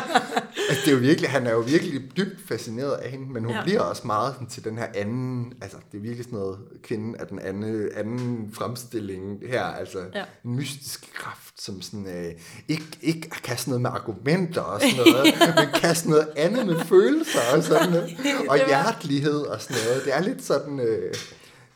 det 0.70 0.88
er 0.88 0.92
jo 0.92 0.98
virkelig, 0.98 1.30
han 1.30 1.48
er 1.48 1.52
jo 1.52 1.60
virkelig 1.60 2.18
dybt 2.18 2.48
fascineret 2.48 2.94
af 2.94 3.12
hende, 3.12 3.34
men 3.34 3.44
hun 3.44 3.54
ja. 3.54 3.64
bliver 3.64 3.80
også 3.80 4.02
meget 4.06 4.34
sådan, 4.34 4.48
til 4.48 4.64
den 4.64 4.78
her 4.78 4.88
anden, 4.96 5.54
altså 5.62 5.78
det 5.92 5.98
er 5.98 6.02
virkelig 6.02 6.26
sådan 6.26 6.40
noget, 6.40 6.58
kvinden 6.84 7.16
af 7.16 7.28
den 7.28 7.40
anden, 7.40 7.90
anden 7.96 8.52
fremstilling 8.54 9.40
her, 9.50 9.64
altså 9.64 10.00
ja. 10.16 10.24
en 10.46 10.56
mystisk 10.56 11.14
kraft, 11.14 11.62
som 11.62 11.82
sådan, 11.82 12.08
øh, 12.08 12.32
ikke, 12.68 12.86
ikke 13.02 13.30
kan 13.30 13.58
sådan 13.58 13.72
noget 13.72 13.82
med 13.82 13.90
argumenter 13.90 14.62
og 14.62 14.82
sådan 14.82 14.96
noget, 14.96 15.26
ja. 15.26 15.54
men 15.62 15.82
kan 15.82 15.96
sådan 15.96 16.12
noget 16.12 16.28
andet 16.36 16.66
med 16.66 16.80
følelser 16.80 17.40
og 17.56 17.64
sådan 17.64 17.90
noget, 17.90 18.18
og 18.50 18.58
hjertelighed 18.68 19.42
og 19.42 19.62
sådan 19.62 19.78
noget. 19.86 20.06
Det 20.06 20.16
er 20.16 20.22
lidt 20.22 20.44
sådan... 20.44 20.80
Øh, 20.80 21.14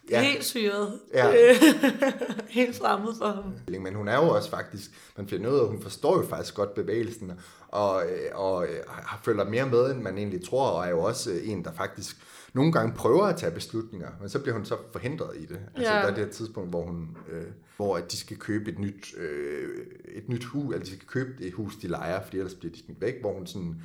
Ja. 0.09 0.21
Helt 0.21 0.43
syret. 0.43 0.99
Ja. 1.13 1.31
Helt 2.49 2.75
fremmed 2.75 3.13
for 3.17 3.25
ham. 3.27 3.81
Men 3.81 3.95
hun 3.95 4.07
er 4.07 4.15
jo 4.15 4.29
også 4.29 4.49
faktisk, 4.49 4.91
man 5.17 5.27
finder 5.27 5.51
ud 5.51 5.59
af, 5.59 5.67
hun 5.67 5.81
forstår 5.81 6.17
jo 6.17 6.25
faktisk 6.27 6.55
godt 6.55 6.73
bevægelsen, 6.73 7.31
og, 7.67 8.03
og, 8.33 8.67
har 8.87 9.21
følger 9.23 9.43
mere 9.43 9.65
med, 9.65 9.91
end 9.91 10.01
man 10.01 10.17
egentlig 10.17 10.45
tror, 10.45 10.67
og 10.69 10.85
er 10.85 10.89
jo 10.89 11.03
også 11.03 11.31
en, 11.43 11.63
der 11.63 11.71
faktisk 11.73 12.17
nogle 12.53 12.71
gange 12.71 12.93
prøver 12.93 13.23
at 13.23 13.35
tage 13.35 13.51
beslutninger, 13.51 14.09
men 14.19 14.29
så 14.29 14.39
bliver 14.39 14.55
hun 14.55 14.65
så 14.65 14.77
forhindret 14.91 15.37
i 15.37 15.45
det. 15.45 15.59
Altså, 15.75 15.93
ja. 15.93 15.99
der 15.99 16.05
er 16.05 16.15
det 16.15 16.25
her 16.25 16.31
tidspunkt, 16.31 16.69
hvor 16.69 16.81
hun, 16.81 17.17
øh, 17.31 17.45
hvor 17.75 17.97
at 17.97 18.11
de 18.11 18.17
skal 18.17 18.37
købe 18.37 18.71
et 18.71 18.79
nyt, 18.79 19.17
øh, 19.17 19.85
et 20.15 20.29
nyt 20.29 20.43
hus, 20.43 20.73
eller 20.73 20.85
de 20.85 20.91
skal 20.91 21.07
købe 21.07 21.43
et 21.43 21.53
hus, 21.53 21.75
de 21.75 21.87
leger, 21.87 22.23
fordi 22.23 22.37
ellers 22.37 22.55
bliver 22.55 22.73
de 22.73 22.79
smidt 22.79 23.01
væk, 23.01 23.21
hvor 23.21 23.33
hun 23.33 23.47
sådan 23.47 23.75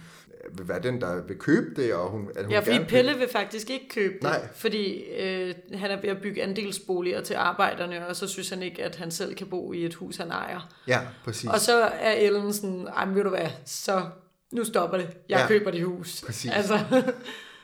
vil 0.53 0.68
være 0.68 0.80
den, 0.82 1.01
der 1.01 1.22
vil 1.22 1.38
købe 1.38 1.82
det. 1.82 1.95
Og 1.95 2.11
hun, 2.11 2.28
at 2.36 2.45
hun 2.45 2.53
ja, 2.53 2.61
fordi 2.61 2.84
Pelle 2.84 3.18
vil 3.18 3.28
faktisk 3.28 3.70
ikke 3.70 3.88
købe 3.88 4.14
det, 4.14 4.22
Nej. 4.22 4.49
fordi 4.55 5.03
øh, 5.03 5.55
han 5.74 5.90
er 5.90 6.01
ved 6.01 6.11
at 6.11 6.22
bygge 6.22 6.43
andelsboliger 6.43 7.20
til 7.20 7.34
arbejderne, 7.34 8.07
og 8.07 8.16
så 8.16 8.26
synes 8.26 8.51
han 8.51 8.62
ikke, 8.62 8.84
at 8.84 8.97
han 8.97 9.11
selv 9.11 9.34
kan 9.34 9.47
bo 9.47 9.72
i 9.72 9.84
et 9.84 9.95
hus, 9.95 10.16
han 10.16 10.30
ejer. 10.30 10.68
Ja, 10.88 11.01
præcis. 11.24 11.51
Og 11.51 11.61
så 11.61 11.82
er 11.82 12.12
Ellen 12.12 12.53
sådan, 12.53 12.88
ej, 12.97 13.05
ved 13.05 13.24
du 13.24 13.30
hvad, 13.30 13.49
så 13.64 14.03
nu 14.53 14.64
stopper 14.64 14.97
det. 14.97 15.09
Jeg 15.28 15.38
ja, 15.38 15.47
køber 15.47 15.70
det 15.70 15.84
hus. 15.84 16.22
Præcis. 16.26 16.51
Altså. 16.51 16.78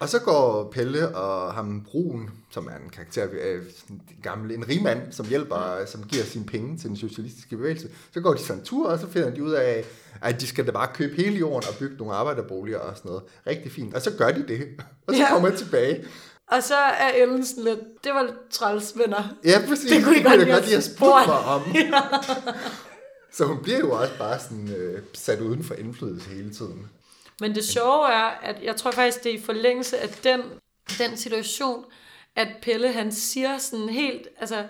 Og 0.01 0.09
så 0.09 0.21
går 0.21 0.71
Pelle 0.73 1.17
og 1.17 1.55
ham 1.55 1.85
Brun, 1.85 2.31
som 2.51 2.67
er 2.67 2.85
en 2.85 2.91
karakter, 2.91 3.27
øh, 3.33 3.63
en 3.91 4.03
gammel, 4.23 4.53
en 4.53 4.69
rigmand, 4.69 5.13
som 5.13 5.27
hjælper, 5.27 5.85
som 5.87 6.05
giver 6.05 6.25
sine 6.25 6.45
penge 6.45 6.79
til 6.79 6.89
den 6.89 6.97
socialistiske 6.97 7.57
bevægelse. 7.57 7.89
Så 8.15 8.21
går 8.21 8.35
de 8.35 8.41
sådan 8.41 8.61
en 8.61 8.65
tur, 8.65 8.89
og 8.89 8.99
så 8.99 9.09
finder 9.09 9.31
de 9.31 9.43
ud 9.43 9.53
af, 9.53 9.85
at 10.23 10.41
de 10.41 10.47
skal 10.47 10.67
da 10.67 10.71
bare 10.71 10.89
købe 10.95 11.17
hele 11.17 11.39
jorden 11.39 11.69
og 11.69 11.79
bygge 11.79 11.97
nogle 11.97 12.15
arbejderboliger 12.15 12.79
og 12.79 12.97
sådan 12.97 13.09
noget. 13.09 13.25
Rigtig 13.47 13.73
fint. 13.73 13.95
Og 13.95 14.03
så 14.03 14.11
gør 14.19 14.31
de 14.31 14.49
det. 14.49 14.69
Og 15.07 15.15
så 15.15 15.21
ja. 15.21 15.29
kommer 15.29 15.51
de 15.51 15.57
tilbage. 15.57 16.05
Og 16.51 16.63
så 16.63 16.75
er 16.75 17.11
Ellen 17.15 17.47
sådan 17.47 17.65
lidt, 17.65 17.81
det 18.05 18.13
var 18.15 18.23
lidt 18.23 18.51
træls 18.51 18.93
venner. 18.97 19.37
Ja, 19.45 19.63
præcis. 19.69 19.91
Det 19.91 20.05
kunne 20.05 20.17
I 20.17 20.23
godt, 20.23 20.49
godt 20.49 20.65
lide 20.65 20.77
at 20.77 20.85
spurgt 20.85 21.27
mig 21.27 21.39
om. 21.39 21.63
ja. 21.75 22.03
Så 23.33 23.45
hun 23.45 23.63
bliver 23.63 23.79
jo 23.79 23.93
også 23.93 24.19
bare 24.19 24.41
sådan 24.41 24.75
øh, 24.77 25.03
sat 25.15 25.41
uden 25.41 25.65
for 25.65 25.75
indflydelse 25.75 26.31
hele 26.31 26.55
tiden. 26.55 26.89
Men 27.41 27.55
det 27.55 27.65
sjove 27.65 28.13
er, 28.13 28.39
at 28.43 28.57
jeg 28.63 28.77
tror 28.77 28.91
faktisk, 28.91 29.25
det 29.25 29.35
er 29.35 29.39
i 29.39 29.43
forlængelse 29.43 29.99
af 29.99 30.09
den, 30.09 30.41
den 30.99 31.17
situation, 31.17 31.85
at 32.39 32.49
Pelle 32.63 32.93
han 32.93 33.13
siger 33.13 33.59
sådan 33.59 33.89
helt, 33.89 34.29
altså 34.41 34.65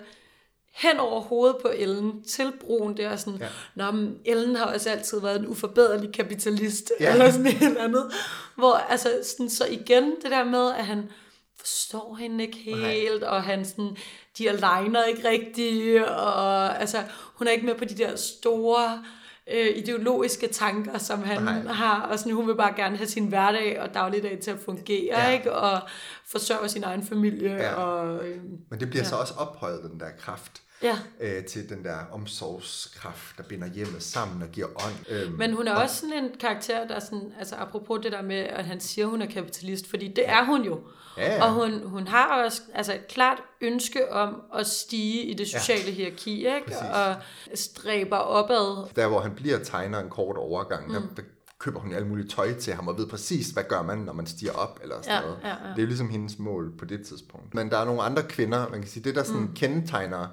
hen 0.71 0.99
over 0.99 1.21
hovedet 1.21 1.57
på 1.61 1.67
Ellen 1.75 2.23
til 2.23 2.53
broen 2.61 2.97
der 2.97 3.15
sådan, 3.15 3.39
ja. 3.39 3.47
Nå, 3.75 3.91
men 3.91 4.17
Ellen 4.25 4.55
har 4.55 4.65
også 4.65 4.89
altid 4.89 5.21
været 5.21 5.39
en 5.39 5.47
uforbederlig 5.47 6.13
kapitalist, 6.13 6.91
ja. 6.99 7.11
eller 7.11 7.31
sådan 7.31 7.47
et 7.47 7.61
eller 7.61 7.83
andet. 7.83 8.11
Hvor, 8.55 8.73
altså, 8.73 9.09
sådan, 9.23 9.49
så 9.49 9.65
igen 9.65 10.03
det 10.23 10.31
der 10.31 10.43
med, 10.43 10.71
at 10.71 10.85
han 10.85 11.11
forstår 11.57 12.15
hende 12.19 12.43
ikke 12.43 12.57
helt, 12.57 13.23
okay. 13.23 13.27
og 13.27 13.43
han 13.43 13.65
sådan, 13.65 13.97
de 14.37 14.49
aligner 14.49 15.03
ikke 15.03 15.29
rigtigt, 15.29 16.03
og 16.03 16.79
altså, 16.79 16.97
hun 17.35 17.47
er 17.47 17.51
ikke 17.51 17.65
med 17.65 17.75
på 17.75 17.85
de 17.85 17.97
der 17.97 18.15
store 18.15 19.03
øh, 19.51 19.77
ideologiske 19.77 20.47
tanker, 20.47 20.97
som 20.97 21.23
han 21.23 21.43
Nej. 21.43 21.61
har, 21.73 22.01
og 22.01 22.19
sådan, 22.19 22.33
hun 22.33 22.47
vil 22.47 22.55
bare 22.55 22.73
gerne 22.75 22.97
have 22.97 23.07
sin 23.07 23.27
hverdag 23.27 23.81
og 23.81 23.93
dagligdag 23.93 24.39
til 24.39 24.51
at 24.51 24.57
fungere, 24.65 25.19
ja. 25.19 25.29
ikke? 25.29 25.53
og 25.53 25.81
forsørge 26.27 26.69
sin 26.69 26.83
egen 26.83 27.03
familie. 27.03 27.53
Ja. 27.53 27.73
Og, 27.73 28.27
øh, 28.27 28.37
Men 28.69 28.79
det 28.79 28.89
bliver 28.89 29.03
ja. 29.03 29.09
så 29.09 29.15
også 29.15 29.33
ophøjet, 29.33 29.83
den 29.91 29.99
der 29.99 30.09
kraft 30.19 30.61
ja. 30.83 30.97
øh, 31.21 31.45
til 31.45 31.69
den 31.69 31.83
der 31.83 31.97
omsorgskraft, 32.11 33.37
der 33.37 33.43
binder 33.43 33.67
hjemmet 33.67 34.03
sammen 34.03 34.41
og 34.41 34.49
giver 34.49 34.67
ånd. 34.67 35.09
Øhm, 35.09 35.31
Men 35.37 35.53
hun 35.53 35.67
er 35.67 35.73
og, 35.73 35.81
også 35.81 35.95
sådan 35.95 36.23
en 36.23 36.29
karakter, 36.39 36.87
der 36.87 36.99
sådan, 36.99 37.33
altså 37.39 37.55
apropos 37.55 37.99
det 38.03 38.11
der 38.11 38.21
med, 38.21 38.35
at 38.35 38.65
han 38.65 38.79
siger, 38.79 39.05
at 39.05 39.11
hun 39.11 39.21
er 39.21 39.25
kapitalist, 39.25 39.89
fordi 39.89 40.07
det 40.07 40.23
ja. 40.27 40.39
er 40.39 40.45
hun 40.45 40.61
jo. 40.61 40.79
Ja, 41.17 41.35
ja. 41.35 41.43
Og 41.43 41.53
hun, 41.53 41.87
hun 41.87 42.07
har 42.07 42.43
også 42.43 42.61
altså 42.73 42.93
et 42.93 43.07
klart 43.07 43.37
ønske 43.61 44.11
om 44.11 44.41
at 44.55 44.67
stige 44.67 45.23
i 45.23 45.33
det 45.33 45.47
sociale 45.47 45.85
ja. 45.85 45.91
hierarki, 45.91 46.35
ikke? 46.37 46.63
Præcis. 46.67 46.81
og 46.93 47.15
stræber 47.55 48.17
opad. 48.17 48.89
Der 48.95 49.07
hvor 49.07 49.19
han 49.19 49.31
bliver 49.35 49.59
tegner 49.63 49.99
en 49.99 50.09
kort 50.09 50.37
overgang, 50.37 50.87
mm. 50.87 50.93
der, 50.93 51.01
der 51.15 51.21
køber 51.59 51.79
hun 51.79 51.93
alt 51.93 52.07
muligt 52.07 52.31
tøj 52.31 52.53
til 52.53 52.73
ham 52.73 52.87
og 52.87 52.97
ved 52.97 53.07
præcis, 53.07 53.49
hvad 53.49 53.63
gør 53.63 53.81
man, 53.81 53.97
når 53.97 54.13
man 54.13 54.25
stiger 54.25 54.51
op 54.51 54.79
eller 54.83 54.95
sådan 55.01 55.15
ja, 55.15 55.21
noget. 55.21 55.37
Ja, 55.43 55.47
ja. 55.47 55.53
Det 55.53 55.77
er 55.77 55.81
jo 55.81 55.87
ligesom 55.87 56.09
hendes 56.09 56.39
mål 56.39 56.77
på 56.77 56.85
det 56.85 57.05
tidspunkt. 57.07 57.53
Men 57.53 57.69
der 57.69 57.77
er 57.77 57.85
nogle 57.85 58.01
andre 58.01 58.23
kvinder, 58.23 58.69
man 58.69 58.81
kan 58.81 58.89
sige, 58.89 59.03
det 59.03 59.15
der 59.15 59.23
sådan 59.23 59.41
mm. 59.41 59.53
kendetegner 59.53 60.27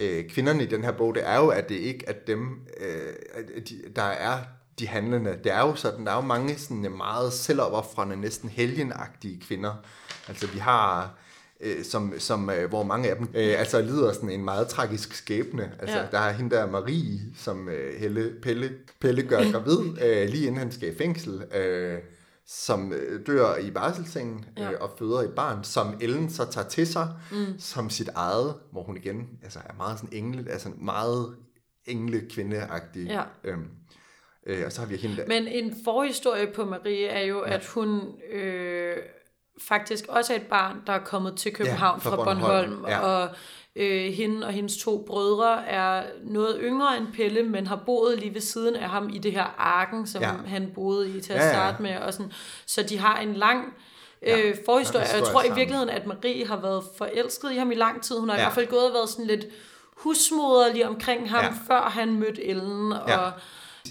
øh, 0.00 0.28
kvinderne 0.28 0.62
i 0.62 0.66
den 0.66 0.84
her 0.84 0.92
bog, 0.92 1.14
det 1.14 1.28
er 1.28 1.36
jo, 1.36 1.48
at 1.48 1.68
det 1.68 1.74
ikke 1.74 2.04
er 2.06 2.14
dem, 2.26 2.66
øh, 2.80 3.62
de, 3.68 3.82
der 3.96 4.02
er 4.02 4.38
de 4.78 4.86
handlende. 4.86 5.38
Det 5.44 5.52
er 5.52 5.60
jo 5.60 5.74
sådan, 5.74 6.06
der 6.06 6.12
er 6.12 6.16
jo 6.16 6.22
mange 6.22 6.58
sådan 6.58 6.92
meget 6.96 7.32
selvopoffrende, 7.32 8.16
næsten 8.16 8.48
helgenagtige 8.48 9.40
kvinder. 9.40 9.74
Altså 10.28 10.46
vi 10.46 10.58
har 10.58 11.14
øh, 11.60 11.84
som, 11.84 12.14
som, 12.18 12.50
øh, 12.50 12.68
hvor 12.68 12.82
mange 12.82 13.10
af 13.10 13.16
dem 13.16 13.28
øh, 13.34 13.58
altså 13.58 13.82
lider 13.82 14.12
sådan 14.12 14.30
en 14.30 14.44
meget 14.44 14.68
tragisk 14.68 15.14
skæbne. 15.14 15.72
Altså, 15.80 15.98
ja. 15.98 16.06
Der 16.12 16.18
er 16.18 16.32
hende 16.32 16.56
der 16.56 16.70
Marie, 16.70 17.20
som 17.36 17.68
øh, 17.68 18.00
Helle, 18.00 18.32
Pelle, 18.42 18.70
Pelle 19.00 19.22
gør 19.22 19.52
gravid, 19.52 20.02
øh, 20.02 20.28
lige 20.28 20.46
inden 20.46 20.58
han 20.58 20.72
skal 20.72 20.92
i 20.92 20.96
fængsel. 20.98 21.42
Øh, 21.54 21.98
som 22.52 22.92
øh, 22.92 23.26
dør 23.26 23.56
i 23.56 23.70
barselssengen 23.70 24.44
ja. 24.56 24.70
øh, 24.70 24.80
og 24.80 24.90
føder 24.98 25.20
et 25.20 25.34
barn, 25.36 25.64
som 25.64 25.98
Ellen 26.00 26.30
så 26.30 26.50
tager 26.50 26.68
til 26.68 26.86
sig 26.86 27.08
mm. 27.32 27.58
som 27.58 27.90
sit 27.90 28.08
eget, 28.14 28.54
hvor 28.72 28.82
hun 28.82 28.96
igen 28.96 29.28
altså, 29.42 29.58
er 29.58 29.74
meget 29.74 29.98
sådan 29.98 30.18
engle, 30.18 30.50
altså 30.50 30.68
meget 30.78 31.36
engle 31.86 32.22
kvindeagtig. 32.30 33.06
Ja. 33.06 33.22
Øhm, 33.44 33.68
øh, 34.46 34.62
og 34.66 34.72
så 34.72 34.80
har 34.80 34.88
vi 34.88 34.96
hende 34.96 35.16
der. 35.16 35.26
Men 35.26 35.48
en 35.48 35.74
forhistorie 35.84 36.52
på 36.52 36.64
Marie 36.64 37.06
er 37.06 37.24
jo, 37.24 37.44
ja. 37.46 37.54
at 37.54 37.66
hun 37.66 38.00
øh, 38.32 38.96
faktisk 39.68 40.04
også 40.08 40.32
er 40.32 40.36
et 40.36 40.46
barn, 40.46 40.82
der 40.86 40.92
er 40.92 41.04
kommet 41.04 41.36
til 41.36 41.52
København 41.52 42.00
ja, 42.04 42.10
fra, 42.10 42.16
fra 42.16 42.24
Bornholm, 42.24 42.70
Bornholm 42.70 42.86
ja. 42.88 42.98
og 42.98 43.28
Øh, 43.76 44.12
hende 44.12 44.46
og 44.46 44.52
hendes 44.52 44.76
to 44.76 45.04
brødre 45.06 45.66
er 45.66 46.02
noget 46.24 46.58
yngre 46.62 46.96
end 46.96 47.06
Pelle, 47.14 47.42
men 47.42 47.66
har 47.66 47.82
boet 47.86 48.18
lige 48.18 48.34
ved 48.34 48.40
siden 48.40 48.76
af 48.76 48.88
ham 48.88 49.10
i 49.12 49.18
det 49.18 49.32
her 49.32 49.54
arken, 49.58 50.06
som 50.06 50.22
ja. 50.22 50.32
han 50.46 50.72
boede 50.74 51.16
i 51.16 51.20
til 51.20 51.32
at 51.32 51.50
starte 51.50 51.82
ja, 51.82 51.88
ja. 51.88 51.98
med. 51.98 52.06
Og 52.06 52.12
sådan. 52.12 52.32
Så 52.66 52.82
de 52.82 52.98
har 52.98 53.20
en 53.20 53.34
lang 53.34 53.74
øh, 54.22 54.38
ja, 54.38 54.52
forhistorie. 54.66 55.06
Jeg 55.14 55.24
tror 55.24 55.42
i 55.42 55.54
virkeligheden, 55.54 55.90
at 55.90 56.06
Marie 56.06 56.46
har 56.46 56.56
været 56.56 56.84
forelsket 56.98 57.52
i 57.52 57.56
ham 57.56 57.72
i 57.72 57.74
lang 57.74 58.02
tid. 58.02 58.18
Hun 58.18 58.28
har 58.28 58.36
ja. 58.36 58.42
i 58.42 58.44
hvert 58.44 58.54
fald 58.54 58.66
gået 58.66 58.86
og 58.86 58.92
været 58.94 59.08
sådan 59.08 59.26
lidt 59.26 59.46
husmoderlig 59.96 60.88
omkring 60.88 61.30
ham, 61.30 61.44
ja. 61.44 61.74
før 61.74 61.80
han 61.80 62.14
mødte 62.14 62.44
Ellen. 62.44 62.92
Og, 62.92 63.08
Ja. 63.08 63.30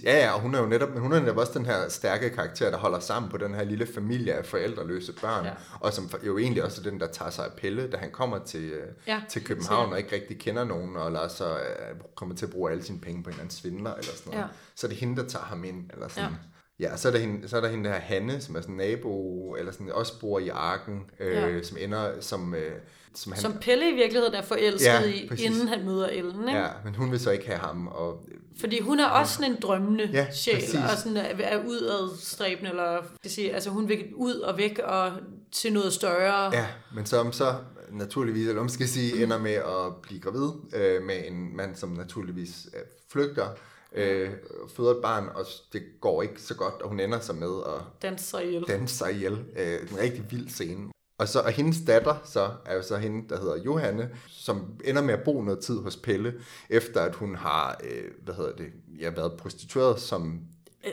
Ja, 0.04 0.18
ja, 0.26 0.32
og 0.32 0.40
hun 0.40 0.56
er 0.56 0.60
jo 0.60 0.66
netop, 0.66 0.90
men 0.90 1.00
hun 1.02 1.14
er 1.14 1.20
netop 1.20 1.38
også 1.38 1.52
den 1.56 1.66
her 1.66 1.90
stærke 1.90 2.30
karakter, 2.30 2.70
der 2.70 2.78
holder 2.78 3.00
sammen 3.00 3.32
på 3.32 3.38
den 3.38 3.56
her 3.56 3.64
lille 3.64 3.88
familie 3.96 4.34
af 4.34 4.46
forældreløse 4.46 5.14
børn, 5.22 5.46
ja. 5.46 5.52
Og 5.80 5.94
som 5.94 6.10
jo 6.26 6.38
egentlig 6.38 6.64
også 6.64 6.82
er 6.82 6.90
den, 6.90 7.00
der 7.00 7.08
tager 7.08 7.32
sig 7.32 7.46
af 7.46 7.52
Pelle, 7.52 7.92
da 7.92 7.98
han 7.98 8.12
kommer 8.12 8.40
til, 8.40 8.64
øh, 8.70 8.88
Ja, 9.08 9.22
til 9.30 9.44
København 9.44 9.92
og 9.92 9.98
ikke 9.98 10.16
rigtig 10.16 10.40
kender 10.40 10.64
nogen, 10.64 10.96
og 10.96 11.12
lader 11.12 11.28
så 11.28 11.58
øh, 11.58 11.96
kommer 12.16 12.36
til 12.36 12.46
at 12.46 12.52
bruge 12.52 12.72
alle 12.72 12.84
sine 12.84 13.00
penge 13.00 13.24
på 13.24 13.30
en 13.30 13.34
eller 13.34 13.44
anden 13.44 13.56
svindler 13.58 13.94
eller 13.94 14.12
sådan 14.16 14.32
noget. 14.32 14.44
Ja. 14.44 14.48
Så 14.76 14.88
er 14.88 14.90
det 14.90 14.98
hende, 14.98 15.22
der 15.22 15.28
tager 15.28 15.46
ham 15.46 15.64
ind, 15.64 15.90
eller 15.94 16.08
sådan. 16.08 16.30
Ja. 16.30 16.36
Ja, 16.80 16.98
så 16.98 17.08
er, 17.08 17.12
der 17.12 17.20
hende, 17.20 17.48
så 17.48 17.58
er 17.58 17.62
der 17.62 17.68
hende 17.70 17.90
der 17.90 17.96
Hanne, 17.96 18.42
som 18.42 18.56
er 18.56 18.62
sådan 18.62 18.76
nabo, 18.76 19.56
eller 19.60 19.72
sådan, 19.72 19.92
også 19.92 20.20
bor 20.20 20.40
i 20.40 20.48
Arken, 20.50 21.02
øh, 21.20 21.34
Ja. 21.34 21.62
som 21.64 21.78
ender 21.82 22.12
som... 22.22 22.56
Øh, 22.56 22.72
som 23.16 23.32
han, 23.32 23.42
som 23.42 23.54
Pelle 23.62 23.92
i 23.92 23.96
virkeligheden 23.96 24.36
er 24.36 24.42
forelsket 24.42 24.86
Ja, 24.88 25.04
i, 25.04 25.28
præcis. 25.30 25.46
inden 25.46 25.68
han 25.68 25.86
møder 25.86 26.08
Ellen. 26.08 26.48
Ikke? 26.48 26.60
ja, 26.60 26.68
men 26.86 26.96
hun 26.96 27.12
vil 27.12 27.20
så 27.20 27.32
ikke 27.32 27.46
have 27.48 27.60
ham, 27.60 27.88
og 27.88 28.24
Fordi 28.60 28.80
hun 28.82 29.00
er 29.00 29.06
også 29.08 29.34
sådan 29.34 29.52
en 29.52 29.58
drømmende 29.62 30.10
Ja, 30.14 30.32
sjæl, 30.32 30.56
præcis. 30.56 30.76
og 30.76 30.98
sådan 30.98 31.18
er, 31.18 31.22
er 31.44 31.64
udadstræbende, 31.68 32.70
eller 32.70 32.98
det 33.24 33.32
siger, 33.32 33.54
altså 33.54 33.70
hun 33.70 33.90
vil 33.90 34.06
ud 34.16 34.34
og 34.34 34.58
væk 34.58 34.80
og 34.84 35.12
til 35.52 35.74
noget 35.74 35.94
større. 35.94 36.56
Ja, 36.56 36.66
men 36.96 37.06
som 37.06 37.32
så 37.32 37.56
naturligvis, 37.92 38.48
eller 38.48 38.62
man 38.62 38.70
skal 38.70 38.88
sige, 38.88 39.24
ender 39.24 39.38
med 39.40 39.52
at 39.54 39.96
blive 40.02 40.20
gravid 40.22 40.50
øh, 40.76 41.04
med 41.04 41.16
en 41.28 41.56
mand, 41.58 41.76
som 41.76 41.90
naturligvis 41.90 42.68
øh, 42.74 42.82
flygter, 43.12 43.48
øh, 43.94 44.30
føder 44.76 44.92
et 44.92 45.02
barn, 45.02 45.30
og 45.36 45.46
det 45.74 45.84
går 46.02 46.22
ikke 46.22 46.42
så 46.42 46.56
godt, 46.56 46.82
og 46.82 46.90
hun 46.90 47.00
ender 47.00 47.20
så 47.20 47.34
med 47.34 47.62
at 47.66 47.82
Danse 48.02 48.26
sig 48.26 48.46
ihjel. 48.46 48.64
danse 48.68 48.96
sig 48.96 49.12
ihjel. 49.14 49.46
Øh, 49.58 49.92
en 49.92 49.98
rigtig 49.98 50.32
vild 50.32 50.50
scene. 50.50 50.92
Og, 51.18 51.28
så, 51.28 51.40
og 51.40 51.52
hendes 51.52 51.78
datter 51.88 52.16
så 52.24 52.52
er 52.66 52.76
jo 52.76 52.82
så 52.82 52.98
hende, 52.98 53.30
der 53.30 53.40
hedder 53.40 53.58
Johanne, 53.58 54.10
som 54.28 54.80
ender 54.84 55.02
med 55.02 55.14
at 55.14 55.24
bo 55.26 55.42
noget 55.42 55.60
tid 55.60 55.80
hos 55.80 55.96
Pelle, 55.96 56.34
efter 56.70 57.02
at 57.02 57.16
hun 57.16 57.36
har, 57.36 57.80
øh, 57.84 58.12
hvad 58.24 58.34
hedder 58.36 58.56
det, 58.56 58.68
ja, 59.00 59.10
været 59.10 59.34
prostitueret 59.34 60.00
som 60.00 60.42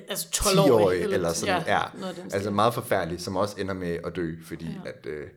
Altså 0.09 0.27
10-årig, 0.35 0.71
12-årig. 0.71 1.15
eller 1.15 1.33
sådan, 1.33 1.63
ja, 1.67 1.83
den 1.95 2.33
altså 2.33 2.51
meget 2.51 2.75
forfærdelig, 2.75 3.21
som 3.21 3.37
også 3.37 3.61
ender 3.61 3.75
med 3.75 3.99
at 4.05 4.17
dø, 4.17 4.35
fordi 4.45 4.65
ja. 4.85 4.91
at, 4.91 5.07
øh, 5.07 5.29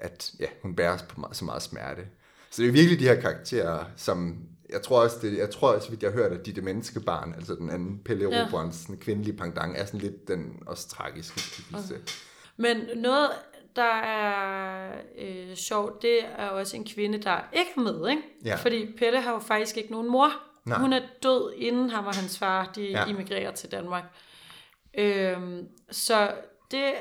at 0.00 0.32
ja, 0.40 0.46
hun 0.62 0.76
bæres 0.76 1.02
på 1.02 1.20
meget, 1.20 1.36
så 1.36 1.44
meget 1.44 1.62
smerte. 1.62 2.02
Så 2.50 2.62
det 2.62 2.68
er 2.68 2.72
virkelig 2.72 3.00
de 3.00 3.04
her 3.04 3.20
karakterer, 3.20 3.84
som 3.96 4.38
jeg 4.70 4.82
tror 4.82 5.02
også, 5.02 5.16
det, 5.22 5.38
jeg 5.38 5.50
tror 5.50 5.72
også, 5.72 5.90
vidt 5.90 6.02
jeg 6.02 6.10
har 6.10 6.18
hørt, 6.18 6.32
at 6.32 6.46
de 6.46 6.52
det 6.52 6.64
menneskebarn, 6.64 7.34
altså 7.34 7.54
den 7.54 7.70
anden 7.70 8.00
Pelle 8.04 8.28
Ja. 8.28 8.44
Robrons 8.44 8.86
ja. 8.88 8.94
kvindelige 8.94 9.36
pendant, 9.36 9.76
er 9.76 9.84
sådan 9.84 10.00
lidt 10.00 10.28
den 10.28 10.62
også 10.66 10.88
tragiske. 10.88 11.40
Okay. 11.74 12.00
Men 12.56 12.76
noget, 12.96 13.30
der 13.76 13.94
er 14.02 14.90
øh, 15.18 15.54
sjovt, 15.54 16.02
det 16.02 16.18
er 16.38 16.48
også 16.48 16.76
en 16.76 16.84
kvinde, 16.84 17.18
der 17.18 17.40
ikke 17.52 17.70
er 17.76 17.80
med, 17.80 18.10
ikke? 18.10 18.22
Ja. 18.44 18.54
Fordi 18.54 18.92
Pelle 18.98 19.20
har 19.20 19.32
jo 19.32 19.38
faktisk 19.38 19.76
ikke 19.76 19.90
nogen 19.90 20.10
mor. 20.10 20.28
Nej. 20.64 20.78
Hun 20.78 20.92
er 20.92 21.00
død, 21.22 21.52
inden 21.56 21.90
ham 21.90 22.06
og 22.06 22.14
hans 22.14 22.38
far, 22.38 22.72
de 22.74 22.82
ja. 22.82 23.06
immigrerer 23.06 23.50
til 23.50 23.70
Danmark. 23.70 24.04
Øhm, 24.98 25.68
så 25.90 26.30
det, 26.70 26.92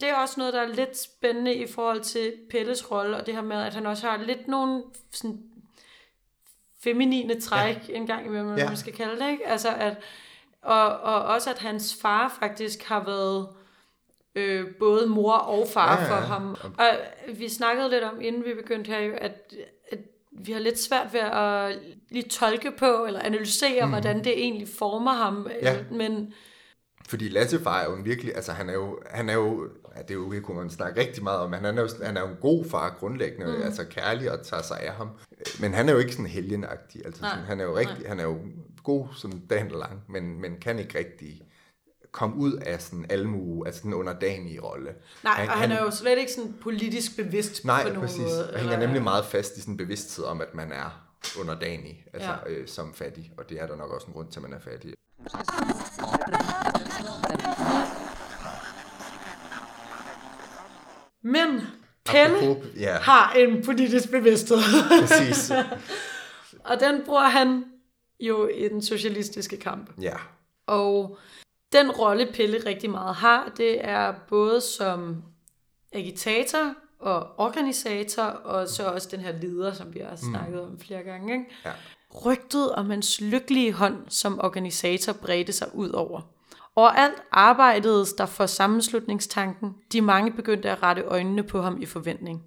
det 0.00 0.08
er 0.08 0.14
også 0.14 0.34
noget, 0.38 0.54
der 0.54 0.60
er 0.60 0.68
lidt 0.68 0.98
spændende 0.98 1.54
i 1.54 1.66
forhold 1.66 2.00
til 2.00 2.32
Pelles 2.50 2.90
rolle, 2.90 3.16
og 3.16 3.26
det 3.26 3.34
her 3.34 3.42
med, 3.42 3.56
at 3.56 3.74
han 3.74 3.86
også 3.86 4.06
har 4.06 4.16
lidt 4.16 4.48
nogle 4.48 4.82
sådan, 5.12 5.42
feminine 6.86 7.40
træk 7.40 7.76
ja. 7.88 7.94
en 7.94 8.06
gang 8.06 8.26
imellem, 8.26 8.56
Ja. 8.56 8.66
man 8.68 8.76
skal 8.76 8.92
kalde 8.92 9.20
det, 9.24 9.30
ikke? 9.30 9.46
Altså 9.46 9.68
at, 9.78 9.96
og, 10.62 11.00
og 11.00 11.22
også 11.22 11.50
at 11.50 11.58
hans 11.58 11.96
far 12.02 12.36
faktisk 12.40 12.82
har 12.84 13.04
været 13.04 13.48
øh, 14.34 14.64
både 14.78 15.06
mor 15.06 15.32
og 15.32 15.68
far 15.68 15.92
Ja, 15.92 16.02
ja, 16.02 16.14
ja. 16.14 16.20
for 16.20 16.26
ham. 16.26 16.56
Og 16.78 16.86
vi 17.38 17.48
snakkede 17.48 17.90
lidt 17.90 18.04
om, 18.04 18.20
inden 18.20 18.44
vi 18.44 18.54
begyndte 18.54 18.88
her, 18.88 19.00
jo, 19.00 19.12
at, 19.18 19.54
at 19.92 19.98
vi 20.32 20.52
har 20.52 20.60
lidt 20.60 20.78
svært 20.78 21.12
ved 21.12 21.20
at 21.20 21.78
lige 22.10 22.28
tolke 22.28 22.70
på, 22.70 23.04
eller 23.06 23.20
analysere, 23.20 23.84
mm. 23.84 23.90
hvordan 23.90 24.24
det 24.24 24.38
egentlig 24.42 24.68
former 24.78 25.12
ham. 25.12 25.48
Ja. 25.62 25.76
Men 25.90 26.34
Fordi 27.08 27.28
Lassefar 27.28 27.80
er 27.80 27.84
jo 27.84 27.96
en 27.96 28.04
virkelig, 28.04 28.34
altså 28.36 28.52
han 28.52 28.68
er 28.68 28.74
jo, 28.74 28.98
han 29.10 29.28
er 29.28 29.34
jo, 29.34 29.68
ja, 29.96 30.02
det 30.02 30.10
er 30.10 30.14
jo, 30.14 30.34
kunne 30.42 30.56
man 30.56 30.70
snakke 30.70 31.00
rigtig 31.00 31.22
meget 31.22 31.38
om, 31.38 31.50
men 31.50 31.60
han 31.64 31.78
er 31.78 31.82
jo, 31.82 31.88
han 32.04 32.16
er 32.16 32.20
jo 32.20 32.26
en 32.28 32.36
god 32.40 32.64
far 32.64 32.96
grundlæggende, 32.98 33.46
mm. 33.56 33.62
altså 33.62 33.84
kærlig 33.84 34.32
og 34.32 34.42
tager 34.46 34.62
sig 34.62 34.80
af 34.80 34.92
ham. 34.92 35.10
Men 35.60 35.74
han 35.74 35.88
er 35.88 35.92
jo 35.92 35.98
ikke 35.98 36.12
sådan 36.12 36.26
helgenagtig, 36.26 37.06
altså 37.06 37.22
Nej, 37.22 37.30
sådan, 37.30 37.44
han 37.44 37.60
er 37.60 37.64
jo 37.64 37.76
rigtig, 37.76 38.08
han 38.08 38.20
er 38.20 38.24
jo 38.24 38.38
god 38.84 39.06
sådan 39.16 39.38
dagen 39.50 39.68
lang, 39.68 40.02
men, 40.08 40.40
men 40.40 40.56
kan 40.60 40.78
ikke 40.78 40.98
rigtig 40.98 41.42
komme 42.12 42.36
ud 42.36 42.52
af 42.52 42.82
sådan 42.82 43.06
almue, 43.10 43.66
altså 43.66 43.80
den 43.84 43.94
underdanige 43.94 44.60
rolle. 44.60 44.94
nej, 45.24 45.32
han, 45.32 45.48
og 45.48 45.54
han 45.54 45.72
er 45.72 45.82
jo 45.84 45.90
slet 45.90 46.18
ikke 46.18 46.32
sådan 46.32 46.54
politisk 46.60 47.16
bevidst 47.16 47.64
Nej, 47.64 47.82
på 47.82 47.88
nogen 47.88 48.00
præcis. 48.00 48.18
måde. 48.22 48.50
Og 48.52 48.58
hænger 48.60 48.78
nemlig 48.78 49.02
meget 49.02 49.24
fast 49.24 49.56
i 49.56 49.60
sådan 49.60 49.76
bevidsthed 49.76 50.24
om, 50.24 50.40
at 50.40 50.54
man 50.54 50.72
er 50.72 51.02
underdanig, 51.40 52.06
altså 52.12 52.30
Ja. 52.46 52.50
øh, 52.52 52.68
som 52.68 52.94
fattig, 52.94 53.32
og 53.38 53.48
det 53.50 53.60
er 53.62 53.66
der 53.66 53.76
nok 53.76 53.90
også 53.90 54.06
en 54.06 54.12
grund 54.12 54.28
til, 54.28 54.38
at 54.38 54.42
man 54.42 54.52
er 54.52 54.58
fattig. 54.60 54.92
Men 61.26 61.60
Pelle 62.04 62.36
Apropos, 62.36 62.64
ja, 62.76 62.96
har 62.98 63.32
en 63.32 63.64
politisk 63.64 64.10
bevidsthed. 64.10 64.58
præcis. 65.00 65.52
og 66.70 66.80
den 66.80 67.02
bruger 67.04 67.28
han 67.28 67.64
jo 68.20 68.48
i 68.48 68.68
den 68.68 68.82
socialistiske 68.82 69.56
kamp. 69.56 69.90
Ja, 70.00 70.14
Og 70.66 71.18
den 71.72 71.90
rolle 71.90 72.26
Pelle 72.34 72.66
rigtig 72.66 72.90
meget 72.90 73.14
har, 73.14 73.52
det 73.56 73.84
er 73.84 74.14
både 74.28 74.60
som 74.60 75.22
agitator 75.92 76.74
og 76.98 77.28
organisator, 77.36 78.22
og 78.22 78.68
så 78.68 78.84
også 78.84 79.08
den 79.10 79.20
her 79.20 79.32
leder, 79.42 79.72
som 79.72 79.94
vi 79.94 79.98
har 79.98 80.16
snakket 80.16 80.60
om 80.60 80.78
flere 80.80 81.02
gange. 81.02 81.32
Ikke? 81.32 81.46
Ja. 81.64 81.72
Rygtet 82.24 82.72
om 82.72 82.90
hans 82.90 83.20
lykkelige 83.20 83.72
hånd 83.72 83.96
som 84.08 84.40
organisator 84.40 85.12
bredte 85.12 85.52
sig 85.52 85.68
ud 85.74 85.90
over. 85.90 86.20
Overalt 86.76 87.22
arbejdedes 87.32 88.12
der 88.12 88.26
for 88.26 88.46
sammenslutningstanken. 88.46 89.74
De 89.92 90.00
mange 90.00 90.32
begyndte 90.32 90.70
at 90.70 90.82
rette 90.82 91.02
øjnene 91.02 91.42
på 91.42 91.62
ham 91.62 91.82
i 91.82 91.86
forventning. 91.86 92.44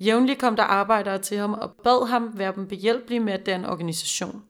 Jævnligt 0.00 0.40
kom 0.40 0.56
der 0.56 0.62
arbejdere 0.62 1.18
til 1.18 1.38
ham 1.38 1.52
og 1.52 1.70
bad 1.84 2.08
ham 2.08 2.30
være 2.34 2.54
dem 2.54 2.68
behjælpelige 2.68 3.20
med 3.20 3.32
at 3.32 3.46
danne 3.46 3.70
organisation. 3.70 4.42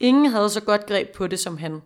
Ingen 0.00 0.26
havde 0.26 0.50
så 0.50 0.60
godt 0.60 0.86
greb 0.86 1.16
på 1.16 1.26
det 1.26 1.38
som 1.38 1.56
han. 1.56 1.82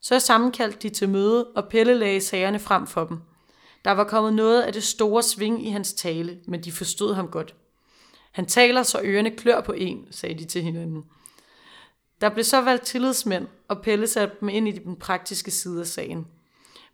Så 0.00 0.18
sammenkaldte 0.18 0.78
de 0.78 0.88
til 0.88 1.08
møde, 1.08 1.46
og 1.46 1.68
Pelle 1.68 1.94
lagde 1.94 2.20
sagerne 2.20 2.58
frem 2.58 2.86
for 2.86 3.04
dem. 3.04 3.18
Der 3.84 3.90
var 3.90 4.04
kommet 4.04 4.32
noget 4.32 4.62
af 4.62 4.72
det 4.72 4.82
store 4.82 5.22
sving 5.22 5.66
i 5.66 5.70
hans 5.70 5.92
tale, 5.92 6.38
men 6.46 6.64
de 6.64 6.72
forstod 6.72 7.14
ham 7.14 7.28
godt. 7.28 7.54
Han 8.32 8.46
taler, 8.46 8.82
så 8.82 9.00
ørerne 9.04 9.30
klør 9.30 9.60
på 9.60 9.72
en, 9.72 10.06
sagde 10.10 10.38
de 10.38 10.44
til 10.44 10.62
hinanden. 10.62 11.04
Der 12.20 12.28
blev 12.28 12.44
så 12.44 12.60
valgt 12.60 12.86
tillidsmænd, 12.86 13.46
og 13.68 13.82
Pelle 13.82 14.06
satte 14.06 14.36
dem 14.40 14.48
ind 14.48 14.68
i 14.68 14.72
den 14.72 14.96
praktiske 14.96 15.50
side 15.50 15.80
af 15.80 15.86
sagen. 15.86 16.26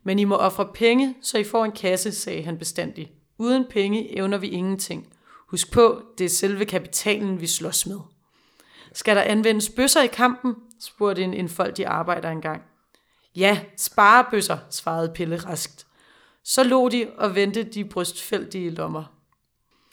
Men 0.03 0.19
I 0.19 0.23
må 0.23 0.35
ofre 0.35 0.69
penge, 0.73 1.15
så 1.21 1.37
I 1.37 1.43
får 1.43 1.65
en 1.65 1.71
kasse, 1.71 2.11
sagde 2.11 2.43
han 2.43 2.57
bestandigt. 2.57 3.11
Uden 3.37 3.65
penge 3.69 4.17
evner 4.17 4.37
vi 4.37 4.47
ingenting. 4.47 5.07
Husk 5.47 5.71
på, 5.71 6.01
det 6.17 6.25
er 6.25 6.29
selve 6.29 6.65
kapitalen, 6.65 7.41
vi 7.41 7.47
slås 7.47 7.85
med. 7.85 7.99
Skal 8.93 9.15
der 9.15 9.21
anvendes 9.21 9.69
bøsser 9.69 10.01
i 10.01 10.07
kampen? 10.07 10.55
spurgte 10.79 11.23
en 11.23 11.33
enfoldig 11.33 11.85
arbejder 11.85 12.29
engang. 12.29 12.61
Ja, 13.35 13.59
sparebøsser, 13.77 14.57
svarede 14.69 15.13
Pelle 15.15 15.37
raskt. 15.37 15.87
Så 16.43 16.63
lå 16.63 16.89
de 16.89 17.09
og 17.17 17.35
vendte 17.35 17.63
de 17.63 17.85
brystfældige 17.85 18.69
lommer 18.69 19.16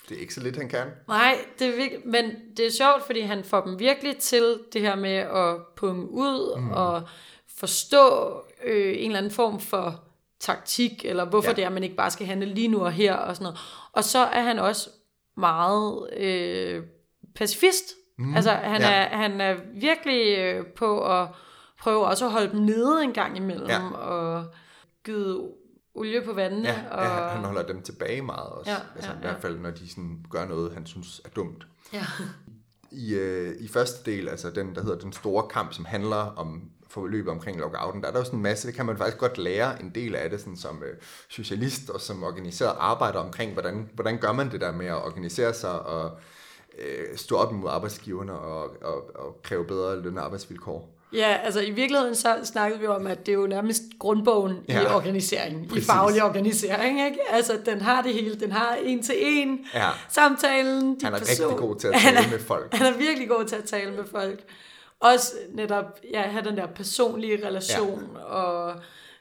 det 0.09 0.16
er 0.16 0.20
ikke 0.20 0.34
så 0.34 0.42
lidt, 0.42 0.57
han 0.57 0.68
kan. 0.68 0.86
Nej, 1.09 1.38
det 1.59 1.66
er 1.68 1.76
virkelig, 1.76 2.07
men 2.07 2.24
det 2.57 2.66
er 2.66 2.70
sjovt, 2.70 3.07
fordi 3.07 3.20
han 3.20 3.44
får 3.44 3.61
dem 3.61 3.78
virkelig 3.78 4.16
til 4.16 4.59
det 4.72 4.80
her 4.80 4.96
med 4.96 5.16
at 5.16 5.57
punge 5.76 6.11
ud 6.11 6.61
mm. 6.61 6.70
og 6.70 7.02
forstå 7.59 8.34
øh, 8.64 8.94
en 8.98 9.05
eller 9.07 9.18
anden 9.18 9.32
form 9.32 9.61
for 9.61 10.00
taktik, 10.40 11.05
eller 11.05 11.24
hvorfor 11.24 11.48
Ja. 11.50 11.55
det 11.55 11.62
er, 11.62 11.66
at 11.66 11.72
man 11.72 11.82
ikke 11.84 11.96
bare 11.96 12.11
skal 12.11 12.26
handle 12.26 12.46
lige 12.55 12.68
nu 12.68 12.80
og 12.84 12.92
her 12.92 13.14
og 13.14 13.36
sådan 13.36 13.44
noget. 13.44 13.59
Og 13.92 14.05
så 14.05 14.18
er 14.18 14.42
han 14.42 14.59
også 14.59 14.90
meget 15.36 16.09
øh, 16.16 16.82
pacifist. 17.34 17.84
Mm. 18.18 18.34
Altså, 18.36 18.50
han, 18.50 18.80
ja. 18.80 18.90
er, 18.90 19.16
han 19.16 19.40
er 19.40 19.57
virkelig 19.74 20.38
øh, 20.38 20.66
på 20.66 21.05
at 21.20 21.28
prøve 21.80 22.07
også 22.07 22.24
at 22.24 22.32
holde 22.32 22.50
dem 22.52 22.61
nede 22.61 23.02
en 23.05 23.12
gang 23.12 23.36
imellem, 23.36 23.66
Ja. 23.68 23.90
og 23.90 24.44
gyde 25.02 25.40
olie 25.95 26.22
på 26.24 26.32
vandene. 26.32 26.68
Ja, 26.68 26.84
og, 26.90 27.05
ja, 27.05 27.28
han 27.28 27.45
holder 27.45 27.62
dem 27.62 27.82
tilbage 27.82 28.22
meget 28.22 28.49
også. 28.49 28.70
Ja, 28.70 28.76
altså, 28.95 29.11
ja, 29.11 29.16
I 29.16 29.20
hvert 29.20 29.40
fald, 29.40 29.59
når 29.59 29.70
de 29.70 29.90
sådan 29.90 30.24
gør 30.30 30.47
noget, 30.47 30.72
han 30.74 30.86
synes 30.86 31.20
er 31.24 31.28
dumt. 31.28 31.66
ja. 31.92 32.05
I, 32.90 33.14
øh, 33.14 33.55
I 33.61 33.68
første 33.68 34.11
del, 34.11 34.28
altså 34.28 34.51
den, 34.51 34.74
der 34.74 34.82
hedder 34.82 34.99
Den 34.99 35.12
Store 35.12 35.49
Kamp, 35.49 35.72
som 35.72 35.84
handler 35.84 36.16
om 36.16 36.70
forløbet 36.88 37.32
omkring 37.32 37.59
lockouten, 37.59 38.03
der 38.03 38.09
er 38.09 38.12
der 38.12 38.18
jo 38.18 38.24
sådan 38.24 38.38
en 38.38 38.42
masse, 38.42 38.66
det 38.68 38.76
kan 38.76 38.86
man 38.86 38.97
faktisk 38.97 39.18
godt 39.18 39.38
lære 39.38 39.82
en 39.82 39.90
del 39.95 40.14
af 40.14 40.30
det, 40.30 40.40
sådan 40.40 40.57
som 40.57 40.82
øh, 40.82 40.97
socialist 41.28 41.90
og 41.90 42.01
som 42.01 42.22
organiseret 42.22 42.76
arbejder 42.78 43.18
omkring, 43.18 43.53
hvordan, 43.53 43.90
hvordan 43.95 44.18
gør 44.18 44.32
man 44.32 44.51
det 44.51 44.61
der 44.61 44.72
med 44.72 44.86
at 44.86 45.05
organisere 45.05 45.55
sig 45.55 45.80
og 45.82 46.18
øh, 46.78 47.16
stå 47.16 47.36
op 47.36 47.53
imod 47.53 47.70
arbejdsgiverne 47.70 48.32
og, 48.32 48.82
og, 48.82 49.11
og 49.14 49.40
kræve 49.42 49.64
bedre 49.64 50.01
løn- 50.01 50.18
og 50.18 50.24
arbejdsvilkår. 50.24 50.93
Ja, 51.14 51.36
altså 51.44 51.60
i 51.60 51.70
virkeligheden 51.70 52.14
så 52.14 52.36
snakkede 52.44 52.80
vi 52.80 52.86
om, 52.86 53.06
at 53.06 53.26
det 53.26 53.32
er 53.32 53.36
jo 53.36 53.46
nærmest 53.46 53.82
grundbogen 53.98 54.56
ja, 54.68 54.80
i 54.80 54.86
organiseringen, 54.86 55.68
præcis. 55.68 55.84
i 55.84 55.86
faglig 55.86 56.22
organisering, 56.22 57.04
ikke? 57.06 57.18
Altså 57.30 57.58
den 57.66 57.80
har 57.80 58.02
det 58.02 58.14
hele, 58.14 58.34
den 58.34 58.52
har 58.52 58.74
en 58.84 59.02
til 59.02 59.14
en 59.18 59.58
Ja. 59.74 59.88
samtalen. 60.08 60.82
De 61.00 61.04
Han 61.04 61.14
er 61.14 61.18
person- 61.18 61.46
rigtig 61.46 61.58
god 61.68 61.76
til 61.76 61.88
at 61.88 61.94
tale 62.04 62.16
er- 62.18 62.30
med 62.30 62.38
folk. 62.38 62.74
Han 62.74 62.94
er 62.94 62.98
virkelig 62.98 63.28
god 63.28 63.44
til 63.44 63.56
at 63.56 63.64
tale 63.64 63.90
med 63.92 64.04
folk. 64.10 64.40
Også 65.00 65.32
netop, 65.54 65.84
ja, 66.12 66.20
have 66.22 66.44
den 66.44 66.56
der 66.56 66.66
personlige 66.66 67.46
relation, 67.46 68.08
ja. 68.16 68.22
og 68.24 68.74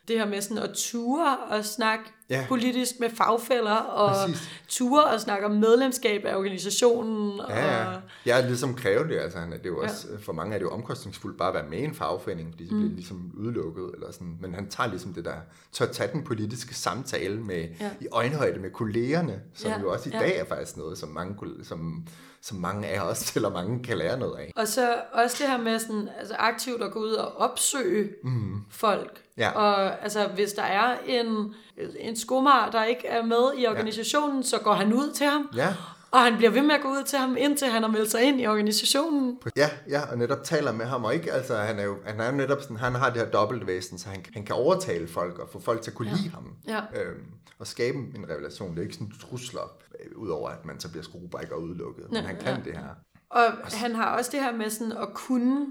det 0.08 0.18
her 0.20 0.26
med 0.26 0.42
sådan 0.42 0.58
at 0.58 0.70
ture 0.76 1.38
og 1.50 1.66
snakke 1.66 2.04
Ja. 2.30 2.40
ja. 2.40 2.46
politisk 2.48 2.92
med 3.00 3.10
fagfælder, 3.10 3.76
og 3.76 4.10
Præcis. 4.28 4.50
ture 4.68 5.04
og 5.04 5.20
snakke 5.22 5.46
om 5.46 5.52
medlemskab 5.52 6.26
af 6.26 6.36
organisationen. 6.36 7.40
Ja, 7.50 7.66
ja. 7.82 7.88
Og, 7.88 8.02
Jeg 8.26 8.40
er 8.42 8.46
ligesom 8.48 8.76
krævet 8.76 9.10
det, 9.10 9.18
altså 9.20 9.38
han 9.40 9.54
er- 9.54 9.58
det 9.58 9.66
er 9.66 9.70
jo 9.70 9.82
også, 9.82 10.08
for 10.26 10.34
mange 10.34 10.54
er 10.56 10.58
det 10.60 10.66
jo 10.66 10.70
omkostningsfuldt 10.72 11.38
bare 11.38 11.48
at 11.48 11.54
være 11.54 11.70
med 11.70 11.78
i 11.78 11.84
en 11.84 11.94
fagforening, 11.96 12.52
fordi 12.52 12.68
så 12.68 12.76
bliver 12.76 12.90
de 12.90 12.96
ligesom 12.96 13.32
udelukket, 13.38 13.92
eller 13.94 14.12
sådan. 14.12 14.38
men 14.42 14.54
han 14.54 14.70
tager 14.70 14.90
ligesom 14.90 15.14
det 15.14 15.26
der, 15.26 15.36
tør 15.72 15.86
tage 15.86 16.10
den 16.14 16.24
politiske 16.24 16.76
samtale 16.76 17.42
med, 17.42 17.56
ja. 17.62 17.68
Ja. 17.86 17.90
i 18.02 18.08
øjenhøjde 18.12 18.60
med 18.60 18.70
kollegerne, 18.70 19.42
som 19.54 19.70
ja. 19.72 19.76
Ja, 19.78 19.82
jo 19.82 19.92
også 19.92 20.10
i 20.10 20.12
ja. 20.14 20.20
dag 20.20 20.38
er 20.40 20.46
faktisk 20.46 20.78
noget, 20.78 20.98
som 20.98 21.10
mange, 21.10 21.36
som, 21.64 22.08
som 22.42 22.58
mange 22.58 22.88
af 22.88 23.02
os, 23.02 23.32
eller 23.36 23.50
mange 23.50 23.84
kan 23.84 23.98
lære 23.98 24.20
noget 24.20 24.38
af. 24.40 24.52
Og 24.56 24.68
så 24.68 24.96
også 25.14 25.36
det 25.40 25.48
her 25.52 25.58
med 25.58 25.80
sådan, 25.80 26.10
altså 26.20 26.36
aktivt 26.40 26.84
at 26.84 26.92
gå 26.92 27.00
ud 27.00 27.12
og 27.14 27.38
opsøge 27.38 28.10
mm. 28.24 28.62
folk. 28.70 29.22
Ja. 29.38 29.52
Og 29.52 30.04
altså, 30.04 30.28
hvis 30.28 30.54
der 30.54 30.64
er 30.64 30.98
en, 31.08 31.54
en 32.00 32.16
skomar, 32.16 32.70
der 32.72 32.84
ikke 32.84 33.08
er 33.08 33.24
med 33.24 33.52
i 33.58 33.68
organisationen, 33.68 34.42
ja. 34.42 34.48
så 34.48 34.58
går 34.60 34.74
han 34.74 34.94
ud 34.94 35.12
til 35.14 35.26
ham. 35.28 35.50
Ja. 35.56 35.74
Og 36.12 36.20
han 36.20 36.38
bliver 36.38 36.52
ved 36.52 36.62
med 36.62 36.76
at 36.76 36.82
gå 36.82 36.88
ud 36.88 37.04
til 37.04 37.20
ham, 37.20 37.38
indtil 37.38 37.68
han 37.68 37.84
har 37.84 37.90
meldt 37.90 38.12
sig 38.12 38.24
ind 38.24 38.42
i 38.42 38.48
organisationen. 38.48 39.40
Ja, 39.56 39.70
ja, 39.90 40.02
og 40.12 40.18
netop 40.18 40.44
taler 40.44 40.72
med 40.72 40.86
ham, 40.86 41.04
og 41.04 41.14
ikke, 41.14 41.32
altså, 41.32 41.56
han 41.58 41.80
er 41.80 41.84
jo, 41.84 41.98
han 42.06 42.20
er 42.20 42.26
jo 42.26 42.32
netop 42.32 42.62
sådan, 42.62 42.78
han 42.78 42.96
har 42.96 43.10
det 43.10 43.22
her 43.22 43.30
dobbeltvæsen, 43.30 43.98
så 43.98 44.10
han, 44.10 44.26
han 44.34 44.46
kan 44.46 44.56
overtale 44.56 45.08
folk, 45.08 45.40
og 45.40 45.50
få 45.52 45.60
folk 45.60 45.82
til 45.82 45.92
at 45.92 45.98
kunne 45.98 46.10
ja. 46.10 46.16
lide 46.16 46.30
ham, 46.30 46.56
Ja. 46.68 46.80
øhm, 47.02 47.26
og 47.60 47.68
skabe 47.68 47.98
en 47.98 48.26
relation. 48.30 48.72
Det 48.72 48.78
er 48.78 48.82
ikke 48.82 48.94
sådan 48.94 49.12
trusler, 49.22 49.72
øh, 50.00 50.18
udover 50.18 50.50
at 50.50 50.66
man 50.66 50.80
så 50.80 50.90
bliver 50.90 51.04
skruebrækker 51.04 51.56
udelukket, 51.56 52.06
men 52.12 52.16
Ja, 52.22 52.28
han 52.28 52.36
kan 52.38 52.58
ja, 52.58 52.62
det 52.66 52.78
her. 52.78 52.90
Og 53.30 53.44
han 53.74 53.96
har 53.96 54.18
også 54.18 54.32
det 54.32 54.40
her 54.40 54.54
med 54.54 54.70
sådan 54.70 54.92
at 54.92 55.08
kunne 55.14 55.68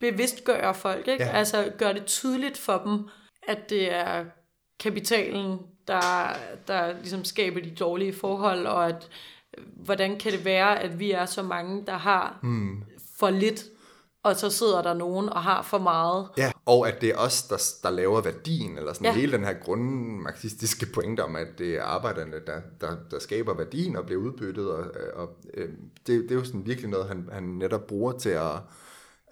bevidstgøre 0.00 0.74
folk, 0.74 1.08
ikke? 1.08 1.24
Ja. 1.24 1.30
Altså 1.30 1.72
gøre 1.78 1.94
det 1.94 2.04
tydeligt 2.04 2.58
for 2.58 2.82
dem, 2.86 3.08
at 3.48 3.70
det 3.70 3.94
er 3.94 4.24
kapitalen, 4.80 5.58
der, 5.88 6.36
der 6.68 6.92
ligesom 6.92 7.24
skaber 7.24 7.60
de 7.60 7.70
dårlige 7.70 8.12
forhold, 8.12 8.66
og 8.66 8.88
at 8.88 9.08
hvordan 9.76 10.18
kan 10.18 10.32
det 10.32 10.44
være, 10.44 10.82
at 10.82 10.98
vi 10.98 11.10
er 11.10 11.26
så 11.26 11.42
mange, 11.42 11.86
der 11.86 11.96
har 11.96 12.38
mm. 12.42 12.82
for 13.18 13.30
lidt, 13.30 13.64
og 14.22 14.36
så 14.36 14.50
sidder 14.50 14.82
der 14.82 14.94
nogen 14.94 15.28
og 15.28 15.42
har 15.42 15.62
for 15.62 15.78
meget. 15.78 16.28
Ja, 16.38 16.52
og 16.66 16.88
at 16.88 17.00
det 17.00 17.08
er 17.08 17.16
os, 17.16 17.42
der, 17.42 17.62
der 17.82 17.90
laver 17.90 18.20
værdien, 18.20 18.78
eller 18.78 18.92
sådan 18.92 19.04
ja. 19.04 19.12
Hele 19.12 19.32
den 19.32 19.44
her 19.44 19.52
grundmarxistiske 19.52 20.86
pointe 20.94 21.24
om, 21.24 21.36
at 21.36 21.46
det 21.58 21.74
er 21.74 21.82
arbejderne, 21.82 22.36
der, 22.46 22.60
der, 22.80 22.96
der 23.10 23.18
skaber 23.18 23.54
værdien 23.54 23.96
og 23.96 24.06
bliver 24.06 24.22
udbyttet, 24.22 24.70
og, 24.70 24.84
og 25.14 25.28
øh, 25.54 25.68
det, 26.06 26.22
det 26.22 26.30
er 26.30 26.34
jo 26.34 26.44
sådan 26.44 26.66
virkelig 26.66 26.90
noget, 26.90 27.08
han, 27.08 27.28
han 27.32 27.42
netop 27.42 27.86
bruger 27.86 28.12
til 28.12 28.30
at 28.30 28.52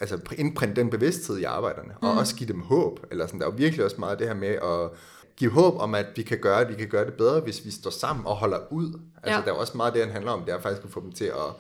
altså 0.01 0.19
indprinte 0.39 0.81
den 0.81 0.91
bevidsthed 0.91 1.39
i 1.39 1.45
arbejderne, 1.45 1.95
og 2.03 2.13
også 2.13 2.37
give 2.37 2.49
dem 2.49 2.61
håb, 2.61 3.07
eller 3.11 3.27
sådan, 3.27 3.41
der 3.41 3.47
er 3.47 3.51
jo 3.51 3.57
virkelig 3.57 3.85
også 3.85 3.97
meget 3.99 4.19
det 4.19 4.27
her 4.27 4.35
med 4.35 4.49
at 4.49 4.91
give 5.37 5.51
håb 5.51 5.75
om, 5.81 5.95
at 5.95 6.07
vi 6.17 6.23
kan 6.23 6.39
gøre 6.39 6.61
det, 6.61 6.69
vi 6.69 6.75
kan 6.75 6.89
gøre 6.89 7.05
det 7.07 7.15
bedre, 7.15 7.41
hvis 7.41 7.65
vi 7.65 7.71
står 7.71 7.91
sammen 7.91 8.27
og 8.27 8.37
holder 8.37 8.73
ud. 8.73 9.01
Altså, 9.23 9.39
Ja. 9.39 9.45
der 9.45 9.53
er 9.53 9.61
også 9.61 9.77
meget 9.77 9.95
det, 9.95 10.03
han 10.03 10.13
handler 10.13 10.31
om, 10.33 10.45
det 10.45 10.55
er 10.55 10.61
faktisk 10.61 10.85
at 10.85 10.91
få 10.91 11.01
dem 11.01 11.13
til 11.13 11.25
at 11.25 11.55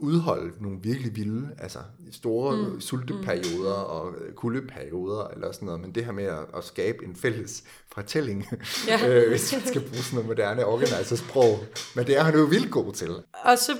udholde 0.00 0.52
nogle 0.62 0.78
virkelig 0.82 1.16
vilde, 1.16 1.48
altså 1.58 1.78
store 2.12 2.56
mm. 2.56 2.80
sulteperioder 2.80 3.72
og 3.72 4.14
øh, 4.20 4.32
kuldeperioder 4.32 5.28
eller 5.28 5.52
sådan 5.52 5.66
noget, 5.66 5.80
men 5.80 5.92
det 5.94 6.04
her 6.04 6.12
med 6.12 6.24
at, 6.24 6.38
at 6.56 6.64
skabe 6.64 7.04
en 7.04 7.16
fælles 7.16 7.64
fortælling, 7.92 8.46
ja. 8.88 9.08
Øh, 9.08 9.28
hvis 9.28 9.52
man 9.52 9.66
skal 9.66 9.80
bruge 9.80 9.96
sådan 10.02 10.14
noget 10.14 10.28
moderne 10.28 10.64
organisersprog, 10.66 11.58
men 11.96 12.06
det 12.06 12.18
er 12.18 12.22
han 12.22 12.34
jo 12.34 12.44
vildt 12.44 12.70
god 12.70 12.92
til. 12.92 13.10
Og 13.44 13.58
så 13.58 13.76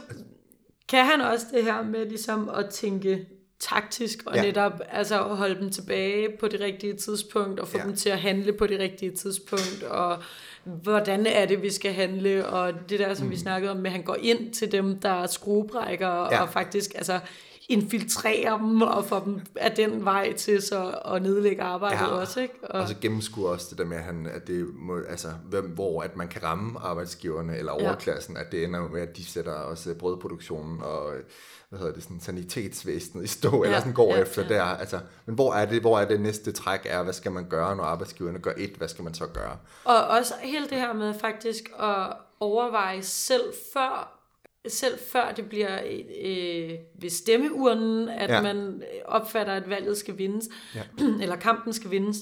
kan 0.89 1.05
han 1.05 1.21
også 1.21 1.47
det 1.55 1.65
her 1.65 1.83
med 1.83 2.07
ligesom 2.07 2.49
at 2.49 2.71
tænke 2.71 3.27
taktisk, 3.61 4.19
og 4.27 4.37
Ja. 4.37 4.43
netop 4.43 4.73
altså 4.91 5.25
at 5.25 5.37
holde 5.37 5.61
dem 5.61 5.71
tilbage 5.71 6.29
på 6.41 6.49
det 6.49 6.61
rigtige 6.61 6.95
tidspunkt, 6.95 7.61
og 7.61 7.69
få 7.69 7.79
Ja. 7.79 7.85
dem 7.85 7.97
til 7.97 8.09
at 8.11 8.19
handle 8.19 8.53
på 8.53 8.67
det 8.67 8.79
rigtige 8.79 9.11
tidspunkt, 9.13 9.83
og 9.83 10.17
hvordan 10.65 11.27
er 11.27 11.47
det, 11.47 11.63
vi 11.63 11.71
skal 11.71 11.93
handle, 11.93 12.47
og 12.47 12.73
det 12.89 12.99
der, 12.99 13.15
som 13.15 13.27
mm. 13.27 13.31
vi 13.33 13.37
snakkede 13.37 13.71
om, 13.71 13.77
med 13.77 13.87
at 13.87 13.93
han 13.93 14.03
går 14.03 14.17
ind 14.21 14.53
til 14.53 14.73
dem, 14.73 14.99
der 15.01 15.23
er 15.23 15.27
skruebrækker, 15.27 16.09
ja. 16.09 16.43
og 16.43 16.49
faktisk 16.49 16.91
altså 16.95 17.21
infiltrerer 17.69 18.59
dem, 18.59 18.83
og 18.83 19.05
får 19.05 19.21
dem 19.21 19.41
af 19.57 19.73
den 19.73 20.05
vej 20.05 20.33
til 20.33 20.63
så 20.63 21.01
at 21.05 21.23
nedlægge 21.23 21.63
arbejdet 21.63 21.99
Ja. 22.01 22.05
ja. 22.05 22.21
også, 22.21 22.41
ikke? 22.41 22.55
Og, 22.63 22.81
Og 22.81 22.89
så 22.89 22.95
gennemskuer 23.01 23.51
også 23.51 23.67
det 23.71 23.79
der 23.79 23.85
med, 23.85 23.97
at, 23.97 24.03
han, 24.03 24.27
at 24.35 24.47
det 24.47 24.67
må, 24.75 25.01
altså, 25.09 25.29
hvem, 25.45 25.65
hvor 25.65 26.03
at 26.03 26.17
man 26.17 26.29
kan 26.29 26.43
ramme 26.43 26.79
arbejdsgiverne 26.81 27.57
eller 27.59 27.73
Ja. 27.81 27.87
overklassen, 27.87 28.37
at 28.37 28.53
det 28.53 28.65
ender 28.65 28.89
med, 28.89 29.01
at 29.01 29.17
de 29.17 29.25
sætter 29.25 29.53
også 29.53 29.95
brødproduktionen 29.95 30.83
og 30.83 31.13
hvad 31.69 31.79
hedder 31.79 31.95
det, 31.95 32.03
sådan, 32.03 32.21
sanitetsvæsenet 32.21 33.25
i 33.25 33.27
stå, 33.27 33.57
ja. 33.57 33.65
eller 33.65 33.79
sådan 33.79 33.93
går 33.93 34.11
ja, 34.11 34.17
ja, 34.17 34.23
efter 34.23 34.43
ja. 34.43 34.49
der. 34.49 34.63
Altså, 34.63 35.01
men 35.27 35.35
hvor 35.35 35.55
er, 35.55 35.65
det, 35.67 35.81
hvor 35.81 35.99
er 35.99 36.05
det 36.09 36.21
næste 36.21 36.53
træk 36.53 36.81
er? 36.85 37.03
Hvad 37.03 37.13
skal 37.13 37.33
man 37.33 37.49
gøre, 37.49 37.77
når 37.77 37.85
arbejdsgiverne 37.85 38.39
gør 38.39 38.53
et? 38.57 38.71
Hvad 38.71 38.89
skal 38.89 39.05
man 39.05 39.15
så 39.15 39.27
gøre? 39.27 39.57
Og 39.85 40.07
også 40.07 40.35
hele 40.43 40.69
det 40.69 40.79
her 40.79 40.93
med 40.93 41.15
faktisk 41.21 41.71
at 41.81 42.07
overveje 42.41 43.03
selv 43.03 43.53
før, 43.73 44.18
selv 44.69 44.99
før 45.13 45.33
det 45.33 45.49
bliver 45.49 45.79
øh, 46.25 46.71
ved 47.01 47.11
stemmeurnen, 47.11 48.09
at 48.09 48.31
Ja. 48.31 48.43
man 48.43 48.83
opfatter, 49.05 49.53
at 49.53 49.71
valget 49.71 49.97
skal 49.99 50.19
vindes, 50.19 50.49
ja. 50.75 50.83
eller 51.23 51.37
kampen 51.37 51.73
skal 51.73 51.91
vindes. 51.91 52.17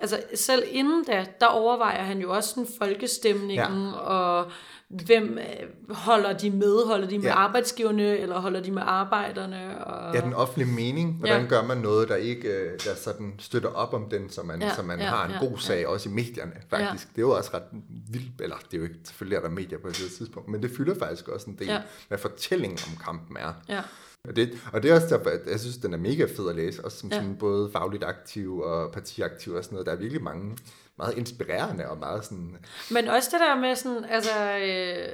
Altså 0.00 0.22
selv 0.34 0.62
inden 0.70 1.04
da, 1.04 1.26
der 1.40 1.46
overvejer 1.46 2.02
han 2.02 2.20
jo 2.20 2.32
også 2.34 2.48
sådan 2.50 2.66
folkestemningen, 2.78 3.86
ja. 3.88 3.92
og 3.96 4.50
hvem 4.90 5.38
øh, 5.38 5.94
holder 5.94 6.38
de 6.38 6.50
med? 6.50 6.86
Holder 6.86 7.08
de 7.08 7.18
med 7.18 7.24
Ja. 7.24 7.30
ja. 7.30 7.34
arbejdsgiverne, 7.36 8.18
eller 8.18 8.40
holder 8.40 8.60
de 8.62 8.70
med 8.70 8.82
arbejderne? 8.86 9.84
Og... 9.84 10.14
Ja, 10.14 10.20
den 10.20 10.34
offentlige 10.34 10.72
mening. 10.72 11.16
Hvordan 11.18 11.42
Ja. 11.42 11.48
gør 11.48 11.62
man 11.62 11.78
noget, 11.78 12.08
der 12.08 12.16
ikke 12.16 12.48
øh, 12.48 12.72
der 12.84 12.94
sådan 12.94 13.34
støtter 13.38 13.68
op 13.68 13.94
om 13.94 14.08
den, 14.10 14.30
så 14.30 14.42
man, 14.42 14.60
ja, 14.62 14.66
Ja, 14.68 14.74
så 14.74 14.82
man 14.82 14.98
ja, 14.98 15.04
har 15.04 15.24
en 15.26 15.32
ja, 15.32 15.38
god 15.38 15.58
sag, 15.58 15.86
også 15.86 16.08
i 16.08 16.12
medierne, 16.12 16.52
faktisk. 16.70 17.04
Ja. 17.06 17.10
Det 17.10 17.18
er 17.18 17.22
jo 17.22 17.30
også 17.30 17.50
ret 17.54 17.62
vildt, 18.10 18.40
eller 18.40 18.56
det 18.56 18.74
er 18.74 18.78
jo 18.78 18.84
ikke, 18.84 18.96
selvfølgelig 19.04 19.36
er 19.36 19.40
der 19.40 19.48
medier 19.50 19.78
på 19.78 19.88
et 19.88 19.94
tidspunkt, 19.94 20.48
men 20.48 20.62
det 20.62 20.70
fylder 20.76 20.94
faktisk 20.98 21.28
også 21.28 21.50
en 21.50 21.56
del, 21.58 21.66
ja. 21.66 21.74
Ja. 21.74 21.80
hvad 22.08 22.18
fortællingen 22.18 22.78
om 22.86 23.04
kampen 23.04 23.36
er. 23.36 23.52
Ja. 23.68 23.80
Og 24.28 24.36
det, 24.36 24.52
og 24.72 24.82
det 24.82 24.90
er 24.90 24.94
også 24.94 25.16
derfor, 25.16 25.30
at 25.30 25.40
jeg 25.50 25.60
synes, 25.60 25.76
den 25.76 25.94
er 25.94 25.98
mega 25.98 26.24
fed 26.36 26.48
at 26.48 26.56
læse, 26.56 26.84
også 26.84 26.98
som 26.98 27.08
ja. 27.08 27.16
Ja. 27.16 27.22
sådan 27.22 27.36
både 27.36 27.70
fagligt 27.72 28.04
aktiv 28.04 28.58
og 28.60 28.92
partiaktiv 28.92 29.52
og 29.52 29.64
sådan 29.64 29.74
noget. 29.74 29.86
Der 29.86 29.92
er 29.92 29.96
virkelig 29.96 30.22
mange 30.22 30.56
meget 31.00 31.18
inspirerende 31.18 31.88
og 31.88 31.98
meget 31.98 32.24
sådan... 32.24 32.56
Men 32.90 33.08
også 33.08 33.28
det 33.32 33.40
der 33.40 33.56
med 33.56 33.74
sådan, 33.74 34.04
altså, 34.04 34.58
øh, 34.58 35.08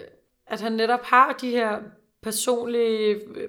at 0.46 0.60
han 0.60 0.72
netop 0.72 1.02
har 1.02 1.32
de 1.40 1.50
her 1.50 1.78
personlige 2.22 3.14
øh, 3.14 3.48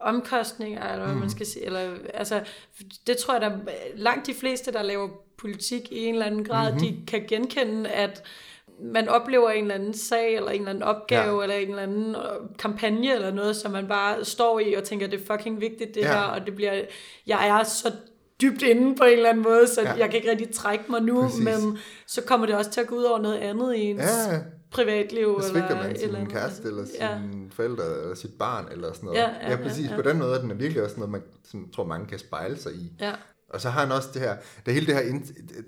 omkostninger, 0.00 0.92
eller 0.92 1.04
hvad 1.04 1.14
mm. 1.14 1.20
man 1.20 1.30
skal 1.30 1.46
sige, 1.46 1.64
eller, 1.64 1.94
altså, 2.14 2.40
det 3.06 3.16
tror 3.16 3.34
jeg, 3.34 3.40
der 3.40 3.58
langt 3.94 4.26
de 4.26 4.34
fleste, 4.34 4.72
der 4.72 4.82
laver 4.82 5.08
politik 5.38 5.92
i 5.92 6.04
en 6.04 6.14
eller 6.14 6.26
anden 6.26 6.44
grad, 6.44 6.72
mm-hmm. 6.72 6.86
de 6.86 7.06
kan 7.06 7.24
genkende, 7.28 7.90
at 7.90 8.22
man 8.82 9.08
oplever 9.08 9.50
en 9.50 9.64
eller 9.64 9.74
anden 9.74 9.94
sag, 9.94 10.34
eller 10.34 10.50
en 10.50 10.58
eller 10.58 10.70
anden 10.70 10.82
opgave, 10.82 11.36
Ja. 11.36 11.42
eller 11.42 11.56
en 11.56 11.68
eller 11.68 11.82
anden 11.82 12.14
øh, 12.14 12.56
kampagne, 12.58 13.14
eller 13.14 13.30
noget, 13.30 13.56
som 13.56 13.72
man 13.72 13.88
bare 13.88 14.24
står 14.24 14.60
i 14.60 14.74
og 14.74 14.84
tænker, 14.84 15.06
det 15.06 15.20
er 15.20 15.36
fucking 15.36 15.60
vigtigt 15.60 15.94
det 15.94 16.00
ja. 16.00 16.12
her, 16.12 16.20
og 16.20 16.46
det 16.46 16.54
bliver, 16.54 16.82
jeg 17.26 17.48
er 17.48 17.62
så 17.62 17.92
dybt 18.40 18.62
inde 18.62 18.96
på 18.96 19.04
en 19.04 19.12
eller 19.12 19.28
anden 19.28 19.42
måde, 19.42 19.66
så 19.74 19.82
Ja. 19.82 19.92
jeg 19.92 20.06
kan 20.10 20.14
ikke 20.16 20.30
rigtig 20.30 20.54
trække 20.54 20.84
mig 20.90 21.02
nu, 21.02 21.22
Præcis. 21.22 21.44
men 21.44 21.78
så 22.06 22.22
kommer 22.22 22.46
det 22.46 22.54
også 22.56 22.70
til 22.70 22.80
at 22.80 22.86
gå 22.86 22.94
ud 22.96 23.02
over 23.02 23.18
noget 23.18 23.38
andet 23.38 23.74
i 23.76 23.80
ens 23.80 24.02
Ja, 24.02 24.38
privatliv. 24.70 25.38
Så 25.42 25.48
svigter 25.48 25.68
eller 25.68 25.82
man 25.82 25.96
sin 25.98 26.08
eller 26.08 26.26
kæreste, 26.26 26.68
eller 26.68 26.84
Ja. 27.00 27.18
sine 27.32 27.50
forældre, 27.50 27.84
eller 28.02 28.14
sit 28.14 28.34
barn, 28.38 28.66
eller 28.72 28.92
sådan 28.92 29.06
noget. 29.06 29.18
Ja, 29.18 29.28
ja, 29.42 29.50
ja 29.50 29.56
præcis. 29.56 29.84
ja, 29.86 29.90
ja. 29.96 30.02
På 30.02 30.08
den 30.08 30.18
måde 30.18 30.34
er 30.36 30.40
den 30.40 30.58
virkelig 30.58 30.82
også 30.82 30.96
noget, 30.96 31.10
man 31.12 31.22
som, 31.50 31.68
tror, 31.74 31.84
mange 31.86 32.06
kan 32.06 32.18
spejle 32.18 32.56
sig 32.58 32.72
i. 32.72 32.92
Ja. 33.00 33.12
Og 33.48 33.60
så 33.60 33.70
har 33.70 33.80
han 33.80 33.92
også 33.92 34.08
det 34.14 34.22
her, 34.22 34.36
det 34.66 34.74
hele 34.74 34.86
det 34.86 34.94
her, 34.94 35.18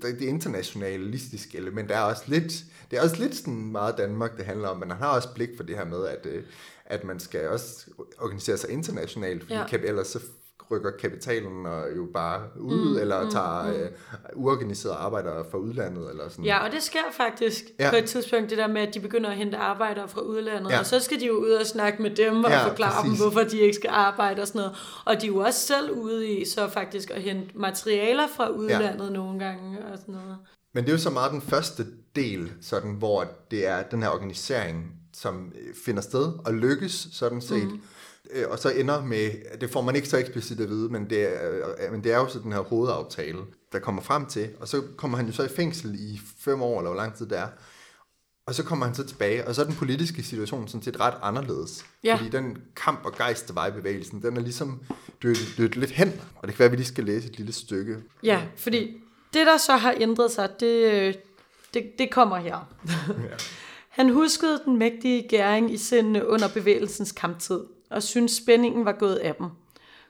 det, 0.01 0.21
internationalistiske 0.21 1.57
element, 1.57 1.89
der 1.89 1.97
er 1.97 2.01
også 2.01 2.23
lidt, 2.27 2.53
det 2.91 2.99
er 2.99 3.03
også 3.03 3.15
lidt 3.19 3.35
sådan 3.35 3.71
meget 3.71 3.97
Danmark, 3.97 4.37
det 4.37 4.45
handler 4.45 4.67
om, 4.67 4.77
men 4.77 4.91
han 4.91 4.99
har 4.99 5.07
også 5.15 5.29
blik 5.35 5.49
for 5.57 5.63
det 5.63 5.75
her 5.75 5.85
med, 5.85 6.05
at, 6.07 6.25
øh, 6.25 6.43
at 6.85 7.03
man 7.03 7.19
skal 7.19 7.47
også 7.49 7.85
organisere 8.19 8.57
sig 8.57 8.69
internationalt, 8.69 9.41
fordi 9.43 9.53
Ja. 9.53 9.65
ja. 9.71 9.77
ellers 9.77 10.07
så 10.07 10.19
rykker 10.71 10.91
kapitalen 10.99 11.65
og 11.65 11.83
jo 11.97 12.07
bare 12.13 12.41
ud, 12.59 12.93
mm, 12.95 13.01
eller 13.01 13.29
tager 13.29 13.63
mm, 13.63 13.69
øh, 13.73 13.89
uorganiserede 14.35 14.97
arbejdere 14.97 15.45
fra 15.51 15.57
udlandet, 15.57 16.09
eller 16.09 16.29
sådan. 16.29 16.45
ja, 16.45 16.65
og 16.65 16.71
det 16.71 16.83
sker 16.83 16.99
faktisk 17.11 17.63
Ja. 17.79 17.89
på 17.89 17.95
et 17.95 18.05
tidspunkt, 18.05 18.49
det 18.49 18.57
der 18.57 18.67
med, 18.67 18.81
at 18.81 18.93
de 18.93 18.99
begynder 18.99 19.29
at 19.29 19.35
hente 19.35 19.57
arbejdere 19.57 20.07
fra 20.07 20.21
udlandet, 20.21 20.71
Ja. 20.71 20.79
og 20.79 20.85
så 20.85 20.99
skal 20.99 21.19
de 21.19 21.25
jo 21.25 21.33
ud 21.33 21.49
og 21.49 21.65
snakke 21.65 22.01
med 22.01 22.15
dem 22.15 22.43
og 22.43 22.49
Ja, 22.49 22.57
ja, 22.59 22.67
forklare 22.67 23.01
præcis. 23.01 23.19
dem, 23.19 23.29
hvorfor 23.31 23.49
de 23.49 23.59
ikke 23.59 23.73
skal 23.75 23.89
arbejde 23.93 24.41
og 24.41 24.47
sådan 24.47 24.59
noget. 24.59 24.75
Og 25.05 25.21
de 25.21 25.25
er 25.25 25.31
jo 25.31 25.37
også 25.37 25.59
selv 25.59 25.91
ude 25.91 26.27
i 26.27 26.45
så 26.45 26.69
faktisk 26.69 27.09
at 27.11 27.21
hente 27.21 27.57
materialer 27.57 28.27
fra 28.35 28.47
udlandet 28.49 29.05
ja. 29.05 29.09
nogle 29.13 29.39
gange 29.39 29.77
og 29.91 29.97
sådan 29.97 30.13
noget. 30.15 30.37
Men 30.73 30.83
det 30.83 30.89
er 30.89 30.93
jo 30.93 30.99
så 30.99 31.09
meget 31.09 31.31
den 31.31 31.41
første 31.41 31.85
del, 32.15 32.51
sådan, 32.61 32.91
hvor 32.91 33.25
det 33.51 33.67
er 33.67 33.83
den 33.83 34.03
her 34.03 34.09
organisering, 34.09 34.91
som 35.15 35.51
øh, 35.61 35.73
finder 35.85 36.01
sted 36.01 36.31
og 36.45 36.53
lykkes 36.53 37.07
sådan 37.11 37.41
set. 37.41 37.63
Mm. 37.71 37.81
Øh, 38.33 38.49
og 38.49 38.59
så 38.59 38.69
ender 38.69 39.05
med, 39.05 39.31
det 39.61 39.69
får 39.69 39.81
man 39.81 39.95
ikke 39.95 40.09
så 40.09 40.17
eksplicit 40.17 40.59
at 40.59 40.69
vide, 40.69 40.89
men 40.89 41.09
det 41.09 41.43
er, 41.43 41.51
øh, 41.85 41.91
men 41.91 42.03
det 42.03 42.11
er 42.13 42.17
jo 42.17 42.27
så 42.27 42.39
den 42.39 42.51
her 42.51 42.59
hovedaftale, 42.59 43.39
der 43.71 43.79
kommer 43.79 44.01
frem 44.01 44.25
til, 44.25 44.49
og 44.59 44.67
så 44.67 44.81
kommer 44.97 45.17
han 45.17 45.27
jo 45.27 45.33
så 45.33 45.43
i 45.43 45.47
fængsel 45.47 45.95
i 45.95 46.19
fem 46.39 46.61
år, 46.61 46.79
eller 46.79 46.91
hvor 46.91 47.01
lang 47.01 47.15
tid 47.15 47.25
det 47.25 47.37
er, 47.37 47.47
og 48.45 48.55
så 48.55 48.63
kommer 48.63 48.85
han 48.85 48.95
så 48.95 49.03
tilbage, 49.03 49.47
og 49.47 49.55
så 49.55 49.61
er 49.61 49.65
den 49.65 49.75
politiske 49.75 50.23
situation 50.23 50.67
sådan 50.67 50.83
set 50.83 50.99
ret 50.99 51.13
anderledes. 51.21 51.85
Ja. 52.03 52.15
Fordi 52.15 52.29
den 52.29 52.57
kamp 52.75 53.05
og 53.05 53.15
gejst, 53.17 53.47
der 53.47 53.53
var 53.53 53.67
i 53.67 53.71
bevægelsen, 53.71 54.21
den 54.21 54.37
er 54.37 54.41
ligesom 54.41 54.81
dødt, 55.23 55.57
dødt 55.57 55.75
lidt 55.75 55.91
hen. 55.91 56.21
Og 56.35 56.47
det 56.47 56.55
kan 56.55 56.59
være, 56.59 56.65
at 56.65 56.71
vi 56.71 56.77
lige 56.77 56.87
skal 56.87 57.03
læse 57.03 57.27
et 57.27 57.37
lille 57.37 57.53
stykke. 57.53 57.97
Ja, 58.23 58.41
fordi 58.57 58.97
det, 59.33 59.47
der 59.47 59.57
så 59.57 59.75
har 59.75 59.95
ændret 59.99 60.31
sig, 60.31 60.49
det, 60.59 60.91
øh, 60.91 61.13
det, 61.73 61.91
det 61.99 62.11
kommer 62.11 62.37
her. 62.37 62.69
Han 63.89 64.09
huskede 64.09 64.61
den 64.65 64.77
mægtige 64.77 65.27
gæring 65.27 65.73
i 65.73 65.77
sindene 65.77 66.27
under 66.27 66.47
bevægelsens 66.47 67.11
kamptid, 67.11 67.59
og 67.89 68.03
syntes 68.03 68.35
spændingen 68.35 68.85
var 68.85 68.91
gået 68.91 69.15
af 69.15 69.35
dem. 69.35 69.47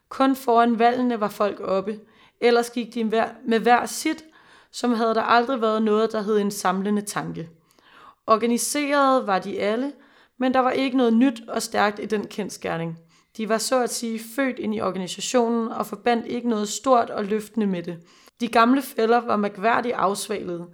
Kun 0.10 0.36
foran 0.36 0.80
valgene 0.80 1.20
var 1.20 1.28
folk 1.28 1.60
oppe, 1.60 2.00
ellers 2.42 2.70
gik 2.70 2.94
de 2.94 3.04
med 3.46 3.60
hver 3.60 3.86
sit, 3.86 4.24
som 4.72 4.94
havde 4.94 5.16
der 5.16 5.22
aldrig 5.22 5.62
været 5.62 5.84
noget, 5.84 6.12
der 6.12 6.22
hed 6.22 6.40
en 6.40 6.52
samlende 6.52 7.02
tanke. 7.02 7.50
Organiserede 8.28 9.28
var 9.28 9.40
de 9.40 9.60
alle, 9.60 9.92
men 10.40 10.54
der 10.54 10.60
var 10.60 10.72
ikke 10.72 10.98
noget 10.98 11.14
nyt 11.14 11.42
og 11.48 11.62
stærkt 11.62 12.00
i 12.00 12.06
den 12.06 12.28
kendskærning. 12.28 12.98
De 13.38 13.50
var 13.50 13.58
så 13.58 13.84
at 13.84 13.94
sige 13.94 14.20
født 14.36 14.60
ind 14.60 14.76
i 14.76 14.82
organisationen 14.82 15.68
og 15.68 15.86
forbandt 15.86 16.26
ikke 16.28 16.50
noget 16.50 16.70
stort 16.70 17.10
og 17.10 17.26
løftende 17.26 17.68
med 17.68 17.84
det. 17.84 17.98
De 18.42 18.48
gamle 18.48 18.82
fælder 18.82 19.22
var 19.22 19.36
mærkværdigt 19.36 19.96
afsvalede. 19.96 20.68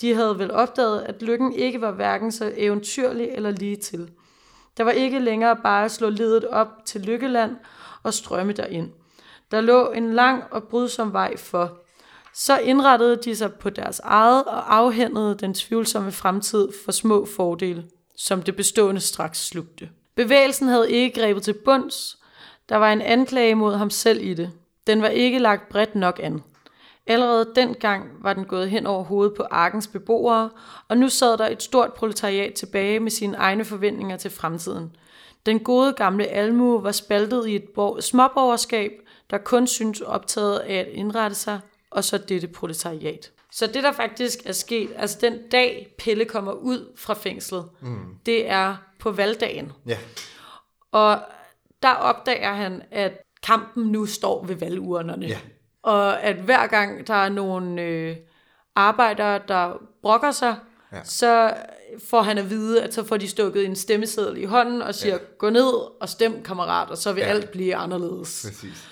De 0.00 0.14
havde 0.14 0.38
vel 0.38 0.50
opdaget, 0.50 1.02
at 1.02 1.22
lykken 1.22 1.52
ikke 1.52 1.80
var 1.80 1.90
hverken 1.90 2.32
så 2.32 2.52
eventyrlig 2.56 3.28
eller 3.28 3.50
lige 3.50 3.76
til. 3.76 4.10
Der 4.76 4.84
var 4.84 4.90
ikke 4.90 5.18
længere 5.18 5.56
bare 5.56 5.84
at 5.84 5.90
slå 5.90 6.08
ledet 6.08 6.44
op 6.44 6.68
til 6.84 7.00
Lykkeland 7.00 7.56
og 8.02 8.14
strømme 8.14 8.52
derind. 8.52 8.90
Der 9.50 9.60
lå 9.60 9.90
en 9.90 10.14
lang 10.14 10.44
og 10.50 10.62
brydsom 10.64 11.12
vej 11.12 11.36
for. 11.36 11.78
Så 12.34 12.58
indrettede 12.58 13.16
de 13.16 13.36
sig 13.36 13.52
på 13.52 13.70
deres 13.70 14.00
eget 14.04 14.44
og 14.44 14.76
afhændede 14.76 15.34
den 15.34 15.54
tvivlsomme 15.54 16.12
fremtid 16.12 16.68
for 16.84 16.92
små 16.92 17.26
fordele, 17.36 17.84
som 18.16 18.42
det 18.42 18.56
bestående 18.56 19.00
straks 19.00 19.46
slugte. 19.46 19.88
Bevægelsen 20.14 20.68
havde 20.68 20.90
ikke 20.90 21.20
grebet 21.20 21.42
til 21.42 21.54
bunds. 21.64 22.18
Der 22.68 22.76
var 22.76 22.92
en 22.92 23.02
anklage 23.02 23.54
mod 23.54 23.74
ham 23.74 23.90
selv 23.90 24.22
i 24.22 24.34
det. 24.34 24.50
Den 24.86 25.02
var 25.02 25.08
ikke 25.08 25.38
lagt 25.38 25.68
bredt 25.68 25.94
nok 25.94 26.20
an. 26.22 26.42
Allerede 27.06 27.52
dengang 27.56 28.10
var 28.20 28.32
den 28.32 28.44
gået 28.44 28.70
hen 28.70 28.86
over 28.86 29.04
hovedet 29.04 29.34
på 29.36 29.42
arkens 29.50 29.86
beboere, 29.86 30.50
og 30.88 30.96
nu 30.96 31.08
sad 31.08 31.38
der 31.38 31.48
et 31.48 31.62
stort 31.62 31.92
proletariat 31.92 32.54
tilbage 32.54 33.00
med 33.00 33.10
sine 33.10 33.36
egne 33.36 33.64
forventninger 33.64 34.16
til 34.16 34.30
fremtiden. 34.30 34.96
Den 35.46 35.60
gode 35.60 35.92
gamle 35.92 36.26
almue 36.26 36.82
var 36.82 36.92
spaltet 36.92 37.48
i 37.48 37.56
et 37.56 37.64
borg- 37.74 38.00
småborgerskab, 38.02 38.90
der 39.30 39.38
kun 39.38 39.66
syntes 39.66 40.00
optaget 40.00 40.58
af 40.58 40.74
at 40.74 40.86
indrette 40.86 41.36
sig, 41.36 41.60
og 41.90 42.04
så 42.04 42.18
dette 42.18 42.48
proletariat. 42.48 43.30
Så 43.52 43.66
det, 43.66 43.82
der 43.82 43.92
faktisk 43.92 44.38
er 44.46 44.52
sket, 44.52 44.90
altså 44.96 45.18
den 45.20 45.38
dag 45.52 45.94
Pelle 45.98 46.24
kommer 46.24 46.52
ud 46.52 46.92
fra 46.96 47.14
fængslet, 47.14 47.64
mm. 47.80 47.98
det 48.26 48.50
er 48.50 48.76
på 49.00 49.10
valgdagen. 49.10 49.72
Ja, 49.86 49.98
Og 50.92 51.18
der 51.82 51.94
opdager 51.94 52.52
han, 52.52 52.82
at 52.90 53.12
kampen 53.42 53.84
nu 53.84 54.06
står 54.06 54.44
ved 54.44 54.56
valgurnerne. 54.56 55.26
Ja. 55.26 55.38
Og 55.84 56.22
at 56.22 56.36
hver 56.36 56.66
gang 56.66 57.06
der 57.06 57.14
er 57.14 57.28
nogle 57.28 57.82
øh, 57.82 58.16
arbejdere, 58.74 59.40
der 59.48 59.82
brokker 60.02 60.30
sig, 60.30 60.56
Ja. 60.92 61.04
så 61.04 61.54
får 62.08 62.22
han 62.22 62.38
at 62.38 62.50
vide, 62.50 62.82
at 62.82 62.94
så 62.94 63.04
får 63.04 63.16
de 63.16 63.28
stukket 63.28 63.64
en 63.64 63.76
stemmeseddel 63.76 64.36
i 64.36 64.44
hånden 64.44 64.82
og 64.82 64.94
siger, 64.94 65.14
ja. 65.14 65.20
gå 65.38 65.50
ned 65.50 65.72
og 66.00 66.08
stem, 66.08 66.42
kammerat, 66.42 66.90
og 66.90 66.98
så 66.98 67.12
vil 67.12 67.20
ja. 67.20 67.26
alt 67.26 67.50
blive 67.50 67.74
anderledes. 67.76 68.46
præcis. 68.48 68.88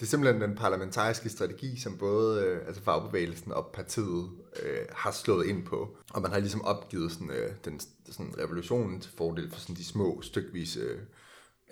Det 0.00 0.06
er 0.06 0.10
simpelthen 0.10 0.42
den 0.42 0.56
parlamentariske 0.56 1.28
strategi, 1.28 1.80
som 1.80 1.98
både 1.98 2.42
øh, 2.42 2.66
altså 2.66 2.82
fagbevægelsen 2.82 3.52
og 3.52 3.70
partiet 3.74 4.30
øh, 4.62 4.78
har 4.92 5.10
slået 5.10 5.46
ind 5.46 5.66
på. 5.66 5.96
Og 6.14 6.22
man 6.22 6.30
har 6.32 6.38
ligesom 6.38 6.64
opgivet 6.64 7.12
sådan, 7.12 7.30
øh, 7.30 7.52
den 7.64 7.80
sådan 8.12 8.34
revolutionen 8.38 9.00
til 9.00 9.12
fordel 9.18 9.50
for 9.52 9.60
sådan 9.60 9.76
de 9.76 9.84
små 9.84 10.22
stykvise 10.22 10.80
øh, 10.80 10.98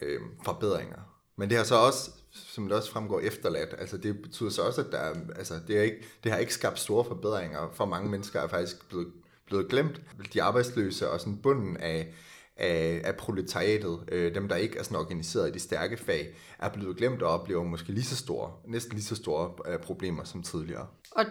øh, 0.02 0.20
forbedringer. 0.44 0.98
Men 1.36 1.48
det 1.50 1.56
har 1.56 1.64
så 1.64 1.74
også, 1.76 2.10
som 2.32 2.68
det 2.68 2.76
også 2.76 2.90
fremgår 2.90 3.20
efterladt, 3.20 3.74
altså 3.78 3.96
det 3.96 4.22
betyder 4.22 4.50
så 4.50 4.62
også, 4.62 4.80
at 4.80 4.92
der 4.92 4.98
er, 4.98 5.14
altså 5.36 5.54
det, 5.68 5.78
er 5.78 5.82
ikke, 5.82 6.04
det 6.24 6.32
har 6.32 6.38
ikke 6.38 6.54
skabt 6.54 6.78
store 6.78 7.04
forbedringer. 7.04 7.70
For 7.74 7.84
mange 7.84 8.10
mennesker 8.10 8.40
er 8.40 8.48
faktisk 8.48 8.88
blevet, 8.88 9.12
blevet 9.46 9.68
glemt. 9.68 10.00
De 10.32 10.42
arbejdsløse 10.42 11.10
og 11.10 11.20
sådan 11.20 11.36
bunden 11.36 11.76
af, 11.76 12.14
af, 12.56 13.00
af 13.04 13.16
proletariatet, 13.16 14.00
øh, 14.12 14.34
dem 14.34 14.48
der 14.48 14.56
ikke 14.56 14.78
er 14.78 14.82
sådan 14.82 14.98
organiseret 14.98 15.48
i 15.48 15.52
de 15.52 15.60
stærke 15.60 15.96
fag, 15.96 16.34
er 16.58 16.68
blevet 16.68 16.96
glemt 16.96 17.22
og 17.22 17.30
oplever 17.30 17.64
måske 17.64 17.92
lige 17.92 18.04
så 18.04 18.16
store, 18.16 18.52
næsten 18.66 18.92
lige 18.94 19.04
så 19.04 19.16
store 19.16 19.72
øh, 19.72 19.78
problemer 19.78 20.24
som 20.24 20.42
tidligere. 20.42 20.86
Og 21.10 21.24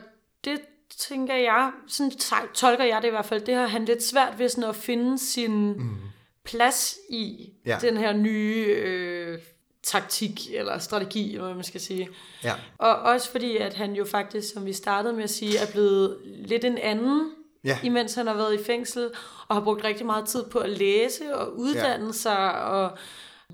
det 0.45 0.59
tænker 0.97 1.35
jeg, 1.35 1.71
sådan 1.87 2.11
tol- 2.11 2.53
tolker 2.53 2.83
jeg 2.83 3.01
det 3.01 3.07
i 3.07 3.11
hvert 3.11 3.25
fald, 3.25 3.45
det 3.45 3.55
har 3.55 3.67
han 3.67 3.85
lidt 3.85 4.03
svært 4.03 4.39
ved 4.39 4.49
sådan 4.49 4.69
at 4.69 4.75
finde 4.75 5.19
sin 5.19 5.73
mm. 5.73 5.97
plads 6.43 6.97
i 7.09 7.53
ja. 7.65 7.77
den 7.81 7.97
her 7.97 8.13
nye 8.13 8.65
øh, 8.67 9.39
taktik 9.83 10.53
eller 10.53 10.79
strategi, 10.79 11.31
eller 11.31 11.45
hvad 11.45 11.55
man 11.55 11.63
skal 11.63 11.81
sige. 11.81 12.09
Ja. 12.43 12.53
Og 12.77 12.95
også 12.95 13.31
fordi, 13.31 13.57
at 13.57 13.73
han 13.73 13.93
jo 13.93 14.05
faktisk, 14.05 14.53
som 14.53 14.65
vi 14.65 14.73
startede 14.73 15.13
med 15.13 15.23
at 15.23 15.29
sige, 15.29 15.57
er 15.57 15.71
blevet 15.71 16.17
lidt 16.25 16.65
en 16.65 16.77
anden, 16.77 17.31
Ja. 17.63 17.79
imens 17.83 18.15
han 18.15 18.27
har 18.27 18.33
været 18.33 18.59
i 18.59 18.63
fængsel, 18.63 19.09
og 19.47 19.55
har 19.55 19.63
brugt 19.63 19.83
rigtig 19.83 20.05
meget 20.05 20.27
tid 20.27 20.43
på 20.51 20.59
at 20.59 20.69
læse 20.69 21.35
og 21.35 21.59
uddanne 21.59 22.05
ja. 22.05 22.11
sig, 22.11 22.63
og 22.63 22.97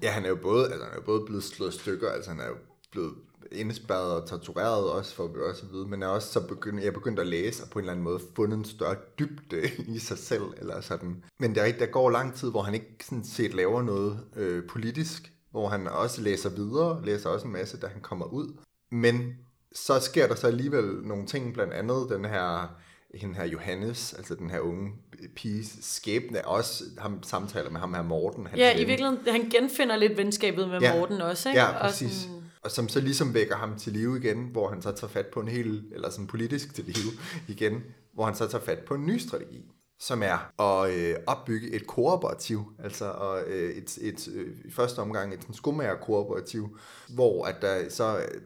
Ja, 0.02 0.12
han 0.12 0.26
er 0.26 0.30
jo 0.30 0.36
både, 0.36 0.64
altså, 0.66 0.84
han 0.84 0.92
er 0.92 0.96
jo 0.96 1.02
både 1.02 1.26
blevet 1.26 1.44
slået 1.44 1.74
stykker, 1.74 2.12
altså 2.12 2.30
han 2.30 2.40
er 2.40 2.48
jo 2.48 2.56
blevet 2.92 3.14
indespærret 3.52 4.12
og 4.22 4.30
tortureret 4.30 4.92
også, 4.92 5.16
for 5.16 5.28
vi 5.28 5.40
også 5.50 5.64
at 5.66 5.74
vide, 5.74 5.88
men 5.88 6.04
er 6.04 6.08
også 6.08 6.28
så 6.34 6.48
begyndt, 6.48 6.84
jeg 6.84 6.94
begyndt 6.94 7.20
at 7.20 7.28
læse 7.28 7.64
og 7.64 7.70
på 7.70 7.80
en 7.80 7.84
eller 7.84 7.92
anden 7.92 8.04
måde 8.04 8.20
fundet 8.36 8.58
en 8.58 8.66
større 8.66 8.96
dybde 9.20 9.62
i 9.96 10.00
sig 10.00 10.18
selv, 10.18 10.44
eller 10.58 10.82
sådan. 10.82 11.24
Men 11.38 11.56
der, 11.56 11.62
er 11.64 11.72
der 11.72 11.86
går 11.86 12.10
lang 12.10 12.36
tid, 12.36 12.50
hvor 12.52 12.62
han 12.62 12.74
ikke 12.74 12.96
sådan 13.02 13.26
set 13.26 13.54
laver 13.54 13.82
noget 13.82 14.20
øh, 14.36 14.68
politisk, 14.68 15.32
hvor 15.58 15.68
han 15.70 15.88
også 15.88 16.22
læser 16.22 16.50
videre, 16.50 17.06
læser 17.06 17.30
også 17.30 17.46
en 17.46 17.54
masse, 17.54 17.78
da 17.80 17.88
han 17.88 18.02
kommer 18.02 18.26
ud. 18.26 18.54
Men 18.92 19.34
så 19.76 20.00
sker 20.00 20.28
der 20.28 20.36
så 20.36 20.48
alligevel 20.48 20.86
nogle 21.04 21.26
ting, 21.26 21.54
blandt 21.54 21.74
andet 21.74 22.08
den 22.10 22.26
her 22.26 22.76
hende 23.16 23.36
her 23.36 23.46
Johannes, 23.46 24.14
altså 24.14 24.36
den 24.36 24.50
her 24.50 24.60
unge 24.60 24.92
piges 25.36 25.78
skæbne, 25.82 26.48
også 26.48 26.84
ham 26.98 27.24
samtaler 27.24 27.70
med 27.70 27.80
ham 27.80 27.94
her 27.94 28.02
Morten. 28.04 28.48
hans 28.48 28.60
ja, 28.60 28.80
i 28.80 28.86
virkeligheden, 28.86 29.20
han 29.28 29.50
genfinder 29.50 29.96
lidt 29.96 30.18
venskabet 30.18 30.68
med 30.70 30.80
Ja. 30.82 30.96
Morten 31.00 31.22
også, 31.22 31.50
ikke? 31.50 31.62
Ja, 31.62 31.68
Og 31.76 31.82
præcis. 31.90 32.12
sådan- 32.12 32.42
Og 32.62 32.72
som 32.72 32.90
så 32.90 33.00
ligesom 33.02 33.34
vækker 33.34 33.56
ham 33.56 33.78
til 33.80 33.94
live 33.94 34.18
igen, 34.18 34.50
hvor 34.52 34.70
han 34.70 34.82
så 34.82 34.92
tager 34.92 35.12
fat 35.12 35.28
på 35.28 35.40
en 35.40 35.48
hel, 35.48 35.84
eller 35.92 36.10
sådan 36.10 36.28
politisk 36.28 36.74
til 36.76 36.84
live 36.86 37.12
igen, 37.48 37.84
hvor 38.14 38.26
han 38.26 38.36
så 38.36 38.48
tager 38.48 38.64
fat 38.64 38.80
på 38.80 38.94
en 38.94 39.06
ny 39.06 39.18
strategi, 39.18 39.66
som 40.00 40.24
er 40.24 40.62
at 40.62 40.94
øh, 40.94 41.16
opbygge 41.28 41.72
et 41.72 41.88
kooperativ, 41.88 42.64
altså 42.84 43.06
og, 43.06 43.42
øh, 43.48 43.70
et, 43.72 43.98
et, 44.02 44.28
øh, 44.36 44.48
i 44.66 44.72
første 44.72 45.00
omgang 45.00 45.34
et 45.34 45.48
skomager-kooperativ, 45.54 46.78
hvor 47.10 47.46
at 47.46 47.56
der 47.62 47.90
så, 47.90 48.18
øh, 48.18 48.42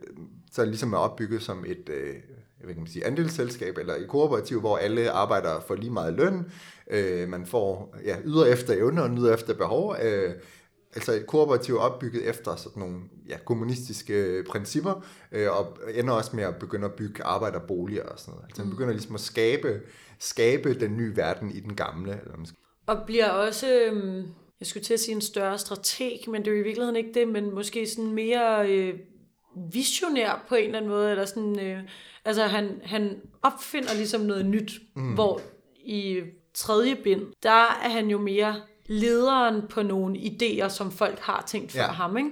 så 0.52 0.66
ligesom 0.66 0.94
er 0.94 0.98
opbygget 0.98 1.42
som 1.42 1.66
et, 1.68 1.90
øh, 1.90 2.14
jeg 2.60 2.68
ved 2.68 2.70
ikke, 2.70 2.82
man 2.82 2.88
siger, 2.88 3.08
andelsselskab, 3.08 3.78
eller 3.78 3.96
et 3.96 4.08
kooperativ, 4.08 4.60
hvor 4.60 4.78
alle 4.78 5.12
arbejdere 5.12 5.62
får 5.68 5.76
lige 5.76 5.92
meget 5.92 6.14
løn, 6.14 6.52
øh, 6.92 7.30
man 7.30 7.46
får 7.46 7.96
ja, 8.06 8.18
yder 8.26 8.46
efter 8.46 8.74
evne 8.74 9.04
og 9.04 9.10
nyder 9.10 9.34
efter 9.34 9.54
behov, 9.54 9.96
øh, 10.02 10.34
altså 10.96 11.12
et 11.12 11.28
kooperativ 11.28 11.78
opbygget 11.78 12.30
efter 12.30 12.56
sådan 12.56 12.80
nogle 12.80 13.00
ja, 13.30 13.38
kommunistiske 13.46 14.44
principper, 14.50 15.06
øh, 15.32 15.52
og 15.52 15.78
ender 15.94 16.14
også 16.14 16.36
med 16.36 16.44
at 16.44 16.56
begynde 16.56 16.86
at 16.86 16.94
bygge 16.94 17.24
arbejderboliger 17.24 18.04
og 18.04 18.20
sådan 18.20 18.32
noget. 18.32 18.46
Altså 18.46 18.62
man 18.62 18.72
begynder 18.72 18.92
ligesom 18.92 19.16
at 19.16 19.22
skabe, 19.22 19.82
skabe 20.22 20.74
den 20.80 20.98
nye 20.98 21.16
verden 21.16 21.52
i 21.52 21.60
den 21.60 21.76
gamle. 21.76 22.12
Eller 22.24 22.38
man 22.38 22.46
skal- 22.46 22.58
Og 22.88 22.98
bliver 23.06 23.30
også, 23.30 23.74
øhm, 23.74 24.28
jeg 24.60 24.68
skulle 24.68 24.84
til 24.84 24.94
at 24.94 25.00
sige 25.00 25.16
en 25.16 25.22
større 25.22 25.58
strateg, 25.58 26.18
men 26.28 26.42
det 26.42 26.48
er 26.48 26.56
jo 26.56 26.60
i 26.62 26.64
virkeligheden 26.64 26.96
ikke 26.96 27.14
det, 27.14 27.28
men 27.28 27.54
måske 27.56 27.88
sådan 27.88 28.12
mere 28.14 28.70
øh, 28.70 28.94
visionær 29.74 30.46
på 30.50 30.56
en 30.56 30.64
eller 30.66 30.78
anden 30.78 30.92
måde, 30.92 31.12
eller 31.12 31.26
sådan, 31.26 31.60
øh, 31.60 31.80
altså 32.26 32.44
han, 32.44 32.82
han 32.84 33.18
opfinder 33.42 33.94
ligesom 33.94 34.22
noget 34.22 34.46
nyt, 34.46 34.72
mm. 34.96 35.14
hvor 35.14 35.42
i 35.86 36.22
tredje 36.54 36.96
bind, 36.96 37.22
der 37.44 37.52
er 37.84 37.90
han 37.90 38.08
jo 38.10 38.18
mere 38.18 38.56
lederen 38.86 39.62
på 39.70 39.84
nogle 39.84 40.20
idéer, 40.20 40.70
som 40.70 40.92
folk 40.92 41.20
har 41.20 41.44
tænkt 41.48 41.72
for 41.72 41.80
ja. 41.80 41.88
ham, 41.88 42.18
ikke? 42.18 42.30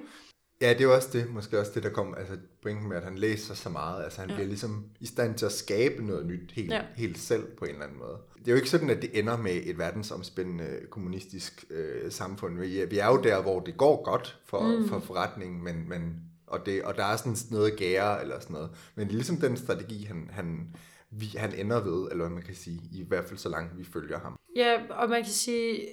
Ja, 0.62 0.70
det 0.70 0.80
er 0.80 0.84
jo 0.84 0.93
også 0.93 1.10
det, 1.14 1.30
måske 1.30 1.60
også 1.60 1.72
det, 1.76 1.84
der 1.84 1.89
kommer, 1.89 2.16
altså 2.16 2.38
pointen 2.62 2.89
med, 2.89 2.97
at 2.97 3.03
han 3.03 3.18
læser 3.18 3.53
så 3.53 3.70
meget, 3.70 4.03
altså 4.03 4.22
han 4.22 4.30
ja. 4.30 4.36
bliver 4.36 4.47
ligesom 4.47 4.86
i 4.99 5.05
stand 5.05 5.36
til 5.36 5.45
at 5.45 5.51
skabe 5.51 6.05
noget 6.05 6.26
nyt 6.26 6.51
helt. 6.51 6.72
Ja. 6.72 6.82
helt 6.95 7.18
selv 7.18 7.43
på 7.57 7.66
en 7.66 7.72
eller 7.72 7.84
anden 7.84 7.99
måde. 7.99 8.18
Det 8.39 8.47
er 8.47 8.51
jo 8.51 8.55
ikke 8.55 8.70
sådan, 8.70 8.89
at 8.89 9.01
det 9.01 9.20
ender 9.20 9.38
med 9.38 9.62
et 9.64 9.78
verdensomspændende 9.78 10.80
kommunistisk 10.89 11.66
øh, 11.70 12.12
samfund. 12.12 12.60
Vi 12.60 12.80
er, 12.80 12.86
vi 12.86 12.97
er 12.97 13.07
jo 13.07 13.22
der, 13.22 13.41
hvor 13.41 13.60
det 13.60 13.78
går 13.78 14.03
godt 14.03 14.39
for, 14.45 14.62
mm. 14.62 14.88
for 14.89 14.99
forretningen, 14.99 15.64
men, 15.64 15.89
men, 15.89 16.16
og, 16.47 16.66
det, 16.66 16.84
og 16.84 16.95
der 16.95 17.05
er 17.05 17.16
sådan 17.18 17.36
noget 17.51 17.76
gære 17.76 18.22
eller 18.22 18.39
sådan 18.39 18.53
noget. 18.53 18.70
Men 18.95 19.05
det 19.05 19.12
er 19.12 19.16
ligesom 19.16 19.38
den 19.38 19.57
strategi, 19.57 20.03
han, 20.03 20.30
han, 20.32 20.76
vi, 21.12 21.26
han 21.26 21.53
ender 21.55 21.84
ved, 21.84 22.12
eller 22.12 22.26
hvad 22.26 22.36
man 22.36 22.43
kan 22.43 22.55
sige, 22.55 22.82
i 22.91 23.03
hvert 23.07 23.26
fald 23.26 23.39
så 23.39 23.49
langt 23.49 23.78
vi 23.78 23.84
følger 23.84 24.20
ham. 24.20 24.39
Ja, 24.55 24.78
og 24.89 25.10
man 25.10 25.24
kan 25.24 25.32
sige, 25.32 25.88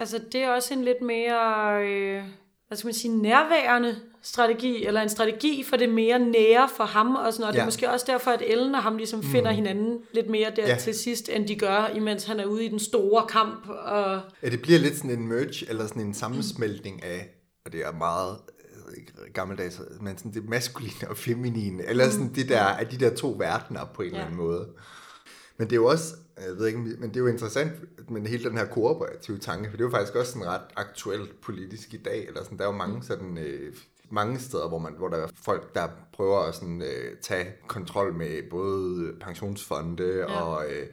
altså 0.00 0.20
det 0.32 0.42
er 0.42 0.50
også 0.50 0.74
en 0.74 0.84
lidt 0.84 1.02
mere, 1.02 1.82
øh, 1.86 2.24
hvad 2.72 2.76
skal 2.76 2.86
man 2.86 2.94
sige, 2.94 3.16
nærværende 3.16 3.96
strategi, 4.22 4.86
eller 4.86 5.00
en 5.00 5.08
strategi 5.08 5.64
for 5.68 5.76
det 5.76 5.88
mere 5.88 6.18
nære 6.18 6.68
for 6.76 6.84
ham 6.84 7.14
og 7.14 7.32
sådan 7.32 7.40
noget. 7.40 7.54
Ja. 7.54 7.56
Det 7.56 7.60
er 7.60 7.64
måske 7.64 7.90
også 7.90 8.06
derfor, 8.08 8.30
at 8.30 8.42
Ellen 8.46 8.74
og 8.74 8.82
ham 8.82 8.96
ligesom 8.96 9.22
finder 9.22 9.50
hinanden 9.50 9.98
lidt 10.14 10.30
mere 10.30 10.52
der 10.56 10.68
ja. 10.68 10.76
Til 10.76 10.94
sidst, 10.94 11.28
end 11.28 11.48
de 11.48 11.56
gør, 11.56 11.90
imens 11.94 12.24
han 12.24 12.40
er 12.40 12.44
ude 12.44 12.64
i 12.64 12.68
den 12.68 12.78
store 12.78 13.26
kamp. 13.28 13.68
Og 13.68 14.20
Ja, 14.42 14.48
det 14.48 14.62
bliver 14.62 14.78
lidt 14.78 14.96
sådan 14.96 15.10
en 15.10 15.28
merge, 15.28 15.70
eller 15.70 15.86
sådan 15.86 16.02
en 16.02 16.14
sammensmeltning 16.14 17.04
af, 17.04 17.28
og 17.64 17.72
det 17.72 17.80
er 17.80 17.92
meget 17.92 18.36
øh, 18.96 19.32
gammeldags, 19.32 19.80
men 20.00 20.18
sådan 20.18 20.32
det 20.32 20.48
maskuline 20.48 21.08
og 21.08 21.16
feminine, 21.16 21.88
eller 21.88 22.10
sådan 22.10 22.34
det 22.34 22.48
der, 22.48 22.64
af 22.64 22.86
de 22.86 22.96
der 22.98 23.14
to 23.14 23.34
verdener 23.38 23.84
på 23.94 24.02
en. 24.02 24.08
Ja. 24.08 24.14
eller 24.14 24.24
anden 24.24 24.38
måde. 24.38 24.68
Men 25.62 25.70
det 25.70 25.76
er 25.76 25.80
jo 25.80 25.86
også, 25.86 26.14
jeg 26.36 26.56
ved 26.58 26.66
ikke, 26.66 26.78
men 26.78 27.08
det 27.08 27.16
er 27.16 27.20
jo 27.20 27.26
interessant, 27.26 27.72
men 28.10 28.26
hele 28.26 28.44
den 28.44 28.58
her 28.58 28.64
kooperative 28.64 29.38
tanke, 29.38 29.70
for 29.70 29.76
det 29.76 29.84
er 29.84 29.88
jo 29.88 29.90
faktisk 29.90 30.14
også 30.14 30.32
sådan 30.32 30.48
ret 30.48 30.60
aktuelt 30.76 31.40
politisk 31.40 31.94
i 31.94 31.96
dag, 31.96 32.26
eller 32.26 32.44
sådan, 32.44 32.58
der 32.58 32.64
er 32.64 32.68
jo 32.68 32.76
mange 32.76 33.02
sådan, 33.02 33.38
øh, 33.38 33.74
mange 34.10 34.38
steder, 34.38 34.68
hvor, 34.68 34.78
man, 34.78 34.92
hvor 34.98 35.08
der 35.08 35.16
er 35.16 35.28
folk, 35.44 35.74
der 35.74 35.88
prøver 36.12 36.38
at 36.38 36.54
sådan, 36.54 36.82
øh, 36.82 37.16
tage 37.22 37.46
kontrol 37.66 38.14
med 38.14 38.50
både 38.50 39.12
pensionsfonde 39.20 40.24
ja. 40.28 40.42
og 40.42 40.64
øh, 40.64 40.86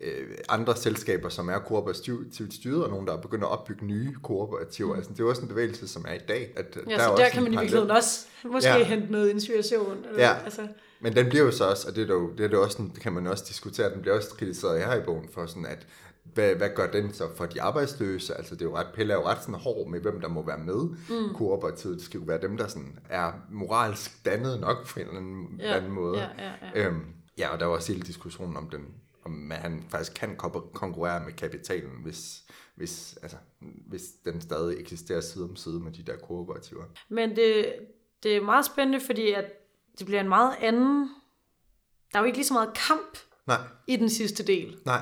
øh, 0.00 0.26
andre 0.48 0.76
selskaber, 0.76 1.28
som 1.28 1.48
er 1.48 1.58
kooperativt 1.58 2.54
styret, 2.54 2.84
og 2.84 2.90
nogen, 2.90 3.06
der 3.06 3.12
er 3.12 3.20
begyndt 3.20 3.44
at 3.44 3.50
opbygge 3.50 3.86
nye 3.86 4.14
kooperativer. 4.22 4.92
Mm. 4.92 4.96
Altså, 4.96 5.12
det 5.12 5.20
er 5.20 5.24
jo 5.24 5.30
også 5.30 5.42
en 5.42 5.48
bevægelse, 5.48 5.88
som 5.88 6.04
er 6.08 6.14
i 6.14 6.24
dag. 6.28 6.52
At, 6.56 6.78
ja, 6.88 6.94
er 6.94 6.98
så 6.98 7.10
også 7.10 7.22
der 7.22 7.26
en 7.26 7.32
kan 7.32 7.42
man 7.42 7.52
i 7.52 7.56
virkeligheden 7.56 7.90
også 7.90 8.26
måske 8.44 8.70
ja. 8.70 8.84
hente 8.84 9.12
noget 9.12 9.30
inspiration. 9.30 10.04
Eller, 10.08 10.22
Ja. 10.22 10.34
Altså, 10.44 10.68
Men 11.02 11.16
den 11.16 11.28
bliver 11.28 11.44
jo 11.44 11.50
så 11.50 11.64
også, 11.70 11.88
og 11.88 11.96
det 11.96 12.10
er, 12.10 12.14
jo, 12.14 12.32
det 12.32 12.44
er 12.44 12.48
der 12.48 12.58
også 12.58 12.72
sådan, 12.76 12.90
det 12.94 13.00
kan 13.00 13.12
man 13.12 13.26
også 13.26 13.44
diskutere, 13.48 13.92
den 13.94 14.00
bliver 14.00 14.16
også 14.16 14.28
kritiseret 14.34 14.84
her 14.84 14.94
i 14.94 15.04
bogen 15.04 15.28
for 15.28 15.46
sådan, 15.46 15.66
at 15.66 15.86
hvad, 16.24 16.54
hvad 16.54 16.70
gør 16.74 16.90
den 16.90 17.12
så 17.12 17.28
for 17.36 17.46
de 17.46 17.62
arbejdsløse? 17.62 18.34
Altså 18.34 18.54
det 18.54 18.62
er 18.62 18.66
jo 18.66 18.76
ret, 18.76 18.86
Pelle 18.94 19.12
er 19.12 19.16
jo 19.18 19.24
ret 19.24 19.38
sådan 19.42 19.54
hård 19.54 19.88
med, 19.90 20.00
hvem 20.00 20.20
der 20.20 20.28
må 20.28 20.42
være 20.46 20.58
med 20.58 20.84
mm. 20.84 21.34
kooperativet. 21.34 21.96
Det 21.96 22.04
skal 22.04 22.18
jo 22.20 22.24
være 22.26 22.40
dem, 22.40 22.56
der 22.56 22.66
sådan 22.68 22.98
er 23.10 23.32
moralsk 23.50 24.24
dannet 24.24 24.60
nok 24.60 24.86
på 24.88 25.00
en 25.00 25.06
eller 25.06 25.20
anden, 25.20 25.60
Ja, 25.60 25.76
anden 25.76 25.90
måde. 25.92 26.18
ja, 26.20 26.28
ja, 26.74 26.86
Øhm, 26.86 27.00
ja, 27.38 27.48
og 27.48 27.60
der 27.60 27.66
var 27.66 27.74
også 27.74 27.92
hele 27.92 28.06
diskussionen 28.06 28.56
om 28.56 28.68
den, 28.70 28.86
om 29.24 29.52
at 29.52 29.58
han 29.58 29.84
faktisk 29.88 30.14
kan 30.14 30.36
ko- 30.36 30.70
konkurrere 30.74 31.24
med 31.24 31.32
kapitalen, 31.32 31.90
hvis, 32.02 32.42
hvis, 32.74 33.18
altså, 33.22 33.36
hvis 33.88 34.02
den 34.24 34.40
stadig 34.40 34.80
eksisterer 34.80 35.20
side 35.20 35.44
om 35.44 35.56
side 35.56 35.80
med 35.80 35.92
de 35.92 36.02
der 36.02 36.16
kooperativer. 36.16 36.84
Men 37.08 37.36
det, 37.36 37.66
det 38.22 38.36
er 38.36 38.40
meget 38.42 38.64
spændende, 38.66 39.00
fordi 39.06 39.32
at 39.32 39.44
det 39.98 40.06
bliver 40.06 40.20
en 40.20 40.28
meget 40.28 40.54
anden... 40.60 41.10
Der 42.12 42.18
er 42.18 42.22
jo 42.22 42.26
ikke 42.26 42.38
lige 42.38 42.46
så 42.46 42.54
meget 42.54 42.70
kamp 42.88 43.18
Nej, 43.46 43.58
i 43.86 43.96
den 43.96 44.10
sidste 44.10 44.42
del. 44.42 44.76
nej, 44.86 45.00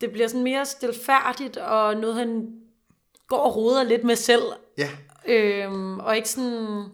Det 0.00 0.12
bliver 0.12 0.28
sådan 0.28 0.42
mere 0.44 0.66
stilfærdigt, 0.66 1.56
og 1.56 1.96
noget 1.96 2.14
han 2.16 2.52
går 3.28 3.38
og 3.38 3.56
roder 3.56 3.82
lidt 3.82 4.04
med 4.04 4.16
selv. 4.16 4.42
ja, 4.78 4.90
Øhm, 5.28 5.98
og 6.00 6.16
ikke 6.16 6.28
sådan 6.28 6.84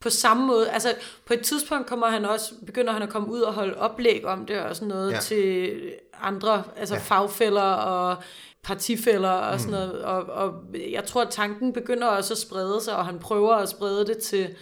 på 0.00 0.10
samme 0.10 0.46
måde. 0.46 0.70
Altså 0.70 0.94
på 1.26 1.32
et 1.34 1.40
tidspunkt 1.40 1.86
kommer 1.86 2.06
han 2.08 2.24
også, 2.24 2.54
begynder 2.66 2.92
han 2.92 3.02
at 3.02 3.08
komme 3.08 3.28
ud 3.28 3.40
og 3.40 3.54
holde 3.54 3.76
oplæg 3.76 4.24
om 4.24 4.46
det 4.46 4.60
og 4.60 4.76
sådan 4.76 4.88
noget 4.88 5.12
Ja. 5.12 5.18
til 5.20 5.92
andre, 6.20 6.62
altså 6.76 6.94
Ja. 6.94 7.00
fagfælder 7.00 7.62
og 7.62 8.16
partifælder 8.62 9.30
og 9.30 9.60
sådan 9.60 9.72
noget. 9.72 10.04
Og, 10.04 10.22
og 10.22 10.54
jeg 10.90 11.04
tror, 11.04 11.22
at 11.22 11.30
tanken 11.30 11.72
begynder 11.72 12.06
også 12.06 12.34
at 12.34 12.38
sprede 12.38 12.80
sig, 12.80 12.96
og 12.96 13.06
han 13.06 13.18
prøver 13.18 13.54
at 13.54 13.68
sprede 13.68 14.06
det 14.06 14.18
til 14.18 14.56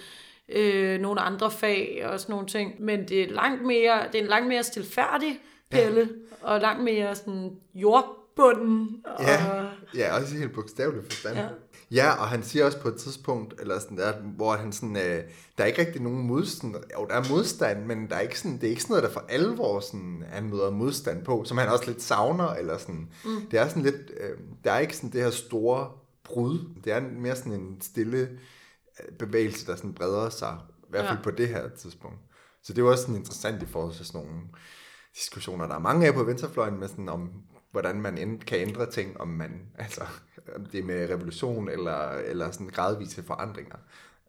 øh, 0.48 1.00
nogle 1.00 1.20
andre 1.20 1.50
fag 1.50 2.02
og 2.04 2.20
sådan 2.20 2.32
nogle 2.32 2.46
ting. 2.46 2.74
Men 2.78 3.08
det 3.08 3.22
er 3.22 3.28
langt 3.28 3.66
mere, 3.66 4.02
det 4.12 4.18
er 4.18 4.22
en 4.22 4.28
langt 4.28 4.48
mere 4.48 4.62
stilfærdig 4.62 5.40
pille, 5.70 6.00
ja. 6.42 6.46
og 6.46 6.60
langt 6.60 6.84
mere 6.84 7.14
sådan 7.14 7.50
jordbunden. 7.74 9.02
Og, 9.04 9.24
Ja, 9.24 9.64
ja 9.94 10.16
også 10.20 10.34
helt 10.34 10.52
bogstavelig 10.52 11.04
forstand. 11.04 11.36
Ja. 11.36 11.48
Ja. 11.90 12.10
og 12.10 12.28
han 12.28 12.42
siger 12.42 12.64
også 12.64 12.80
på 12.80 12.88
et 12.88 12.96
tidspunkt, 12.96 13.60
eller 13.60 13.78
sådan 13.78 13.96
der, 13.96 14.12
hvor 14.36 14.52
han 14.52 14.72
sådan, 14.72 14.96
øh, 14.96 15.22
der 15.58 15.64
er 15.64 15.64
ikke 15.64 15.80
rigtig 15.80 16.02
nogen 16.02 16.26
modstand, 16.26 16.74
jo, 16.74 17.06
der 17.10 17.14
er 17.14 17.30
modstand, 17.30 17.84
men 17.84 18.08
der 18.08 18.16
er 18.16 18.20
ikke 18.20 18.38
sådan, 18.40 18.56
det 18.58 18.64
er 18.64 18.70
ikke 18.70 18.82
sådan 18.82 18.92
noget, 18.92 19.04
der 19.04 19.10
for 19.10 19.24
alvor 19.28 19.80
sådan, 19.80 20.24
han 20.30 20.50
møder 20.50 20.70
modstand 20.70 21.24
på, 21.24 21.44
som 21.44 21.58
han 21.58 21.68
også 21.68 21.86
lidt 21.86 22.02
savner, 22.02 22.48
eller 22.48 22.78
sådan, 22.78 23.08
mm. 23.24 23.46
det 23.50 23.58
er 23.58 23.68
sådan 23.68 23.82
lidt, 23.82 24.10
øh, 24.20 24.38
der 24.64 24.72
er 24.72 24.78
ikke 24.78 24.96
sådan 24.96 25.10
det 25.10 25.22
her 25.22 25.30
store 25.30 25.88
brud, 26.24 26.58
det 26.84 26.92
er 26.92 27.00
mere 27.00 27.36
sådan 27.36 27.52
en 27.52 27.76
stille 27.80 28.28
bevægelse, 29.18 29.66
der 29.66 29.76
sådan 29.76 29.94
breder 29.94 30.30
sig, 30.30 30.58
i 30.82 30.90
hvert 30.90 31.04
fald 31.04 31.18
ja. 31.18 31.22
På 31.22 31.30
det 31.30 31.48
her 31.48 31.68
tidspunkt. 31.68 32.18
Så 32.62 32.72
det 32.72 32.82
er 32.82 32.86
også 32.86 33.02
sådan 33.02 33.16
interessant 33.16 33.62
i 33.62 33.66
forhold 33.66 33.94
til 33.94 34.06
sådan 34.06 34.20
nogle 34.20 34.40
diskussioner, 35.16 35.66
der 35.66 35.74
er 35.74 35.78
mange 35.78 36.06
af 36.06 36.14
på 36.14 36.24
venstrefløjen, 36.24 36.80
med 36.80 36.88
sådan 36.88 37.08
om, 37.08 37.30
hvordan 37.72 38.00
man 38.00 38.18
end 38.18 38.40
kan 38.40 38.58
ændre 38.58 38.90
ting, 38.90 39.20
om 39.20 39.28
man, 39.28 39.50
altså, 39.78 40.00
om 40.56 40.66
det 40.66 40.80
er 40.80 40.84
med 40.84 41.10
revolution 41.10 41.68
eller, 41.68 42.10
eller 42.10 42.50
sådan 42.50 42.68
gradvise 42.68 43.22
forandringer. 43.22 43.76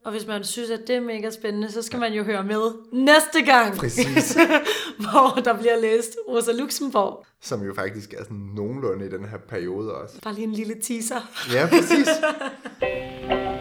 Og 0.06 0.12
hvis 0.12 0.28
man 0.28 0.44
synes, 0.44 0.70
at 0.70 0.80
det 0.88 0.96
er 0.96 1.02
mega 1.02 1.32
spændende, 1.32 1.72
så 1.72 1.82
skal 1.82 2.00
man 2.00 2.14
jo 2.14 2.24
høre 2.24 2.44
med 2.44 2.72
næste 2.94 3.46
gang, 3.46 3.78
Præcis. 3.78 4.38
hvor 5.12 5.42
der 5.46 5.60
bliver 5.60 5.80
læst 5.82 6.18
Rosa 6.28 6.52
Luxemburg. 6.52 7.26
Som 7.42 7.64
jo 7.64 7.74
faktisk 7.74 8.14
er 8.14 8.24
sådan 8.24 8.38
nogenlunde 8.38 9.06
i 9.06 9.10
den 9.10 9.26
her 9.26 9.38
periode 9.38 9.96
også. 9.96 10.22
Bare 10.22 10.34
lige 10.34 10.48
en 10.48 10.54
lille 10.54 10.76
teaser. 10.82 11.22
Ja, 11.54 11.68
præcis. 11.72 12.08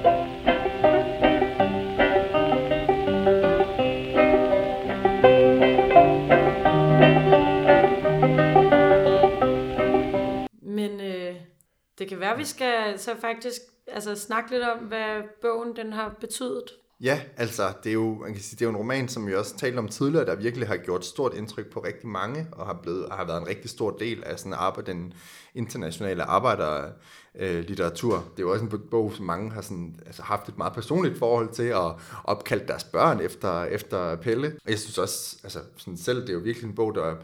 det 11.99 12.09
kan 12.09 12.21
være, 12.21 12.37
vi 12.37 12.45
skal 12.45 12.99
så 12.99 13.11
faktisk 13.21 13.61
altså, 13.87 14.15
snakke 14.15 14.51
lidt 14.51 14.63
om, 14.63 14.79
hvad 14.79 15.23
bogen 15.43 15.77
den 15.77 15.93
har 15.93 16.17
betydet. 16.21 16.65
Ja, 17.01 17.21
altså, 17.37 17.73
det 17.85 17.91
er 17.91 17.95
jo, 17.95 18.15
man 18.15 18.33
kan 18.33 18.43
sige, 18.43 18.57
det 18.57 18.63
er 18.63 18.67
jo 18.67 18.71
en 18.71 18.77
roman, 18.77 19.09
som 19.09 19.27
vi 19.27 19.35
også 19.35 19.57
talte 19.57 19.79
om 19.79 19.89
tidligere, 19.89 20.27
der 20.27 20.35
virkelig 20.35 20.69
har 20.69 20.77
gjort 20.77 21.05
stort 21.05 21.35
indtryk 21.35 21.73
på 21.73 21.81
rigtig 21.81 22.09
mange, 22.09 22.47
og 22.53 22.67
har, 22.67 22.79
blevet, 22.83 23.09
har 23.13 23.25
været 23.25 23.41
en 23.41 23.49
rigtig 23.49 23.71
stor 23.71 23.91
del 23.91 24.25
af 24.25 24.39
sådan 24.39 24.53
arbejde, 24.53 24.93
den 24.93 25.13
internationale 25.55 26.23
arbejderlitteratur. 26.23 28.15
det 28.17 28.39
er 28.39 28.43
jo 28.47 28.53
også 28.53 28.65
en 28.65 28.83
bog, 28.91 29.13
som 29.13 29.27
mange 29.27 29.53
har 29.53 29.61
sådan, 29.61 30.01
altså, 30.07 30.23
haft 30.23 30.49
et 30.49 30.59
meget 30.59 30.73
personligt 30.73 31.19
forhold 31.19 31.49
til, 31.49 31.63
at 31.63 31.93
opkalde 32.25 32.69
deres 32.69 32.85
børn 32.85 33.21
efter, 33.21 33.65
efter 33.65 34.17
Pelle. 34.17 34.47
Og 34.65 34.71
jeg 34.71 34.79
synes 34.79 34.99
også, 34.99 35.37
altså, 35.43 35.59
sådan 35.77 35.97
selv, 35.97 36.21
det 36.21 36.29
er 36.29 36.35
jo 36.35 36.41
virkelig 36.41 36.69
en 36.69 36.75
bog, 36.75 36.95
der 36.95 37.17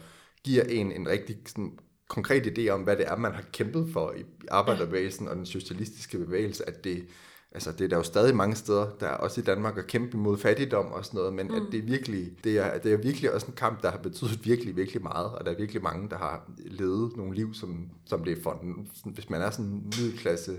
giver 0.45 0.65
en 0.65 0.93
en 0.93 1.09
rigtig 1.09 1.37
sådan, 1.47 1.79
konkret 2.09 2.59
idé 2.59 2.69
om, 2.69 2.81
hvad 2.81 2.97
det 2.97 3.09
er, 3.09 3.17
man 3.17 3.33
har 3.33 3.45
kæmpet 3.53 3.89
for 3.93 4.13
i 4.17 4.25
arbejderbevægelsen 4.51 5.29
og 5.29 5.37
den 5.37 5.47
socialistiske 5.47 6.19
bevægelse, 6.19 6.69
at 6.69 6.85
det, 6.85 7.05
altså 7.53 7.73
det 7.73 7.81
er 7.81 7.89
der 7.89 7.97
jo 7.97 8.03
stadig 8.03 8.37
mange 8.37 8.57
steder, 8.57 8.91
der 9.01 9.07
er 9.07 9.17
også 9.17 9.41
i 9.41 9.45
Danmark 9.45 9.79
at 9.79 9.87
kæmpe 9.87 10.17
imod 10.17 10.39
fattigdom 10.39 10.87
og 10.87 11.05
sådan 11.05 11.19
noget, 11.19 11.35
men 11.35 11.47
mm. 11.47 11.55
at 11.55 11.63
det 11.73 11.79
er 11.79 11.83
virkelig, 11.83 12.31
det 12.45 12.59
er, 12.59 12.79
det 12.79 12.93
er 12.93 12.97
virkelig 12.97 13.33
også 13.33 13.47
en 13.47 13.53
kamp, 13.53 13.83
der 13.83 13.91
har 13.91 13.99
betydet 13.99 14.45
virkelig, 14.45 14.77
virkelig 14.77 15.03
meget, 15.03 15.27
og 15.27 15.45
der 15.45 15.53
er 15.53 15.57
virkelig 15.57 15.83
mange, 15.83 16.11
der 16.11 16.19
har 16.19 16.51
levet 16.59 17.17
nogle 17.17 17.35
liv, 17.35 17.55
som, 17.55 17.89
som 18.07 18.25
det 18.25 18.39
er 18.39 18.43
for, 18.43 18.65
hvis 19.05 19.31
man 19.31 19.43
er 19.43 19.51
sådan 19.51 19.65
en 19.65 19.93
middelklasse 19.99 20.57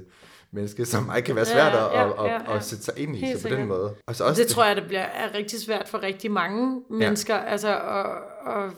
menneske, 0.52 0.86
som 0.86 1.04
mig 1.04 1.24
kan 1.24 1.36
være 1.36 1.46
svært 1.46 1.74
Ja, 1.74 1.86
at, 1.86 1.94
ja, 1.94 2.10
at, 2.10 2.32
ja, 2.32 2.36
at, 2.36 2.42
ja. 2.48 2.56
at 2.56 2.64
sætte 2.64 2.84
sig 2.84 2.94
ind 2.98 3.16
i, 3.16 3.20
Helt 3.20 3.42
så 3.42 3.50
på 3.50 3.56
den 3.56 3.68
måde. 3.68 3.96
Og 4.08 4.16
så 4.16 4.24
også 4.24 4.42
Det 4.42 4.52
tror 4.52 4.66
jeg, 4.66 4.76
det 4.76 4.86
bliver, 4.88 5.02
er 5.02 5.34
rigtig 5.34 5.62
svært 5.62 5.90
for 5.90 6.04
rigtig 6.04 6.32
mange 6.32 6.82
mennesker. 6.90 7.36
Altså, 7.36 7.76
og, 7.76 8.04
og 8.54 8.72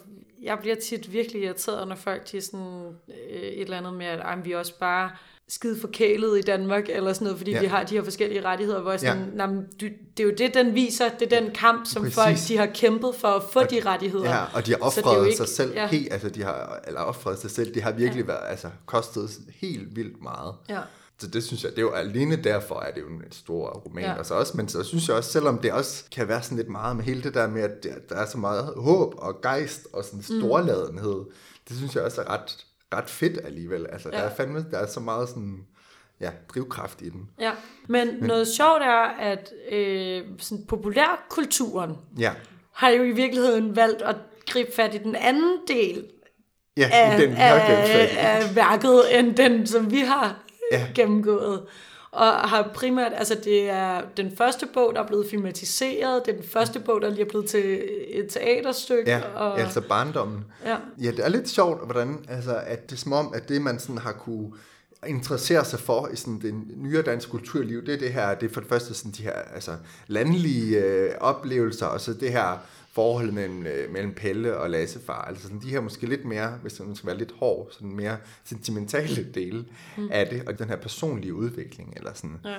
jeg 0.47 0.57
bliver 0.61 0.75
tit 0.75 1.13
virkelig 1.13 1.41
irriteret, 1.43 1.87
når 1.87 1.95
folk 1.95 2.31
de 2.31 2.41
sådan 2.41 2.85
øh, 3.09 3.35
et 3.41 3.61
eller 3.61 3.77
andet 3.77 3.93
med, 3.93 4.05
at 4.05 4.19
"Ej, 4.19 4.35
vi 4.43 4.51
er 4.51 4.57
også 4.57 4.73
bare 4.79 5.09
skide 5.49 5.79
forkælet 5.81 6.37
i 6.39 6.41
Danmark, 6.41 6.89
eller 6.89 7.13
sådan 7.13 7.25
noget, 7.25 7.37
fordi 7.37 7.51
Ja. 7.51 7.59
vi 7.59 7.65
har 7.65 7.83
de 7.83 7.95
her 7.95 8.03
forskellige 8.03 8.41
rettigheder, 8.45 8.81
hvor 8.81 8.91
jeg 8.91 8.99
sådan, 8.99 9.33
ja. 9.37 9.45
du, 9.81 9.85
det 10.17 10.19
er 10.19 10.23
jo 10.23 10.31
det, 10.37 10.53
den 10.53 10.75
viser, 10.75 11.09
det 11.19 11.33
er 11.33 11.39
den 11.41 11.51
kamp, 11.51 11.85
som 11.87 12.01
Præcis. 12.01 12.15
folk 12.15 12.35
de 12.47 12.57
har 12.57 12.65
kæmpet 12.65 13.15
for 13.15 13.27
at 13.27 13.43
få 13.43 13.63
de 13.63 13.79
rettigheder. 13.85 14.29
Ja, 14.29 14.43
og 14.53 14.65
de 14.65 14.71
har 14.71 14.77
offret 14.81 15.33
sig 15.37 15.47
selv 15.47 15.73
ja. 15.73 15.87
helt, 15.87 16.13
altså 16.13 16.29
de 16.29 16.43
har, 16.43 16.79
eller 16.87 17.01
offret 17.01 17.39
sig 17.39 17.51
selv, 17.51 17.73
de 17.75 17.81
har 17.81 17.91
virkelig 17.91 18.21
ja. 18.21 18.27
været, 18.27 18.43
altså 18.49 18.67
kostet 18.85 19.29
helt 19.61 19.95
vildt 19.95 20.23
meget. 20.23 20.53
Ja. 20.69 20.79
Så 21.19 21.27
det 21.27 21.43
synes 21.43 21.63
jeg, 21.63 21.71
det 21.71 21.77
er 21.77 21.81
jo 21.81 21.91
alene 21.91 22.35
derfor, 22.35 22.79
er 22.79 22.91
det 22.91 23.01
jo 23.01 23.07
en 23.07 23.31
stor 23.31 23.69
roman. 23.69 24.03
Ja. 24.03 24.11
Ja. 24.11 24.17
Og 24.17 24.25
så 24.25 24.33
også, 24.33 24.57
men 24.57 24.67
så 24.69 24.83
synes 24.83 25.07
jeg 25.07 25.17
også, 25.17 25.31
selvom 25.31 25.59
det 25.59 25.71
også 25.71 26.03
kan 26.11 26.27
være 26.27 26.43
sådan 26.43 26.57
lidt 26.57 26.69
meget 26.69 26.95
med 26.95 27.03
hele 27.03 27.23
det 27.23 27.33
der 27.33 27.47
med, 27.47 27.61
at 27.61 27.83
der, 28.09 28.15
er 28.15 28.25
så 28.25 28.37
meget 28.37 28.73
håb 28.77 29.13
og 29.17 29.41
gejst 29.41 29.87
og 29.93 30.03
sådan 30.03 30.21
storladenhed, 30.21 31.15
mm. 31.15 31.31
det 31.69 31.77
synes 31.77 31.95
jeg 31.95 32.03
også 32.03 32.21
er 32.21 32.29
ret, 32.29 32.65
ret 32.93 33.09
fedt 33.09 33.39
alligevel. 33.43 33.87
Altså, 33.91 34.09
ja. 34.09 34.17
der 34.17 34.23
er 34.23 34.35
fandme, 34.35 34.65
der 34.71 34.77
er 34.77 34.87
så 34.87 34.99
meget 34.99 35.29
sådan, 35.29 35.65
ja, 36.19 36.31
drivkraft 36.53 37.01
i 37.01 37.09
den. 37.09 37.29
Ja, 37.39 37.51
men, 37.87 38.07
men 38.07 38.23
noget 38.23 38.47
sjovt 38.47 38.81
er, 38.81 39.03
at 39.19 39.53
øh, 39.71 40.23
sådan 40.39 40.65
populærkulturen 40.65 41.97
Ja, 42.17 42.33
har 42.73 42.89
jo 42.89 43.03
i 43.03 43.11
virkeligheden 43.11 43.75
valgt 43.75 44.01
at 44.01 44.15
gribe 44.47 44.71
fat 44.75 44.95
i 44.95 44.97
den 44.97 45.15
anden 45.15 45.57
del 45.67 46.05
ja 46.77 46.89
af, 46.93 47.19
den 47.19 47.31
i. 47.31 47.35
af, 47.35 48.17
af 48.17 48.55
værket, 48.55 49.19
end 49.19 49.35
den, 49.35 49.67
som 49.67 49.91
vi 49.91 49.99
har 49.99 50.46
Ja. 50.71 50.87
gennemgået. 50.95 51.63
Og 52.11 52.25
har 52.25 52.71
primært, 52.73 53.11
altså 53.15 53.37
det 53.43 53.69
er 53.69 54.01
den 54.17 54.37
første 54.37 54.67
bog, 54.73 54.95
der 54.95 55.03
er 55.03 55.07
blevet 55.07 55.27
filmatiseret, 55.29 56.21
det 56.25 56.31
er 56.31 56.35
den 56.35 56.49
første 56.49 56.79
bog, 56.79 57.01
der 57.01 57.09
lige 57.09 57.21
er 57.21 57.29
blevet 57.29 57.45
til 57.45 57.83
et 58.07 58.29
teaterstykke. 58.29 59.11
Ja, 59.11 59.21
og, 59.35 59.59
altså 59.59 59.81
barndommen. 59.81 60.45
ja. 60.65 60.77
Ja, 61.01 61.11
det 61.11 61.25
er 61.25 61.29
lidt 61.29 61.49
sjovt, 61.49 61.85
hvordan, 61.85 62.25
altså, 62.29 62.61
at 62.65 62.89
det 62.89 62.95
er 62.95 62.99
som 62.99 63.13
om, 63.13 63.33
at 63.35 63.49
det 63.49 63.61
man 63.61 63.79
sådan 63.79 63.97
har 63.97 64.11
kunne 64.11 64.51
interesserer 65.07 65.63
sig 65.63 65.79
for 65.79 66.07
i 66.13 66.15
sådan 66.15 66.41
det 66.41 66.53
nyere 66.77 67.01
danske 67.01 67.31
kulturliv, 67.31 67.85
det 67.85 67.93
er 67.93 67.97
det 67.97 68.13
her, 68.13 68.35
det 68.35 68.49
er 68.49 68.53
for 68.53 68.61
det 68.61 68.69
første 68.69 68.93
sådan 68.93 69.11
de 69.11 69.23
her 69.23 69.31
altså, 69.31 69.71
landlige 70.07 70.77
øh, 70.77 71.11
oplevelser, 71.19 71.85
og 71.85 72.01
så 72.01 72.13
det 72.13 72.31
her 72.31 72.59
forhold 72.97 73.31
mellem, 73.31 73.65
øh, 73.65 73.91
mellem 73.91 74.13
Pelle 74.13 74.57
og 74.57 74.69
Lassefar. 74.69 75.21
Altså 75.21 75.43
sådan 75.43 75.61
de 75.61 75.69
her 75.69 75.81
måske 75.81 76.07
lidt 76.07 76.25
mere, 76.25 76.57
hvis 76.61 76.79
man 76.79 76.95
skal 76.95 77.07
være 77.07 77.17
lidt 77.17 77.31
hård, 77.31 77.67
sådan 77.71 77.91
mere 77.91 78.17
sentimentale 78.43 79.23
dele 79.33 79.65
mm. 79.97 80.09
af 80.11 80.27
det, 80.27 80.47
og 80.47 80.59
den 80.59 80.69
her 80.69 80.75
personlige 80.75 81.33
udvikling, 81.33 81.93
eller 81.97 82.13
sådan. 82.13 82.37
Ja. 82.45 82.57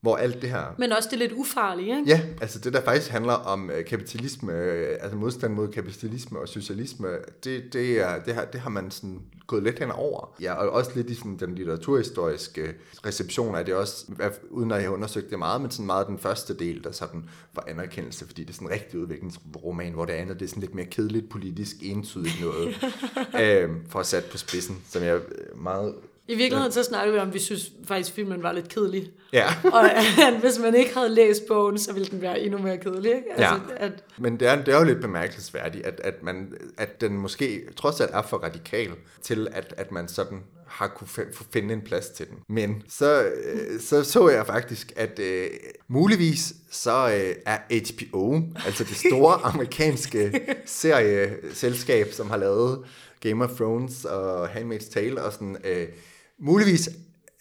Hvor 0.00 0.16
alt 0.16 0.42
det 0.42 0.50
her... 0.50 0.74
Men 0.78 0.92
også 0.92 1.08
det 1.10 1.18
lidt 1.18 1.32
ufarlige, 1.32 1.98
ikke? 1.98 2.10
Ja, 2.10 2.20
altså 2.40 2.58
det 2.58 2.72
der 2.72 2.80
faktisk 2.80 3.10
handler 3.10 3.32
om 3.32 3.70
øh, 3.70 3.84
kapitalisme, 3.84 4.52
øh, 4.52 4.98
altså 5.00 5.16
modstand 5.16 5.54
mod 5.54 5.68
kapitalisme 5.68 6.38
og 6.38 6.48
socialisme, 6.48 7.08
det, 7.44 7.72
det, 7.72 8.00
er, 8.00 8.22
det, 8.22 8.34
har, 8.34 8.44
det 8.44 8.60
har 8.60 8.70
man 8.70 8.90
sådan 8.90 9.22
gået 9.46 9.62
lidt 9.62 9.78
hen 9.78 9.90
over. 9.90 10.34
Ja, 10.40 10.54
og 10.54 10.70
også 10.70 10.90
lidt 10.94 11.10
i 11.10 11.14
sådan 11.14 11.36
den 11.36 11.54
litteraturhistoriske 11.54 12.74
reception 13.06 13.54
er 13.54 13.62
det 13.62 13.74
også, 13.74 14.06
uden 14.50 14.70
at 14.70 14.76
jeg 14.76 14.84
har 14.84 14.94
undersøgt 14.94 15.30
det 15.30 15.38
meget, 15.38 15.60
men 15.60 15.70
sådan 15.70 15.86
meget 15.86 16.06
den 16.06 16.18
første 16.18 16.54
del, 16.54 16.84
der 16.84 16.92
sådan 16.92 17.24
for 17.52 17.64
anerkendelse, 17.68 18.26
fordi 18.26 18.42
det 18.42 18.50
er 18.50 18.54
sådan 18.54 18.68
en 18.68 18.72
rigtig 18.72 19.00
udviklingsroman, 19.00 19.92
hvor 19.92 20.04
det 20.04 20.12
andet 20.12 20.40
det 20.40 20.44
er 20.44 20.48
sådan 20.48 20.60
lidt 20.60 20.74
mere 20.74 20.86
kedeligt, 20.86 21.28
politisk, 21.28 21.76
entydigt 21.82 22.40
noget, 22.40 22.68
øh, 23.42 23.70
for 23.88 24.00
at 24.00 24.06
sætte 24.06 24.30
på 24.30 24.38
spidsen, 24.38 24.82
som 24.88 25.02
jeg 25.02 25.20
meget 25.56 25.94
i 26.30 26.34
virkeligheden 26.34 26.72
så 26.72 26.82
snakkede 26.82 27.14
vi 27.14 27.20
om, 27.20 27.28
at 27.28 27.34
vi 27.34 27.38
synes 27.38 27.72
faktisk, 27.84 28.10
at 28.10 28.14
filmen 28.14 28.42
var 28.42 28.52
lidt 28.52 28.68
kedelig. 28.68 29.10
Ja. 29.32 29.46
og 29.74 29.92
at 30.26 30.34
hvis 30.40 30.58
man 30.58 30.74
ikke 30.74 30.94
havde 30.94 31.08
læst 31.08 31.42
bogen, 31.48 31.78
så 31.78 31.92
ville 31.92 32.08
den 32.08 32.20
være 32.20 32.40
endnu 32.40 32.58
mere 32.58 32.78
kedelig. 32.78 33.10
Ikke? 33.10 33.28
Altså, 33.30 33.60
ja. 33.70 33.86
At... 33.86 33.92
Men 34.18 34.40
det 34.40 34.48
er, 34.48 34.64
det 34.64 34.74
er 34.74 34.78
jo 34.78 34.84
lidt 34.84 35.00
bemærkelsesværdigt, 35.00 35.86
at, 35.86 36.00
at, 36.04 36.22
man, 36.22 36.52
at 36.78 37.00
den 37.00 37.18
måske 37.18 37.62
trods 37.76 38.00
alt 38.00 38.10
er 38.14 38.22
for 38.22 38.36
radikal 38.36 38.90
til, 39.22 39.48
at, 39.52 39.74
at 39.76 39.92
man 39.92 40.08
sådan 40.08 40.38
har 40.66 40.88
kunne 40.88 41.08
finde 41.52 41.74
en 41.74 41.80
plads 41.80 42.08
til 42.08 42.26
den. 42.26 42.36
Men 42.48 42.82
så 42.88 43.22
øh, 43.22 43.80
så, 43.80 44.04
så 44.04 44.28
jeg 44.28 44.46
faktisk, 44.46 44.92
at 44.96 45.18
uh, 45.18 45.56
muligvis 45.88 46.52
så 46.70 47.04
uh, 47.04 47.42
er 47.46 47.58
HBO, 47.92 48.42
altså 48.66 48.84
det 48.84 48.96
store 48.96 49.34
amerikanske 49.52 50.40
serieselskab, 50.64 52.12
som 52.12 52.30
har 52.30 52.36
lavet 52.36 52.84
Game 53.20 53.44
of 53.44 53.50
Thrones 53.50 54.04
og 54.04 54.50
Handmaid's 54.50 54.92
Tale 54.92 55.22
og 55.22 55.32
sådan... 55.32 55.56
Uh, 55.64 55.94
muligvis 56.40 56.88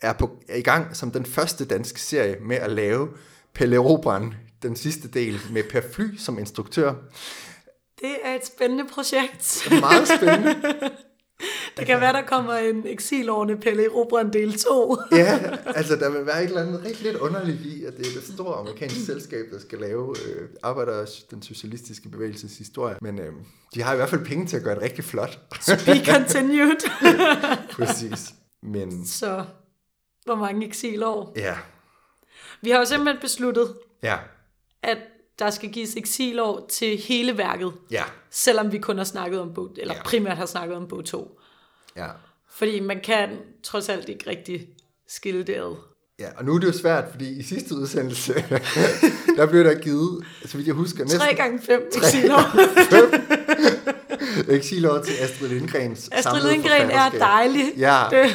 er, 0.01 0.13
på, 0.13 0.29
er 0.47 0.55
i 0.55 0.61
gang 0.61 0.95
som 0.95 1.11
den 1.11 1.25
første 1.25 1.65
danske 1.65 2.01
serie 2.01 2.37
med 2.41 2.55
at 2.55 2.71
lave 2.71 3.09
Pelle 3.53 3.77
Robran, 3.77 4.33
den 4.61 4.75
sidste 4.75 5.07
del, 5.07 5.39
med 5.51 5.63
Per 5.63 5.81
Fly 5.91 6.17
som 6.17 6.39
instruktør. 6.39 6.93
Det 8.01 8.15
er 8.23 8.35
et 8.35 8.45
spændende 8.45 8.85
projekt. 8.91 9.61
Det 9.65 9.77
er 9.77 9.79
meget 9.79 10.07
spændende. 10.07 10.55
Det 11.77 11.87
kan 11.87 12.01
være, 12.01 12.13
der 12.13 12.21
kommer 12.21 12.53
en 12.53 12.83
eksilårende 12.87 13.57
Pelle 13.57 13.87
Robran 13.87 14.33
del 14.33 14.59
2. 14.59 14.97
ja, 15.11 15.39
altså 15.65 15.95
der 15.95 16.09
vil 16.09 16.25
være 16.25 16.43
et 16.43 16.47
eller 16.47 16.61
andet 16.61 16.85
rigtig 16.85 17.03
lidt 17.03 17.15
underligt 17.15 17.61
i, 17.65 17.85
at 17.85 17.97
det 17.97 18.07
er 18.07 18.11
det 18.19 18.33
store 18.33 18.55
amerikanske 18.55 18.99
selskab, 18.99 19.45
der 19.51 19.59
skal 19.59 19.79
lave 19.79 20.15
øh, 20.27 20.49
arbejder 20.63 21.05
den 21.31 21.41
socialistiske 21.41 22.09
bevægelses 22.09 22.57
historie. 22.57 22.95
Men 23.01 23.19
øh, 23.19 23.33
de 23.73 23.81
har 23.81 23.93
i 23.93 23.95
hvert 23.95 24.09
fald 24.09 24.25
penge 24.25 24.45
til 24.45 24.57
at 24.57 24.63
gøre 24.63 24.75
det 24.75 24.83
rigtig 24.83 25.03
flot. 25.03 25.39
To 25.61 25.73
be 25.85 26.05
continued. 26.05 26.89
Præcis. 27.77 28.33
Men... 28.63 29.05
Så 29.05 29.45
hvor 30.25 30.35
mange 30.35 30.65
eksilår? 30.65 31.33
Ja. 31.35 31.57
Vi 32.61 32.69
har 32.69 32.79
jo 32.79 32.85
simpelthen 32.85 33.21
besluttet, 33.21 33.75
ja. 34.03 34.17
at 34.83 34.97
der 35.39 35.49
skal 35.49 35.69
gives 35.69 35.95
eksilår 35.95 36.67
til 36.69 36.97
hele 36.97 37.37
værket. 37.37 37.73
Ja. 37.91 38.03
Selvom 38.29 38.71
vi 38.71 38.77
kun 38.77 38.97
har 38.97 39.03
snakket 39.03 39.39
om 39.39 39.53
bog, 39.53 39.75
eller 39.77 39.93
ja. 39.93 40.03
primært 40.03 40.37
har 40.37 40.45
snakket 40.45 40.77
om 40.77 40.87
bog 40.87 41.05
2. 41.05 41.39
Ja. 41.95 42.07
Fordi 42.51 42.79
man 42.79 43.01
kan 43.01 43.29
trods 43.63 43.89
alt 43.89 44.09
ikke 44.09 44.29
rigtig 44.29 44.67
skille 45.07 45.43
det 45.43 45.55
ad. 45.55 45.75
Ja, 46.19 46.27
og 46.37 46.45
nu 46.45 46.55
er 46.55 46.59
det 46.59 46.67
jo 46.67 46.73
svært, 46.73 47.05
fordi 47.11 47.39
i 47.39 47.43
sidste 47.43 47.75
udsendelse, 47.75 48.33
der 49.37 49.45
blev 49.45 49.63
der 49.63 49.79
givet, 49.79 50.25
så 50.45 50.57
vidt 50.57 50.67
jeg 50.67 50.75
husker, 50.75 51.03
næsten... 51.03 51.19
3 51.19 51.35
gange 51.35 51.61
5 51.61 51.89
eksilår. 51.95 53.95
eksilår 54.57 55.01
til 55.01 55.13
Astrid 55.21 55.49
Lindgrens 55.49 56.09
Astrid 56.11 56.51
Lindgren 56.51 56.91
er 56.91 57.09
dejlig. 57.09 57.65
Ja. 57.77 58.03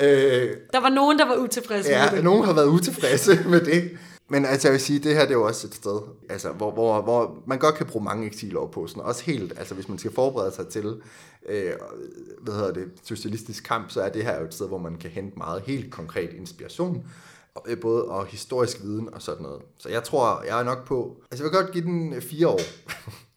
Øh, 0.00 0.56
der 0.72 0.80
var 0.80 0.88
nogen, 0.88 1.18
der 1.18 1.26
var 1.26 1.36
utilfredse 1.36 1.90
ja, 1.90 2.04
med 2.04 2.16
det. 2.16 2.24
Nogen 2.24 2.44
har 2.44 2.52
været 2.52 2.66
utilfredse 2.66 3.40
med 3.50 3.60
det. 3.60 3.90
Men 4.28 4.44
altså, 4.46 4.68
jeg 4.68 4.72
vil 4.72 4.80
sige, 4.80 4.98
det 4.98 5.14
her 5.14 5.20
det 5.20 5.30
er 5.30 5.34
jo 5.34 5.46
også 5.46 5.66
et 5.66 5.74
sted, 5.74 6.00
altså, 6.28 6.48
hvor, 6.48 6.70
hvor, 6.70 7.02
hvor 7.02 7.42
man 7.46 7.58
godt 7.58 7.74
kan 7.74 7.86
bruge 7.86 8.04
mange 8.04 8.26
eksilår 8.26 8.66
på, 8.66 8.86
sådan, 8.86 9.02
også 9.02 9.24
helt, 9.24 9.58
altså 9.58 9.74
hvis 9.74 9.88
man 9.88 9.98
skal 9.98 10.12
forberede 10.12 10.54
sig 10.54 10.68
til, 10.68 11.00
øh, 11.48 11.72
hvad 12.40 12.54
hedder 12.54 12.72
det, 12.72 12.84
socialistisk 13.04 13.64
kamp, 13.64 13.90
så 13.90 14.02
er 14.02 14.08
det 14.08 14.24
her 14.24 14.38
jo 14.38 14.44
et 14.44 14.54
sted, 14.54 14.68
hvor 14.68 14.78
man 14.78 14.96
kan 14.96 15.10
hente 15.10 15.38
meget 15.38 15.62
helt 15.62 15.92
konkret 15.92 16.30
inspiration, 16.32 17.06
øh, 17.66 17.80
både 17.80 18.04
og 18.04 18.26
historisk 18.26 18.82
viden 18.82 19.14
og 19.14 19.22
sådan 19.22 19.42
noget. 19.42 19.62
Så 19.78 19.88
jeg 19.88 20.04
tror, 20.04 20.42
jeg 20.46 20.60
er 20.60 20.64
nok 20.64 20.86
på, 20.86 21.16
altså 21.30 21.44
jeg 21.44 21.52
vil 21.52 21.60
godt 21.60 21.72
give 21.72 21.84
den 21.84 22.22
fire 22.22 22.48
år. 22.48 22.60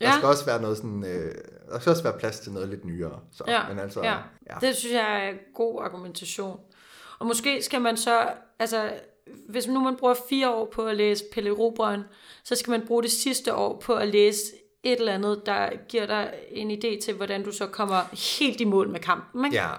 Ja. 0.01 0.05
der 0.05 0.17
skal 0.17 0.27
også 0.27 0.45
være 0.45 0.61
noget 0.61 0.77
sådan, 0.77 1.03
øh, 1.03 1.35
der 1.69 1.79
skal 1.79 1.89
også 1.89 2.03
være 2.03 2.19
plads 2.19 2.39
til 2.39 2.51
noget 2.51 2.69
lidt 2.69 2.85
nyere. 2.85 3.19
Så, 3.31 3.43
ja. 3.47 3.67
men 3.69 3.79
altså, 3.79 4.03
ja. 4.03 4.17
ja. 4.49 4.67
Det 4.67 4.75
synes 4.75 4.93
jeg 4.93 5.27
er 5.29 5.33
god 5.53 5.81
argumentation. 5.83 6.59
Og 7.19 7.25
måske 7.25 7.63
skal 7.63 7.81
man 7.81 7.97
så, 7.97 8.29
altså 8.59 8.91
hvis 9.49 9.67
nu 9.67 9.79
man 9.79 9.95
bruger 9.95 10.15
fire 10.29 10.49
år 10.49 10.65
på 10.65 10.85
at 10.85 10.97
læse 10.97 11.23
Pelle 11.33 11.51
Robren, 11.51 12.01
så 12.43 12.55
skal 12.55 12.71
man 12.71 12.87
bruge 12.87 13.03
det 13.03 13.11
sidste 13.11 13.55
år 13.55 13.79
på 13.79 13.95
at 13.95 14.07
læse 14.07 14.41
et 14.83 14.99
eller 14.99 15.13
andet, 15.13 15.45
der 15.45 15.69
giver 15.89 16.05
dig 16.05 16.33
en 16.49 16.71
idé 16.71 17.01
til, 17.01 17.13
hvordan 17.13 17.43
du 17.43 17.51
så 17.51 17.67
kommer 17.67 18.15
helt 18.39 18.61
i 18.61 18.65
mål 18.65 18.89
med 18.89 18.99
kampen. 18.99 19.45
Ikke? 19.45 19.57
Ja, 19.57 19.69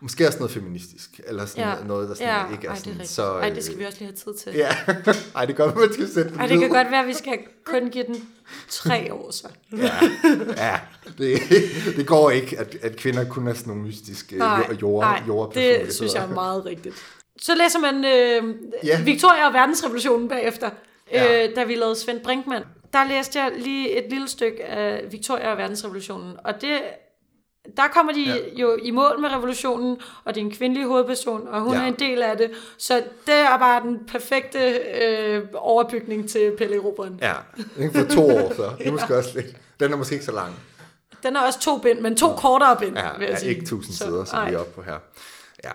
måske 0.00 0.26
også 0.26 0.38
noget 0.38 0.52
feministisk, 0.52 1.20
eller 1.26 1.46
sådan 1.46 1.78
ja. 1.78 1.84
noget, 1.84 2.08
der 2.08 2.14
sådan 2.14 2.28
ja. 2.28 2.52
ikke 2.52 2.66
er, 2.66 2.70
Ej, 2.70 2.76
sådan, 2.76 2.98
det 2.98 3.08
så... 3.08 3.22
Ej, 3.22 3.50
det 3.50 3.64
skal 3.64 3.78
vi 3.78 3.84
også 3.84 3.98
lige 3.98 4.08
have 4.08 4.16
tid 4.16 4.34
til. 4.34 4.54
Ja, 4.54 4.68
ej, 5.36 5.44
det 5.44 5.56
kan 5.56 5.64
godt 5.64 5.76
man 5.76 5.92
skal 5.92 6.08
sætte 6.08 6.32
Ej, 6.38 6.46
det 6.46 6.58
kan 6.58 6.68
godt 6.68 6.90
være, 6.90 7.00
at 7.00 7.06
vi 7.06 7.14
skal 7.14 7.38
kun 7.64 7.90
give 7.90 8.04
den 8.04 8.28
tre 8.68 9.14
år, 9.14 9.30
så. 9.30 9.48
ja, 9.76 9.90
ja 10.56 10.80
det, 11.18 11.40
det 11.96 12.06
går 12.06 12.30
ikke, 12.30 12.58
at, 12.58 12.76
at 12.82 12.96
kvinder 12.96 13.24
kun 13.24 13.48
er 13.48 13.54
sådan 13.54 13.70
nogle 13.70 13.86
mystiske 13.86 14.36
nej, 14.36 14.76
jord, 14.82 15.04
nej, 15.04 15.22
jord 15.26 15.54
det 15.54 15.94
synes 15.94 16.14
jeg 16.14 16.24
er 16.24 16.34
meget 16.34 16.64
rigtigt. 16.64 16.94
Så 17.40 17.54
læser 17.54 17.78
man 17.78 18.04
øh, 18.04 18.54
ja. 18.84 19.02
Victoria 19.02 19.46
og 19.46 19.52
verdensrevolutionen 19.52 20.28
bagefter, 20.28 20.70
ja. 21.12 21.48
øh, 21.48 21.56
da 21.56 21.64
vi 21.64 21.74
lavede 21.74 21.96
Svend 21.96 22.20
Brinkmann. 22.20 22.64
Der 22.92 23.04
læste 23.04 23.40
jeg 23.40 23.52
lige 23.56 24.04
et 24.04 24.10
lille 24.10 24.28
stykke 24.28 24.64
af 24.64 25.12
Victoria 25.12 25.50
og 25.50 25.58
verdensrevolutionen, 25.58 26.36
og 26.44 26.60
det 26.60 26.80
der 27.76 27.88
kommer 27.92 28.12
de 28.12 28.20
ja. 28.20 28.36
jo 28.60 28.76
i 28.82 28.90
mål 28.90 29.20
med 29.20 29.28
revolutionen, 29.28 30.00
og 30.24 30.34
det 30.34 30.40
er 30.40 30.44
en 30.44 30.50
kvindelig 30.50 30.86
hovedperson, 30.86 31.48
og 31.48 31.60
hun 31.60 31.74
ja. 31.74 31.82
er 31.82 31.86
en 31.86 31.98
del 31.98 32.22
af 32.22 32.36
det. 32.36 32.50
Så 32.78 33.02
det 33.26 33.34
er 33.34 33.58
bare 33.58 33.82
den 33.82 33.98
perfekte 34.08 34.58
øh, 35.04 35.42
overbygning 35.54 36.28
til 36.28 36.54
Pelle 36.58 36.78
Robren. 36.78 37.18
Ja, 37.22 37.34
ikke 37.78 37.98
for 37.98 38.06
to 38.14 38.26
år 38.26 38.54
så. 38.54 38.72
Det 38.78 38.86
er 38.86 38.92
måske 38.92 39.16
også 39.16 39.30
lidt. 39.34 39.56
Den 39.80 39.92
er 39.92 39.96
måske 39.96 40.12
ikke 40.12 40.24
så 40.24 40.32
lang. 40.32 40.54
Den 41.22 41.36
er 41.36 41.40
også 41.40 41.60
to 41.60 41.78
bind, 41.78 42.00
men 42.00 42.16
to 42.16 42.28
ja. 42.28 42.36
kortere 42.36 42.76
bind, 42.76 42.96
ja, 42.96 43.12
vil 43.18 43.24
jeg 43.24 43.30
ja, 43.30 43.38
sige. 43.38 43.50
ikke 43.50 43.66
tusind 43.66 43.94
sider, 43.94 44.24
som 44.24 44.48
vi 44.48 44.54
er 44.54 44.58
oppe 44.58 44.72
på 44.72 44.82
her. 44.82 44.98
Ja. 45.64 45.72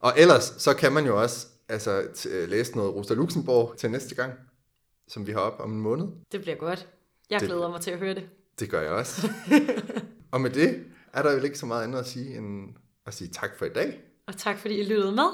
Og 0.00 0.12
ellers, 0.16 0.54
så 0.58 0.74
kan 0.74 0.92
man 0.92 1.06
jo 1.06 1.22
også 1.22 1.46
altså, 1.68 2.00
t- 2.00 2.28
læse 2.28 2.76
noget 2.76 2.94
Rosa 2.94 3.14
Luxemburg 3.14 3.74
til 3.76 3.90
næste 3.90 4.14
gang, 4.14 4.32
som 5.08 5.26
vi 5.26 5.32
har 5.32 5.40
op 5.40 5.60
om 5.60 5.72
en 5.72 5.80
måned. 5.80 6.06
Det 6.32 6.40
bliver 6.40 6.56
godt. 6.56 6.86
Jeg 7.30 7.40
det, 7.40 7.48
glæder 7.48 7.68
mig 7.68 7.80
til 7.80 7.90
at 7.90 7.98
høre 7.98 8.14
det. 8.14 8.28
Det 8.60 8.70
gør 8.70 8.80
jeg 8.80 8.90
også. 8.90 9.28
og 10.30 10.40
med 10.40 10.50
det 10.50 10.84
er 11.14 11.22
der 11.22 11.32
jo 11.32 11.42
ikke 11.42 11.58
så 11.58 11.66
meget 11.66 11.84
andet 11.84 11.98
at 11.98 12.06
sige, 12.06 12.36
end 12.38 12.74
at 13.06 13.14
sige 13.14 13.28
tak 13.28 13.50
for 13.58 13.64
i 13.64 13.68
dag. 13.68 14.00
Og 14.26 14.36
tak 14.36 14.58
fordi 14.58 14.80
I 14.80 14.84
lyttede 14.84 15.12
med. 15.12 15.30